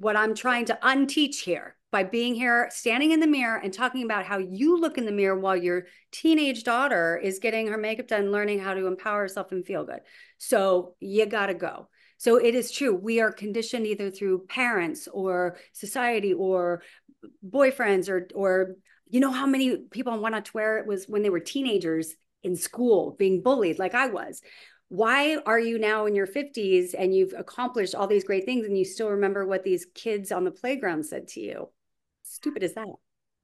what 0.00 0.16
I'm 0.16 0.34
trying 0.34 0.66
to 0.66 0.78
unteach 0.82 1.40
here 1.40 1.76
by 1.90 2.04
being 2.04 2.34
here, 2.34 2.68
standing 2.70 3.12
in 3.12 3.20
the 3.20 3.26
mirror 3.26 3.56
and 3.56 3.72
talking 3.72 4.04
about 4.04 4.24
how 4.24 4.38
you 4.38 4.78
look 4.78 4.98
in 4.98 5.06
the 5.06 5.12
mirror 5.12 5.38
while 5.38 5.56
your 5.56 5.86
teenage 6.12 6.62
daughter 6.62 7.16
is 7.16 7.38
getting 7.38 7.66
her 7.68 7.78
makeup 7.78 8.08
done, 8.08 8.30
learning 8.30 8.60
how 8.60 8.74
to 8.74 8.86
empower 8.86 9.22
herself 9.22 9.52
and 9.52 9.64
feel 9.64 9.84
good. 9.84 10.00
So 10.36 10.94
you 11.00 11.24
got 11.26 11.46
to 11.46 11.54
go. 11.54 11.88
So 12.18 12.36
it 12.36 12.54
is 12.54 12.70
true. 12.70 12.94
We 12.94 13.20
are 13.20 13.32
conditioned 13.32 13.86
either 13.86 14.10
through 14.10 14.46
parents 14.48 15.08
or 15.10 15.56
society 15.72 16.34
or 16.34 16.82
boyfriends 17.48 18.08
or 18.08 18.28
or 18.34 18.76
you 19.08 19.20
know 19.20 19.32
how 19.32 19.46
many 19.46 19.76
people 19.76 20.18
want 20.18 20.44
to 20.44 20.52
wear 20.52 20.78
it 20.78 20.86
was 20.86 21.06
when 21.06 21.22
they 21.22 21.30
were 21.30 21.40
teenagers 21.40 22.14
in 22.42 22.54
school 22.54 23.16
being 23.18 23.42
bullied 23.42 23.78
like 23.78 23.94
I 23.94 24.06
was 24.06 24.40
why 24.88 25.36
are 25.44 25.60
you 25.60 25.78
now 25.78 26.06
in 26.06 26.14
your 26.14 26.26
50s 26.26 26.94
and 26.98 27.14
you've 27.14 27.34
accomplished 27.36 27.94
all 27.94 28.06
these 28.06 28.24
great 28.24 28.46
things 28.46 28.66
and 28.66 28.76
you 28.76 28.84
still 28.84 29.10
remember 29.10 29.46
what 29.46 29.62
these 29.62 29.86
kids 29.94 30.32
on 30.32 30.44
the 30.44 30.50
playground 30.50 31.04
said 31.04 31.28
to 31.28 31.40
you? 31.40 31.68
Stupid 32.22 32.62
is 32.62 32.74
that. 32.74 32.86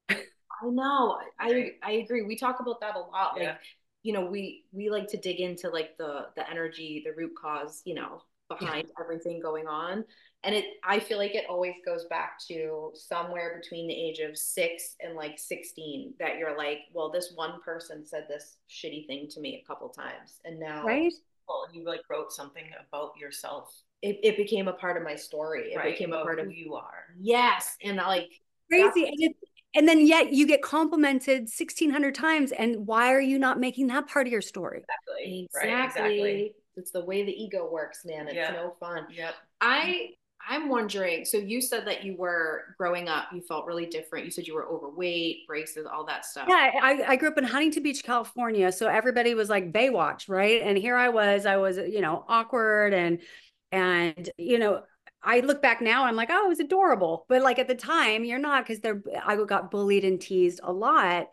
I 0.09 0.67
know. 0.69 1.17
I 1.39 1.71
i 1.83 1.91
agree. 1.93 2.23
We 2.23 2.37
talk 2.37 2.59
about 2.59 2.79
that 2.81 2.95
a 2.95 2.99
lot. 2.99 3.33
Yeah. 3.37 3.43
like 3.43 3.57
you 4.03 4.13
know 4.13 4.25
we 4.25 4.65
we 4.71 4.89
like 4.89 5.07
to 5.09 5.17
dig 5.17 5.39
into 5.39 5.69
like 5.69 5.97
the 5.97 6.27
the 6.35 6.49
energy 6.49 7.03
the 7.05 7.11
root 7.11 7.33
cause 7.39 7.81
you 7.85 7.95
know 7.95 8.21
behind 8.47 8.87
everything 8.99 9.39
going 9.39 9.67
on. 9.67 10.05
And 10.43 10.55
it 10.55 10.65
i 10.83 10.99
feel 10.99 11.17
like 11.17 11.33
it 11.35 11.45
always 11.49 11.73
goes 11.83 12.05
back 12.05 12.39
to 12.47 12.91
somewhere 12.93 13.59
between 13.61 13.87
the 13.87 13.93
age 13.93 14.19
of 14.19 14.37
six 14.37 14.95
and 15.01 15.15
like 15.15 15.39
16 15.39 16.13
that 16.19 16.37
you're 16.37 16.55
like 16.55 16.81
well 16.93 17.09
this 17.11 17.31
one 17.33 17.59
person 17.63 18.05
said 18.05 18.27
this 18.29 18.57
shitty 18.69 19.07
thing 19.07 19.27
to 19.31 19.39
me 19.39 19.59
a 19.63 19.67
couple 19.67 19.89
times 19.89 20.39
and 20.45 20.59
now 20.59 20.85
right 20.85 21.11
Well, 21.47 21.67
you 21.73 21.83
like 21.85 22.01
wrote 22.09 22.31
something 22.31 22.65
about 22.87 23.17
yourself. 23.17 23.71
it, 24.01 24.19
it 24.23 24.37
became 24.37 24.67
a 24.67 24.73
part 24.73 24.97
of 24.97 25.03
my 25.03 25.15
story 25.15 25.71
it 25.73 25.77
right? 25.77 25.93
became 25.93 26.13
a 26.13 26.21
part 26.23 26.39
of 26.39 26.45
who 26.45 26.51
you 26.51 26.75
are. 26.75 27.05
yes 27.19 27.75
and 27.83 27.99
uh, 27.99 28.07
like 28.07 28.29
crazy 28.69 29.05
and, 29.05 29.15
it, 29.17 29.35
and 29.75 29.87
then 29.87 30.05
yet 30.05 30.33
you 30.33 30.45
get 30.47 30.61
complimented 30.61 31.41
1600 31.49 32.13
times 32.15 32.51
and 32.51 32.85
why 32.87 33.11
are 33.13 33.21
you 33.21 33.37
not 33.39 33.59
making 33.59 33.87
that 33.87 34.07
part 34.07 34.27
of 34.27 34.33
your 34.33 34.41
story 34.41 34.83
Exactly. 34.83 35.47
exactly, 35.53 35.69
Right. 35.69 35.85
Exactly. 35.85 36.55
it's 36.77 36.91
the 36.91 37.05
way 37.05 37.23
the 37.23 37.31
ego 37.31 37.69
works 37.71 38.05
man 38.05 38.27
it's 38.27 38.35
Yeah. 38.35 38.51
no 38.51 38.75
fun 38.79 39.07
Yep. 39.11 39.33
I 39.61 40.09
I'm 40.47 40.69
wondering. 40.69 41.25
So 41.25 41.37
you 41.37 41.61
said 41.61 41.85
that 41.87 42.03
you 42.03 42.15
were 42.17 42.75
growing 42.77 43.07
up, 43.09 43.27
you 43.33 43.41
felt 43.41 43.65
really 43.65 43.85
different. 43.85 44.25
You 44.25 44.31
said 44.31 44.47
you 44.47 44.53
were 44.53 44.67
overweight, 44.67 45.47
braces, 45.47 45.85
all 45.85 46.05
that 46.05 46.25
stuff. 46.25 46.45
Yeah, 46.47 46.71
I, 46.81 47.03
I 47.07 47.15
grew 47.15 47.29
up 47.29 47.37
in 47.37 47.43
Huntington 47.43 47.83
Beach, 47.83 48.03
California. 48.03 48.71
So 48.71 48.87
everybody 48.87 49.33
was 49.33 49.49
like 49.49 49.71
Baywatch, 49.71 50.29
right? 50.29 50.61
And 50.61 50.77
here 50.77 50.95
I 50.95 51.09
was, 51.09 51.45
I 51.45 51.57
was, 51.57 51.77
you 51.77 52.01
know, 52.01 52.23
awkward 52.27 52.93
and 52.93 53.19
and 53.71 54.29
you 54.37 54.59
know, 54.59 54.83
I 55.23 55.39
look 55.39 55.61
back 55.61 55.81
now, 55.81 56.05
I'm 56.05 56.15
like, 56.15 56.29
oh, 56.31 56.45
it 56.45 56.49
was 56.49 56.59
adorable. 56.59 57.25
But 57.27 57.41
like 57.41 57.57
at 57.57 57.67
the 57.67 57.75
time, 57.75 58.23
you're 58.23 58.39
not 58.39 58.65
because 58.65 58.79
they're 58.81 59.01
I 59.25 59.35
got 59.43 59.71
bullied 59.71 60.05
and 60.05 60.21
teased 60.21 60.59
a 60.63 60.71
lot. 60.71 61.27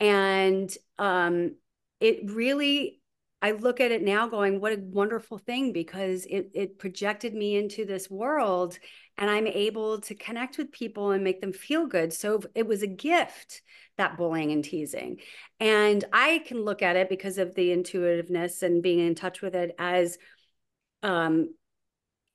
And 0.00 0.74
um 0.98 1.56
it 2.00 2.30
really 2.30 3.00
I 3.44 3.50
look 3.50 3.78
at 3.78 3.92
it 3.92 4.00
now 4.00 4.26
going, 4.26 4.58
what 4.58 4.72
a 4.72 4.80
wonderful 4.80 5.36
thing 5.36 5.74
because 5.74 6.24
it 6.24 6.52
it 6.54 6.78
projected 6.78 7.34
me 7.34 7.56
into 7.56 7.84
this 7.84 8.08
world 8.08 8.78
and 9.18 9.28
I'm 9.28 9.46
able 9.46 10.00
to 10.00 10.14
connect 10.14 10.56
with 10.56 10.72
people 10.72 11.10
and 11.10 11.22
make 11.22 11.42
them 11.42 11.52
feel 11.52 11.86
good. 11.86 12.14
So 12.14 12.40
it 12.54 12.66
was 12.66 12.82
a 12.82 12.86
gift, 12.86 13.60
that 13.98 14.16
bullying 14.16 14.50
and 14.50 14.64
teasing. 14.64 15.18
And 15.60 16.02
I 16.10 16.38
can 16.46 16.64
look 16.64 16.80
at 16.80 16.96
it 16.96 17.10
because 17.10 17.36
of 17.36 17.54
the 17.54 17.70
intuitiveness 17.70 18.62
and 18.62 18.82
being 18.82 19.00
in 19.00 19.14
touch 19.14 19.42
with 19.42 19.54
it 19.54 19.74
as 19.78 20.16
um 21.02 21.50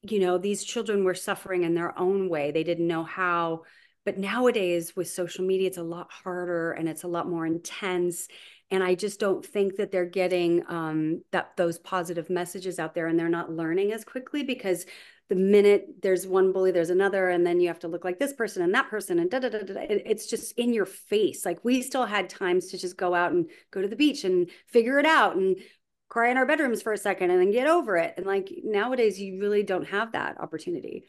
you 0.04 0.20
know, 0.20 0.38
these 0.38 0.64
children 0.64 1.04
were 1.04 1.16
suffering 1.16 1.64
in 1.64 1.74
their 1.74 1.98
own 1.98 2.30
way. 2.30 2.52
They 2.52 2.64
didn't 2.64 2.88
know 2.88 3.04
how 3.04 3.64
but 4.06 4.20
nowadays 4.20 4.96
with 4.96 5.10
social 5.10 5.44
media 5.44 5.68
it's 5.68 5.78
a 5.78 5.84
lot 5.84 6.12
harder 6.12 6.72
and 6.72 6.88
it's 6.88 7.04
a 7.04 7.08
lot 7.08 7.28
more 7.28 7.46
intense 7.46 8.28
and 8.72 8.84
i 8.84 8.96
just 8.96 9.20
don't 9.20 9.46
think 9.46 9.76
that 9.76 9.92
they're 9.92 10.06
getting 10.06 10.64
um, 10.68 11.22
that 11.32 11.56
those 11.58 11.80
positive 11.80 12.30
messages 12.30 12.80
out 12.80 12.94
there 12.94 13.08
and 13.08 13.20
they're 13.20 13.30
not 13.30 13.52
learning 13.52 13.92
as 13.92 14.04
quickly 14.04 14.44
because 14.44 14.86
the 15.30 15.36
minute 15.36 16.02
there's 16.02 16.26
one 16.26 16.52
bully 16.52 16.72
there's 16.72 16.90
another 16.90 17.30
and 17.30 17.46
then 17.46 17.60
you 17.60 17.68
have 17.68 17.80
to 17.80 17.88
look 17.88 18.04
like 18.04 18.18
this 18.18 18.34
person 18.34 18.64
and 18.64 18.74
that 18.74 18.90
person 18.90 19.20
and 19.20 19.30
da 19.30 19.40
da 19.40 19.50
da 19.50 19.60
da 19.60 19.86
it's 19.88 20.26
just 20.26 20.58
in 20.58 20.74
your 20.74 20.88
face. 20.88 21.46
Like 21.46 21.64
we 21.64 21.82
still 21.84 22.06
had 22.06 22.30
times 22.30 22.68
to 22.68 22.78
just 22.78 22.98
go 22.98 23.14
out 23.14 23.32
and 23.32 23.48
go 23.72 23.82
to 23.82 23.88
the 23.88 23.96
beach 23.96 24.24
and 24.24 24.50
figure 24.68 24.98
it 25.00 25.06
out 25.06 25.36
and 25.36 25.58
cry 26.10 26.30
in 26.30 26.38
our 26.38 26.48
bedrooms 26.48 26.82
for 26.82 26.94
a 26.94 26.98
second 26.98 27.30
and 27.30 27.40
then 27.40 27.52
get 27.52 27.68
over 27.68 27.96
it. 27.96 28.16
And 28.18 28.26
like 28.26 28.50
nowadays 28.64 29.22
you 29.22 29.40
really 29.40 29.62
don't 29.62 29.88
have 29.88 30.14
that 30.14 30.40
opportunity. 30.42 31.06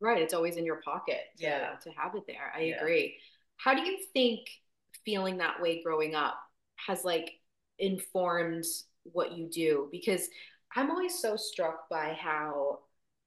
Right 0.00 0.22
it's 0.22 0.32
always 0.32 0.56
in 0.56 0.64
your 0.64 0.80
pocket 0.80 1.20
to, 1.36 1.44
yeah. 1.44 1.74
to 1.82 1.90
have 1.90 2.14
it 2.14 2.22
there. 2.26 2.52
I 2.56 2.60
yeah. 2.60 2.80
agree. 2.80 3.18
How 3.58 3.74
do 3.74 3.82
you 3.82 3.98
think 4.14 4.48
feeling 5.04 5.38
that 5.38 5.60
way 5.60 5.82
growing 5.82 6.14
up 6.14 6.38
has 6.86 7.04
like 7.04 7.32
informed 7.78 8.64
what 9.04 9.32
you 9.32 9.48
do 9.48 9.88
because 9.90 10.28
i'm 10.76 10.90
always 10.90 11.18
so 11.18 11.36
struck 11.36 11.88
by 11.88 12.16
how 12.20 12.78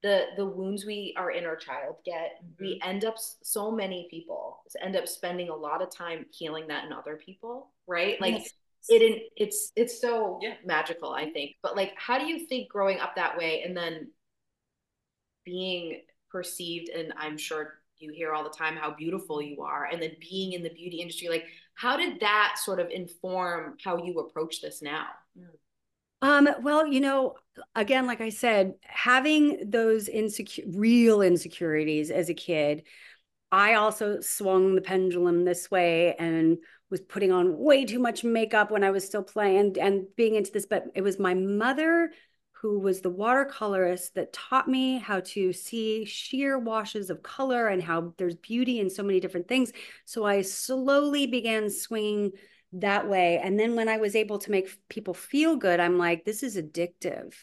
the 0.04 0.26
the 0.36 0.46
wounds 0.46 0.86
we 0.86 1.14
are 1.18 1.32
in 1.32 1.46
our 1.46 1.52
inner 1.52 1.56
child 1.56 1.96
get 2.06 2.38
mm-hmm. 2.44 2.64
we 2.64 2.82
end 2.84 3.06
up 3.06 3.16
so 3.18 3.72
many 3.72 4.08
people 4.12 4.60
end 4.82 4.96
up 4.96 5.08
spending 5.08 5.50
a 5.50 5.56
lot 5.56 5.82
of 5.82 5.96
time 5.96 6.26
healing 6.32 6.68
that 6.68 6.86
in 6.86 6.94
other 6.94 7.16
people 7.16 7.72
right 7.88 8.20
like 8.22 8.36
yes. 8.36 8.52
it 8.90 9.24
it's 9.36 9.72
it's 9.76 10.00
so 10.00 10.40
yeah. 10.42 10.54
magical 10.66 11.12
i 11.12 11.30
think 11.32 11.56
but 11.64 11.76
like 11.76 11.94
how 11.96 12.20
do 12.20 12.26
you 12.26 12.46
think 12.46 12.70
growing 12.70 13.00
up 13.00 13.16
that 13.16 13.38
way 13.38 13.64
and 13.66 13.76
then 13.76 14.10
being 15.46 16.02
perceived 16.30 16.90
and 16.90 17.14
i'm 17.18 17.38
sure 17.38 17.76
you 18.04 18.12
hear 18.12 18.34
all 18.34 18.44
the 18.44 18.50
time 18.50 18.76
how 18.76 18.94
beautiful 18.94 19.42
you 19.42 19.62
are 19.62 19.86
and 19.92 20.02
then 20.02 20.12
being 20.20 20.54
in 20.54 20.62
the 20.62 20.70
beauty 20.70 20.98
industry 20.98 21.30
like 21.30 21.46
how 21.76 21.98
did 21.98 22.20
that 22.20 22.56
sort 22.62 22.80
of 22.80 22.90
inform 22.90 23.76
how 23.84 24.04
you 24.04 24.20
approach 24.20 24.62
this 24.62 24.82
now 24.82 25.08
um, 26.24 26.48
well, 26.62 26.88
you 26.88 27.02
know, 27.02 27.36
again, 27.76 28.08
like 28.08 28.22
I 28.22 28.30
said, 28.30 28.76
having 28.84 29.70
those 29.70 30.08
insecure, 30.08 30.64
real 30.70 31.22
insecurities 31.22 32.12
as 32.12 32.30
a 32.30 32.34
kid, 32.34 32.84
I 33.52 33.74
also 33.74 34.22
swung 34.22 34.74
the 34.74 34.82
pendulum 34.82 35.44
this 35.44 35.70
way 35.70 36.16
and 36.16 36.60
was 36.90 37.02
putting 37.02 37.34
on 37.34 37.58
way 37.58 37.84
too 37.84 38.00
much 38.00 38.24
makeup 38.24 38.72
when 38.72 38.86
I 38.86 38.92
was 38.92 39.06
still 39.06 39.22
playing 39.22 39.76
and 39.82 40.06
being 40.16 40.36
into 40.36 40.50
this. 40.52 40.66
But 40.66 40.86
it 40.96 41.02
was 41.02 41.20
my 41.20 41.34
mother 41.34 42.14
who 42.64 42.80
was 42.80 43.02
the 43.02 43.11
watercolorist 43.11 44.14
that 44.14 44.31
taught 44.31 44.69
me 44.69 44.98
how 44.98 45.19
to 45.19 45.52
see 45.52 46.06
sheer 46.06 46.57
washes 46.57 47.10
of 47.10 47.22
color 47.22 47.68
and 47.68 47.84
how 47.84 48.14
there's 48.18 48.38
beauty 48.38 48.80
in 48.80 48.90
so 48.90 49.03
many 49.03 49.19
different 49.19 49.49
things. 49.49 49.73
So 50.06 50.23
I 50.26 50.44
slowly 50.44 51.27
began 51.27 51.69
swinging 51.69 52.31
that 52.72 53.10
way. 53.10 53.38
And 53.44 53.60
then 53.60 53.76
when 53.76 53.90
I 53.90 53.98
was 53.98 54.15
able 54.15 54.40
to 54.40 54.49
make 54.52 54.69
people 54.88 55.14
feel 55.14 55.57
good, 55.57 55.81
I'm 55.81 55.98
like, 55.98 56.23
this 56.23 56.41
is 56.41 56.56
addictive. 56.56 57.34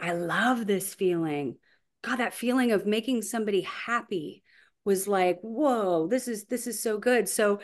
I 0.00 0.12
love 0.12 0.66
this 0.66 0.94
feeling. 0.94 1.56
God, 2.00 2.16
that 2.16 2.32
feeling 2.32 2.72
of 2.72 2.86
making 2.86 3.20
somebody 3.20 3.60
happy 3.60 4.42
was 4.82 5.06
like, 5.06 5.40
whoa, 5.42 6.06
this 6.06 6.26
is 6.26 6.46
this 6.46 6.66
is 6.66 6.82
so 6.82 6.96
good. 6.96 7.28
So 7.28 7.60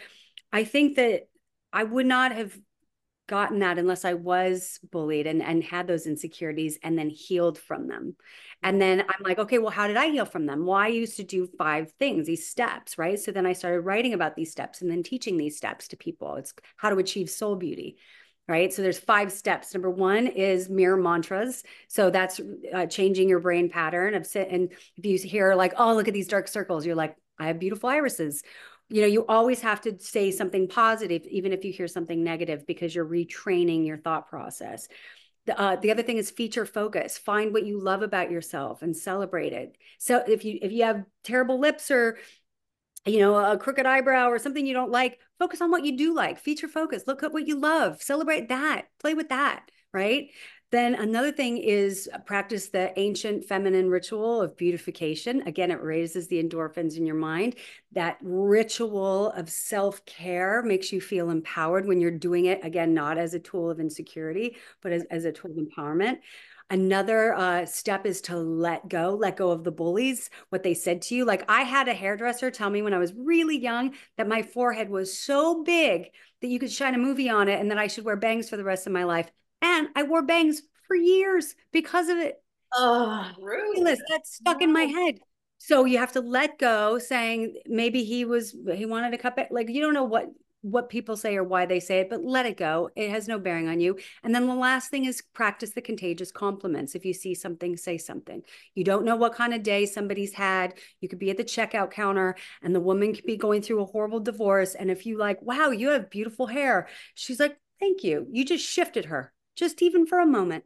I 0.53 0.65
think 0.65 0.97
that 0.97 1.29
I 1.73 1.85
would 1.85 2.05
not 2.05 2.33
have 2.33 2.55
gotten 3.27 3.61
that 3.61 3.79
unless 3.79 4.05
I 4.05 4.15
was 4.15 4.79
bullied 4.91 5.27
and, 5.27 5.43
and 5.43 5.63
had 5.63 5.87
those 5.87 6.07
insecurities 6.07 6.79
and 6.83 6.99
then 6.99 7.09
healed 7.09 7.59
from 7.59 7.89
them. 7.89 8.17
And 8.63 8.81
then 8.81 9.01
I'm 9.03 9.23
like, 9.23 9.39
okay, 9.39 9.59
well, 9.59 9.71
how 9.71 9.87
did 9.87 9.97
I 9.97 10.09
heal 10.09 10.27
from 10.27 10.47
them? 10.47 10.67
Well, 10.67 10.77
I 10.77 10.89
used 10.89 11.17
to 11.17 11.23
do 11.23 11.49
five 11.59 11.93
things, 11.99 12.27
these 12.27 12.49
steps, 12.49 12.99
right? 12.99 13.19
So 13.19 13.33
then 13.33 13.47
I 13.47 13.53
started 13.53 13.81
writing 13.81 14.15
about 14.15 14.37
these 14.37 14.51
steps 14.51 14.83
and 14.83 14.91
then 14.91 15.03
teaching 15.03 15.37
these 15.37 15.57
steps 15.57 15.89
to 15.89 15.97
people. 15.97 16.37
It's 16.37 16.55
how 16.77 16.91
to 16.91 16.97
achieve 16.97 17.31
soul 17.31 17.57
beauty. 17.57 17.97
Right. 18.47 18.71
So 18.75 18.83
there's 18.83 18.99
five 18.99 19.33
steps. 19.33 19.73
Number 19.73 19.89
one 19.89 20.27
is 20.27 20.69
mirror 20.69 20.99
mantras. 20.99 21.63
So 21.89 22.11
that's 22.11 22.43
uh, 22.75 22.85
changing 22.85 23.31
your 23.31 23.41
brain 23.41 23.71
pattern 23.71 24.13
of 24.13 24.27
sit. 24.27 24.49
And 24.51 24.71
if 24.97 25.07
you 25.07 25.17
hear 25.17 25.55
like, 25.55 25.73
oh, 25.79 25.95
look 25.95 26.09
at 26.09 26.15
these 26.15 26.29
dark 26.29 26.49
circles, 26.49 26.85
you're 26.85 26.95
like, 26.95 27.17
I 27.39 27.47
have 27.47 27.59
beautiful 27.59 27.89
irises 27.89 28.43
you 28.89 29.01
know 29.01 29.07
you 29.07 29.25
always 29.27 29.61
have 29.61 29.81
to 29.83 29.99
say 29.99 30.31
something 30.31 30.69
positive 30.69 31.23
even 31.27 31.53
if 31.53 31.65
you 31.65 31.73
hear 31.73 31.89
something 31.89 32.23
negative 32.23 32.67
because 32.67 32.95
you're 32.95 33.07
retraining 33.07 33.87
your 33.87 33.99
thought 33.99 34.29
process. 34.29 34.89
The, 35.47 35.61
uh, 35.61 35.77
the 35.77 35.91
other 35.91 36.03
thing 36.03 36.17
is 36.17 36.31
feature 36.31 36.65
focus. 36.65 37.19
Find 37.19 37.53
what 37.53 37.67
you 37.67 37.79
love 37.79 38.03
about 38.03 38.31
yourself 38.31 38.81
and 38.81 38.97
celebrate 38.97 39.53
it. 39.53 39.77
So 39.99 40.23
if 40.27 40.45
you 40.45 40.59
if 40.63 40.73
you 40.73 40.85
have 40.85 41.05
terrible 41.23 41.59
lips 41.59 41.91
or 41.91 42.19
you 43.05 43.19
know 43.19 43.35
a 43.37 43.59
crooked 43.59 43.87
eyebrow 43.87 44.29
or 44.31 44.39
something 44.39 44.67
you 44.67 44.75
don't 44.75 44.91
like 44.91 45.19
focus 45.39 45.61
on 45.61 45.71
what 45.71 45.85
you 45.85 45.97
do 45.97 46.15
like. 46.15 46.39
Feature 46.39 46.69
focus. 46.69 47.05
Look 47.07 47.23
at 47.23 47.33
what 47.33 47.47
you 47.47 47.59
love. 47.59 48.03
Celebrate 48.03 48.49
that. 48.49 48.87
Play 49.01 49.15
with 49.15 49.29
that 49.29 49.71
right 49.93 50.29
then 50.75 50.97
another 50.97 51.31
thing 51.31 51.59
is 51.59 52.09
uh, 52.13 52.19
practice 52.19 52.69
the 52.69 52.99
ancient 52.99 53.45
feminine 53.45 53.89
ritual 53.89 54.43
of 54.43 54.57
beautification. 54.57 55.43
Again, 55.47 55.71
it 55.71 55.81
raises 55.81 56.27
the 56.27 56.43
endorphins 56.43 56.97
in 56.97 57.07
your 57.07 57.15
mind. 57.15 57.55
That 57.93 58.19
ritual 58.23 59.31
of 59.31 59.49
self 59.49 60.05
care 60.05 60.63
makes 60.63 60.93
you 60.93 61.01
feel 61.01 61.31
empowered 61.31 61.87
when 61.87 62.01
you're 62.01 62.11
doing 62.11 62.47
it, 62.47 62.65
again, 62.65 62.93
not 62.93 63.19
as 63.19 63.35
a 63.35 63.39
tool 63.39 63.71
of 63.71 63.79
insecurity, 63.79 64.57
but 64.83 64.93
as, 64.93 65.05
as 65.11 65.25
a 65.25 65.33
tool 65.33 65.53
of 65.53 65.57
empowerment. 65.57 66.19
Another 66.71 67.35
uh, 67.35 67.67
step 67.67 68.05
is 68.05 68.21
to 68.23 68.37
let 68.37 68.89
go, 68.89 69.15
let 69.15 69.37
go 69.37 69.51
of 69.51 69.65
the 69.65 69.71
bullies, 69.71 70.29
what 70.49 70.63
they 70.63 70.75
said 70.75 71.03
to 71.03 71.15
you. 71.15 71.25
Like 71.25 71.45
I 71.49 71.63
had 71.63 71.89
a 71.89 71.95
hairdresser 71.95 72.51
tell 72.51 72.71
me 72.71 72.83
when 72.83 72.95
I 72.95 72.99
was 72.99 73.13
really 73.15 73.59
young 73.59 73.95
that 74.17 74.27
my 74.27 74.43
forehead 74.43 74.89
was 74.89 75.17
so 75.17 75.63
big 75.63 76.11
that 76.41 76.49
you 76.49 76.59
could 76.59 76.73
shine 76.73 76.95
a 76.95 76.99
movie 76.99 77.29
on 77.29 77.49
it 77.49 77.61
and 77.61 77.71
that 77.71 77.79
I 77.79 77.87
should 77.87 78.05
wear 78.05 78.17
bangs 78.17 78.49
for 78.49 78.57
the 78.57 78.65
rest 78.65 78.87
of 78.87 78.93
my 78.93 79.05
life. 79.05 79.31
And 79.65 79.89
I 79.97 80.03
wore 80.03 80.23
bangs 80.23 80.61
for 80.87 80.95
years 80.95 81.55
because 81.73 82.11
of 82.11 82.19
it. 82.19 82.37
Oh, 82.75 83.31
rude. 83.41 83.87
That's 83.87 84.35
stuck 84.35 84.61
no. 84.61 84.65
in 84.65 84.73
my 84.75 84.83
head. 84.83 85.21
So 85.57 85.87
you 85.87 85.97
have 85.97 86.13
to 86.13 86.21
let 86.21 86.59
go, 86.59 86.99
saying 86.99 87.55
maybe 87.67 88.05
he 88.05 88.27
was 88.27 88.55
he 88.75 88.85
wanted 88.85 89.13
to 89.13 89.19
cut 89.19 89.37
back. 89.37 89.49
Like 89.51 89.71
you 89.71 89.81
don't 89.81 89.95
know 89.95 90.05
what 90.05 90.27
what 90.61 90.91
people 90.91 91.17
say 91.17 91.37
or 91.37 91.45
why 91.45 91.65
they 91.65 91.81
say 91.81 92.01
it, 92.01 92.11
but 92.11 92.25
let 92.25 92.45
it 92.45 92.59
go. 92.59 92.91
It 92.95 93.11
has 93.11 93.27
no 93.27 93.39
bearing 93.39 93.69
on 93.69 93.81
you. 93.81 93.99
And 94.23 94.35
then 94.35 94.47
the 94.47 94.55
last 94.55 94.91
thing 94.91 95.07
is 95.07 95.23
practice 95.35 95.71
the 95.71 95.83
contagious 95.83 96.31
compliments. 96.31 96.95
If 96.95 97.05
you 97.05 97.15
see 97.15 97.35
something, 97.35 97.77
say 97.77 97.97
something. 97.97 98.43
You 98.75 98.85
don't 98.85 99.05
know 99.05 99.17
what 99.17 99.35
kind 99.35 99.55
of 99.55 99.63
day 99.63 99.85
somebody's 99.85 100.35
had. 100.35 100.75
You 101.01 101.09
could 101.09 101.19
be 101.19 101.31
at 101.31 101.37
the 101.37 101.45
checkout 101.45 101.91
counter 101.91 102.37
and 102.63 102.75
the 102.75 102.81
woman 102.81 103.15
could 103.15 103.27
be 103.27 103.37
going 103.37 103.61
through 103.61 103.83
a 103.83 103.87
horrible 103.87 104.21
divorce. 104.21 104.75
And 104.75 104.91
if 104.91 105.05
you 105.05 105.19
like, 105.19 105.41
wow, 105.43 105.71
you 105.71 105.91
have 105.91 106.09
beautiful 106.09 106.47
hair, 106.47 106.89
she's 107.15 107.41
like, 107.41 107.59
thank 107.79 108.03
you. 108.03 108.27
You 108.31 108.47
just 108.47 108.67
shifted 108.67 109.07
her 109.07 109.35
just 109.57 109.83
even 109.83 110.07
for 110.07 110.21
a 110.21 110.27
moment. 110.27 110.65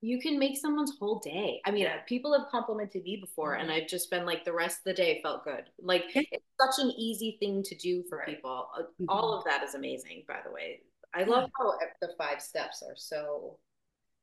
You 0.00 0.20
can 0.20 0.38
make 0.38 0.56
someone's 0.56 0.96
whole 0.96 1.18
day. 1.18 1.60
I 1.64 1.72
mean, 1.72 1.82
yeah. 1.82 1.98
people 2.06 2.32
have 2.32 2.48
complimented 2.52 3.02
me 3.02 3.16
before, 3.20 3.54
and 3.54 3.68
I've 3.68 3.88
just 3.88 4.12
been 4.12 4.24
like, 4.24 4.44
the 4.44 4.52
rest 4.52 4.78
of 4.78 4.84
the 4.84 4.94
day 4.94 5.18
felt 5.24 5.42
good. 5.42 5.64
Like, 5.80 6.04
it's 6.14 6.44
such 6.60 6.84
an 6.84 6.92
easy 6.96 7.36
thing 7.40 7.64
to 7.64 7.74
do 7.74 8.04
for 8.08 8.18
right. 8.18 8.28
people. 8.28 8.68
Uh, 8.78 8.82
mm-hmm. 8.82 9.06
All 9.08 9.36
of 9.36 9.42
that 9.44 9.64
is 9.64 9.74
amazing, 9.74 10.22
by 10.28 10.36
the 10.44 10.52
way. 10.52 10.82
I 11.14 11.24
love 11.24 11.50
how 11.58 11.74
the 12.00 12.10
five 12.16 12.40
steps 12.40 12.82
are 12.88 12.94
so 12.96 13.58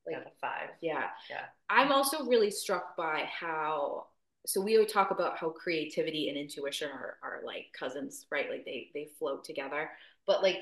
like 0.06 0.18
yeah, 0.18 0.30
five. 0.40 0.70
Yeah. 0.82 1.04
Yeah. 1.30 1.46
I'm 1.70 1.92
also 1.92 2.26
really 2.26 2.52
struck 2.52 2.96
by 2.96 3.28
how 3.28 4.08
so 4.46 4.62
we 4.62 4.78
would 4.78 4.90
talk 4.90 5.10
about 5.10 5.38
how 5.38 5.50
creativity 5.50 6.30
and 6.30 6.38
intuition 6.38 6.90
are, 6.92 7.18
are 7.24 7.42
like 7.44 7.66
cousins, 7.78 8.28
right? 8.32 8.50
Like 8.50 8.66
they 8.66 8.90
they 8.94 9.10
float 9.18 9.44
together. 9.44 9.90
But 10.28 10.44
like 10.44 10.60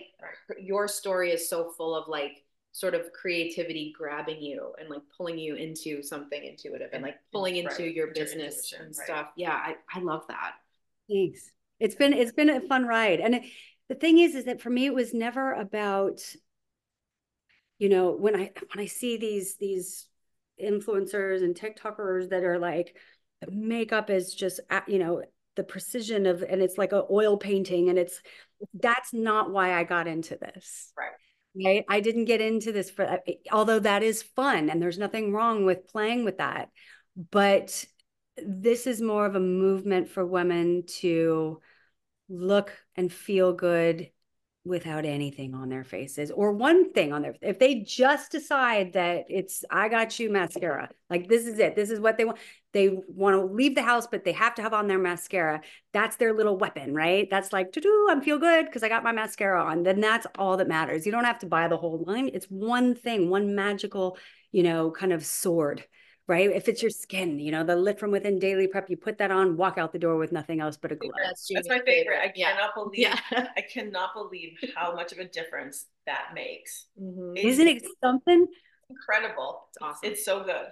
your 0.60 0.88
story 0.88 1.32
is 1.32 1.50
so 1.50 1.72
full 1.78 1.96
of 1.96 2.08
like 2.08 2.44
sort 2.74 2.96
of 2.96 3.12
creativity 3.14 3.94
grabbing 3.96 4.42
you 4.42 4.74
and 4.80 4.90
like 4.90 5.02
pulling 5.16 5.38
you 5.38 5.56
into 5.56 6.02
something 6.02 6.44
intuitive 6.44 6.90
and 6.92 7.04
like 7.04 7.18
pulling 7.32 7.56
into 7.58 7.84
Right, 7.84 7.94
your 7.94 8.08
business 8.08 8.74
and 8.78 8.88
right. 8.88 8.96
stuff. 8.96 9.28
Yeah, 9.38 9.54
I, 9.54 9.76
I 9.94 10.02
love 10.02 10.24
that. 10.28 10.54
Thanks. 11.10 11.52
It's 11.80 11.96
been 11.96 12.14
it's 12.14 12.32
been 12.32 12.50
a 12.50 12.62
fun 12.62 12.86
ride. 12.86 13.20
And 13.20 13.36
it, 13.36 13.44
the 13.90 13.96
thing 13.96 14.18
is 14.18 14.36
is 14.36 14.46
that 14.46 14.62
for 14.62 14.70
me 14.70 14.86
it 14.86 14.94
was 14.94 15.14
never 15.14 15.54
about 15.54 16.22
you 17.80 17.90
know, 17.90 18.12
when 18.12 18.36
I 18.36 18.52
when 18.74 18.84
I 18.84 18.86
see 18.86 19.18
these 19.18 19.58
these 19.58 20.08
influencers 20.62 21.44
and 21.44 21.56
TikTokers 21.56 22.30
that 22.30 22.44
are 22.44 22.60
like 22.60 22.96
makeup 23.50 24.10
is 24.10 24.34
just 24.34 24.60
uh, 24.70 24.82
you 24.88 25.00
know, 25.00 25.24
the 25.56 25.64
precision 25.64 26.26
of 26.26 26.42
and 26.44 26.62
it's 26.62 26.78
like 26.78 26.92
a 26.92 27.04
oil 27.12 27.38
painting 27.38 27.90
and 27.90 28.00
it's 28.00 28.22
that's 28.74 29.14
not 29.14 29.52
why 29.52 29.74
I 29.74 29.84
got 29.84 30.08
into 30.08 30.38
this. 30.38 30.94
Right. 30.98 31.12
Right? 31.56 31.86
I 31.88 32.00
didn't 32.00 32.26
get 32.26 32.42
into 32.42 32.72
this 32.72 32.90
for 32.90 33.20
although 33.52 33.80
that 33.80 34.02
is 34.02 34.24
fun 34.24 34.70
and 34.70 34.82
there's 34.82 34.98
nothing 34.98 35.32
wrong 35.32 35.66
with 35.66 35.88
playing 35.88 36.26
with 36.26 36.40
that. 36.40 36.70
But 37.16 37.86
this 38.38 38.88
is 38.88 39.02
more 39.02 39.26
of 39.26 39.36
a 39.36 39.40
movement 39.40 40.10
for 40.10 40.26
women 40.26 40.84
to 41.00 41.62
look 42.30 42.72
and 42.96 43.12
feel 43.12 43.54
good 43.54 44.10
without 44.66 45.06
anything 45.06 45.54
on 45.54 45.68
their 45.70 45.84
faces 45.84 46.32
or 46.32 46.54
one 46.54 46.94
thing 46.94 47.12
on 47.12 47.22
their 47.22 47.36
if 47.42 47.60
they 47.60 47.82
just 47.82 48.32
decide 48.32 48.94
that 48.94 49.26
it's 49.28 49.66
i 49.70 49.90
got 49.90 50.18
you 50.20 50.32
mascara 50.32 50.90
like 51.10 51.28
this 51.28 51.46
is 51.46 51.60
it 51.60 51.76
this 51.76 51.90
is 51.90 52.00
what 52.00 52.18
they 52.18 52.24
want 52.24 52.38
they 52.74 52.90
want 53.08 53.36
to 53.36 53.54
leave 53.54 53.76
the 53.76 53.82
house 53.84 54.08
but 54.08 54.24
they 54.26 54.32
have 54.32 54.56
to 54.56 54.62
have 54.62 54.74
on 54.74 54.88
their 54.88 55.00
mascara 55.00 55.62
that's 55.94 56.16
their 56.18 56.34
little 56.34 56.58
weapon 56.58 56.94
right 56.94 57.30
that's 57.30 57.54
like 57.54 57.72
to 57.72 57.80
do 57.80 58.08
i'm 58.10 58.22
feel 58.22 58.40
good 58.40 58.66
because 58.66 58.84
i 58.84 58.90
got 58.90 59.04
my 59.04 59.12
mascara 59.12 59.64
on 59.64 59.84
then 59.84 60.00
that's 60.02 60.28
all 60.38 60.58
that 60.58 60.68
matters 60.68 61.06
you 61.06 61.12
don't 61.12 61.24
have 61.26 61.40
to 61.40 61.46
buy 61.46 61.68
the 61.68 61.78
whole 61.78 62.04
line 62.08 62.30
it's 62.34 62.48
one 62.48 62.96
thing 62.96 63.30
one 63.30 63.56
magical 63.56 64.18
you 64.52 64.64
know 64.64 64.92
kind 64.92 65.14
of 65.14 65.26
sword 65.26 65.84
right 66.28 66.52
if 66.52 66.70
it's 66.70 66.82
your 66.82 66.90
skin 66.90 67.38
you 67.38 67.52
know 67.52 67.64
the 67.64 67.76
lit 67.76 68.00
from 68.00 68.10
within 68.12 68.40
daily 68.40 68.66
prep 68.66 68.90
you 68.90 68.96
put 68.98 69.18
that 69.18 69.30
on 69.30 69.58
walk 69.58 69.78
out 69.78 69.92
the 69.92 70.00
door 70.00 70.16
with 70.18 70.32
nothing 70.32 70.62
else 70.62 70.78
but 70.78 70.92
a 70.92 70.96
glow 70.96 71.12
That's, 71.22 71.50
That's 71.54 71.68
my 71.68 71.80
favorite. 71.86 72.20
I 72.22 72.32
Yeah. 72.36 72.54
cannot 72.54 72.74
believe 72.76 73.00
Yeah. 73.00 73.20
I 73.58 73.62
cannot 73.62 74.14
believe 74.14 74.58
how 74.76 74.96
much 74.96 75.12
of 75.12 75.18
a 75.20 75.26
difference 75.26 75.86
that 76.06 76.30
makes. 76.34 76.88
Mhm. 77.02 77.38
It- 77.38 77.46
isn't 77.46 77.68
it 77.68 77.84
something 78.02 78.48
incredible. 78.90 79.68
It's 79.70 79.78
awesome. 79.82 80.12
It's 80.12 80.24
so 80.24 80.44
good. 80.44 80.68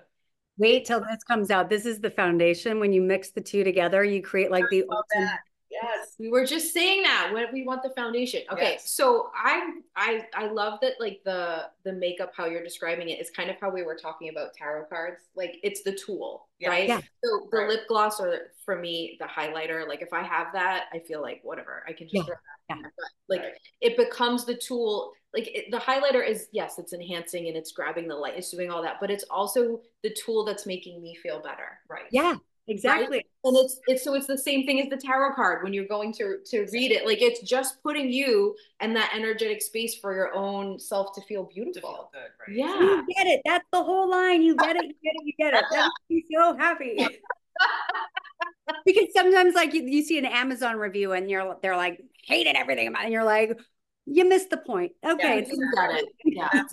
Wait 0.58 0.86
till 0.86 1.00
this 1.00 1.24
comes 1.24 1.50
out. 1.50 1.70
This 1.70 1.86
is 1.86 2.00
the 2.00 2.12
foundation. 2.12 2.80
When 2.80 2.92
you 2.94 3.02
mix 3.02 3.32
the 3.32 3.42
two 3.42 3.64
together, 3.64 4.04
you 4.04 4.22
create 4.22 4.52
like 4.52 4.66
the 4.70 4.84
ultimate. 4.84 5.06
that. 5.26 5.40
Yes. 5.72 6.16
We 6.20 6.30
were 6.30 6.46
just 6.46 6.74
saying 6.74 7.04
that 7.04 7.32
when 7.34 7.46
we 7.54 7.64
want 7.64 7.82
the 7.82 7.92
foundation. 7.96 8.42
Okay, 8.52 8.72
Yes. 8.74 8.92
so 8.92 9.32
I 9.34 9.80
I 9.96 10.28
I 10.34 10.48
love 10.48 10.80
that 10.82 10.96
like 11.00 11.22
the 11.24 11.70
the 11.86 11.94
makeup 11.94 12.34
how 12.36 12.46
you're 12.46 12.62
describing 12.64 13.08
it 13.08 13.22
is 13.22 13.32
kind 13.32 13.50
of 13.50 13.56
how 13.62 13.70
we 13.72 13.82
were 13.82 13.96
talking 13.96 14.28
about 14.30 14.54
tarot 14.54 14.86
cards. 14.90 15.22
Like 15.34 15.56
it's 15.64 15.82
the 15.84 15.94
tool, 15.94 16.50
Yeah. 16.60 16.70
right? 16.70 16.88
Yeah. 16.90 17.00
So 17.24 17.48
the 17.50 17.58
Right. 17.58 17.70
lip 17.70 17.88
gloss 17.88 18.20
or 18.20 18.52
for 18.66 18.76
me 18.78 19.16
the 19.22 19.26
highlighter, 19.28 19.88
like 19.88 20.02
if 20.02 20.12
I 20.12 20.24
have 20.24 20.48
that, 20.54 20.88
I 20.92 21.00
feel 21.00 21.22
like 21.22 21.40
whatever 21.44 21.86
I 21.88 21.94
can 21.94 22.08
just 22.08 22.16
Yeah. 22.16 22.24
throw 22.24 22.36
that 22.36 22.76
Yeah. 22.78 22.82
But, 22.84 23.06
like 23.30 23.42
Right. 23.42 23.54
it 23.80 23.96
becomes 23.98 24.44
the 24.44 24.56
tool. 24.56 25.14
Like 25.34 25.48
it, 25.48 25.72
the 25.72 25.78
highlighter 25.78 26.28
is 26.28 26.48
yes, 26.52 26.78
it's 26.78 26.94
enhancing 26.94 27.48
and 27.48 27.56
it's 27.56 27.72
grabbing 27.72 28.08
the 28.08 28.16
light, 28.16 28.34
it's 28.38 28.52
doing 28.52 28.70
all 28.70 28.82
that, 28.84 28.98
but 29.00 29.10
it's 29.10 29.24
also 29.30 29.82
the 30.04 30.10
tool 30.14 30.44
that's 30.44 30.66
making 30.66 31.02
me 31.02 31.16
feel 31.16 31.40
better. 31.42 31.80
Right. 31.90 32.04
Yeah, 32.12 32.36
exactly. 32.68 33.26
and 33.44 33.56
it's 33.58 33.80
it's 33.88 34.04
so 34.04 34.14
it's 34.14 34.28
the 34.28 34.38
same 34.38 34.66
thing 34.66 34.82
as 34.82 34.90
the 34.90 34.98
tarot 34.98 35.34
card 35.36 35.64
when 35.64 35.74
you're 35.74 35.88
going 35.88 36.14
to 36.14 36.38
to 36.46 36.68
read 36.74 36.92
it 36.92 37.06
like 37.06 37.22
it's 37.22 37.42
just 37.42 37.82
putting 37.82 38.12
you 38.12 38.56
and 38.82 38.96
that 38.96 39.12
energetic 39.16 39.62
space 39.62 39.96
for 39.96 40.14
your 40.14 40.34
own 40.36 40.78
self 40.80 41.14
to 41.16 41.22
feel 41.22 41.46
To 41.46 41.54
beautiful 41.54 41.82
feel 41.82 42.10
good, 42.14 42.32
right? 42.48 42.58
yeah 42.58 42.78
You 42.78 43.06
get 43.08 43.28
it. 43.28 43.42
That's 43.46 43.66
the 43.72 43.84
whole 43.84 44.10
line. 44.10 44.42
You 44.42 44.58
get 44.58 44.76
it. 44.76 44.84
You 44.86 44.94
get 45.04 45.14
it. 45.16 45.24
You 45.26 45.34
get 45.40 45.54
it. 45.54 45.66
That 45.72 45.92
makes 46.10 46.26
me 46.30 46.36
so 46.36 46.58
happy. 46.58 46.98
because 48.86 49.08
sometimes, 49.16 49.56
like 49.56 49.74
you, 49.74 49.84
you 49.84 50.04
see 50.04 50.18
an 50.18 50.26
Amazon 50.26 50.78
review 50.78 51.14
and 51.14 51.30
you're 51.30 51.58
they're 51.62 51.78
like 51.78 52.02
hated 52.26 52.56
everything 52.56 52.88
about, 52.88 53.02
it, 53.02 53.06
and 53.06 53.14
you're 53.14 53.24
like, 53.24 53.58
you 54.06 54.28
missed 54.28 54.50
the 54.50 54.58
point. 54.58 54.92
Okay, 55.06 55.42
Yeah, 55.42 55.54
you 55.54 55.72
got 55.76 55.92
it 55.96 56.06
yeah 56.26 56.50
That's 56.54 56.72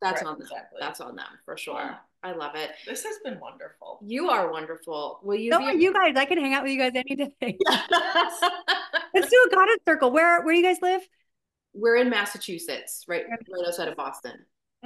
that's 0.00 0.22
Right, 0.22 0.26
on 0.26 0.34
them 0.38 0.42
exactly. 0.42 0.78
that's 0.80 1.00
on 1.00 1.16
them 1.16 1.26
for 1.44 1.56
sure 1.56 1.80
Yeah. 1.80 1.96
i 2.22 2.32
love 2.32 2.54
it 2.54 2.70
This 2.86 3.04
has 3.04 3.16
been 3.24 3.38
wonderful. 3.40 4.00
you 4.04 4.28
are 4.30 4.50
wonderful 4.50 5.20
will 5.22 5.36
you 5.36 5.52
so 5.52 5.58
be 5.58 5.64
are 5.66 5.74
you 5.74 5.92
guys. 5.92 6.14
I 6.16 6.24
can 6.24 6.38
hang 6.38 6.54
out 6.54 6.62
with 6.62 6.72
you 6.72 6.78
guys 6.78 6.92
any 6.94 7.16
day. 7.16 7.58
Let's 9.14 9.30
do 9.30 9.46
a 9.50 9.54
goddess 9.54 9.78
circle. 9.88 10.10
Where 10.10 10.42
where 10.44 10.54
do 10.54 10.58
you 10.60 10.64
guys 10.64 10.78
live? 10.82 11.02
we're 11.78 11.96
in 11.96 12.08
massachusetts 12.08 13.04
right 13.06 13.24
right 13.28 13.66
outside 13.66 13.86
of 13.88 13.96
boston 13.96 14.32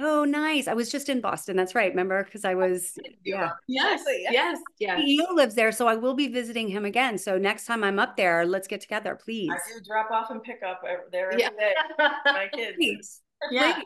Oh, 0.03 0.23
nice. 0.25 0.67
I 0.67 0.73
was 0.73 0.91
just 0.91 1.09
in 1.09 1.21
Boston. 1.21 1.55
That's 1.55 1.75
right. 1.75 1.91
Remember? 1.91 2.23
Because 2.23 2.43
I 2.43 2.55
was, 2.55 2.97
yeah. 3.23 3.51
yes 3.67 4.01
Exactly, 4.01 4.21
yeah. 4.23 4.31
yes 4.31 4.59
yes 4.79 4.99
CEO 4.99 5.35
lives 5.35 5.53
there, 5.55 5.71
so 5.71 5.87
I 5.87 5.95
will 5.95 6.15
be 6.15 6.27
visiting 6.27 6.67
him 6.67 6.85
again. 6.85 7.17
So 7.19 7.37
next 7.37 7.65
time 7.65 7.83
I'm 7.83 7.99
up 7.99 8.17
there, 8.17 8.45
let's 8.45 8.67
get 8.67 8.81
together, 8.81 9.15
please. 9.15 9.51
I 9.51 9.57
do 9.73 9.79
drop 9.85 10.09
off 10.09 10.31
and 10.31 10.41
pick 10.41 10.61
up 10.63 10.81
there 11.11 11.31
every 11.31 11.41
Yeah. 11.43 11.49
day. 11.51 11.73
My 12.25 12.49
kids. 12.53 12.75
Please. 12.77 13.21
yeah 13.51 13.73
Great. 13.73 13.85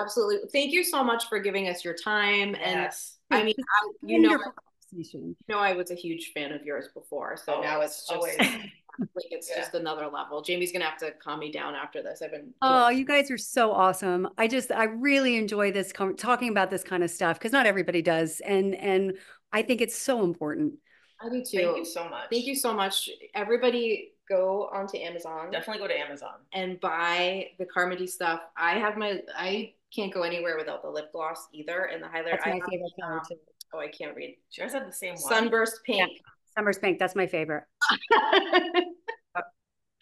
absolutely 0.00 0.48
thank 0.52 0.72
you 0.72 0.82
so 0.84 1.02
much 1.04 1.28
for 1.28 1.38
giving 1.38 1.68
us 1.68 1.84
your 1.84 1.94
time 1.94 2.54
and 2.56 2.80
Yes. 2.82 3.16
I 3.30 3.42
mean, 3.44 3.54
I, 3.58 3.90
you 4.02 4.20
know, 4.20 4.30
Wonderful 4.30 4.52
conversation. 4.94 5.36
you 5.48 5.54
know, 5.54 5.58
I 5.60 5.72
was 5.74 5.90
a 5.90 5.94
huge 5.94 6.32
fan 6.32 6.52
of 6.52 6.64
yours 6.64 6.86
before, 6.94 7.36
so 7.36 7.60
now 7.60 7.80
it's 7.80 8.06
just 8.06 8.12
always. 8.12 8.36
like 8.38 9.26
it's 9.30 9.50
Yeah. 9.50 9.56
just 9.58 9.74
another 9.74 10.06
level. 10.06 10.40
Jamie's 10.40 10.70
gonna 10.72 10.84
have 10.84 10.98
to 10.98 11.10
calm 11.12 11.40
me 11.40 11.50
down 11.50 11.74
after 11.74 12.02
this. 12.02 12.22
I've 12.22 12.30
been 12.30 12.54
Oh, 12.62 12.88
you 12.90 13.04
guys 13.04 13.30
are 13.30 13.38
so 13.38 13.72
awesome. 13.72 14.28
I 14.38 14.46
just 14.46 14.70
I 14.70 14.84
really 14.84 15.36
enjoy 15.36 15.72
this 15.72 15.92
com- 15.92 16.16
talking 16.16 16.48
about 16.50 16.70
this 16.70 16.84
kind 16.84 17.02
of 17.02 17.10
stuff 17.10 17.38
because 17.38 17.50
not 17.52 17.66
everybody 17.66 18.02
does, 18.02 18.40
and 18.40 18.74
and 18.76 19.14
I 19.52 19.62
think 19.62 19.80
it's 19.80 19.96
so 19.96 20.22
important. 20.22 20.74
I 21.20 21.28
do 21.28 21.42
too. 21.44 21.58
Thank 21.58 21.76
you 21.78 21.84
so 21.84 22.08
much. 22.08 22.26
Thank 22.30 22.46
you 22.46 22.54
so 22.54 22.72
much. 22.72 23.08
Everybody 23.34 24.12
go 24.28 24.68
onto 24.72 24.96
Amazon 24.98 25.50
Definitely 25.50 25.82
go 25.82 25.88
to 25.88 25.98
Amazon. 25.98 26.34
and 26.52 26.80
buy 26.80 27.48
the 27.58 27.66
Carmindy 27.66 28.08
stuff. 28.08 28.40
I 28.56 28.78
have 28.78 28.96
my 28.96 29.20
I 29.36 29.72
can't 29.94 30.12
go 30.14 30.22
anywhere 30.22 30.56
without 30.56 30.82
the 30.82 30.88
lip 30.90 31.12
gloss 31.12 31.46
either 31.52 31.84
and 31.92 32.02
the 32.02 32.06
highlighter. 32.06 32.30
That's 32.32 32.46
I 32.46 32.50
my 32.50 32.54
have, 32.56 32.64
favorite 32.70 32.92
color 33.00 33.14
um, 33.18 33.20
too. 33.28 33.36
Oh, 33.74 33.80
I 33.80 33.88
can't 33.88 34.14
read. 34.14 34.36
She 34.50 34.60
you 34.60 34.66
guys 34.66 34.74
have 34.74 34.86
the 34.86 34.92
same 34.92 35.14
one? 35.14 35.22
Sunburst 35.22 35.80
pink. 35.84 36.10
Summer's 36.56 36.78
pink. 36.78 36.98
That's 36.98 37.16
my 37.16 37.26
favorite. 37.26 37.64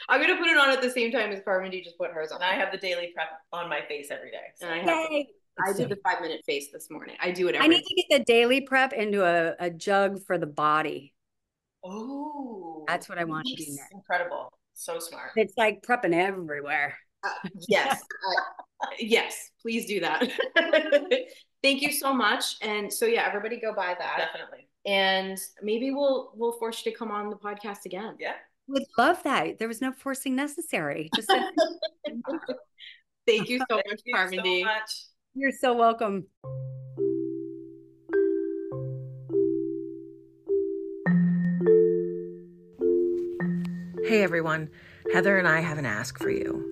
I'm 0.09 0.20
gonna 0.20 0.36
put 0.36 0.49
it 0.49 0.59
on 0.59 0.70
at 0.70 0.82
the 0.82 0.90
same 0.90 1.12
time 1.12 1.32
as 1.32 1.40
Carmindy 1.40 1.82
just 1.82 1.97
put 1.97 2.11
hers 2.11 2.32
on. 2.32 2.43
And 2.43 2.51
I 2.51 2.55
have 2.55 2.73
the 2.73 2.78
daily 2.78 3.12
prep 3.15 3.28
on 3.53 3.70
my 3.70 3.81
face 3.89 4.09
every 4.11 4.31
day. 4.31 4.44
So. 4.57 4.66
And 4.66 4.74
I 4.74 4.78
have 4.78 5.11
Yay! 5.11 5.28
I 5.66 5.73
did 5.73 5.89
the 5.89 5.97
five 6.05 6.20
minute 6.20 6.43
face 6.44 6.69
this 6.73 6.90
morning. 6.90 7.16
I 7.20 7.31
do 7.31 7.49
it 7.49 7.55
every 7.55 7.65
I 7.65 7.69
need 7.69 7.82
to 7.82 7.94
get 7.94 8.19
the 8.19 8.24
daily 8.24 8.62
prep 8.62 8.93
into 8.93 9.24
a, 9.24 9.55
a 9.59 9.70
jug 9.70 10.23
for 10.27 10.39
the 10.39 10.47
body. 10.47 11.15
Oh, 11.85 12.85
That's 12.89 13.09
what 13.09 13.19
I 13.19 13.24
want 13.24 13.47
to 13.47 13.55
do 13.55 13.62
nice. 13.62 13.77
next. 13.78 13.93
Incredible. 13.93 14.53
So 14.74 14.99
smart. 14.99 15.31
It's 15.36 15.55
like 15.57 15.82
prepping 15.82 16.15
everywhere. 16.15 16.97
Uh, 17.24 17.49
yes. 17.69 18.01
uh, 18.82 18.86
yes, 18.99 19.51
please 19.61 19.86
do 19.86 20.01
that. 20.01 20.31
Thank 21.62 21.82
you 21.82 21.93
so 21.93 22.12
much. 22.12 22.57
And 22.62 22.93
so 22.93 23.07
yeah, 23.07 23.24
everybody 23.27 23.61
go 23.61 23.73
buy 23.74 23.94
that. 23.99 24.19
Definitely. 24.19 24.69
And 24.85 25.39
maybe 25.62 25.93
we'll 25.93 26.32
we'll 26.35 26.59
force 26.59 26.85
you 26.85 26.90
to 26.93 26.99
come 26.99 27.11
on 27.12 27.31
the 27.31 27.36
podcast 27.36 27.85
again. 27.86 28.16
Yeah. 28.19 28.35
Would 28.69 28.85
love 28.99 29.23
that. 29.24 29.59
There 29.59 29.69
was 29.69 29.81
no 29.81 29.93
forcing 29.93 30.35
necessary. 30.35 31.11
Just 31.15 31.31
a- 31.31 31.51
Thank 33.27 33.49
you 33.49 33.59
so 33.70 33.77
Thank 33.77 33.86
much, 33.89 34.01
you 34.05 34.40
so 34.43 34.65
much. 34.65 34.90
you're 35.35 35.53
so 35.53 35.74
welcome. 35.74 36.27
Hey 44.05 44.23
everyone, 44.23 44.69
Heather 45.12 45.39
and 45.39 45.47
I 45.49 45.61
have 45.61 45.78
an 45.78 45.86
ask 45.86 46.19
for 46.19 46.28
you. 46.31 46.72